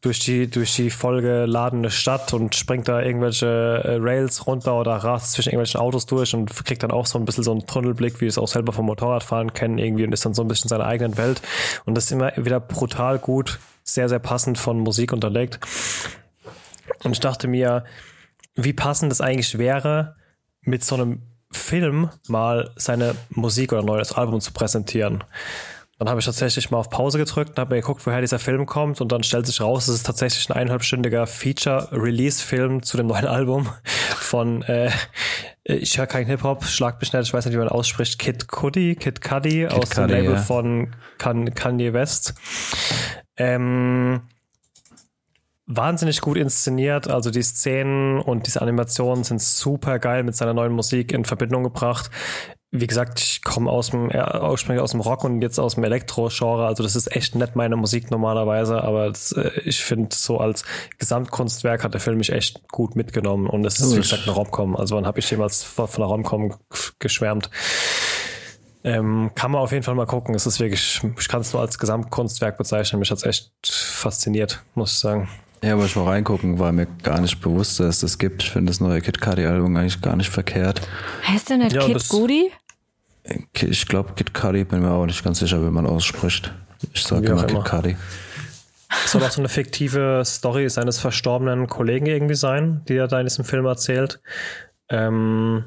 durch 0.00 0.18
die 0.18 0.50
durch 0.50 0.74
die 0.74 0.90
vollgeladene 0.90 1.90
Stadt 1.90 2.34
und 2.34 2.56
springt 2.56 2.88
da 2.88 3.00
irgendwelche 3.00 3.46
äh, 3.46 3.96
Rails 4.00 4.46
runter 4.48 4.78
oder 4.78 4.96
rast 4.96 5.32
zwischen 5.32 5.50
irgendwelchen 5.50 5.80
Autos 5.80 6.06
durch 6.06 6.34
und 6.34 6.52
kriegt 6.64 6.82
dann 6.82 6.90
auch 6.90 7.06
so 7.06 7.18
ein 7.18 7.24
bisschen 7.24 7.44
so 7.44 7.52
einen 7.52 7.66
Tunnelblick, 7.66 8.20
wie 8.20 8.26
es 8.26 8.38
auch 8.38 8.48
selber 8.48 8.72
vom 8.72 8.86
Motorradfahren 8.86 9.52
kennen 9.52 9.78
irgendwie 9.78 10.04
und 10.04 10.12
ist 10.12 10.24
dann 10.24 10.34
so 10.34 10.42
ein 10.42 10.48
bisschen 10.48 10.64
in 10.64 10.70
seiner 10.70 10.86
eigenen 10.86 11.16
Welt. 11.16 11.40
Und 11.84 11.94
das 11.94 12.06
ist 12.06 12.12
immer 12.12 12.32
wieder 12.36 12.58
brutal 12.58 13.20
gut 13.20 13.60
sehr, 13.84 14.08
sehr 14.08 14.18
passend 14.18 14.58
von 14.58 14.78
Musik 14.80 15.12
unterlegt. 15.12 15.60
Und 17.04 17.12
ich 17.12 17.20
dachte 17.20 17.48
mir, 17.48 17.84
wie 18.54 18.72
passend 18.72 19.12
es 19.12 19.20
eigentlich 19.20 19.58
wäre, 19.58 20.16
mit 20.60 20.84
so 20.84 20.94
einem 20.94 21.22
Film 21.50 22.10
mal 22.28 22.70
seine 22.76 23.14
Musik 23.30 23.72
oder 23.72 23.82
neues 23.82 24.12
Album 24.12 24.40
zu 24.40 24.52
präsentieren. 24.52 25.24
Dann 25.98 26.08
habe 26.08 26.18
ich 26.18 26.26
tatsächlich 26.26 26.70
mal 26.70 26.78
auf 26.78 26.90
Pause 26.90 27.18
gedrückt 27.18 27.50
und 27.50 27.58
habe 27.58 27.74
mir 27.74 27.80
geguckt, 27.80 28.04
woher 28.06 28.20
dieser 28.20 28.40
Film 28.40 28.66
kommt 28.66 29.00
und 29.00 29.12
dann 29.12 29.22
stellt 29.22 29.46
sich 29.46 29.60
raus, 29.60 29.86
es 29.86 29.96
ist 29.96 30.06
tatsächlich 30.06 30.48
ein 30.50 30.56
eineinhalbstündiger 30.56 31.26
Feature-Release-Film 31.28 32.82
zu 32.82 32.96
dem 32.96 33.06
neuen 33.06 33.26
Album 33.28 33.68
von 34.16 34.62
äh, 34.62 34.90
ich 35.64 35.96
höre 35.96 36.08
keinen 36.08 36.26
Hip-Hop, 36.26 36.64
schlag 36.64 37.00
mich 37.00 37.10
schnell, 37.10 37.22
ich 37.22 37.32
weiß 37.32 37.44
nicht, 37.44 37.54
wie 37.54 37.58
man 37.58 37.68
ausspricht, 37.68 38.18
Kid 38.18 38.48
Cudi, 38.48 38.96
Kid 38.96 39.20
Cudi 39.20 39.68
aus 39.68 39.90
Cudi, 39.90 40.08
dem 40.08 40.10
Label 40.10 40.34
ja. 40.34 40.42
von 40.42 40.90
Kanye 41.18 41.92
West. 41.92 42.34
Ähm, 43.36 44.22
wahnsinnig 45.66 46.20
gut 46.20 46.36
inszeniert. 46.36 47.08
Also 47.08 47.30
die 47.30 47.42
Szenen 47.42 48.20
und 48.20 48.46
diese 48.46 48.62
Animationen 48.62 49.24
sind 49.24 49.40
super 49.40 49.98
geil 49.98 50.22
mit 50.22 50.36
seiner 50.36 50.54
neuen 50.54 50.72
Musik 50.72 51.12
in 51.12 51.24
Verbindung 51.24 51.64
gebracht. 51.64 52.10
wie 52.74 52.86
gesagt, 52.86 53.20
ich 53.20 53.42
komme 53.44 53.70
aus 53.70 53.90
dem 53.90 54.06
ursprünglich 54.06 54.82
aus 54.82 54.92
dem 54.92 55.00
Rock 55.00 55.24
und 55.24 55.42
jetzt 55.42 55.58
aus 55.60 55.74
dem 55.74 55.84
Elektro-Genre. 55.84 56.66
Also 56.66 56.82
das 56.82 56.96
ist 56.96 57.14
echt 57.14 57.34
nicht 57.34 57.54
meine 57.54 57.76
Musik 57.76 58.10
normalerweise, 58.10 58.82
aber 58.82 59.08
das, 59.08 59.32
äh, 59.32 59.50
ich 59.64 59.84
finde 59.84 60.16
so 60.16 60.38
als 60.38 60.64
Gesamtkunstwerk 60.98 61.84
hat 61.84 61.92
der 61.92 62.00
Film 62.00 62.16
mich 62.16 62.32
echt 62.32 62.66
gut 62.68 62.96
mitgenommen 62.96 63.46
und 63.46 63.66
es 63.66 63.78
ist 63.78 63.92
wie 63.92 64.00
gesagt 64.00 64.22
eine 64.22 64.32
Romcom. 64.32 64.74
Also 64.74 64.96
wann 64.96 65.06
habe 65.06 65.18
ich 65.18 65.30
jemals 65.30 65.62
von 65.62 65.86
einer 65.96 66.06
Romcom 66.06 66.54
geschwärmt? 66.98 67.50
Ähm, 68.84 69.30
kann 69.34 69.52
man 69.52 69.60
auf 69.60 69.72
jeden 69.72 69.84
Fall 69.84 69.94
mal 69.94 70.06
gucken. 70.06 70.34
Es 70.34 70.46
ist 70.46 70.58
wirklich, 70.58 71.00
ich 71.18 71.28
kann 71.28 71.40
es 71.40 71.52
nur 71.52 71.62
als 71.62 71.78
Gesamtkunstwerk 71.78 72.58
bezeichnen. 72.58 72.98
Mich 72.98 73.10
hat 73.10 73.18
es 73.18 73.24
echt 73.24 73.52
fasziniert, 73.64 74.62
muss 74.74 74.92
ich 74.92 74.98
sagen. 74.98 75.28
Ja, 75.62 75.74
aber 75.74 75.84
ich 75.84 75.94
mal 75.94 76.04
reingucken, 76.04 76.58
weil 76.58 76.72
mir 76.72 76.86
gar 77.04 77.20
nicht 77.20 77.40
bewusst, 77.40 77.78
dass 77.78 77.96
es 77.96 78.00
das 78.00 78.18
gibt. 78.18 78.42
Ich 78.42 78.50
finde 78.50 78.70
das 78.70 78.80
neue 78.80 79.00
Kid 79.00 79.20
Cudi 79.20 79.46
Album 79.46 79.76
eigentlich 79.76 80.00
gar 80.00 80.16
nicht 80.16 80.28
verkehrt. 80.28 80.80
Heißt 81.26 81.50
der 81.50 81.58
nicht 81.58 81.72
ja, 81.72 81.86
Kid 81.86 82.08
Cudi? 82.08 82.50
Ich 83.54 83.86
glaube 83.86 84.14
Kid 84.16 84.34
Cudi, 84.34 84.64
bin 84.64 84.80
mir 84.80 84.90
auch 84.90 85.06
nicht 85.06 85.22
ganz 85.22 85.38
sicher, 85.38 85.64
wie 85.64 85.70
man 85.70 85.86
ausspricht. 85.86 86.52
Ich 86.92 87.04
sage 87.04 87.28
immer 87.28 87.44
Kid 87.44 87.64
Cudi. 87.64 87.96
Soll 89.06 89.22
auch 89.22 89.30
so 89.30 89.40
eine 89.40 89.48
fiktive 89.48 90.22
Story 90.26 90.68
seines 90.68 90.98
verstorbenen 90.98 91.68
Kollegen 91.68 92.06
irgendwie 92.06 92.34
sein, 92.34 92.82
die 92.88 92.96
er 92.96 93.06
da 93.06 93.20
in 93.20 93.26
diesem 93.26 93.44
Film 93.44 93.64
erzählt. 93.64 94.20
Ähm, 94.88 95.64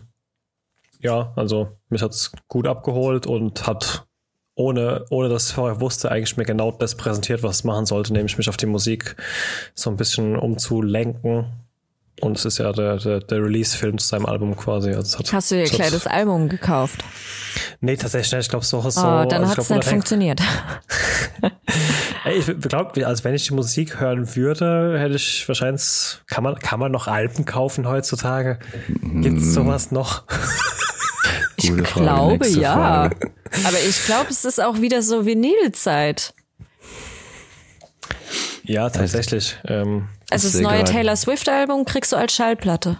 ja, 1.05 1.31
also 1.35 1.69
mich 1.89 2.01
hat 2.01 2.11
es 2.11 2.31
gut 2.47 2.67
abgeholt 2.67 3.27
und 3.27 3.67
hat 3.67 4.07
ohne, 4.55 5.05
ohne 5.09 5.29
dass 5.29 5.49
ich 5.49 5.53
vorher 5.53 5.79
wusste, 5.79 6.11
eigentlich 6.11 6.35
mir 6.35 6.45
genau 6.45 6.71
das 6.71 6.95
präsentiert, 6.95 7.43
was 7.43 7.57
es 7.57 7.63
machen 7.63 7.85
sollte, 7.85 8.11
nämlich 8.11 8.37
mich 8.37 8.49
auf 8.49 8.57
die 8.57 8.65
Musik 8.65 9.15
so 9.75 9.89
ein 9.89 9.97
bisschen 9.97 10.35
umzulenken. 10.35 11.45
Und 12.21 12.37
es 12.37 12.45
ist 12.45 12.59
ja 12.59 12.71
der, 12.71 12.97
der, 12.97 13.19
der 13.19 13.43
Release-Film 13.43 13.97
zu 13.97 14.07
seinem 14.07 14.25
Album 14.25 14.55
quasi. 14.55 14.93
Also 14.93 15.19
hat, 15.19 15.33
Hast 15.33 15.51
du 15.51 15.55
dir 15.55 15.65
gleich 15.65 15.91
das 15.91 16.07
Album 16.07 16.47
gekauft? 16.47 17.03
Nee, 17.81 17.97
tatsächlich 17.97 18.31
nicht. 18.31 18.41
Ich 18.43 18.49
glaube, 18.49 18.65
so, 18.65 18.81
so. 18.89 19.01
Oh, 19.01 19.25
dann 19.25 19.47
hat 19.47 19.57
es 19.57 19.69
nicht 19.69 19.83
funktioniert. 19.83 20.41
ich 22.33 22.45
glaube, 22.61 23.05
als 23.05 23.25
wenn 23.25 23.35
ich 23.35 23.47
die 23.47 23.53
Musik 23.53 23.99
hören 23.99 24.33
würde, 24.33 24.97
hätte 24.97 25.15
ich 25.15 25.45
wahrscheinlich, 25.45 26.19
kann 26.27 26.45
man, 26.45 26.57
kann 26.57 26.79
man 26.79 26.93
noch 26.93 27.09
Alben 27.09 27.43
kaufen 27.43 27.85
heutzutage? 27.85 28.59
Gibt 28.87 29.39
es 29.39 29.53
sowas 29.53 29.91
noch? 29.91 30.23
ich 31.57 31.75
glaube, 31.75 32.47
ja. 32.47 32.73
Frage. 32.73 33.31
Aber 33.65 33.79
ich 33.79 34.05
glaube, 34.05 34.29
es 34.29 34.45
ist 34.45 34.61
auch 34.61 34.81
wieder 34.81 35.01
so 35.01 35.25
Vinylzeit. 35.25 36.33
Ja, 38.63 38.89
tatsächlich. 38.89 39.57
Ähm, 39.65 40.09
also 40.29 40.47
das 40.49 40.59
neue 40.59 40.83
Taylor 40.83 41.15
Swift-Album 41.15 41.85
kriegst 41.85 42.11
du 42.11 42.15
als 42.15 42.33
Schallplatte. 42.33 42.99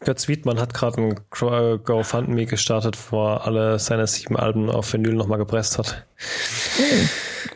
Götz 0.00 0.28
Wiedmann 0.28 0.60
hat 0.60 0.74
gerade 0.74 1.00
ein 1.00 1.20
GoFundMe 1.30 2.46
gestartet, 2.46 2.96
wo 3.10 3.26
er 3.26 3.46
alle 3.46 3.78
seine 3.78 4.06
sieben 4.06 4.36
Alben 4.36 4.70
auf 4.70 4.92
Vinyl 4.92 5.14
nochmal 5.14 5.38
gepresst 5.38 5.78
hat. 5.78 6.04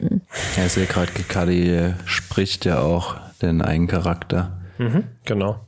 Mhm. 0.00 0.20
Ja, 0.56 0.66
ich 0.66 0.72
sehe 0.72 0.86
gerade, 0.86 1.12
Kikadi 1.12 1.94
spricht 2.04 2.64
ja 2.64 2.80
auch 2.80 3.16
den 3.40 3.62
eigenen 3.62 3.88
Charakter. 3.88 4.58
Mhm, 4.78 5.04
genau. 5.24 5.66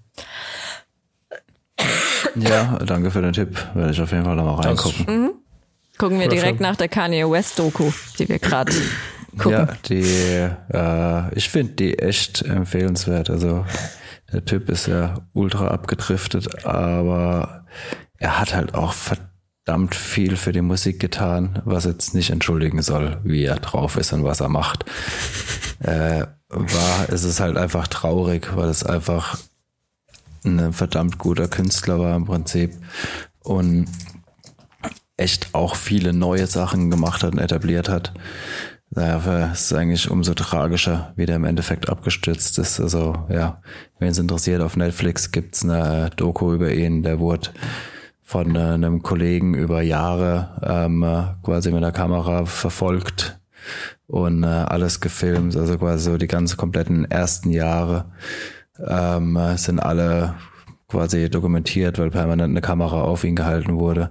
Ja, 2.37 2.79
danke 2.85 3.11
für 3.11 3.23
den 3.23 3.33
Tipp. 3.33 3.57
Werde 3.75 3.93
ich 3.93 4.01
auf 4.01 4.11
jeden 4.13 4.25
Fall 4.25 4.37
nochmal 4.37 4.67
reingucken. 4.67 5.07
Mhm. 5.07 5.31
Gucken 5.99 6.19
wir 6.19 6.29
direkt 6.29 6.61
nach 6.61 6.77
der 6.77 6.89
Kanye 6.89 7.31
West 7.31 7.59
Doku, 7.59 7.93
die 8.19 8.29
wir 8.29 8.39
gerade 8.39 8.73
gucken. 9.39 9.53
Ja, 9.53 9.69
die, 9.89 10.03
äh, 10.73 11.35
ich 11.35 11.49
finde 11.49 11.75
die 11.75 11.99
echt 11.99 12.43
empfehlenswert. 12.43 13.31
Also 13.31 13.65
der 14.33 14.45
Typ 14.45 14.69
ist 14.69 14.87
ja 14.87 15.15
ultra 15.33 15.69
abgedriftet, 15.69 16.67
aber 16.67 17.65
er 18.19 18.41
hat 18.41 18.55
halt 18.55 18.75
auch 18.75 18.93
verdammt 18.93 19.95
viel 19.95 20.37
für 20.37 20.53
die 20.53 20.63
Musik 20.63 20.99
getan, 20.99 21.63
was 21.65 21.85
jetzt 21.85 22.15
nicht 22.15 22.31
entschuldigen 22.31 22.83
soll, 22.83 23.19
wie 23.23 23.45
er 23.45 23.57
drauf 23.57 23.97
ist 23.97 24.13
und 24.13 24.25
was 24.25 24.41
er 24.41 24.49
macht. 24.49 24.85
Äh, 25.81 26.27
war, 26.49 27.09
es 27.09 27.25
ist 27.25 27.41
halt 27.41 27.57
einfach 27.57 27.87
traurig, 27.87 28.57
weil 28.57 28.69
es 28.69 28.85
einfach 28.85 29.39
ein 30.45 30.73
verdammt 30.73 31.19
guter 31.19 31.49
Künstler 31.49 31.99
war 31.99 32.17
im 32.17 32.25
Prinzip. 32.25 32.73
Und 33.41 33.87
echt 35.17 35.55
auch 35.55 35.77
viele 35.77 36.13
neue 36.13 36.47
Sachen 36.47 36.91
gemacht 36.91 37.23
hat 37.23 37.33
und 37.33 37.39
etabliert 37.39 37.89
hat. 37.89 38.13
Daher 38.91 39.53
ist 39.53 39.73
eigentlich 39.73 40.09
umso 40.11 40.35
tragischer, 40.35 41.13
wie 41.17 41.27
der 41.27 41.37
im 41.37 41.45
Endeffekt 41.45 41.89
abgestürzt 41.89 42.59
ist. 42.59 42.81
Also 42.81 43.15
ja, 43.29 43.61
wenn 43.99 44.09
es 44.09 44.19
interessiert, 44.19 44.63
auf 44.63 44.77
Netflix 44.77 45.33
gibt's 45.33 45.65
eine 45.65 46.11
Doku 46.17 46.53
über 46.53 46.73
ihn, 46.73 47.03
der 47.03 47.19
wurde 47.19 47.51
von 48.23 48.57
einem 48.57 49.03
Kollegen 49.03 49.55
über 49.55 49.83
Jahre 49.83 50.61
ähm, 50.63 51.05
quasi 51.43 51.73
mit 51.73 51.83
der 51.83 51.93
Kamera 51.93 52.47
verfolgt 52.47 53.39
und 54.07 54.45
äh, 54.45 54.47
alles 54.47 55.01
gefilmt. 55.01 55.57
Also 55.57 55.77
quasi 55.77 56.11
so 56.11 56.17
die 56.17 56.29
ganz 56.29 56.57
kompletten 56.57 57.05
ersten 57.11 57.51
Jahre 57.51 58.07
ähm, 58.79 59.39
sind 59.57 59.81
alle 59.81 60.35
quasi 60.89 61.29
dokumentiert, 61.29 61.99
weil 61.99 62.11
permanent 62.11 62.51
eine 62.51 62.61
Kamera 62.61 63.03
auf 63.03 63.25
ihn 63.25 63.37
gehalten 63.37 63.79
wurde. 63.79 64.11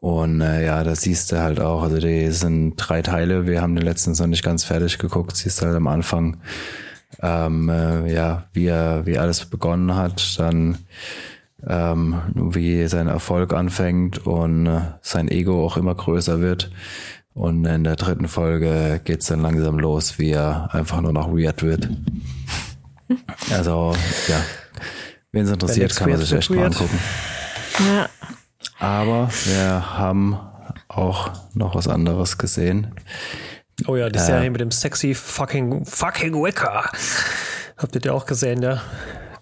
Und 0.00 0.40
äh, 0.40 0.64
ja, 0.64 0.82
das 0.82 1.02
siehst 1.02 1.32
du 1.32 1.40
halt 1.40 1.60
auch. 1.60 1.82
Also 1.82 1.98
die 1.98 2.30
sind 2.30 2.76
drei 2.76 3.02
Teile. 3.02 3.46
Wir 3.46 3.60
haben 3.60 3.76
den 3.76 3.84
letzten 3.84 4.12
noch 4.12 4.26
nicht 4.26 4.44
ganz 4.44 4.64
fertig 4.64 4.98
geguckt. 4.98 5.36
Siehst 5.36 5.62
halt 5.62 5.76
am 5.76 5.86
Anfang, 5.86 6.38
ähm, 7.22 7.68
äh, 7.68 8.12
ja, 8.12 8.44
wie 8.52 8.66
er, 8.66 9.06
wie 9.06 9.18
alles 9.18 9.44
begonnen 9.44 9.94
hat, 9.94 10.38
dann 10.38 10.78
ähm, 11.66 12.20
wie 12.34 12.86
sein 12.88 13.08
Erfolg 13.08 13.52
anfängt 13.52 14.26
und 14.26 14.66
äh, 14.66 14.80
sein 15.00 15.28
Ego 15.28 15.64
auch 15.64 15.76
immer 15.76 15.94
größer 15.94 16.40
wird. 16.40 16.70
Und 17.32 17.64
in 17.64 17.84
der 17.84 17.96
dritten 17.96 18.28
Folge 18.28 19.00
geht's 19.02 19.26
dann 19.26 19.42
langsam 19.42 19.78
los, 19.78 20.18
wie 20.18 20.30
er 20.30 20.72
einfach 20.72 21.00
nur 21.00 21.12
noch 21.12 21.32
weird 21.32 21.62
wird. 21.62 21.88
Also, 23.50 23.94
ja. 24.28 24.40
Wen 25.32 25.44
es 25.44 25.50
interessiert, 25.50 25.96
kann 25.96 26.10
man 26.10 26.20
sich 26.20 26.32
echt 26.32 26.50
mal 26.50 26.66
angucken. 26.66 26.98
Ja. 27.80 28.08
Aber 28.78 29.28
wir 29.44 29.98
haben 29.98 30.38
auch 30.88 31.32
noch 31.54 31.74
was 31.74 31.88
anderes 31.88 32.38
gesehen. 32.38 32.94
Oh 33.86 33.96
ja, 33.96 34.08
die 34.08 34.18
äh, 34.18 34.22
Serie 34.22 34.50
mit 34.50 34.60
dem 34.60 34.70
sexy 34.70 35.14
fucking 35.14 35.84
fucking 35.84 36.34
Wicker. 36.34 36.90
Habt 37.76 37.94
ihr 37.94 38.00
die 38.00 38.10
auch 38.10 38.26
gesehen, 38.26 38.62
ja? 38.62 38.80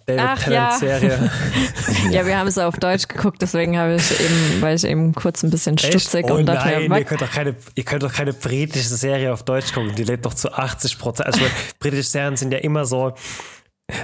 David 0.06 0.22
Ach, 0.24 0.42
Tennant 0.42 0.72
ja. 0.72 0.78
Serie. 0.78 1.30
ja, 2.10 2.26
wir 2.26 2.38
haben 2.38 2.48
es 2.48 2.58
auf 2.58 2.76
Deutsch 2.76 3.08
geguckt, 3.08 3.40
deswegen 3.40 3.78
habe 3.78 3.94
ich 3.94 4.20
eben, 4.20 4.60
weil 4.60 4.76
ich 4.76 4.84
eben 4.84 5.14
kurz 5.14 5.42
ein 5.42 5.50
bisschen 5.50 5.78
stutzig 5.78 6.26
oh 6.28 6.34
und 6.34 6.46
dachte, 6.46 6.70
nein, 6.70 6.92
ihr 6.92 7.04
könnt, 7.04 7.22
doch 7.22 7.30
keine, 7.30 7.54
ihr 7.74 7.84
könnt 7.84 8.02
doch 8.02 8.12
keine 8.12 8.32
britische 8.32 8.94
Serie 8.94 9.32
auf 9.32 9.42
Deutsch 9.44 9.72
gucken, 9.72 9.94
die 9.94 10.04
lebt 10.04 10.26
doch 10.26 10.34
zu 10.34 10.52
80 10.52 10.98
Prozent. 10.98 11.26
Also 11.26 11.40
britische 11.78 12.02
Serien 12.02 12.36
sind 12.36 12.52
ja 12.52 12.58
immer 12.58 12.84
so, 12.84 13.14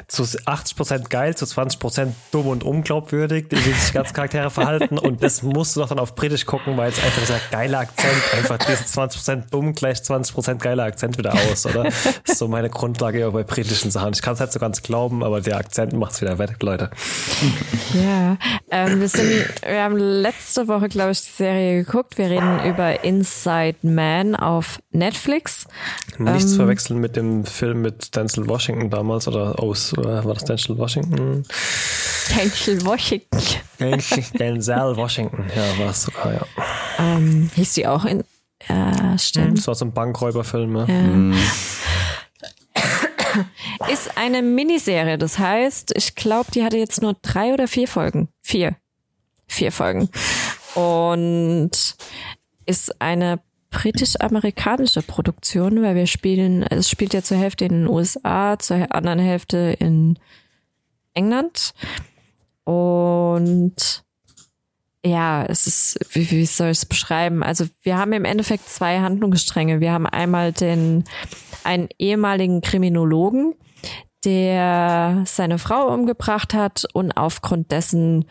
zu 0.07 0.23
80% 0.23 1.09
geil, 1.09 1.37
zu 1.37 1.45
20% 1.45 2.09
dumm 2.31 2.47
und 2.49 2.65
unglaubwürdig, 2.65 3.47
wie 3.51 3.73
sich 3.73 3.93
ganz 3.93 4.13
Charaktere 4.13 4.51
verhalten. 4.51 4.99
Und 4.99 5.23
das 5.23 5.43
musst 5.43 5.77
du 5.77 5.81
doch 5.81 5.89
dann 5.89 5.99
auf 5.99 6.15
Britisch 6.15 6.47
gucken, 6.47 6.77
weil 6.77 6.91
es 6.91 7.03
einfach 7.03 7.21
dieser 7.21 7.41
geile 7.51 7.79
Akzent, 7.79 8.15
einfach 8.37 8.59
diese 8.59 8.83
20% 8.83 9.51
dumm 9.51 9.75
gleich 9.75 9.99
20% 9.99 10.57
geiler 10.57 10.85
Akzent 10.85 11.19
wieder 11.19 11.35
aus, 11.35 11.67
oder? 11.67 11.85
Das 11.85 12.07
ist 12.25 12.39
so 12.39 12.49
meine 12.49 12.71
Grundlage 12.71 13.21
ja 13.21 13.31
bei 13.31 13.43
britischen 13.43 13.91
Sachen. 13.91 14.13
Ich 14.13 14.23
kann 14.23 14.35
es 14.35 14.41
halt 14.41 14.53
so 14.53 14.59
ganz 14.59 14.83
glauben, 14.83 15.25
aber 15.25 15.41
der 15.41 15.57
Akzent 15.57 15.93
macht 15.93 16.13
es 16.13 16.21
wieder 16.21 16.39
weg, 16.39 16.57
Leute. 16.63 16.91
Ja, 17.95 18.37
ähm, 18.71 19.01
wir, 19.01 19.09
sind, 19.09 19.31
wir 19.63 19.83
haben 19.83 19.97
letzte 19.97 20.69
Woche, 20.69 20.89
glaube 20.89 21.13
ich, 21.13 21.23
die 21.23 21.31
Serie 21.31 21.85
geguckt. 21.85 22.19
Wir 22.19 22.27
reden 22.27 22.65
über 22.65 23.05
Inside 23.05 23.79
Man 23.83 24.35
auf 24.35 24.79
Netflix. 24.91 25.67
Nichts 26.19 26.53
ähm, 26.53 26.57
verwechseln 26.57 27.01
mit 27.01 27.17
dem 27.17 27.45
Film 27.45 27.83
mit 27.83 28.15
Denzel 28.17 28.49
Washington 28.49 28.91
damals 28.91 29.29
oder 29.29 29.59
aus 29.61 29.78
aus, 29.79 29.97
oder 29.97 30.25
war 30.25 30.35
das 30.35 30.45
Denzel 30.45 30.77
Washington? 30.77 31.45
Denzel 32.37 32.85
Washington. 32.85 33.41
Denzel 33.79 34.97
Washington, 34.97 35.47
ja, 35.55 35.79
war 35.79 35.91
es 35.91 36.03
sogar, 36.03 36.33
ja. 36.33 36.47
Ähm, 36.99 37.51
hieß 37.55 37.75
die 37.75 37.87
auch 37.87 38.05
in, 38.05 38.25
ja, 38.69 39.17
stimmt. 39.19 39.59
Das 39.59 39.67
war 39.69 39.75
so 39.75 39.85
ein 39.85 39.93
Bankräuberfilm, 39.93 40.77
ja. 40.77 40.85
ja. 40.87 40.95
Mhm. 40.95 41.39
Ist 43.93 44.17
eine 44.17 44.43
Miniserie, 44.43 45.19
das 45.19 45.39
heißt, 45.39 45.93
ich 45.97 46.15
glaube, 46.15 46.51
die 46.53 46.65
hatte 46.65 46.77
jetzt 46.77 47.01
nur 47.01 47.15
drei 47.23 47.53
oder 47.53 47.69
vier 47.69 47.87
Folgen. 47.87 48.29
Vier. 48.43 48.77
Vier 49.47 49.71
Folgen. 49.73 50.11
Und 50.75 51.71
ist 52.67 53.01
eine 53.01 53.41
britisch-amerikanische 53.71 55.03
Produktion, 55.03 55.83
weil 55.83 55.95
wir 55.95 56.07
spielen, 56.07 56.63
es 56.63 56.89
spielt 56.89 57.15
ja 57.15 57.23
zur 57.23 57.37
Hälfte 57.37 57.67
in 57.67 57.73
den 57.73 57.89
USA, 57.89 58.59
zur 58.59 58.95
anderen 58.95 59.19
Hälfte 59.19 59.77
in 59.79 60.19
England. 61.15 61.75
Und 62.65 64.05
ja, 65.05 65.45
es 65.45 65.67
ist, 65.67 65.99
wie, 66.13 66.31
wie 66.31 66.47
soll 66.47 66.71
ich 66.71 66.79
es 66.79 66.87
beschreiben? 66.87 67.43
Also 67.43 67.67
wir 67.83 67.97
haben 67.97 68.13
im 68.13 68.25
Endeffekt 68.25 68.69
zwei 68.69 69.01
Handlungsstränge. 69.01 69.81
Wir 69.81 69.93
haben 69.93 70.07
einmal 70.07 70.53
den, 70.53 71.05
einen 71.65 71.89
ehemaligen 71.99 72.61
Kriminologen, 72.61 73.55
der 74.25 75.23
seine 75.25 75.59
Frau 75.59 75.93
umgebracht 75.93 76.55
hat 76.55 76.85
und 76.93 77.17
aufgrund 77.17 77.71
dessen 77.71 78.27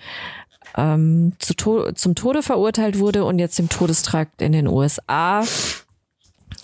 ähm, 0.77 1.33
zu 1.39 1.55
to 1.55 1.91
zum 1.93 2.15
Tode 2.15 2.43
verurteilt 2.43 2.99
wurde 2.99 3.25
und 3.25 3.39
jetzt 3.39 3.59
im 3.59 3.67
Todestrakt 3.67 4.41
in 4.41 4.53
den 4.53 4.67
USA 4.67 5.43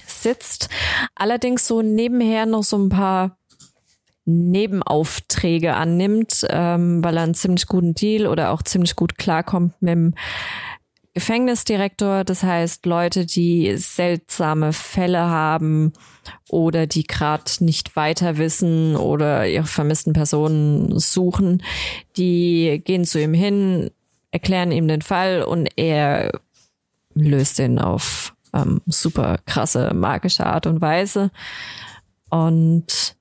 sitzt. 0.05 0.69
Allerdings 1.15 1.67
so 1.67 1.81
nebenher 1.81 2.45
noch 2.45 2.63
so 2.63 2.77
ein 2.77 2.89
paar 2.89 3.37
Nebenaufträge 4.25 5.73
annimmt, 5.75 6.45
ähm, 6.49 7.03
weil 7.03 7.17
er 7.17 7.23
einen 7.23 7.33
ziemlich 7.33 7.67
guten 7.67 7.93
Deal 7.93 8.27
oder 8.27 8.51
auch 8.51 8.61
ziemlich 8.61 8.95
gut 8.95 9.17
klarkommt 9.17 9.73
mit 9.81 9.91
dem 9.91 10.13
Gefängnisdirektor. 11.13 12.23
Das 12.23 12.41
heißt, 12.41 12.85
Leute, 12.85 13.25
die 13.25 13.75
seltsame 13.77 14.73
Fälle 14.73 15.19
haben 15.19 15.93
oder 16.49 16.87
die 16.87 17.03
gerade 17.03 17.43
nicht 17.59 17.95
weiter 17.95 18.37
wissen 18.37 18.95
oder 18.95 19.47
ihre 19.47 19.65
vermissten 19.65 20.13
Personen 20.13 20.97
suchen, 20.97 21.61
die 22.17 22.81
gehen 22.83 23.05
zu 23.05 23.21
ihm 23.21 23.33
hin, 23.33 23.91
erklären 24.33 24.71
ihm 24.71 24.87
den 24.87 25.03
Fall 25.03 25.43
und 25.43 25.69
er 25.77 26.31
löst 27.13 27.59
ihn 27.59 27.77
auf 27.77 28.35
ähm, 28.51 28.81
super 28.87 29.37
krasse 29.45 29.93
magische 29.93 30.45
Art 30.45 30.65
und 30.65 30.81
Weise. 30.81 31.29
Und 32.29 33.15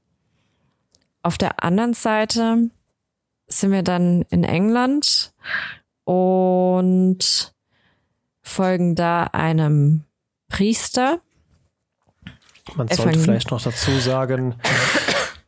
auf 1.22 1.36
der 1.36 1.62
anderen 1.62 1.92
Seite 1.92 2.70
sind 3.46 3.72
wir 3.72 3.82
dann 3.82 4.22
in 4.30 4.42
England 4.42 5.34
und 6.04 7.54
folgen 8.40 8.94
da 8.94 9.24
einem 9.24 10.04
Priester. 10.48 11.20
Man 12.74 12.88
sollte 12.88 13.18
vielleicht 13.18 13.50
noch 13.50 13.60
dazu 13.60 13.90
sagen, 13.98 14.54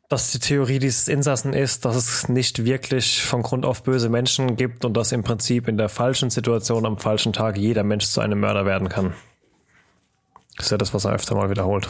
dass 0.09 0.32
die 0.32 0.39
Theorie 0.39 0.78
dieses 0.78 1.09
Insassen 1.09 1.52
ist, 1.52 1.85
dass 1.85 1.97
es 1.97 2.28
nicht 2.28 2.64
wirklich 2.64 3.22
von 3.22 3.43
Grund 3.43 3.64
auf 3.64 3.82
böse 3.82 4.09
Menschen 4.09 4.56
gibt 4.56 4.85
und 4.85 4.97
dass 4.97 5.12
im 5.12 5.22
Prinzip 5.22 5.66
in 5.66 5.78
der 5.78 5.89
falschen 5.89 6.31
Situation 6.31 6.86
am 6.86 6.98
falschen 6.98 7.32
Tag 7.32 7.56
jeder 7.56 7.85
Mensch 7.85 8.06
zu 8.06 8.20
einem 8.20 8.40
Mörder 8.40 8.66
werden 8.66 8.89
kann. 8.89 9.14
Das 10.56 10.66
ist 10.66 10.70
ja 10.70 10.78
das, 10.78 10.94
was 10.94 11.05
er 11.05 11.12
öfter 11.12 11.35
mal 11.35 11.51
wiederholt. 11.51 11.89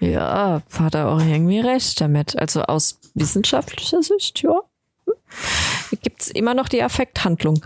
Ja, 0.00 0.62
hat 0.78 0.94
er 0.94 1.08
auch 1.08 1.20
irgendwie 1.20 1.60
recht 1.60 2.00
damit. 2.00 2.36
Also 2.38 2.62
aus 2.62 2.98
wissenschaftlicher 3.14 4.02
Sicht, 4.02 4.42
ja, 4.42 4.58
gibt's 6.02 6.28
immer 6.28 6.54
noch 6.54 6.68
die 6.68 6.82
Affekthandlung. 6.82 7.64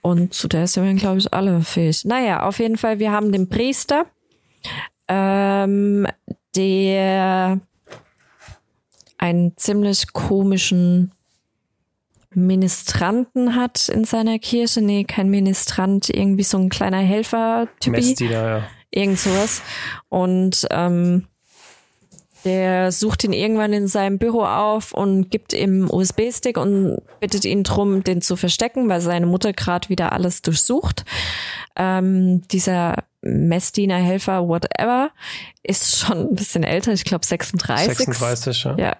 Und 0.00 0.34
zu 0.34 0.46
der 0.46 0.68
sind 0.68 0.84
wir, 0.84 0.94
glaube 0.94 1.18
ich, 1.18 1.32
alle 1.32 1.62
fähig. 1.62 2.04
Naja, 2.04 2.44
auf 2.44 2.60
jeden 2.60 2.76
Fall, 2.76 3.00
wir 3.00 3.10
haben 3.10 3.32
den 3.32 3.48
Priester, 3.48 4.06
ähm, 5.08 6.06
der 6.54 7.60
einen 9.18 9.56
ziemlich 9.56 10.12
komischen 10.12 11.12
Ministranten 12.30 13.56
hat 13.56 13.88
in 13.88 14.04
seiner 14.04 14.38
Kirche. 14.38 14.82
Nee, 14.82 15.04
kein 15.04 15.30
Ministrant, 15.30 16.10
irgendwie 16.10 16.42
so 16.42 16.58
ein 16.58 16.68
kleiner 16.68 16.98
Helfer-Typi. 16.98 17.96
Messdiener, 17.96 18.48
ja. 18.48 18.62
Irgend 18.90 19.18
sowas. 19.18 19.62
Und 20.08 20.66
ähm, 20.70 21.26
der 22.44 22.92
sucht 22.92 23.24
ihn 23.24 23.32
irgendwann 23.32 23.72
in 23.72 23.88
seinem 23.88 24.18
Büro 24.18 24.44
auf 24.44 24.92
und 24.92 25.30
gibt 25.30 25.52
ihm 25.52 25.90
USB-Stick 25.90 26.56
und 26.58 26.98
bittet 27.18 27.44
ihn 27.44 27.64
drum, 27.64 28.04
den 28.04 28.20
zu 28.20 28.36
verstecken, 28.36 28.88
weil 28.88 29.00
seine 29.00 29.26
Mutter 29.26 29.52
gerade 29.52 29.88
wieder 29.88 30.12
alles 30.12 30.42
durchsucht. 30.42 31.04
Ähm, 31.74 32.42
dieser 32.48 33.02
Messdiener, 33.26 33.96
Helfer, 33.96 34.48
whatever, 34.48 35.10
ist 35.62 35.98
schon 35.98 36.18
ein 36.28 36.34
bisschen 36.34 36.62
älter, 36.62 36.92
ich 36.92 37.04
glaube 37.04 37.26
36. 37.26 37.96
36, 37.96 38.64
ja. 38.64 38.76
ja. 38.78 38.96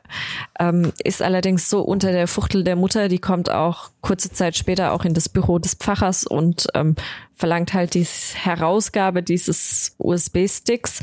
Ähm, 0.58 0.92
ist 1.04 1.22
allerdings 1.22 1.70
so 1.70 1.82
unter 1.82 2.12
der 2.12 2.28
Fuchtel 2.28 2.64
der 2.64 2.76
Mutter, 2.76 3.08
die 3.08 3.18
kommt 3.18 3.50
auch 3.50 3.90
kurze 4.00 4.32
Zeit 4.32 4.56
später 4.56 4.92
auch 4.92 5.04
in 5.04 5.14
das 5.14 5.28
Büro 5.28 5.58
des 5.58 5.74
Pfarrers 5.74 6.24
und 6.24 6.66
ähm, 6.74 6.96
verlangt 7.34 7.74
halt 7.74 7.94
die 7.94 8.06
Herausgabe 8.34 9.22
dieses 9.22 9.94
USB-Sticks 9.98 11.00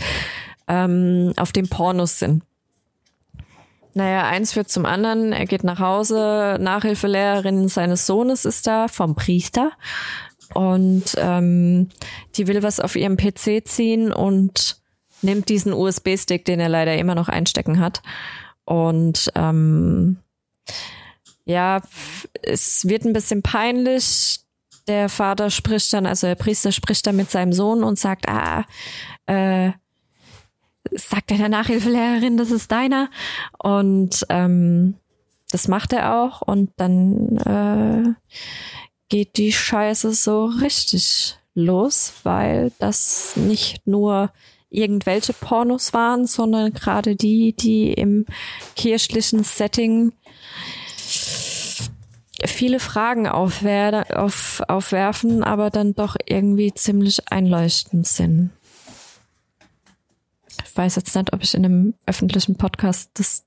ähm, 0.67 1.33
auf 1.37 1.51
dem 1.51 1.69
Pornos 1.69 2.19
sind. 2.19 2.43
Naja, 3.95 4.25
eins 4.25 4.53
führt 4.53 4.69
zum 4.69 4.85
anderen. 4.85 5.33
Er 5.33 5.45
geht 5.45 5.63
nach 5.63 5.79
Hause. 5.79 6.57
Nachhilfelehrerin 6.59 7.67
seines 7.67 8.07
Sohnes 8.07 8.43
ist 8.45 8.65
da, 8.65 8.87
vom 8.87 9.15
Priester. 9.15 9.71
Und 10.53 11.15
ähm, 11.17 11.89
die 12.35 12.47
will 12.47 12.63
was 12.63 12.79
auf 12.79 12.95
ihrem 12.95 13.17
PC 13.17 13.65
ziehen 13.65 14.11
und 14.11 14.77
nimmt 15.21 15.49
diesen 15.49 15.73
USB-Stick, 15.73 16.45
den 16.45 16.59
er 16.59 16.69
leider 16.69 16.95
immer 16.97 17.15
noch 17.15 17.29
einstecken 17.29 17.79
hat. 17.79 18.01
Und 18.65 19.31
ähm, 19.35 20.17
ja, 21.45 21.81
es 22.41 22.87
wird 22.87 23.05
ein 23.05 23.13
bisschen 23.13 23.41
peinlich. 23.41 24.41
Der 24.87 25.09
Vater 25.09 25.49
spricht 25.49 25.91
dann, 25.93 26.05
also 26.05 26.27
der 26.27 26.35
Priester 26.35 26.71
spricht 26.71 27.07
dann 27.07 27.15
mit 27.15 27.31
seinem 27.31 27.53
Sohn 27.53 27.83
und 27.83 27.97
sagt, 27.97 28.27
ah, 28.27 28.65
äh, 29.27 29.71
sagt 30.91 31.31
deiner 31.31 31.49
Nachhilfelehrerin, 31.49 32.37
das 32.37 32.51
ist 32.51 32.71
deiner. 32.71 33.09
Und 33.57 34.25
ähm, 34.29 34.95
das 35.51 35.67
macht 35.67 35.93
er 35.93 36.15
auch. 36.15 36.41
Und 36.41 36.71
dann 36.77 37.37
äh, 37.37 38.13
geht 39.13 39.37
die 39.37 39.51
Scheiße 39.51 40.11
so 40.11 40.45
richtig 40.45 41.37
los, 41.53 42.13
weil 42.23 42.71
das 42.79 43.35
nicht 43.35 43.85
nur 43.85 44.31
irgendwelche 44.71 45.33
Pornos 45.33 45.93
waren, 45.93 46.25
sondern 46.25 46.73
gerade 46.73 47.15
die, 47.15 47.53
die 47.53 47.93
im 47.93 48.25
kirchlichen 48.75 49.43
Setting 49.43 50.13
viele 52.43 52.79
Fragen 52.79 53.27
aufwer 53.27 54.07
auf, 54.19 54.63
aufwerfen, 54.67 55.43
aber 55.43 55.69
dann 55.69 55.93
doch 55.93 56.15
irgendwie 56.25 56.73
ziemlich 56.73 57.31
einleuchtend 57.31 58.07
sind 58.07 58.49
weiß 60.75 60.95
jetzt 60.95 61.15
nicht, 61.15 61.33
ob 61.33 61.43
ich 61.43 61.53
in 61.53 61.65
einem 61.65 61.93
öffentlichen 62.07 62.55
Podcast 62.55 63.11
das 63.13 63.45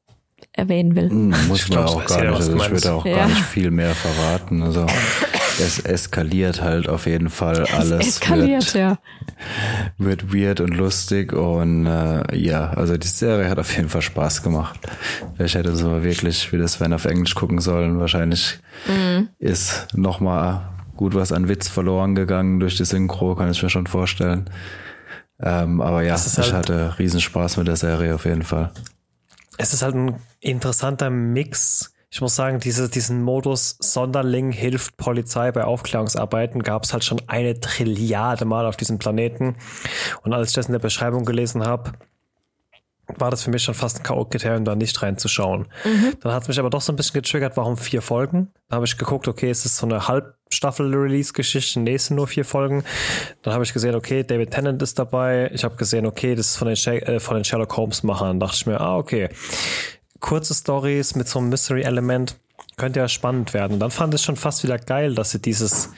erwähnen 0.52 0.94
will. 0.94 1.10
Hm, 1.10 1.34
muss 1.48 1.68
man 1.68 1.78
auch 1.78 2.06
gar 2.06 2.20
nicht. 2.20 2.32
Also 2.32 2.56
ich 2.56 2.70
würde 2.70 2.92
auch 2.92 3.04
ja. 3.04 3.16
gar 3.16 3.28
nicht 3.28 3.42
viel 3.42 3.70
mehr 3.70 3.94
verraten. 3.94 4.62
Also 4.62 4.86
es 5.60 5.78
eskaliert 5.78 6.62
halt 6.62 6.88
auf 6.88 7.06
jeden 7.06 7.30
Fall 7.30 7.66
alles. 7.66 8.00
Es 8.00 8.08
eskaliert, 8.08 8.74
wird, 8.74 8.74
ja. 8.74 8.98
Wird 9.98 10.34
weird 10.34 10.60
und 10.60 10.74
lustig 10.74 11.32
und 11.32 11.86
äh, 11.86 12.36
ja, 12.36 12.70
also 12.70 12.96
die 12.96 13.06
Serie 13.06 13.48
hat 13.48 13.58
auf 13.58 13.74
jeden 13.76 13.88
Fall 13.88 14.02
Spaß 14.02 14.42
gemacht. 14.42 14.78
Ich 15.38 15.54
hätte 15.54 15.74
so 15.76 16.02
wirklich, 16.02 16.52
wie 16.52 16.58
das 16.58 16.80
wenn 16.80 16.92
auf 16.92 17.04
Englisch 17.04 17.34
gucken 17.34 17.60
sollen. 17.60 17.98
Wahrscheinlich 17.98 18.58
mhm. 18.86 19.28
ist 19.38 19.88
nochmal 19.94 20.68
gut 20.96 21.14
was 21.14 21.32
an 21.32 21.48
Witz 21.48 21.68
verloren 21.68 22.14
gegangen 22.14 22.60
durch 22.60 22.76
die 22.76 22.84
Synchro, 22.84 23.34
kann 23.34 23.50
ich 23.50 23.62
mir 23.62 23.70
schon 23.70 23.86
vorstellen. 23.86 24.50
Ähm, 25.40 25.80
aber 25.80 26.02
ja, 26.02 26.14
ich 26.14 26.38
halt, 26.38 26.52
hatte 26.52 26.98
Riesenspaß 26.98 27.58
mit 27.58 27.68
der 27.68 27.76
Serie 27.76 28.14
auf 28.14 28.24
jeden 28.24 28.42
Fall. 28.42 28.72
Es 29.58 29.74
ist 29.74 29.82
halt 29.82 29.94
ein 29.94 30.16
interessanter 30.40 31.10
Mix. 31.10 31.92
Ich 32.16 32.22
muss 32.22 32.34
sagen, 32.34 32.60
diese, 32.60 32.88
diesen 32.88 33.20
Modus 33.20 33.76
Sonderling 33.78 34.50
hilft 34.50 34.96
Polizei 34.96 35.52
bei 35.52 35.64
Aufklärungsarbeiten 35.64 36.62
gab 36.62 36.84
es 36.84 36.94
halt 36.94 37.04
schon 37.04 37.20
eine 37.26 37.60
Trilliarde 37.60 38.46
Mal 38.46 38.64
auf 38.64 38.78
diesem 38.78 38.98
Planeten. 38.98 39.56
Und 40.22 40.32
als 40.32 40.48
ich 40.48 40.54
das 40.54 40.64
in 40.64 40.72
der 40.72 40.78
Beschreibung 40.78 41.26
gelesen 41.26 41.66
habe, 41.66 41.92
war 43.18 43.30
das 43.30 43.42
für 43.42 43.50
mich 43.50 43.64
schon 43.64 43.74
fast 43.74 43.98
ein 43.98 44.02
K.O.-Kriterium, 44.02 44.64
da 44.64 44.74
nicht 44.74 45.02
reinzuschauen. 45.02 45.66
Mhm. 45.84 46.14
Dann 46.22 46.32
hat 46.32 46.44
es 46.44 46.48
mich 46.48 46.58
aber 46.58 46.70
doch 46.70 46.80
so 46.80 46.90
ein 46.90 46.96
bisschen 46.96 47.20
getriggert, 47.20 47.58
warum 47.58 47.76
vier 47.76 48.00
Folgen. 48.00 48.50
Da 48.70 48.76
habe 48.76 48.86
ich 48.86 48.96
geguckt, 48.96 49.28
okay, 49.28 49.50
es 49.50 49.66
ist 49.66 49.76
so 49.76 49.84
eine 49.84 50.08
Halbstaffel-Release-Geschichte, 50.08 51.80
nächste 51.80 52.14
nur 52.14 52.28
vier 52.28 52.46
Folgen. 52.46 52.82
Dann 53.42 53.52
habe 53.52 53.64
ich 53.64 53.74
gesehen, 53.74 53.94
okay, 53.94 54.24
David 54.24 54.52
Tennant 54.52 54.80
ist 54.80 54.98
dabei. 54.98 55.50
Ich 55.52 55.64
habe 55.64 55.76
gesehen, 55.76 56.06
okay, 56.06 56.34
das 56.34 56.46
ist 56.46 56.56
von 56.56 56.66
den, 56.66 56.76
äh, 56.76 57.20
von 57.20 57.34
den 57.34 57.44
Sherlock 57.44 57.76
Holmes-Machern. 57.76 58.40
dachte 58.40 58.56
ich 58.56 58.64
mir, 58.64 58.80
ah, 58.80 58.96
okay. 58.96 59.28
Kurze 60.20 60.54
Stories 60.54 61.14
mit 61.14 61.28
so 61.28 61.38
einem 61.38 61.48
Mystery-Element 61.50 62.36
könnte 62.76 63.00
ja 63.00 63.08
spannend 63.08 63.54
werden. 63.54 63.78
Dann 63.78 63.90
fand 63.90 64.14
ich 64.14 64.22
schon 64.22 64.36
fast 64.36 64.62
wieder 64.62 64.78
geil, 64.78 65.14
dass 65.14 65.30
sie 65.30 65.40
dieses, 65.40 65.90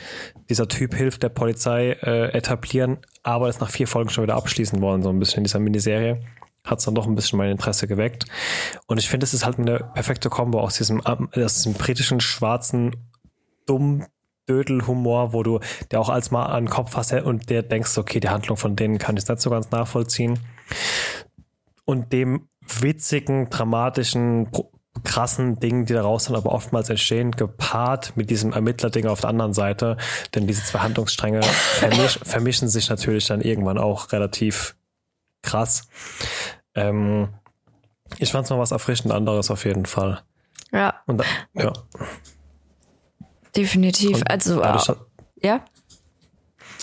dieser 0.49 0.69
Typ 0.69 0.95
hilft 0.95 1.23
der 1.23 1.29
Polizei 1.29 1.93
äh, 2.03 2.33
etablieren, 2.33 2.99
aber 3.23 3.49
es 3.49 3.61
nach 3.61 3.71
vier 3.71 3.89
Folgen 3.89 4.11
schon 4.11 4.25
wieder 4.25 4.37
abschließen 4.37 4.81
wollen, 4.81 5.03
so 5.03 5.09
ein 5.09 5.19
bisschen 5.19 5.39
in 5.39 5.45
dieser 5.45 5.59
Miniserie 5.59 6.21
hat 6.65 6.81
es 6.81 6.85
dann 6.85 6.95
doch 6.95 7.07
ein 7.07 7.15
bisschen 7.15 7.39
mein 7.39 7.51
Interesse 7.51 7.87
geweckt. 7.87 8.27
Und 8.87 8.99
ich 8.99 9.09
finde, 9.09 9.25
es 9.25 9.35
ist 9.35 9.45
halt 9.45 9.59
eine 9.59 9.79
perfekte 9.95 10.29
Kombo 10.29 10.61
aus 10.61 10.77
diesem, 10.77 11.01
aus 11.01 11.55
diesem 11.55 11.75
britischen, 11.75 12.21
schwarzen, 12.21 12.95
dumm 13.67 14.05
Dödel-Humor, 14.49 15.33
wo 15.33 15.43
du 15.43 15.61
der 15.91 16.01
auch 16.01 16.09
als 16.09 16.31
mal 16.31 16.47
an 16.47 16.65
den 16.65 16.71
Kopf 16.71 16.97
hast 16.97 17.13
und 17.13 17.51
der 17.51 17.63
denkst, 17.63 17.99
okay, 17.99 18.21
die 18.21 18.31
Handlung 18.31 18.57
von 18.57 18.77
denen 18.77 18.99
kann 18.99 19.17
ich 19.17 19.29
nicht 19.29 19.41
so 19.41 19.51
ganz 19.51 19.71
nachvollziehen. 19.71 20.39
Und 21.85 22.13
dem 22.13 22.49
witzigen, 22.81 23.51
dramatischen, 23.51 24.49
krassen 25.05 25.61
Dingen, 25.61 25.87
die 25.87 25.93
daraus 25.93 26.25
dann 26.25 26.37
aber 26.37 26.53
oftmals 26.53 26.91
entstehen, 26.91 27.33
gepaart 27.33 28.17
mit 28.17 28.31
diesem 28.31 28.53
Ermittler-Ding 28.53 29.07
auf 29.07 29.21
der 29.21 29.31
anderen 29.31 29.53
Seite. 29.55 29.97
Denn 30.35 30.47
diese 30.47 30.65
zwei 30.65 30.81
Handlungsstränge 30.81 31.43
vermisch, 31.43 32.19
vermischen 32.23 32.69
sich 32.69 32.89
natürlich 32.89 33.27
dann 33.27 33.41
irgendwann 33.41 33.79
auch 33.79 34.13
relativ 34.13 34.77
krass. 35.43 35.89
Ähm, 36.75 37.29
ich 38.19 38.33
fand 38.33 38.45
es 38.45 38.51
mal 38.51 38.59
was 38.59 38.71
erfrischend 38.71 39.13
anderes 39.13 39.51
auf 39.51 39.65
jeden 39.65 39.87
Fall. 39.87 40.23
Ja. 40.73 40.95
Und, 41.07 41.23
ja. 41.55 41.73
Definitiv. 43.57 44.17
Und 44.17 44.31
also 44.31 44.61
dadurch, 44.61 44.93
Ja? 45.43 45.65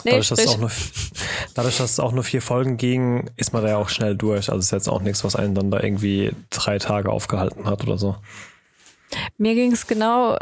Nee, 0.06 0.12
dadurch, 0.12 0.30
dass 0.30 0.40
es 0.40 0.48
auch 0.48 0.58
nur, 0.60 0.72
dadurch, 1.56 1.78
dass 1.78 1.92
es 1.92 2.00
auch 2.00 2.12
nur 2.12 2.24
vier 2.24 2.42
Folgen 2.42 2.78
ging, 2.78 3.30
ist 3.38 3.54
man 3.54 3.64
da 3.64 3.70
ja 3.70 3.78
auch 3.78 3.90
schnell 3.90 4.16
durch. 4.16 4.50
Also 4.50 4.60
ist 4.60 4.72
jetzt 4.72 4.88
auch 4.88 5.02
nichts, 5.02 5.24
was 5.24 5.36
einen 5.36 5.56
dann 5.56 5.72
da 5.72 5.82
irgendwie 5.82 6.32
drei 6.52 6.78
Tage 6.78 7.10
aufgehalten 7.10 7.66
hat 7.66 7.84
oder 7.84 7.98
so. 7.98 8.16
Mir 9.38 9.56
ging 9.56 9.72
es 9.72 9.88
genau, 9.88 10.38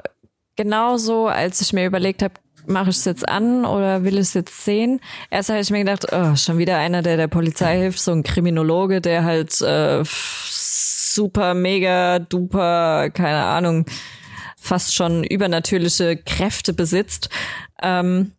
genau 0.56 0.98
so, 0.98 1.28
als 1.28 1.62
ich 1.62 1.72
mir 1.72 1.86
überlegt 1.86 2.22
habe, 2.22 2.34
mache 2.66 2.90
ich 2.90 2.98
es 2.98 3.06
jetzt 3.06 3.28
an 3.28 3.66
oder 3.66 4.04
will 4.04 4.16
ich 4.16 4.22
es 4.22 4.34
jetzt 4.34 4.66
sehen? 4.66 5.00
Erst 5.30 5.50
habe 5.50 5.60
ich 5.60 5.70
mir 5.70 5.80
gedacht, 5.80 6.08
oh, 6.12 6.36
schon 6.36 6.58
wieder 6.58 6.78
einer, 6.78 7.02
der 7.02 7.18
der 7.18 7.28
Polizei 7.28 7.78
hilft, 7.80 8.00
so 8.00 8.12
ein 8.12 8.24
Kriminologe, 8.24 9.02
der 9.02 9.24
halt 9.24 9.62
äh, 9.62 10.04
super, 10.04 11.54
mega, 11.54 12.20
duper, 12.20 13.10
keine 13.12 13.44
Ahnung, 13.44 13.86
fast 14.58 14.94
schon 14.94 15.24
übernatürliche 15.24 16.18
Kräfte 16.18 16.74
besitzt. 16.74 17.30
Ähm, 17.82 18.32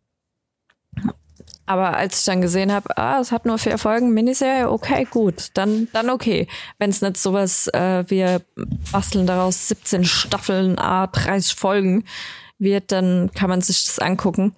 aber 1.66 1.96
als 1.96 2.20
ich 2.20 2.24
dann 2.26 2.42
gesehen 2.42 2.72
habe, 2.72 2.96
ah, 2.98 3.18
es 3.20 3.32
hat 3.32 3.46
nur 3.46 3.58
vier 3.58 3.78
Folgen, 3.78 4.12
Miniserie, 4.12 4.70
okay, 4.70 5.06
gut, 5.10 5.50
dann, 5.54 5.88
dann 5.92 6.10
okay. 6.10 6.46
Wenn 6.78 6.90
es 6.90 7.00
nicht 7.00 7.16
sowas, 7.16 7.68
äh, 7.68 8.04
wir 8.08 8.42
basteln 8.92 9.26
daraus 9.26 9.68
17 9.68 10.04
Staffeln, 10.04 10.78
ah, 10.78 11.06
30 11.06 11.54
Folgen 11.54 12.04
wird, 12.58 12.92
dann 12.92 13.30
kann 13.34 13.48
man 13.48 13.62
sich 13.62 13.84
das 13.84 13.98
angucken. 13.98 14.54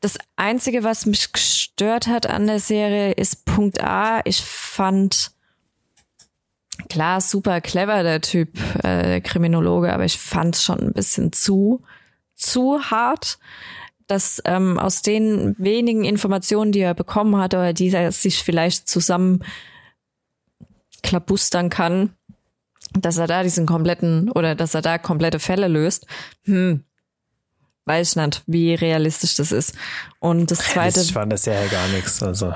Das 0.00 0.16
Einzige, 0.36 0.84
was 0.84 1.04
mich 1.04 1.32
gestört 1.32 2.06
hat 2.06 2.26
an 2.26 2.46
der 2.46 2.60
Serie, 2.60 3.12
ist 3.12 3.44
Punkt 3.44 3.82
A. 3.82 4.20
Ich 4.24 4.40
fand, 4.42 5.32
klar, 6.88 7.20
super 7.20 7.60
clever, 7.60 8.02
der 8.02 8.20
Typ, 8.20 8.56
äh, 8.84 9.02
der 9.02 9.20
Kriminologe, 9.20 9.92
aber 9.92 10.04
ich 10.04 10.18
fand 10.18 10.54
es 10.54 10.62
schon 10.62 10.78
ein 10.78 10.92
bisschen 10.92 11.32
zu, 11.32 11.82
zu 12.36 12.80
hart 12.90 13.38
dass 14.10 14.42
ähm, 14.44 14.78
aus 14.78 15.02
den 15.02 15.54
wenigen 15.58 16.04
Informationen, 16.04 16.72
die 16.72 16.80
er 16.80 16.94
bekommen 16.94 17.36
hat 17.36 17.54
oder 17.54 17.72
die 17.72 17.90
er 17.90 18.12
sich 18.12 18.42
vielleicht 18.42 18.88
zusammen 18.88 19.44
klabustern 21.02 21.70
kann, 21.70 22.10
dass 22.92 23.18
er 23.18 23.26
da 23.26 23.42
diesen 23.42 23.66
kompletten 23.66 24.30
oder 24.30 24.54
dass 24.54 24.74
er 24.74 24.82
da 24.82 24.98
komplette 24.98 25.38
Fälle 25.38 25.68
löst. 25.68 26.06
Hm, 26.44 26.84
weiß 27.84 28.16
nicht, 28.16 28.42
wie 28.46 28.74
realistisch 28.74 29.36
das 29.36 29.52
ist. 29.52 29.74
Und 30.18 30.50
das 30.50 30.58
zweite. 30.58 31.00
Ich 31.00 31.12
fand 31.12 31.32
das 31.32 31.44
ja 31.46 31.66
gar 31.66 31.88
nichts. 31.88 32.22
Also. 32.22 32.54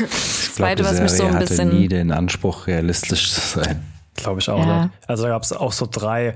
das 0.00 0.54
zweite, 0.54 0.84
was 0.84 1.00
mich 1.00 1.12
so 1.12 1.24
ein 1.24 1.38
bisschen. 1.38 1.68
nie 1.68 1.88
den 1.88 2.12
Anspruch, 2.12 2.66
realistisch 2.66 3.32
zu 3.32 3.60
sein. 3.60 3.84
Glaube 4.14 4.40
ich 4.40 4.50
auch 4.50 4.58
ja. 4.58 4.84
nicht. 4.84 4.94
Also 5.06 5.24
da 5.24 5.28
gab 5.30 5.42
es 5.42 5.52
auch 5.52 5.72
so 5.72 5.88
drei, 5.90 6.34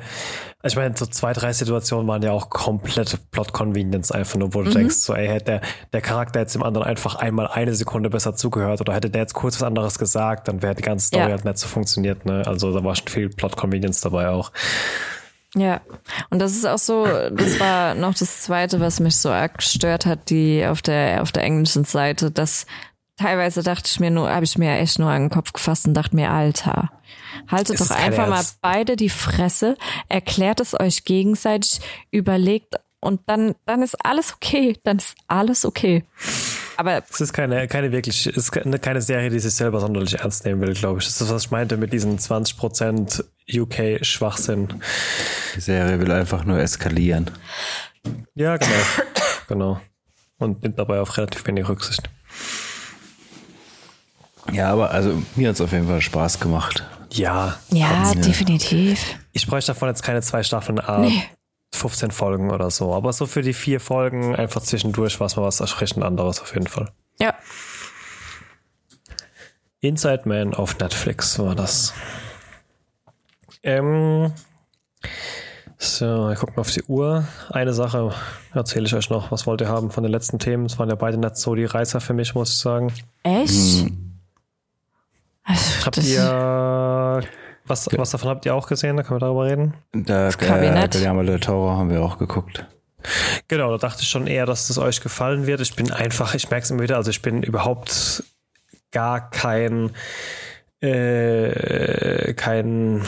ich 0.64 0.76
meine, 0.76 0.96
so 0.96 1.06
zwei, 1.06 1.32
drei 1.32 1.52
Situationen 1.52 2.06
waren 2.06 2.22
ja 2.22 2.30
auch 2.30 2.48
komplette 2.48 3.18
Plot-Convenience 3.30 4.12
einfach 4.12 4.38
nur, 4.38 4.54
wo 4.54 4.62
du 4.62 4.70
mhm. 4.70 4.74
denkst, 4.74 4.96
so, 4.96 5.14
ey, 5.14 5.26
hätte 5.26 5.44
der, 5.44 5.60
der 5.92 6.00
Charakter 6.00 6.40
jetzt 6.40 6.54
dem 6.54 6.62
anderen 6.62 6.86
einfach 6.86 7.16
einmal 7.16 7.48
eine 7.48 7.74
Sekunde 7.74 8.10
besser 8.10 8.34
zugehört 8.36 8.80
oder 8.80 8.94
hätte 8.94 9.10
der 9.10 9.22
jetzt 9.22 9.34
kurz 9.34 9.56
was 9.56 9.66
anderes 9.66 9.98
gesagt, 9.98 10.48
dann 10.48 10.62
wäre 10.62 10.74
die 10.74 10.82
ganze 10.82 11.08
Story 11.08 11.24
ja. 11.24 11.30
halt 11.30 11.44
nicht 11.44 11.58
so 11.58 11.66
funktioniert, 11.66 12.24
ne? 12.26 12.42
Also 12.46 12.72
da 12.72 12.84
war 12.84 12.94
schon 12.94 13.08
viel 13.08 13.28
Plot-Convenience 13.28 14.00
dabei 14.00 14.28
auch. 14.28 14.52
Ja, 15.54 15.82
und 16.30 16.38
das 16.38 16.52
ist 16.52 16.66
auch 16.66 16.78
so, 16.78 17.04
das 17.04 17.60
war 17.60 17.94
noch 17.94 18.14
das 18.14 18.42
zweite, 18.42 18.80
was 18.80 19.00
mich 19.00 19.16
so 19.16 19.30
arg 19.30 19.58
gestört 19.58 20.06
hat, 20.06 20.30
die 20.30 20.64
auf 20.64 20.80
der, 20.80 21.20
auf 21.22 21.30
der 21.30 21.42
englischen 21.42 21.84
Seite, 21.84 22.30
dass 22.30 22.66
teilweise 23.18 23.62
dachte 23.62 23.84
ich 23.86 24.00
mir 24.00 24.10
nur, 24.10 24.30
habe 24.30 24.44
ich 24.44 24.56
mir 24.56 24.78
echt 24.78 24.98
nur 24.98 25.10
an 25.10 25.24
den 25.24 25.30
Kopf 25.30 25.52
gefasst 25.52 25.86
und 25.86 25.94
dachte 25.94 26.16
mir, 26.16 26.30
Alter, 26.30 26.90
haltet 27.48 27.80
doch 27.80 27.90
einfach 27.90 28.28
mal 28.28 28.44
beide 28.60 28.96
die 28.96 29.10
Fresse, 29.10 29.76
erklärt 30.08 30.60
es 30.60 30.78
euch 30.78 31.04
gegenseitig, 31.04 31.80
überlegt 32.10 32.76
und 33.00 33.20
dann, 33.26 33.54
dann 33.66 33.82
ist 33.82 33.96
alles 34.04 34.34
okay, 34.34 34.78
dann 34.84 34.98
ist 34.98 35.16
alles 35.26 35.64
okay. 35.64 36.04
Aber 36.76 37.02
es 37.10 37.20
ist 37.20 37.32
keine, 37.32 37.66
keine 37.68 37.92
wirklich, 37.92 38.26
es 38.26 38.36
ist 38.36 38.52
keine 38.52 39.02
Serie, 39.02 39.28
die 39.28 39.40
sich 39.40 39.54
selber 39.54 39.80
sonderlich 39.80 40.18
ernst 40.20 40.44
nehmen 40.44 40.60
will, 40.60 40.72
glaube 40.74 41.00
ich. 41.00 41.06
Das 41.06 41.20
ist, 41.20 41.30
was 41.30 41.44
ich 41.44 41.50
meinte 41.50 41.76
mit 41.76 41.92
diesen 41.92 42.18
20% 42.18 43.24
UK 43.52 44.04
Schwachsinn. 44.04 44.68
Die 45.56 45.60
Serie 45.60 46.00
will 46.00 46.12
einfach 46.12 46.44
nur 46.44 46.58
eskalieren. 46.58 47.30
Ja, 48.34 48.56
genau. 48.56 48.72
genau. 49.48 49.80
Und 50.38 50.62
nimmt 50.62 50.78
dabei 50.78 51.00
auf 51.00 51.16
relativ 51.16 51.46
wenig 51.46 51.68
Rücksicht. 51.68 52.08
Ja, 54.52 54.72
aber 54.72 54.90
also 54.90 55.22
mir 55.36 55.48
hat 55.48 55.56
es 55.56 55.60
auf 55.60 55.72
jeden 55.72 55.86
Fall 55.86 56.00
Spaß 56.00 56.40
gemacht. 56.40 56.84
Ja. 57.12 57.58
Ja, 57.70 58.14
definitiv. 58.14 59.18
Ich 59.32 59.46
bräuchte 59.46 59.72
davon 59.72 59.88
jetzt 59.88 60.02
keine 60.02 60.22
zwei 60.22 60.42
Staffeln, 60.42 60.78
äh, 60.78 60.98
nee. 60.98 61.22
15 61.74 62.10
Folgen 62.10 62.50
oder 62.50 62.70
so. 62.70 62.94
Aber 62.94 63.12
so 63.12 63.26
für 63.26 63.42
die 63.42 63.54
vier 63.54 63.80
Folgen 63.80 64.36
einfach 64.36 64.62
zwischendurch 64.62 65.18
war 65.20 65.26
es 65.26 65.36
mal 65.36 65.42
was 65.42 65.60
erschreckend 65.60 66.04
anderes 66.04 66.40
auf 66.40 66.54
jeden 66.54 66.66
Fall. 66.66 66.90
Ja. 67.18 67.34
Inside 69.80 70.22
Man 70.26 70.54
auf 70.54 70.78
Netflix 70.78 71.38
war 71.38 71.54
das. 71.54 71.92
Ähm, 73.62 74.32
so, 75.78 76.28
wir 76.28 76.36
gucken 76.36 76.58
auf 76.58 76.70
die 76.70 76.84
Uhr. 76.84 77.26
Eine 77.50 77.72
Sache 77.72 78.14
erzähle 78.54 78.86
ich 78.86 78.94
euch 78.94 79.10
noch. 79.10 79.32
Was 79.32 79.46
wollt 79.46 79.60
ihr 79.60 79.68
haben 79.68 79.90
von 79.90 80.04
den 80.04 80.12
letzten 80.12 80.38
Themen? 80.38 80.66
Es 80.66 80.78
waren 80.78 80.88
ja 80.88 80.94
beide 80.94 81.18
nicht 81.18 81.36
so 81.36 81.54
die 81.56 81.64
Reißer 81.64 82.00
für 82.00 82.14
mich, 82.14 82.34
muss 82.34 82.52
ich 82.52 82.58
sagen. 82.58 82.92
Echt? 83.24 83.82
Hm. 83.82 84.11
Also, 85.44 85.86
habt 85.86 85.98
ihr 85.98 87.22
was, 87.66 87.88
was 87.92 88.10
davon 88.10 88.30
habt 88.30 88.44
ihr 88.44 88.54
auch 88.54 88.66
gesehen? 88.66 88.96
Da 88.96 89.02
können 89.02 89.20
wir 89.20 89.26
darüber 89.26 89.46
reden. 89.46 89.74
Da, 89.92 90.26
das 90.26 90.38
Kabinett. 90.38 90.92
Guillermo 90.92 91.22
del 91.22 91.40
Toro 91.40 91.70
haben 91.70 91.90
wir 91.90 92.02
auch 92.02 92.18
geguckt. 92.18 92.66
Genau, 93.48 93.70
da 93.70 93.78
dachte 93.78 94.02
ich 94.02 94.08
schon 94.08 94.26
eher, 94.26 94.46
dass 94.46 94.68
das 94.68 94.78
euch 94.78 95.00
gefallen 95.00 95.46
wird. 95.46 95.60
Ich 95.60 95.74
bin 95.74 95.90
einfach, 95.90 96.34
ich 96.34 96.50
merke 96.50 96.64
es 96.64 96.70
immer 96.70 96.82
wieder, 96.82 96.96
also 96.96 97.10
ich 97.10 97.22
bin 97.22 97.42
überhaupt 97.42 98.22
gar 98.90 99.30
kein 99.30 99.90
äh, 100.80 102.34
kein 102.34 103.06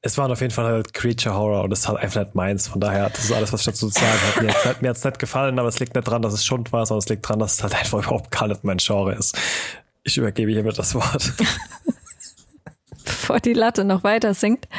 Es 0.02 0.18
waren 0.18 0.32
auf 0.32 0.41
jeden 0.41 0.54
Fall 0.54 0.66
halt 0.66 0.94
Creature 0.94 1.36
Horror 1.36 1.64
und 1.64 1.72
das 1.72 1.80
ist 1.80 1.88
halt 1.88 1.99
einfach 1.99 2.22
nicht 2.22 2.36
meins. 2.36 2.68
Von 2.68 2.80
daher, 2.80 3.10
das 3.10 3.26
ist 3.26 3.32
alles, 3.32 3.52
was 3.52 3.62
ich 3.62 3.66
dazu 3.66 3.90
zu 3.90 3.99
sagen 3.99 4.20
habe. 4.36 4.45
Mir 4.45 4.90
hat 4.90 4.98
es 4.98 5.04
nicht, 5.04 5.06
nicht 5.06 5.20
gefallen, 5.20 5.58
aber 5.58 5.68
es 5.68 5.80
liegt 5.80 5.95
nicht 5.95 6.08
dran, 6.08 6.22
dass 6.22 6.34
es 6.34 6.45
Schund 6.45 6.72
war, 6.72 6.86
sondern 6.86 6.99
es 6.99 7.10
liegt 7.10 7.28
dran, 7.28 7.40
dass 7.40 7.56
es 7.56 7.64
halt 7.64 7.76
einfach 7.76 7.99
überhaupt 8.04 8.32
gar 8.32 8.48
nicht 8.48 8.64
mein 8.64 8.78
Genre 8.78 9.16
ist. 9.16 9.38
Ich 10.08 10.18
übergebe 10.18 10.52
hiermit 10.52 10.80
das 10.80 10.96
Wort. 10.96 11.34
Bevor 13.04 13.42
die 13.42 13.52
Latte 13.52 13.84
noch 13.84 14.06
weiter 14.06 14.34
sinkt. 14.34 14.70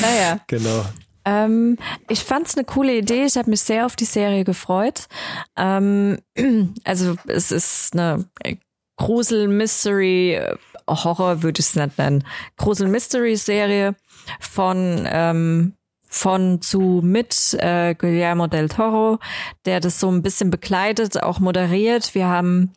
Naja. 0.00 0.38
Genau. 0.46 0.84
Ähm, 1.24 1.78
ich 2.08 2.22
fand 2.22 2.46
es 2.46 2.56
eine 2.56 2.64
coole 2.64 2.96
Idee. 2.96 3.24
Ich 3.24 3.36
habe 3.36 3.50
mich 3.50 3.60
sehr 3.60 3.86
auf 3.86 3.96
die 3.96 4.04
Serie 4.04 4.44
gefreut. 4.44 5.08
Ähm, 5.56 6.18
also 6.84 7.16
es 7.26 7.50
ist 7.50 7.94
eine 7.94 8.24
Grusel, 8.96 9.48
Mystery, 9.48 10.40
Horror 10.88 11.42
würde 11.42 11.58
ich 11.60 11.66
es 11.66 11.74
nicht 11.74 11.98
nennen. 11.98 12.24
Grusel, 12.56 12.86
Mystery 12.86 13.34
Serie 13.34 13.96
von 14.38 15.08
ähm, 15.10 15.74
von 16.08 16.62
zu 16.62 17.00
mit 17.02 17.54
äh, 17.60 17.94
Guillermo 17.96 18.46
del 18.46 18.68
Toro, 18.68 19.18
der 19.66 19.80
das 19.80 19.98
so 19.98 20.08
ein 20.08 20.22
bisschen 20.22 20.50
begleitet, 20.50 21.20
auch 21.22 21.40
moderiert. 21.40 22.14
Wir 22.14 22.28
haben, 22.28 22.72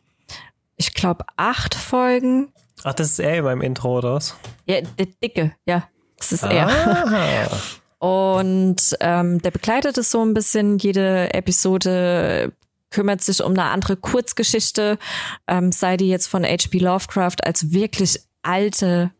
ich 0.82 0.94
glaube, 0.94 1.24
acht 1.36 1.76
Folgen. 1.76 2.52
Ach, 2.82 2.92
das 2.92 3.12
ist 3.12 3.20
er 3.20 3.42
beim 3.42 3.60
Intro, 3.60 3.98
oder 3.98 4.14
was? 4.14 4.36
Ja, 4.66 4.80
der 4.80 5.06
Dicke, 5.22 5.54
ja. 5.64 5.88
Das 6.16 6.32
ist 6.32 6.42
er. 6.42 7.48
Und 7.98 8.96
ähm, 8.98 9.40
der 9.42 9.52
begleitet 9.52 9.96
es 9.96 10.10
so 10.10 10.24
ein 10.24 10.34
bisschen. 10.34 10.78
Jede 10.78 11.32
Episode 11.34 12.52
kümmert 12.90 13.22
sich 13.22 13.42
um 13.42 13.52
eine 13.52 13.64
andere 13.64 13.96
Kurzgeschichte, 13.96 14.98
ähm, 15.46 15.70
sei 15.70 15.96
die 15.96 16.08
jetzt 16.08 16.26
von 16.26 16.44
H.P. 16.44 16.78
Lovecraft 16.78 17.44
als 17.44 17.70
wirklich 17.70 18.18
alte 18.42 19.12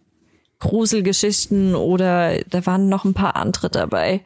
Gruselgeschichten 0.59 1.77
oder 1.77 2.43
da 2.45 2.67
waren 2.67 2.89
noch 2.89 3.05
ein 3.05 3.15
paar 3.15 3.37
andere 3.37 3.71
dabei, 3.71 4.25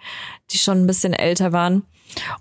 die 0.51 0.59
schon 0.59 0.83
ein 0.83 0.87
bisschen 0.87 1.13
älter 1.13 1.53
waren. 1.53 1.83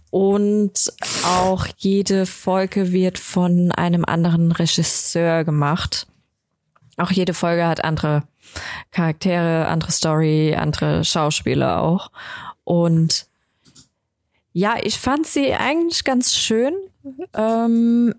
Und 0.09 0.93
auch 1.23 1.67
jede 1.77 2.25
Folge 2.25 2.91
wird 2.91 3.19
von 3.19 3.71
einem 3.71 4.05
anderen 4.05 4.51
Regisseur 4.51 5.43
gemacht. 5.43 6.07
Auch 6.97 7.11
jede 7.11 7.33
Folge 7.33 7.67
hat 7.67 7.83
andere 7.83 8.23
Charaktere, 8.91 9.67
andere 9.67 9.91
Story, 9.91 10.55
andere 10.55 11.03
Schauspieler 11.03 11.81
auch. 11.81 12.11
Und 12.63 13.27
ja, 14.53 14.75
ich 14.81 14.97
fand 14.97 15.27
sie 15.27 15.53
eigentlich 15.53 16.03
ganz 16.05 16.35
schön. 16.35 16.73
Ähm, 17.33 18.15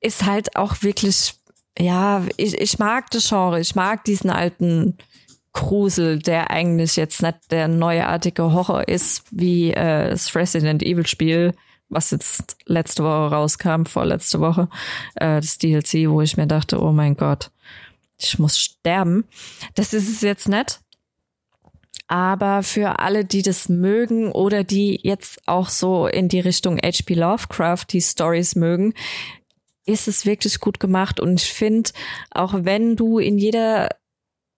ist 0.00 0.24
halt 0.24 0.56
auch 0.56 0.82
wirklich, 0.82 1.34
ja, 1.78 2.24
ich, 2.38 2.54
ich 2.54 2.78
mag 2.78 3.10
das 3.10 3.28
Genre, 3.28 3.60
ich 3.60 3.74
mag 3.74 4.04
diesen 4.04 4.30
alten 4.30 4.96
Grusel, 5.52 6.18
der 6.18 6.50
eigentlich 6.50 6.96
jetzt 6.96 7.22
nicht 7.22 7.36
der 7.50 7.68
neuartige 7.68 8.52
Horror 8.52 8.88
ist, 8.88 9.24
wie 9.30 9.70
äh, 9.70 10.10
das 10.10 10.34
Resident 10.34 10.82
Evil 10.82 11.06
Spiel, 11.06 11.54
was 11.88 12.10
jetzt 12.10 12.56
letzte 12.66 13.04
Woche 13.04 13.34
rauskam, 13.34 13.84
vorletzte 13.84 14.40
Woche, 14.40 14.68
äh, 15.16 15.40
das 15.40 15.58
DLC, 15.58 16.08
wo 16.08 16.22
ich 16.22 16.36
mir 16.36 16.46
dachte, 16.46 16.80
oh 16.80 16.92
mein 16.92 17.16
Gott, 17.16 17.50
ich 18.18 18.38
muss 18.38 18.58
sterben. 18.58 19.24
Das 19.74 19.92
ist 19.92 20.08
es 20.08 20.22
jetzt 20.22 20.48
nicht. 20.48 20.80
Aber 22.08 22.62
für 22.62 22.98
alle, 22.98 23.24
die 23.24 23.42
das 23.42 23.68
mögen 23.68 24.32
oder 24.32 24.64
die 24.64 25.00
jetzt 25.02 25.40
auch 25.46 25.68
so 25.68 26.06
in 26.06 26.28
die 26.28 26.40
Richtung 26.40 26.76
H.P. 26.76 27.14
Lovecraft 27.14 27.86
die 27.90 28.00
Stories 28.00 28.54
mögen, 28.54 28.94
ist 29.86 30.08
es 30.08 30.26
wirklich 30.26 30.60
gut 30.60 30.78
gemacht. 30.78 31.20
Und 31.20 31.40
ich 31.40 31.52
finde, 31.52 31.90
auch 32.30 32.54
wenn 32.54 32.96
du 32.96 33.18
in 33.18 33.38
jeder 33.38 33.88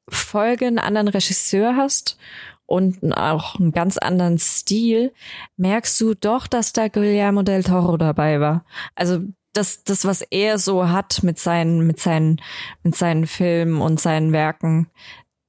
Folge 0.09 0.66
einen 0.66 0.78
anderen 0.78 1.09
Regisseur 1.09 1.76
hast 1.76 2.18
und 2.66 3.14
auch 3.16 3.59
einen 3.59 3.72
ganz 3.72 3.98
anderen 3.98 4.39
Stil, 4.39 5.12
merkst 5.56 6.01
du 6.01 6.14
doch, 6.14 6.47
dass 6.47 6.72
da 6.72 6.89
Guillermo 6.89 7.43
del 7.43 7.62
Toro 7.62 7.97
dabei 7.97 8.40
war. 8.40 8.64
Also 8.94 9.20
das, 9.52 9.85
das, 9.85 10.05
was 10.05 10.22
er 10.22 10.59
so 10.59 10.89
hat 10.89 11.22
mit 11.22 11.39
seinen, 11.39 11.86
mit 11.86 12.01
seinen, 12.01 12.40
mit 12.82 12.97
seinen 12.97 13.26
Filmen 13.26 13.81
und 13.81 14.01
seinen 14.01 14.32
Werken, 14.32 14.89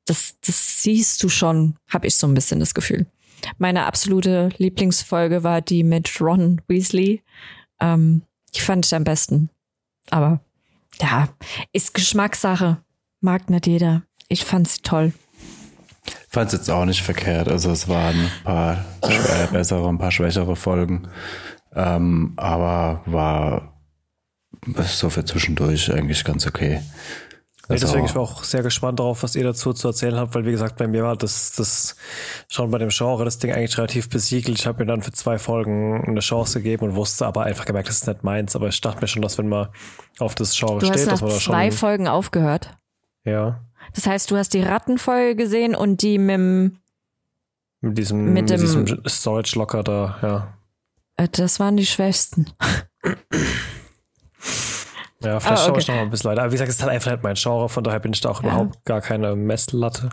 das, 0.05 0.35
das 0.45 0.83
siehst 0.83 1.23
du 1.23 1.29
schon, 1.29 1.75
habe 1.89 2.07
ich 2.07 2.15
so 2.15 2.27
ein 2.27 2.33
bisschen 2.33 2.59
das 2.59 2.73
Gefühl. 2.73 3.07
Meine 3.57 3.85
absolute 3.85 4.49
Lieblingsfolge 4.57 5.43
war 5.43 5.61
die 5.61 5.83
mit 5.83 6.21
Ron 6.21 6.61
Weasley. 6.67 7.23
Ähm, 7.79 8.21
die 8.53 8.61
fand 8.61 8.85
ich 8.85 8.95
am 8.95 9.03
besten. 9.03 9.49
Aber 10.09 10.39
ja, 11.01 11.29
ist 11.73 11.93
Geschmackssache. 11.93 12.81
Mag 13.21 13.49
nicht 13.49 13.67
jeder. 13.67 14.03
Ich 14.27 14.45
fand 14.45 14.67
sie 14.67 14.81
toll. 14.81 15.13
Fand 16.29 16.47
es 16.47 16.59
jetzt 16.59 16.69
auch 16.69 16.85
nicht 16.85 17.01
verkehrt. 17.01 17.47
Also 17.47 17.71
es 17.71 17.87
waren 17.87 18.15
ein 18.19 18.43
paar 18.43 18.85
bessere, 19.51 19.87
ein 19.87 19.97
paar 19.97 20.11
schwächere 20.11 20.55
Folgen. 20.55 21.07
Ähm, 21.73 22.33
aber 22.37 23.01
war 23.05 23.73
so 24.83 25.09
für 25.09 25.25
zwischendurch 25.25 25.93
eigentlich 25.93 26.23
ganz 26.23 26.47
okay. 26.47 26.81
Nee, 27.67 27.77
deswegen 27.79 28.05
ich 28.05 28.13
war 28.13 28.21
auch 28.21 28.43
sehr 28.43 28.61
gespannt 28.61 28.99
darauf, 28.99 29.23
was 29.23 29.35
ihr 29.35 29.43
dazu 29.43 29.73
zu 29.73 29.87
erzählen 29.87 30.17
habt, 30.17 30.35
weil 30.35 30.45
wie 30.45 30.51
gesagt, 30.51 30.77
bei 30.77 30.87
mir 30.87 31.03
war 31.03 31.15
das, 31.15 31.53
das 31.53 31.95
schon 32.47 32.69
bei 32.69 32.77
dem 32.77 32.89
Genre 32.89 33.25
das 33.25 33.39
Ding 33.39 33.51
eigentlich 33.51 33.77
relativ 33.79 34.07
besiegelt. 34.07 34.59
Ich 34.59 34.67
habe 34.67 34.79
mir 34.79 34.85
dann 34.85 35.01
für 35.01 35.11
zwei 35.11 35.39
Folgen 35.39 36.03
eine 36.05 36.19
Chance 36.19 36.59
gegeben 36.59 36.85
und 36.85 36.95
wusste 36.95 37.25
aber 37.25 37.43
einfach 37.43 37.65
gemerkt, 37.65 37.89
das 37.89 38.01
ist 38.01 38.07
nicht 38.07 38.23
meins. 38.23 38.55
Aber 38.55 38.67
ich 38.67 38.79
dachte 38.81 39.01
mir 39.01 39.07
schon, 39.07 39.23
dass 39.23 39.39
wenn 39.39 39.49
man 39.49 39.69
auf 40.19 40.35
das 40.35 40.55
Genre 40.55 40.79
du 40.79 40.85
steht, 40.85 40.97
hast 40.97 41.05
nach 41.05 41.13
dass 41.13 41.21
man 41.21 41.29
da 41.31 41.39
schon. 41.39 41.53
zwei 41.53 41.71
Folgen 41.71 42.07
aufgehört. 42.07 42.77
Ja. 43.23 43.64
Das 43.95 44.05
heißt, 44.07 44.29
du 44.29 44.37
hast 44.37 44.53
die 44.53 44.61
Rattenfolge 44.61 45.35
gesehen 45.35 45.73
und 45.73 46.01
die 46.01 46.17
mit 46.17 46.35
dem, 46.35 46.77
Mit 47.81 47.97
diesem, 47.97 48.33
Mit 48.33 48.49
dem- 48.49 48.59
diesem 48.59 48.85
Storage 49.07 49.57
Locker 49.57 49.83
da, 49.83 50.17
ja. 50.21 50.57
äh, 51.23 51.27
das 51.29 51.59
waren 51.59 51.77
die 51.77 51.85
schwächsten. 51.85 52.47
Ja, 55.21 55.39
vielleicht 55.39 55.45
Ah, 55.45 55.57
schaue 55.57 55.69
okay. 55.71 55.79
ich 55.79 55.87
noch 55.87 55.95
mal 55.95 56.01
ein 56.01 56.09
bisschen 56.09 56.29
weiter. 56.29 56.41
Aber 56.43 56.51
wie 56.51 56.55
gesagt, 56.55 56.69
es 56.69 56.75
ist 56.75 56.81
halt 56.83 56.91
einfach 56.91 57.11
nicht 57.11 57.23
mein 57.23 57.35
Genre, 57.35 57.69
von 57.69 57.83
daher 57.83 57.99
bin 57.99 58.13
ich 58.13 58.21
da 58.21 58.29
auch 58.29 58.43
Ja. 58.43 58.49
überhaupt 58.49 58.83
gar 58.85 59.01
keine 59.01 59.35
Messlatte. 59.35 60.09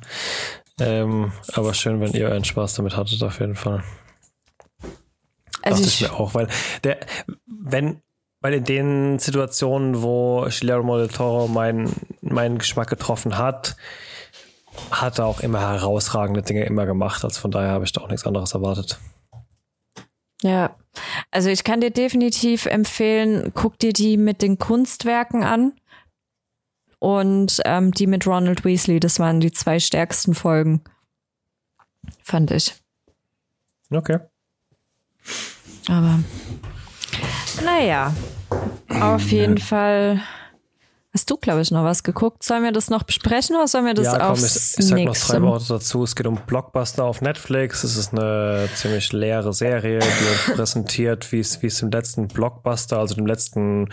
Ähm, 0.81 1.33
aber 1.55 1.75
schön, 1.75 2.01
wenn 2.01 2.13
ihr 2.13 2.29
euren 2.29 2.45
Spaß 2.45 2.75
damit 2.75 2.97
hattet, 2.97 3.23
auf 3.23 3.41
jeden 3.41 3.57
Fall. 3.57 3.83
Also 5.63 5.77
dachte 5.83 5.89
ich 5.89 6.01
ich, 6.01 6.09
mir 6.09 6.15
auch, 6.19 6.35
weil 6.35 6.49
der, 6.83 7.01
wenn, 7.47 8.01
weil 8.43 8.55
in 8.55 8.65
den 8.65 9.19
Situationen, 9.19 10.03
wo 10.03 10.47
Guillermo 10.51 10.99
del 10.99 11.09
Toro 11.09 11.49
meinen 11.49 11.95
meinen 12.21 12.59
Geschmack 12.59 12.91
getroffen 12.91 13.39
hat, 13.39 13.77
hat 14.91 15.19
er 15.19 15.27
auch 15.27 15.41
immer 15.41 15.61
herausragende 15.61 16.43
Dinge 16.43 16.65
immer 16.65 16.85
gemacht. 16.85 17.25
Also 17.25 17.41
von 17.41 17.51
daher 17.51 17.71
habe 17.71 17.85
ich 17.85 17.93
da 17.93 18.03
auch 18.03 18.09
nichts 18.09 18.27
anderes 18.27 18.53
erwartet. 18.53 18.99
ja. 20.43 20.77
Also 21.31 21.49
ich 21.49 21.65
kann 21.65 21.81
dir 21.81 21.91
definitiv 21.91 22.67
empfehlen, 22.67 23.53
guck 23.55 23.79
dir 23.79 23.95
die 23.95 24.19
mit 24.19 24.43
den 24.43 24.59
Kunstwerken 24.59 25.43
an. 25.43 25.73
Und 26.99 27.61
ähm, 27.65 27.91
die 27.93 28.07
mit 28.07 28.27
Ronald 28.27 28.65
Weasley, 28.65 29.01
das 29.01 29.19
waren 29.19 29.41
die 29.41 29.51
zwei 29.51 29.81
stärksten 29.81 30.35
Folgen. 30.35 30.85
Fand 32.23 32.51
ich. 32.51 32.75
Okay. 33.91 34.19
Aber 35.89 36.21
naja, 37.61 38.15
auf 38.89 39.31
jeden 39.31 39.59
Fall 39.59 40.21
hast 41.13 41.31
du, 41.31 41.37
glaube 41.37 41.61
ich, 41.61 41.71
noch 41.71 41.85
was 41.85 42.03
geguckt. 42.03 42.43
Sollen 42.43 42.65
wir 42.65 42.73
das 42.73 42.89
noch 42.89 43.03
besprechen 43.03 43.57
oder 43.57 43.69
sollen 43.69 43.87
wir 43.87 43.95
das 43.95 44.07
ja, 44.07 44.13
komm, 44.13 44.21
ich, 44.21 44.45
aufs 44.45 44.79
ich 44.79 44.87
sag 44.87 44.99
noch 45.01 45.17
drei 45.17 45.43
Worte 45.43 45.67
dazu. 45.69 46.03
Es 46.03 46.17
geht 46.17 46.27
um 46.27 46.37
Blockbuster 46.47 47.05
auf 47.05 47.21
Netflix. 47.21 47.85
Es 47.85 47.97
ist 47.97 48.13
eine 48.13 48.69
ziemlich 48.75 49.13
leere 49.13 49.53
Serie, 49.53 49.99
die 50.01 50.05
uns 50.05 50.57
präsentiert, 50.57 51.31
wie 51.33 51.41
es 51.41 51.63
wie 51.63 51.67
es 51.67 51.83
im 51.83 51.91
letzten 51.91 52.29
Blockbuster, 52.29 52.99
also 52.99 53.15
dem 53.15 53.27
letzten 53.27 53.89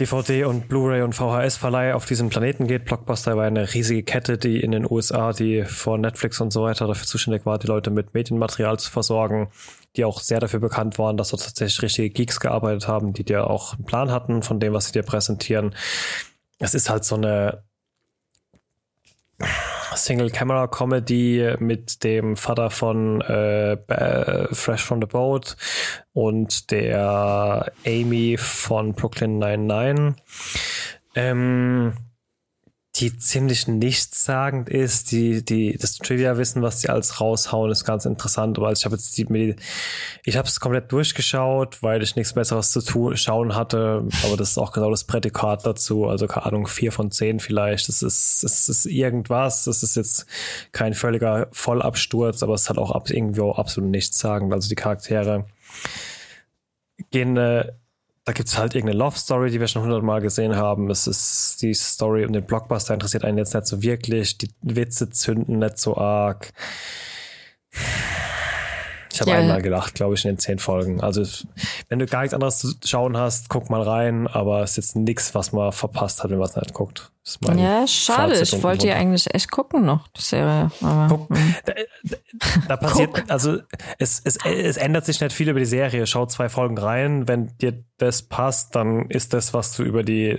DVD 0.00 0.44
und 0.44 0.68
Blu-ray 0.68 1.02
und 1.02 1.14
VHS-Verleih 1.14 1.94
auf 1.94 2.06
diesem 2.06 2.28
Planeten 2.30 2.66
geht. 2.66 2.86
Blockbuster 2.86 3.36
war 3.36 3.44
eine 3.44 3.72
riesige 3.72 4.02
Kette, 4.02 4.38
die 4.38 4.60
in 4.60 4.72
den 4.72 4.90
USA, 4.90 5.32
die 5.32 5.64
vor 5.64 5.98
Netflix 5.98 6.40
und 6.40 6.52
so 6.52 6.62
weiter 6.62 6.86
dafür 6.86 7.06
zuständig 7.06 7.46
war, 7.46 7.58
die 7.58 7.66
Leute 7.66 7.90
mit 7.90 8.14
Medienmaterial 8.14 8.78
zu 8.78 8.90
versorgen, 8.90 9.50
die 9.96 10.04
auch 10.04 10.20
sehr 10.20 10.40
dafür 10.40 10.60
bekannt 10.60 10.98
waren, 10.98 11.16
dass 11.16 11.28
dort 11.28 11.44
tatsächlich 11.44 11.82
richtige 11.82 12.10
Geeks 12.10 12.40
gearbeitet 12.40 12.88
haben, 12.88 13.12
die 13.12 13.24
dir 13.24 13.48
auch 13.48 13.74
einen 13.74 13.84
Plan 13.84 14.10
hatten 14.10 14.42
von 14.42 14.60
dem, 14.60 14.72
was 14.72 14.86
sie 14.86 14.92
dir 14.92 15.02
präsentieren. 15.02 15.74
Es 16.58 16.74
ist 16.74 16.88
halt 16.88 17.04
so 17.04 17.16
eine 17.16 17.62
Single-Camera-Comedy 19.96 21.54
mit 21.58 22.04
dem 22.04 22.36
Vater 22.36 22.70
von 22.70 23.20
äh, 23.22 23.76
Ba- 23.86 24.48
Fresh 24.52 24.82
from 24.82 25.00
the 25.00 25.06
Boat 25.06 25.56
und 26.12 26.70
der 26.70 27.72
Amy 27.86 28.36
von 28.38 28.92
Brooklyn 28.94 29.38
99. 29.38 30.22
Ähm, 31.14 31.92
die 32.96 33.16
ziemlich 33.16 33.68
nichtssagend 33.68 34.68
ist, 34.68 35.12
die, 35.12 35.42
die, 35.42 35.78
das 35.78 35.96
Trivia-Wissen, 35.96 36.60
was 36.60 36.80
die 36.80 36.90
alles 36.90 37.22
raushauen, 37.22 37.70
ist 37.70 37.86
ganz 37.86 38.04
interessant, 38.04 38.58
aber 38.58 38.70
ich 38.70 38.84
habe 38.84 38.96
jetzt 38.96 39.16
die, 39.16 39.56
ich 40.24 40.36
habe 40.36 40.46
es 40.46 40.60
komplett 40.60 40.92
durchgeschaut, 40.92 41.82
weil 41.82 42.02
ich 42.02 42.16
nichts 42.16 42.34
Besseres 42.34 42.70
zu 42.70 42.82
tun, 42.82 43.16
schauen 43.16 43.54
hatte, 43.54 44.06
aber 44.24 44.36
das 44.36 44.50
ist 44.50 44.58
auch 44.58 44.72
genau 44.72 44.90
das 44.90 45.04
Prädikat 45.04 45.64
dazu, 45.64 46.06
also 46.06 46.26
keine 46.26 46.46
Ahnung, 46.46 46.66
vier 46.66 46.92
von 46.92 47.10
zehn 47.10 47.40
vielleicht, 47.40 47.88
das 47.88 48.02
ist, 48.02 48.44
das 48.44 48.68
ist 48.68 48.84
irgendwas, 48.84 49.64
das 49.64 49.82
ist 49.82 49.96
jetzt 49.96 50.26
kein 50.72 50.92
völliger 50.92 51.48
Vollabsturz, 51.50 52.42
aber 52.42 52.54
es 52.54 52.68
hat 52.68 52.76
auch 52.76 52.90
ab, 52.90 53.08
irgendwo 53.08 53.52
absolut 53.52 53.90
nichtssagend, 53.90 54.52
also 54.52 54.68
die 54.68 54.74
Charaktere 54.74 55.46
gehen, 57.10 57.38
äh, 57.38 57.72
da 58.24 58.32
gibt's 58.32 58.56
halt 58.56 58.74
irgendeine 58.74 58.98
Love 58.98 59.18
Story, 59.18 59.50
die 59.50 59.58
wir 59.58 59.66
schon 59.68 59.82
hundertmal 59.82 60.20
gesehen 60.20 60.54
haben. 60.56 60.90
Es 60.90 61.06
ist 61.06 61.60
die 61.62 61.74
Story 61.74 62.24
um 62.24 62.32
den 62.32 62.44
Blockbuster 62.44 62.94
interessiert 62.94 63.24
einen 63.24 63.38
jetzt 63.38 63.54
nicht 63.54 63.66
so 63.66 63.82
wirklich. 63.82 64.38
Die 64.38 64.50
Witze 64.62 65.10
zünden 65.10 65.58
nicht 65.58 65.78
so 65.78 65.96
arg. 65.96 66.52
Ich 69.12 69.20
habe 69.20 69.30
Ja. 69.30 69.36
einmal 69.38 69.60
gelacht, 69.60 69.94
glaube 69.94 70.14
ich, 70.14 70.24
in 70.24 70.32
den 70.32 70.38
zehn 70.38 70.58
Folgen. 70.58 71.02
Also 71.02 71.22
wenn 71.88 71.98
du 71.98 72.06
gar 72.06 72.20
nichts 72.20 72.32
anderes 72.32 72.58
zu 72.58 72.72
schauen 72.84 73.16
hast, 73.16 73.48
guck 73.50 73.68
mal 73.68 73.82
rein, 73.82 74.26
aber 74.26 74.62
es 74.62 74.70
ist 74.72 74.76
jetzt 74.76 74.96
nichts, 74.96 75.34
was 75.34 75.52
man 75.52 75.70
verpasst 75.72 76.22
hat, 76.22 76.30
wenn 76.30 76.38
man 76.38 76.48
es 76.48 76.56
nicht 76.56 76.72
guckt. 76.72 77.10
Ja, 77.56 77.86
schade. 77.86 78.34
Fazit 78.36 78.54
Ich 78.54 78.62
wollte 78.62 78.88
ja 78.88 78.94
eigentlich 78.94 79.32
echt 79.34 79.50
gucken 79.50 79.84
noch, 79.84 80.08
die 80.08 80.22
Serie. 80.22 80.70
Aber, 80.80 81.06
Guck, 81.08 81.28
hm. 81.28 81.54
Da, 82.76 82.86
passiert, 82.88 83.14
Guck. 83.14 83.30
also 83.30 83.58
es, 83.98 84.20
es, 84.24 84.38
es 84.44 84.76
ändert 84.76 85.04
sich 85.04 85.20
nicht 85.20 85.32
viel 85.32 85.48
über 85.48 85.58
die 85.58 85.66
Serie. 85.66 86.06
Schau 86.06 86.26
zwei 86.26 86.48
Folgen 86.48 86.78
rein. 86.78 87.28
Wenn 87.28 87.56
dir 87.58 87.84
das 87.98 88.22
passt, 88.22 88.74
dann 88.74 89.08
ist 89.10 89.32
das, 89.32 89.54
was 89.54 89.76
du 89.76 89.82
über 89.82 90.02
die 90.02 90.38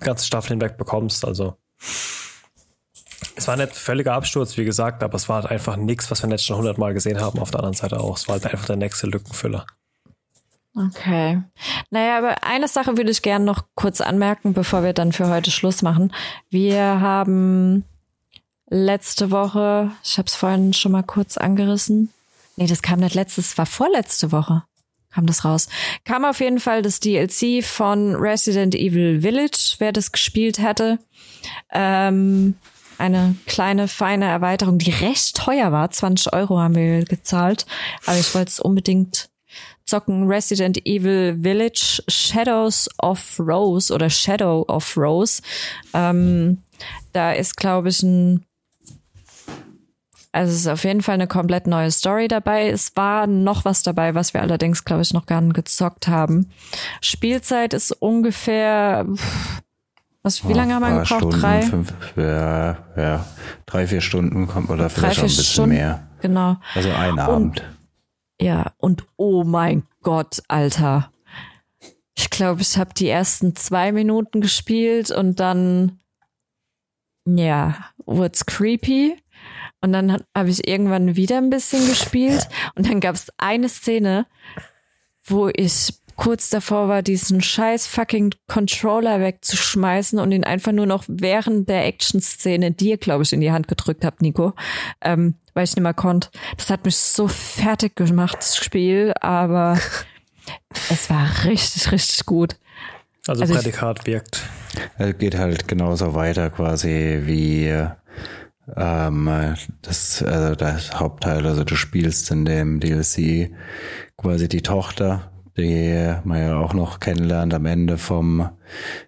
ganze 0.00 0.26
Staffel 0.26 0.50
hinweg 0.50 0.76
bekommst. 0.76 1.24
Also 1.24 1.56
es 3.34 3.48
war 3.48 3.56
nicht 3.56 3.74
völliger 3.74 4.14
Absturz, 4.14 4.56
wie 4.56 4.64
gesagt, 4.64 5.02
aber 5.02 5.14
es 5.14 5.28
war 5.28 5.42
halt 5.42 5.50
einfach 5.50 5.76
nichts, 5.76 6.10
was 6.10 6.22
wir 6.22 6.30
jetzt 6.30 6.44
schon 6.44 6.56
hundertmal 6.56 6.94
gesehen 6.94 7.20
haben. 7.20 7.38
Auf 7.38 7.50
der 7.50 7.60
anderen 7.60 7.76
Seite 7.76 8.00
auch. 8.00 8.16
Es 8.16 8.28
war 8.28 8.34
halt 8.34 8.46
einfach 8.46 8.66
der 8.66 8.76
nächste 8.76 9.06
Lückenfüller. 9.06 9.66
Okay. 10.74 11.42
Naja, 11.90 12.18
aber 12.18 12.44
eine 12.44 12.66
Sache 12.66 12.96
würde 12.96 13.10
ich 13.10 13.20
gerne 13.20 13.44
noch 13.44 13.66
kurz 13.74 14.00
anmerken, 14.00 14.54
bevor 14.54 14.82
wir 14.82 14.94
dann 14.94 15.12
für 15.12 15.28
heute 15.28 15.50
Schluss 15.50 15.82
machen. 15.82 16.14
Wir 16.48 17.00
haben 17.00 17.84
letzte 18.72 19.30
Woche, 19.30 19.90
ich 20.02 20.18
habe 20.18 20.26
es 20.26 20.34
vorhin 20.34 20.72
schon 20.72 20.92
mal 20.92 21.02
kurz 21.02 21.36
angerissen, 21.36 22.12
Nee, 22.56 22.66
das 22.66 22.82
kam 22.82 23.00
nicht 23.00 23.14
letztes, 23.14 23.56
war 23.58 23.66
vorletzte 23.66 24.32
Woche. 24.32 24.64
Kam 25.10 25.26
das 25.26 25.44
raus. 25.44 25.68
Kam 26.04 26.24
auf 26.24 26.40
jeden 26.40 26.60
Fall 26.60 26.82
das 26.82 27.00
DLC 27.00 27.62
von 27.62 28.14
Resident 28.14 28.74
Evil 28.74 29.20
Village, 29.20 29.74
wer 29.78 29.92
das 29.92 30.12
gespielt 30.12 30.58
hätte. 30.58 30.98
Ähm, 31.70 32.54
eine 32.98 33.34
kleine, 33.46 33.88
feine 33.88 34.26
Erweiterung, 34.26 34.78
die 34.78 34.90
recht 34.90 35.36
teuer 35.36 35.70
war. 35.72 35.90
20 35.90 36.32
Euro 36.32 36.58
haben 36.58 36.74
wir 36.74 37.04
gezahlt. 37.04 37.66
Aber 38.06 38.18
ich 38.18 38.34
wollte 38.34 38.50
es 38.50 38.60
unbedingt 38.60 39.28
zocken. 39.84 40.28
Resident 40.28 40.86
Evil 40.86 41.38
Village 41.42 42.02
Shadows 42.08 42.88
of 43.02 43.38
Rose 43.38 43.92
oder 43.92 44.08
Shadow 44.08 44.64
of 44.68 44.96
Rose. 44.96 45.42
Ähm, 45.92 46.62
da 47.12 47.32
ist, 47.32 47.56
glaube 47.56 47.90
ich, 47.90 48.02
ein 48.02 48.46
also 50.32 50.50
es 50.50 50.60
ist 50.60 50.66
auf 50.66 50.84
jeden 50.84 51.02
Fall 51.02 51.14
eine 51.14 51.26
komplett 51.26 51.66
neue 51.66 51.90
Story 51.90 52.26
dabei. 52.26 52.70
Es 52.70 52.96
war 52.96 53.26
noch 53.26 53.66
was 53.66 53.82
dabei, 53.82 54.14
was 54.14 54.32
wir 54.32 54.40
allerdings, 54.40 54.84
glaube 54.84 55.02
ich, 55.02 55.12
noch 55.12 55.26
gar 55.26 55.42
nicht 55.42 55.54
gezockt 55.54 56.08
haben. 56.08 56.50
Spielzeit 57.02 57.74
ist 57.74 57.92
ungefähr, 57.92 59.06
was, 60.22 60.48
wie 60.48 60.54
lange 60.54 60.74
haben 60.74 60.82
wir 60.82 61.00
gebraucht? 61.00 61.06
Stunden, 61.20 61.40
Drei? 61.40 61.62
Fünf, 61.62 61.92
ja, 62.16 62.78
ja, 62.96 63.26
drei, 63.66 63.86
vier 63.86 64.00
Stunden 64.00 64.46
kommt 64.46 64.70
oder 64.70 64.84
Drei, 64.84 64.88
vielleicht 64.88 65.18
auch 65.18 65.24
ein 65.24 65.26
bisschen 65.26 65.44
Stunden. 65.44 65.74
mehr. 65.74 66.08
Genau. 66.22 66.56
Also 66.74 66.90
ein 66.90 67.18
Abend. 67.18 67.62
Ja, 68.40 68.72
und 68.78 69.04
oh 69.16 69.44
mein 69.44 69.84
Gott, 70.02 70.42
Alter. 70.48 71.12
Ich 72.16 72.30
glaube, 72.30 72.62
ich 72.62 72.78
habe 72.78 72.94
die 72.94 73.08
ersten 73.08 73.54
zwei 73.54 73.92
Minuten 73.92 74.40
gespielt 74.40 75.10
und 75.10 75.40
dann, 75.40 76.00
ja, 77.26 77.74
wurd's 78.06 78.46
creepy. 78.46 79.21
Und 79.82 79.92
dann 79.92 80.22
habe 80.34 80.48
ich 80.48 80.66
irgendwann 80.66 81.16
wieder 81.16 81.38
ein 81.38 81.50
bisschen 81.50 81.86
gespielt 81.88 82.48
und 82.76 82.88
dann 82.88 83.00
gab 83.00 83.14
es 83.14 83.26
eine 83.36 83.68
Szene, 83.68 84.26
wo 85.24 85.48
ich 85.54 85.94
kurz 86.14 86.50
davor 86.50 86.88
war, 86.88 87.02
diesen 87.02 87.40
scheiß 87.40 87.86
fucking 87.86 88.34
Controller 88.46 89.18
wegzuschmeißen 89.20 90.18
und 90.18 90.30
ihn 90.30 90.44
einfach 90.44 90.72
nur 90.72 90.86
noch 90.86 91.04
während 91.08 91.68
der 91.68 91.86
Action-Szene 91.86 92.70
dir, 92.72 92.96
glaube 92.96 93.24
ich, 93.24 93.32
in 93.32 93.40
die 93.40 93.50
Hand 93.50 93.66
gedrückt 93.66 94.04
habe, 94.04 94.16
Nico, 94.20 94.52
ähm, 95.00 95.34
weil 95.54 95.64
ich 95.64 95.74
nicht 95.74 95.82
mehr 95.82 95.94
konnte. 95.94 96.28
Das 96.56 96.70
hat 96.70 96.84
mich 96.84 96.96
so 96.96 97.28
fertig 97.28 97.96
gemacht, 97.96 98.36
das 98.38 98.56
Spiel, 98.56 99.12
aber 99.20 99.78
es 100.90 101.08
war 101.10 101.28
richtig, 101.44 101.90
richtig 101.90 102.24
gut. 102.26 102.56
Also, 103.26 103.42
Also 103.42 103.54
ich- 103.54 103.60
Prädikat 103.60 104.06
wirkt. 104.06 104.42
Es 104.98 105.16
geht 105.18 105.36
halt 105.36 105.66
genauso 105.66 106.14
weiter 106.14 106.50
quasi 106.50 107.20
wie 107.24 107.72
ähm, 108.76 109.54
das, 109.82 110.22
also 110.22 110.54
das 110.54 110.98
Hauptteil, 110.98 111.46
also 111.46 111.64
du 111.64 111.76
spielst 111.76 112.30
in 112.30 112.44
dem 112.44 112.80
DLC 112.80 113.50
quasi 114.16 114.48
die 114.48 114.62
Tochter, 114.62 115.30
die 115.56 116.14
man 116.24 116.38
ja 116.38 116.58
auch 116.58 116.72
noch 116.72 117.00
kennenlernt 117.00 117.52
am 117.54 117.66
Ende 117.66 117.98
vom 117.98 118.48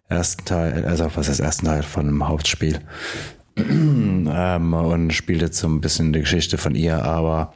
ersten 0.08 0.44
Teil, 0.44 0.84
also 0.84 1.10
was 1.14 1.28
ist 1.28 1.40
ersten 1.40 1.66
Teil 1.66 1.82
von 1.82 2.06
dem 2.06 2.28
Hauptspiel. 2.28 2.80
ähm, 3.56 4.74
und 4.74 5.12
spielt 5.12 5.40
jetzt 5.40 5.58
so 5.58 5.68
ein 5.68 5.80
bisschen 5.80 6.12
die 6.12 6.20
Geschichte 6.20 6.58
von 6.58 6.74
ihr, 6.74 7.02
aber 7.04 7.54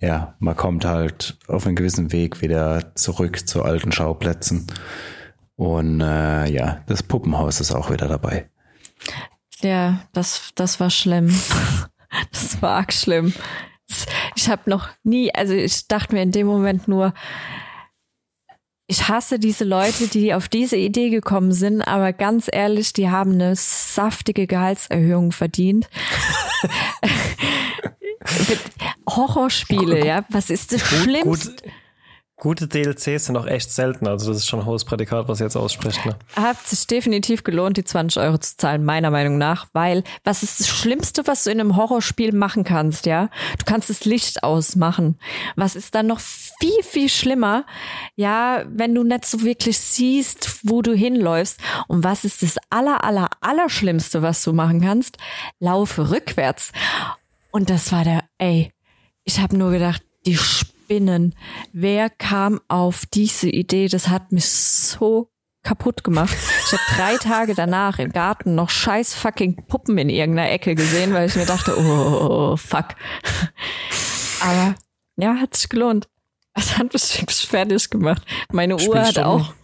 ja, 0.00 0.34
man 0.38 0.56
kommt 0.56 0.84
halt 0.84 1.38
auf 1.46 1.66
einen 1.66 1.76
gewissen 1.76 2.10
Weg 2.10 2.40
wieder 2.40 2.94
zurück 2.94 3.46
zu 3.46 3.62
alten 3.62 3.92
Schauplätzen. 3.92 4.66
Und 5.56 6.00
äh, 6.00 6.50
ja, 6.50 6.82
das 6.86 7.02
Puppenhaus 7.02 7.60
ist 7.60 7.72
auch 7.72 7.90
wieder 7.90 8.08
dabei. 8.08 8.49
Ja, 9.62 10.00
das, 10.12 10.50
das 10.54 10.80
war 10.80 10.90
schlimm. 10.90 11.38
Das 12.32 12.60
war 12.60 12.78
arg 12.78 12.92
schlimm. 12.92 13.32
Ich 14.34 14.48
habe 14.48 14.68
noch 14.68 14.88
nie, 15.04 15.32
also 15.32 15.54
ich 15.54 15.86
dachte 15.86 16.12
mir 16.12 16.22
in 16.22 16.32
dem 16.32 16.48
Moment 16.48 16.88
nur, 16.88 17.14
ich 18.88 19.08
hasse 19.08 19.38
diese 19.38 19.62
Leute, 19.62 20.08
die 20.08 20.34
auf 20.34 20.48
diese 20.48 20.76
Idee 20.76 21.10
gekommen 21.10 21.52
sind, 21.52 21.82
aber 21.82 22.12
ganz 22.12 22.48
ehrlich, 22.50 22.92
die 22.92 23.10
haben 23.10 23.34
eine 23.34 23.54
saftige 23.54 24.48
Gehaltserhöhung 24.48 25.30
verdient. 25.30 25.88
Horrorspiele, 29.08 30.04
ja, 30.04 30.24
was 30.30 30.50
ist 30.50 30.72
das 30.72 30.80
Schlimmste? 30.80 31.62
Gut, 32.40 32.60
gute 32.60 32.68
DLCs 32.68 33.26
sind 33.26 33.36
auch 33.36 33.46
echt 33.46 33.70
selten. 33.70 34.08
Also, 34.08 34.32
das 34.32 34.38
ist 34.38 34.48
schon 34.48 34.60
ein 34.60 34.66
hohes 34.66 34.84
Prädikat, 34.84 35.28
was 35.28 35.40
ihr 35.40 35.46
jetzt 35.46 35.56
ausspricht. 35.56 36.04
Ne? 36.04 36.16
hat 36.34 36.58
sich 36.66 36.86
definitiv 36.86 37.44
gelohnt, 37.44 37.76
die 37.76 37.84
20 37.84 38.20
Euro 38.22 38.38
zu 38.38 38.56
zahlen, 38.56 38.84
meiner 38.84 39.10
Meinung 39.10 39.38
nach, 39.38 39.68
weil 39.72 40.02
was 40.24 40.42
ist 40.42 40.58
das 40.58 40.68
Schlimmste, 40.68 41.26
was 41.26 41.44
du 41.44 41.50
in 41.50 41.60
einem 41.60 41.76
Horrorspiel 41.76 42.32
machen 42.32 42.64
kannst, 42.64 43.06
ja? 43.06 43.28
Du 43.58 43.64
kannst 43.66 43.90
das 43.90 44.04
Licht 44.04 44.42
ausmachen. 44.42 45.18
Was 45.54 45.76
ist 45.76 45.94
dann 45.94 46.06
noch 46.06 46.20
viel, 46.20 46.82
viel 46.82 47.08
schlimmer, 47.08 47.66
ja, 48.16 48.64
wenn 48.68 48.94
du 48.94 49.04
nicht 49.04 49.26
so 49.26 49.42
wirklich 49.42 49.78
siehst, 49.78 50.60
wo 50.62 50.82
du 50.82 50.94
hinläufst. 50.94 51.60
Und 51.88 52.04
was 52.04 52.24
ist 52.24 52.42
das 52.42 52.56
aller, 52.70 53.04
aller, 53.04 53.28
aller 53.40 53.68
Schlimmste, 53.68 54.22
was 54.22 54.42
du 54.42 54.52
machen 54.52 54.80
kannst? 54.80 55.18
Laufe 55.58 56.10
rückwärts. 56.10 56.72
Und 57.50 57.70
das 57.70 57.92
war 57.92 58.04
der, 58.04 58.24
ey, 58.38 58.72
ich 59.24 59.40
habe 59.40 59.56
nur 59.56 59.70
gedacht, 59.70 60.02
die 60.26 60.38
Spinnen. 60.90 61.36
Wer 61.72 62.10
kam 62.10 62.60
auf 62.66 63.06
diese 63.06 63.48
Idee? 63.48 63.86
Das 63.86 64.08
hat 64.08 64.32
mich 64.32 64.48
so 64.48 65.30
kaputt 65.62 66.02
gemacht. 66.02 66.36
Ich 66.66 66.72
habe 66.72 66.82
drei 66.96 67.16
Tage 67.28 67.54
danach 67.54 68.00
im 68.00 68.10
Garten 68.10 68.56
noch 68.56 68.70
scheiß 68.70 69.14
fucking 69.14 69.66
Puppen 69.68 69.98
in 69.98 70.08
irgendeiner 70.08 70.50
Ecke 70.50 70.74
gesehen, 70.74 71.14
weil 71.14 71.28
ich 71.28 71.36
mir 71.36 71.46
dachte, 71.46 71.78
oh, 71.78 72.56
fuck. 72.56 72.86
Aber 74.40 74.74
ja, 75.16 75.36
hat 75.36 75.54
sich 75.54 75.68
gelohnt. 75.68 76.08
Es 76.54 76.76
hat 76.76 76.92
mich 76.92 77.24
fertig 77.46 77.88
gemacht. 77.90 78.22
Meine 78.50 78.76
Uhr 78.76 79.00
hat 79.00 79.20
auch, 79.20 79.54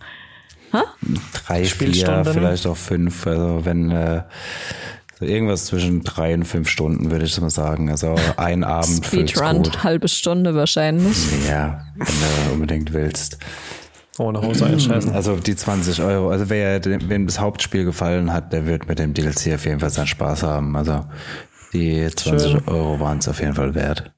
drei, 1.33 1.65
vier, 1.65 2.25
vielleicht 2.25 2.69
auch 2.69 2.77
fünf. 2.77 3.27
Also 3.27 3.65
wenn 3.65 3.91
äh, 3.91 4.23
so 5.19 5.25
irgendwas 5.25 5.65
zwischen 5.65 6.03
drei 6.03 6.35
und 6.35 6.45
fünf 6.45 6.69
Stunden 6.69 7.11
würde 7.11 7.25
ich 7.25 7.41
mal 7.41 7.51
sagen. 7.51 7.91
Also 7.91 8.17
ein 8.37 8.65
Abend 8.65 9.07
Speedrun, 9.07 9.83
halbe 9.83 10.09
Stunde 10.09 10.55
wahrscheinlich. 10.55 11.17
Ja, 11.49 11.87
wenn 11.97 12.07
du 12.07 12.53
unbedingt 12.53 12.93
willst. 12.93 13.39
Ohne 14.19 14.41
Hose 14.41 14.67
einscheißen. 14.67 15.13
Also 15.13 15.37
die 15.37 15.57
20 15.57 16.03
Euro. 16.03 16.31
Also 16.31 16.49
wer 16.49 16.83
wem 16.85 17.27
das 17.27 17.39
Hauptspiel 17.39 17.85
gefallen 17.85 18.33
hat, 18.33 18.53
der 18.53 18.67
wird 18.67 18.89
mit 18.89 18.99
dem 18.99 19.15
DLC 19.15 19.55
auf 19.55 19.65
jeden 19.67 19.81
Fall 19.81 19.91
seinen 19.91 20.07
Spaß 20.07 20.43
haben. 20.43 20.77
Also 20.77 21.05
die 21.73 22.09
20 22.15 22.53
Schön. 22.53 22.69
Euro 22.69 23.01
waren 23.01 23.19
es 23.19 23.29
auf 23.29 23.41
jeden 23.41 23.55
Fall 23.55 23.75
wert. 23.75 24.13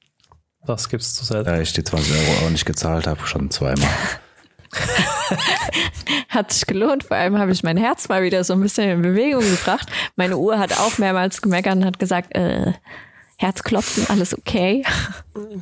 Das 0.66 0.88
gibt's 0.88 1.14
zu 1.14 1.24
selten. 1.24 1.46
Da 1.46 1.60
ich 1.60 1.72
die 1.72 1.82
20 1.82 2.12
Euro 2.12 2.46
auch 2.46 2.50
nicht 2.50 2.66
gezahlt 2.66 3.06
habe, 3.06 3.26
schon 3.26 3.50
zweimal. 3.50 3.88
Hat 6.28 6.52
sich 6.52 6.66
gelohnt. 6.66 7.04
Vor 7.04 7.16
allem 7.16 7.38
habe 7.38 7.52
ich 7.52 7.62
mein 7.62 7.76
Herz 7.76 8.08
mal 8.08 8.22
wieder 8.22 8.44
so 8.44 8.52
ein 8.52 8.60
bisschen 8.60 8.90
in 8.90 9.02
Bewegung 9.02 9.42
gebracht. 9.42 9.88
Meine 10.16 10.36
Uhr 10.36 10.58
hat 10.58 10.78
auch 10.78 10.98
mehrmals 10.98 11.42
gemeckert 11.42 11.76
und 11.76 11.84
hat 11.84 11.98
gesagt, 11.98 12.34
äh, 12.34 12.72
Herzklopfen, 13.36 14.06
alles 14.08 14.36
okay. 14.36 14.84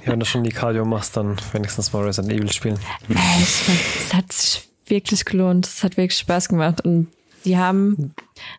Ja, 0.05 0.13
wenn 0.13 0.21
du 0.21 0.27
schon 0.27 0.43
die 0.43 0.51
Cardio 0.51 0.85
machst, 0.85 1.17
dann 1.17 1.37
wenigstens 1.53 1.93
mal 1.93 2.03
Resident 2.05 2.33
Evil 2.33 2.51
spielen. 2.51 2.79
Es, 3.43 3.65
es 3.99 4.15
hat 4.15 4.33
sich 4.33 4.67
wirklich 4.87 5.25
gelohnt. 5.25 5.67
Es 5.67 5.85
hat 5.85 5.97
wirklich 5.97 6.19
Spaß 6.19 6.49
gemacht. 6.49 6.81
Und 6.81 7.09
die 7.45 7.59
haben 7.59 8.15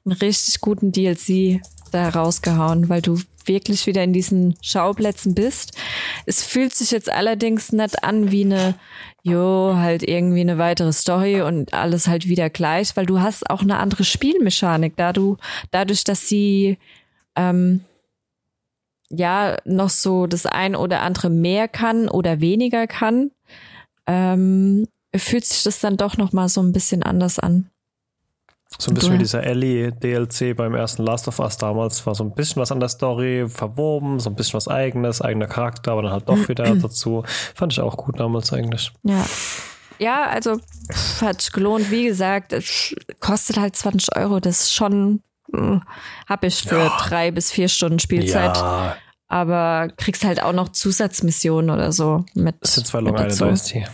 einen 0.06 0.14
richtig 0.14 0.62
guten 0.62 0.92
DLC 0.92 1.62
da 1.92 2.10
rausgehauen, 2.10 2.90
weil 2.90 3.02
du 3.02 3.20
wirklich 3.46 3.88
wieder 3.88 4.04
in 4.04 4.14
diesen 4.14 4.56
Schauplätzen 4.62 5.34
bist. 5.34 5.72
Es 6.26 6.44
fühlt 6.44 6.76
sich 6.76 6.92
jetzt 6.92 7.10
allerdings 7.10 7.72
nicht 7.72 8.04
an 8.04 8.32
wie 8.32 8.46
eine, 8.46 8.76
jo, 9.28 9.76
halt 9.76 10.04
irgendwie 10.04 10.42
eine 10.42 10.58
weitere 10.58 10.94
Story 10.94 11.42
und 11.42 11.74
alles 11.74 12.08
halt 12.08 12.28
wieder 12.28 12.50
gleich, 12.50 12.96
weil 12.96 13.06
du 13.06 13.20
hast 13.20 13.50
auch 13.50 13.62
eine 13.62 13.78
andere 13.78 14.04
Spielmechanik, 14.04 14.96
da 14.96 15.14
du, 15.14 15.38
dadurch, 15.72 16.04
dass 16.04 16.28
sie 16.28 16.78
ähm, 17.36 17.84
ja 19.10 19.58
noch 19.66 19.90
so 19.90 20.28
das 20.28 20.46
ein 20.46 20.76
oder 20.76 21.02
andere 21.02 21.30
mehr 21.30 21.68
kann 21.68 22.10
oder 22.10 22.40
weniger 22.40 22.88
kann, 22.88 23.32
ähm, 24.06 24.88
fühlt 25.16 25.46
sich 25.46 25.64
das 25.64 25.80
dann 25.80 25.98
doch 25.98 26.18
noch 26.18 26.32
mal 26.32 26.50
so 26.50 26.62
ein 26.62 26.72
bisschen 26.72 27.04
anders 27.04 27.40
an. 27.40 27.70
So 28.80 28.92
ein 28.92 28.96
bisschen 28.96 29.14
wie 29.14 29.18
dieser 29.20 29.44
Ellie-DLC 29.44 30.56
beim 30.56 30.76
ersten 30.76 31.04
Last 31.04 31.28
of 31.28 31.40
Us 31.40 31.58
damals. 31.58 32.06
War 32.06 32.14
so 32.16 32.24
ein 32.24 32.34
bisschen 32.36 32.62
was 32.62 32.72
an 32.72 32.80
der 32.80 32.90
Story, 32.90 33.48
verwoben, 33.50 34.20
so 34.20 34.30
ein 34.30 34.36
bisschen 34.36 34.54
was 34.54 34.68
eigenes, 34.68 35.22
eigener 35.22 35.48
Charakter, 35.48 35.94
aber 35.94 36.04
dann 36.04 36.12
halt 36.12 36.30
doch 36.30 36.48
wieder 36.48 36.76
dazu. 36.82 37.24
Fand 37.56 37.74
ich 37.74 37.80
auch 37.82 37.98
gut 37.98 38.20
damals 38.20 38.54
eigentlich. 38.54 38.92
Ja. 39.04 39.26
Ja, 40.00 40.28
also 40.28 40.60
hat 41.22 41.52
gelohnt. 41.54 41.90
Wie 41.90 42.06
gesagt, 42.06 42.54
es 42.54 42.94
kostet 43.20 43.58
halt 43.58 43.76
20 43.76 44.16
Euro. 44.16 44.40
Das 44.40 44.62
ist 44.62 44.74
schon, 44.76 45.24
mh, 45.52 45.82
hab 46.28 46.44
ich 46.44 46.62
für 46.62 46.92
drei 47.00 47.32
bis 47.32 47.52
vier 47.52 47.68
Stunden 47.68 47.98
Spielzeit. 47.98 48.58
Ja, 48.58 48.96
Aber 49.28 49.88
kriegst 49.98 50.24
halt 50.24 50.44
auch 50.44 50.54
noch 50.54 50.70
Zusatzmissionen 50.70 51.72
oder 51.72 51.92
so 51.92 52.26
mit. 52.36 52.58
es 52.62 52.76
sind 52.76 52.86
zwei 52.86 53.00
Long 53.00 53.16
Island. 53.18 53.54
Iced 53.54 53.66
Tea. 53.70 53.86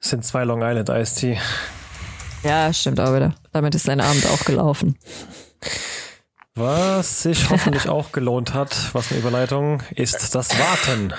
Es 0.00 0.10
sind 0.10 0.24
zwei 0.26 0.44
Long 0.44 0.60
Island 0.60 0.90
Iced 0.90 1.16
Tea. 1.20 1.38
Ja, 2.42 2.72
stimmt 2.72 3.00
auch 3.00 3.14
wieder. 3.14 3.34
Damit 3.52 3.74
ist 3.74 3.88
dein 3.88 4.00
Abend 4.00 4.26
auch 4.26 4.44
gelaufen. 4.44 4.96
Was 6.54 7.22
sich 7.22 7.50
hoffentlich 7.50 7.88
auch 7.88 8.12
gelohnt 8.12 8.54
hat, 8.54 8.94
was 8.94 9.10
eine 9.10 9.20
Überleitung, 9.20 9.82
ist 9.94 10.34
das 10.34 10.58
Warten. 10.58 11.12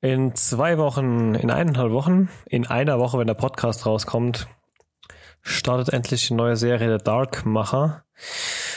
In 0.00 0.34
zwei 0.36 0.78
Wochen, 0.78 1.34
in 1.34 1.50
eineinhalb 1.50 1.92
Wochen, 1.92 2.28
in 2.46 2.66
einer 2.66 2.98
Woche, 2.98 3.18
wenn 3.18 3.26
der 3.26 3.34
Podcast 3.34 3.86
rauskommt, 3.86 4.46
startet 5.42 5.92
endlich 5.92 6.28
die 6.28 6.34
neue 6.34 6.56
Serie 6.56 6.88
der 6.88 6.98
Darkmacher. 6.98 8.04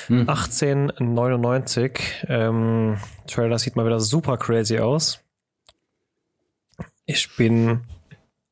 Hm. 0.07 0.27
1899. 0.27 2.25
Ähm, 2.27 2.97
Trailer 3.27 3.59
sieht 3.59 3.75
mal 3.75 3.85
wieder 3.85 3.99
super 3.99 4.37
crazy 4.37 4.79
aus. 4.79 5.19
Ich 7.05 7.35
bin 7.35 7.81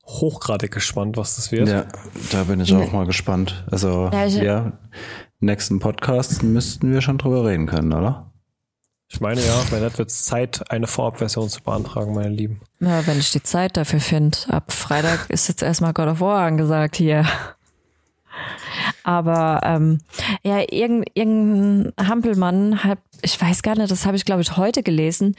hochgradig 0.10 0.72
gespannt, 0.72 1.18
was 1.18 1.36
das 1.36 1.52
wird. 1.52 1.70
Ja, 1.70 1.86
da 2.32 2.44
bin 2.44 2.60
ich 2.60 2.74
auch 2.74 2.92
mal 2.92 3.06
gespannt. 3.06 3.64
Also, 3.70 4.10
ja, 4.12 4.26
ja 4.26 4.74
nächsten 5.40 5.80
Podcast 5.80 6.44
müssten 6.44 6.92
wir 6.92 7.02
schon 7.02 7.18
drüber 7.18 7.46
reden 7.46 7.68
können, 7.68 7.94
oder? 7.94 8.32
Ich 9.12 9.22
meine 9.22 9.42
ja, 9.42 9.64
wenn 9.72 9.84
nicht 9.84 9.98
wird 9.98 10.10
es 10.10 10.24
Zeit, 10.26 10.70
eine 10.72 10.86
Vorabversion 10.86 11.50
zu 11.50 11.64
beantragen, 11.64 12.14
meine 12.14 12.30
Lieben. 12.30 12.62
Na, 12.80 13.08
wenn 13.08 13.18
ich 13.18 13.32
die 13.32 13.42
Zeit 13.42 13.76
dafür 13.76 14.00
finde. 14.00 14.38
Ab 14.50 14.72
Freitag 14.72 15.30
ist 15.30 15.48
jetzt 15.48 15.64
erstmal 15.64 15.94
God 15.94 16.10
of 16.10 16.20
War 16.20 16.46
angesagt 16.46 16.96
hier. 16.96 17.26
Aber 19.04 19.62
ähm, 19.64 20.00
ja, 20.44 20.60
irgendein, 20.60 21.12
irgendein 21.16 22.08
Hampelmann 22.08 22.84
hat, 22.84 23.00
ich 23.24 23.42
weiß 23.42 23.64
gar 23.64 23.76
nicht, 23.76 23.90
das 23.90 24.06
habe 24.06 24.16
ich 24.16 24.26
glaube 24.26 24.42
ich 24.42 24.58
heute 24.58 24.84
gelesen, 24.84 25.36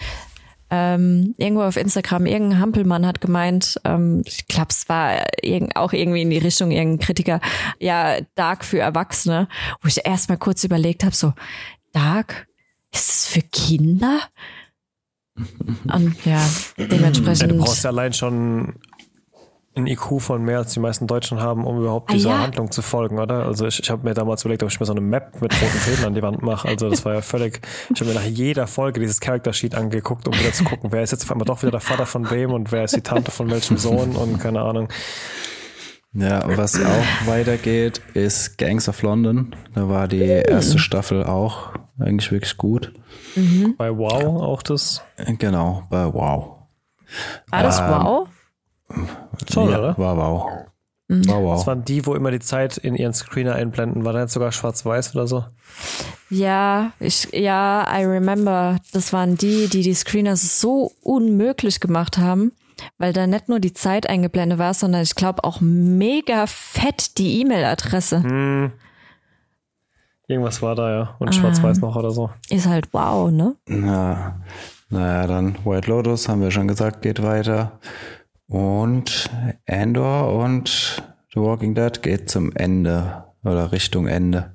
ähm, 0.70 1.34
irgendwo 1.36 1.62
auf 1.62 1.76
Instagram, 1.76 2.26
irgendein 2.26 2.60
Hampelmann 2.60 3.06
hat 3.06 3.20
gemeint, 3.20 3.80
ähm, 3.84 4.22
ich 4.26 4.46
glaube, 4.46 4.68
es 4.70 4.88
war 4.88 5.24
irg 5.42 5.70
auch 5.74 5.92
irgendwie 5.92 6.22
in 6.22 6.30
die 6.30 6.38
Richtung 6.38 6.70
irgendein 6.70 7.04
Kritiker, 7.04 7.40
ja, 7.78 8.18
Dark 8.34 8.64
für 8.64 8.78
Erwachsene, 8.78 9.48
wo 9.82 9.88
ich 9.88 10.04
erstmal 10.04 10.38
kurz 10.38 10.64
überlegt 10.64 11.04
habe, 11.04 11.14
so, 11.14 11.32
Dark? 11.92 12.46
Ist 12.92 13.10
es 13.10 13.26
für 13.28 13.42
Kinder? 13.42 14.20
Und 15.92 16.24
ja, 16.24 16.44
dementsprechend. 16.76 17.42
Ja, 17.42 17.46
du 17.48 17.58
brauchst 17.58 17.84
ja 17.84 17.90
allein 17.90 18.12
schon 18.12 18.74
ein 19.76 19.86
IQ 19.86 20.20
von 20.20 20.42
mehr 20.42 20.58
als 20.58 20.72
die 20.72 20.80
meisten 20.80 21.06
Deutschen 21.06 21.40
haben, 21.40 21.64
um 21.64 21.78
überhaupt 21.78 22.12
dieser 22.12 22.30
ah, 22.30 22.34
ja. 22.34 22.42
Handlung 22.42 22.72
zu 22.72 22.82
folgen, 22.82 23.20
oder? 23.20 23.46
Also 23.46 23.66
ich, 23.66 23.78
ich 23.78 23.88
habe 23.90 24.02
mir 24.06 24.14
damals 24.14 24.42
überlegt, 24.42 24.64
ob 24.64 24.70
ich 24.70 24.80
mir 24.80 24.86
so 24.86 24.92
eine 24.92 25.00
Map 25.00 25.40
mit 25.40 25.52
roten 25.52 25.78
Fäden 25.78 26.04
an 26.04 26.14
die 26.14 26.22
Wand 26.22 26.42
mache. 26.42 26.66
Also 26.66 26.90
das 26.90 27.04
war 27.04 27.14
ja 27.14 27.22
völlig. 27.22 27.60
Ich 27.94 28.00
habe 28.00 28.10
mir 28.10 28.16
nach 28.16 28.26
jeder 28.26 28.66
Folge 28.66 28.98
dieses 28.98 29.20
Character 29.20 29.52
Sheet 29.52 29.76
angeguckt, 29.76 30.26
um 30.26 30.34
wieder 30.34 30.52
zu 30.52 30.64
gucken, 30.64 30.90
wer 30.92 31.02
ist 31.02 31.12
jetzt 31.12 31.24
auf 31.24 31.30
einmal 31.30 31.44
doch 31.46 31.62
wieder 31.62 31.70
der 31.70 31.80
Vater 31.80 32.04
von 32.04 32.30
wem 32.30 32.52
und 32.52 32.72
wer 32.72 32.84
ist 32.84 32.96
die 32.96 33.02
Tante 33.02 33.30
von 33.30 33.48
welchem 33.50 33.76
Sohn 33.76 34.16
und 34.16 34.40
keine 34.40 34.60
Ahnung. 34.62 34.88
Ja, 36.12 36.42
was 36.56 36.74
auch 36.74 37.26
weitergeht, 37.26 38.00
ist 38.14 38.58
Gangs 38.58 38.88
of 38.88 39.02
London. 39.02 39.54
Da 39.74 39.88
war 39.88 40.08
die 40.08 40.22
erste 40.22 40.80
Staffel 40.80 41.22
auch 41.22 41.72
eigentlich 42.00 42.32
wirklich 42.32 42.56
gut. 42.56 42.92
Mhm. 43.36 43.76
Bei 43.78 43.96
Wow 43.96 44.42
auch 44.42 44.62
das? 44.62 45.04
Genau, 45.38 45.84
bei 45.88 46.12
Wow. 46.12 46.56
War 47.50 47.62
das 47.62 47.78
ähm, 47.78 47.86
Wow? 47.86 48.28
Schon, 49.50 49.70
ja, 49.70 49.78
oder? 49.78 49.98
War 49.98 50.16
Wow. 50.16 50.50
Mhm. 51.10 51.28
War 51.28 51.42
wow. 51.42 51.56
Das 51.56 51.66
waren 51.66 51.84
die, 51.84 52.06
wo 52.06 52.14
immer 52.14 52.30
die 52.30 52.38
Zeit 52.38 52.76
in 52.76 52.94
ihren 52.94 53.12
Screener 53.12 53.56
einblenden. 53.56 54.04
War 54.04 54.12
das 54.12 54.32
sogar 54.32 54.52
schwarz-weiß 54.52 55.16
oder 55.16 55.26
so? 55.26 55.44
Ja, 56.30 56.92
ich, 57.00 57.28
ja, 57.32 57.84
I 57.92 58.04
remember. 58.04 58.76
Das 58.92 59.12
waren 59.12 59.36
die, 59.36 59.68
die 59.68 59.82
die 59.82 59.94
Screener 59.94 60.36
so 60.36 60.92
unmöglich 61.02 61.80
gemacht 61.80 62.18
haben, 62.18 62.52
weil 62.98 63.12
da 63.12 63.26
nicht 63.26 63.48
nur 63.48 63.58
die 63.58 63.72
Zeit 63.72 64.08
eingeblendet 64.08 64.60
war, 64.60 64.72
sondern 64.72 65.02
ich 65.02 65.16
glaube 65.16 65.42
auch 65.42 65.60
mega 65.60 66.46
fett 66.46 67.18
die 67.18 67.40
E-Mail-Adresse. 67.40 68.22
Hm. 68.22 68.72
Irgendwas 70.28 70.62
war 70.62 70.76
da, 70.76 70.94
ja. 70.94 71.16
Und 71.18 71.34
schwarz-weiß 71.34 71.78
ah. 71.78 71.86
noch 71.86 71.96
oder 71.96 72.12
so. 72.12 72.30
Ist 72.50 72.68
halt 72.68 72.88
wow, 72.92 73.32
ne? 73.32 73.56
Na, 73.66 74.40
naja, 74.88 75.26
dann 75.26 75.56
White 75.64 75.90
Lotus, 75.90 76.28
haben 76.28 76.40
wir 76.40 76.52
schon 76.52 76.68
gesagt, 76.68 77.02
geht 77.02 77.20
weiter. 77.20 77.80
Und 78.50 79.30
Andor 79.68 80.34
und 80.34 81.02
The 81.32 81.40
Walking 81.40 81.76
Dead 81.76 82.02
geht 82.02 82.28
zum 82.28 82.50
Ende 82.56 83.24
oder 83.44 83.70
Richtung 83.70 84.08
Ende. 84.08 84.52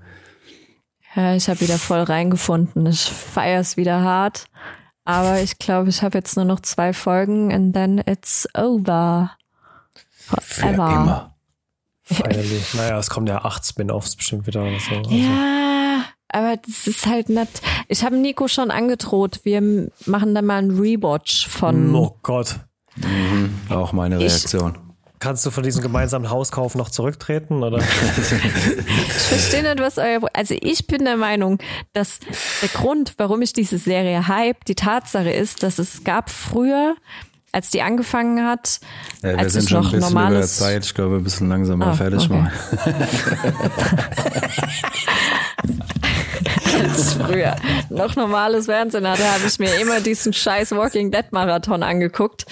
Ja, 1.16 1.34
ich 1.34 1.48
habe 1.48 1.62
wieder 1.62 1.78
voll 1.78 2.02
reingefunden. 2.02 2.86
Ich 2.88 3.04
feiere 3.10 3.62
es 3.62 3.78
wieder 3.78 4.02
hart. 4.02 4.48
Aber 5.06 5.40
ich 5.40 5.60
glaube, 5.60 5.90
ich 5.90 6.02
habe 6.02 6.18
jetzt 6.18 6.36
nur 6.36 6.44
noch 6.44 6.60
zwei 6.60 6.92
Folgen 6.92 7.54
and 7.54 7.74
then 7.74 8.04
it's 8.06 8.50
over. 8.54 9.32
Forever. 10.12 10.42
Für 10.44 10.94
immer. 10.94 11.36
Finally. 12.04 12.62
naja, 12.74 13.00
es 13.00 13.10
kommen 13.10 13.28
ja 13.28 13.46
acht 13.46 13.66
Spin-offs 13.66 14.18
bestimmt 14.18 14.46
wieder 14.46 14.64
oder 14.64 14.80
so. 14.80 14.96
Also. 14.96 15.10
Ja, 15.12 16.04
aber 16.28 16.58
das 16.58 16.86
ist 16.86 17.06
halt 17.06 17.30
nicht. 17.30 17.62
Ich 17.88 18.04
habe 18.04 18.18
Nico 18.18 18.50
schon 18.50 18.72
angedroht, 18.72 19.40
wir 19.44 19.90
machen 20.06 20.36
dann 20.36 20.46
mal 20.46 20.58
einen 20.58 20.78
Rewatch 20.78 21.48
von. 21.48 21.96
Oh 21.96 22.18
Gott. 22.22 22.60
Mhm, 22.96 23.54
auch 23.70 23.94
meine 23.94 24.20
Reaktion. 24.20 24.76
Ich, 24.76 24.86
Kannst 25.20 25.46
du 25.46 25.50
von 25.50 25.64
diesem 25.64 25.82
gemeinsamen 25.82 26.30
Hauskauf 26.30 26.76
noch 26.76 26.90
zurücktreten, 26.90 27.64
oder? 27.64 27.78
ich 27.80 27.86
verstehe 27.86 29.64
nicht, 29.64 29.80
was 29.80 29.98
euer, 29.98 30.20
also 30.34 30.56
ich 30.60 30.88
bin 30.88 31.06
der 31.06 31.18
Meinung, 31.18 31.58
dass 31.94 32.20
der 32.62 32.70
Grund, 32.70 33.14
warum 33.18 33.42
ich 33.42 33.54
diese 33.54 33.78
Serie 33.78 34.28
hype, 34.28 34.66
die 34.66 34.76
Tatsache 34.76 35.32
ist, 35.32 35.64
dass 35.64 35.80
es 35.80 36.04
gab 36.04 36.30
früher 36.30 36.96
als 37.54 37.70
die 37.70 37.82
angefangen 37.82 38.46
hat. 38.46 38.82
Ja, 39.24 39.30
wir 39.30 39.40
als 39.40 39.54
sind 39.54 39.70
schon 39.70 39.78
ein 39.78 39.84
bisschen 39.84 40.00
normales... 40.02 40.30
über 40.30 40.40
der 40.40 40.48
Zeit. 40.48 40.86
Ich 40.86 40.94
glaube, 40.94 41.14
wir 41.14 41.22
müssen 41.22 41.48
langsam 41.48 41.80
mal 41.80 41.94
oh, 41.94 41.96
fertig 41.96 42.30
okay. 42.30 42.42
machen. 42.42 42.52
als 46.80 47.14
früher 47.14 47.56
noch 47.90 48.16
normales 48.16 48.66
Fernsehen 48.66 49.08
hatte, 49.08 49.24
habe 49.30 49.46
ich 49.48 49.60
mir 49.60 49.74
immer 49.80 50.02
diesen 50.02 50.34
scheiß 50.34 50.72
Walking 50.72 51.12
Dead 51.12 51.26
Marathon 51.32 51.84
angeguckt. 51.84 52.46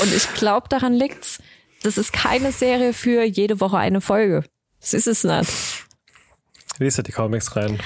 Und 0.00 0.12
ich 0.14 0.32
glaube, 0.34 0.68
daran 0.68 0.92
liegt's. 0.92 1.38
Das 1.82 1.98
ist 1.98 2.12
keine 2.12 2.52
Serie 2.52 2.92
für 2.92 3.24
jede 3.24 3.60
Woche 3.60 3.76
eine 3.76 4.00
Folge. 4.00 4.44
Das 4.80 4.94
ist 4.94 5.06
es 5.06 5.24
nicht. 5.24 5.52
Lies 6.78 6.96
die 6.96 7.12
Comics 7.12 7.54
rein. 7.56 7.80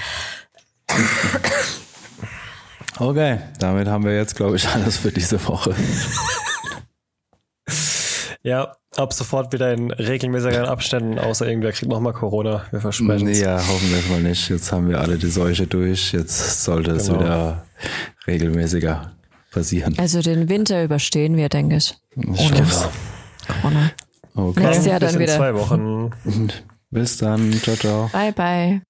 Okay, 2.99 3.41
damit 3.59 3.89
haben 3.89 4.05
wir 4.05 4.17
jetzt, 4.17 4.37
glaube 4.37 4.57
ich, 4.57 4.69
alles 4.69 4.97
für 4.97 5.13
diese 5.13 5.45
Woche. 5.47 5.75
ja, 8.43 8.75
ab 8.99 9.13
sofort 9.13 9.53
wieder 9.53 9.73
in 9.73 9.91
regelmäßigen 9.91 10.65
Abständen, 10.65 11.19
außer 11.19 11.47
irgendwer 11.47 11.73
kriegt 11.73 11.91
nochmal 11.91 12.13
Corona. 12.13 12.65
Wir 12.71 12.81
versprechen 12.81 13.29
es. 13.29 13.41
Ja, 13.41 13.57
hoffen 13.59 13.91
wir 13.91 13.99
es 13.99 14.09
mal 14.09 14.21
nicht. 14.21 14.49
Jetzt 14.49 14.73
haben 14.73 14.89
wir 14.89 15.01
alle 15.01 15.17
die 15.17 15.29
Seuche 15.29 15.67
durch. 15.67 16.13
Jetzt 16.13 16.65
sollte 16.65 16.93
es 16.93 17.07
genau. 17.07 17.21
wieder 17.21 17.67
regelmäßiger 18.27 19.13
passieren. 19.51 19.95
Also 19.99 20.23
den 20.23 20.49
Winter 20.49 20.85
überstehen 20.85 21.37
wir, 21.37 21.49
denke 21.49 21.77
ich. 21.77 21.95
Ohne 22.17 22.67
Corona. 23.63 23.91
Okay. 24.35 24.61
Nächstes 24.61 24.87
Jahr 24.87 25.01
dann 25.01 25.13
Bis 25.13 25.21
wieder. 25.21 25.33
In 25.33 25.39
zwei 25.39 25.55
Wochen. 25.55 26.11
Bis 26.91 27.17
dann. 27.17 27.53
Ciao, 27.63 27.77
ciao. 27.77 28.11
Bye, 28.13 28.33
bye. 28.33 28.86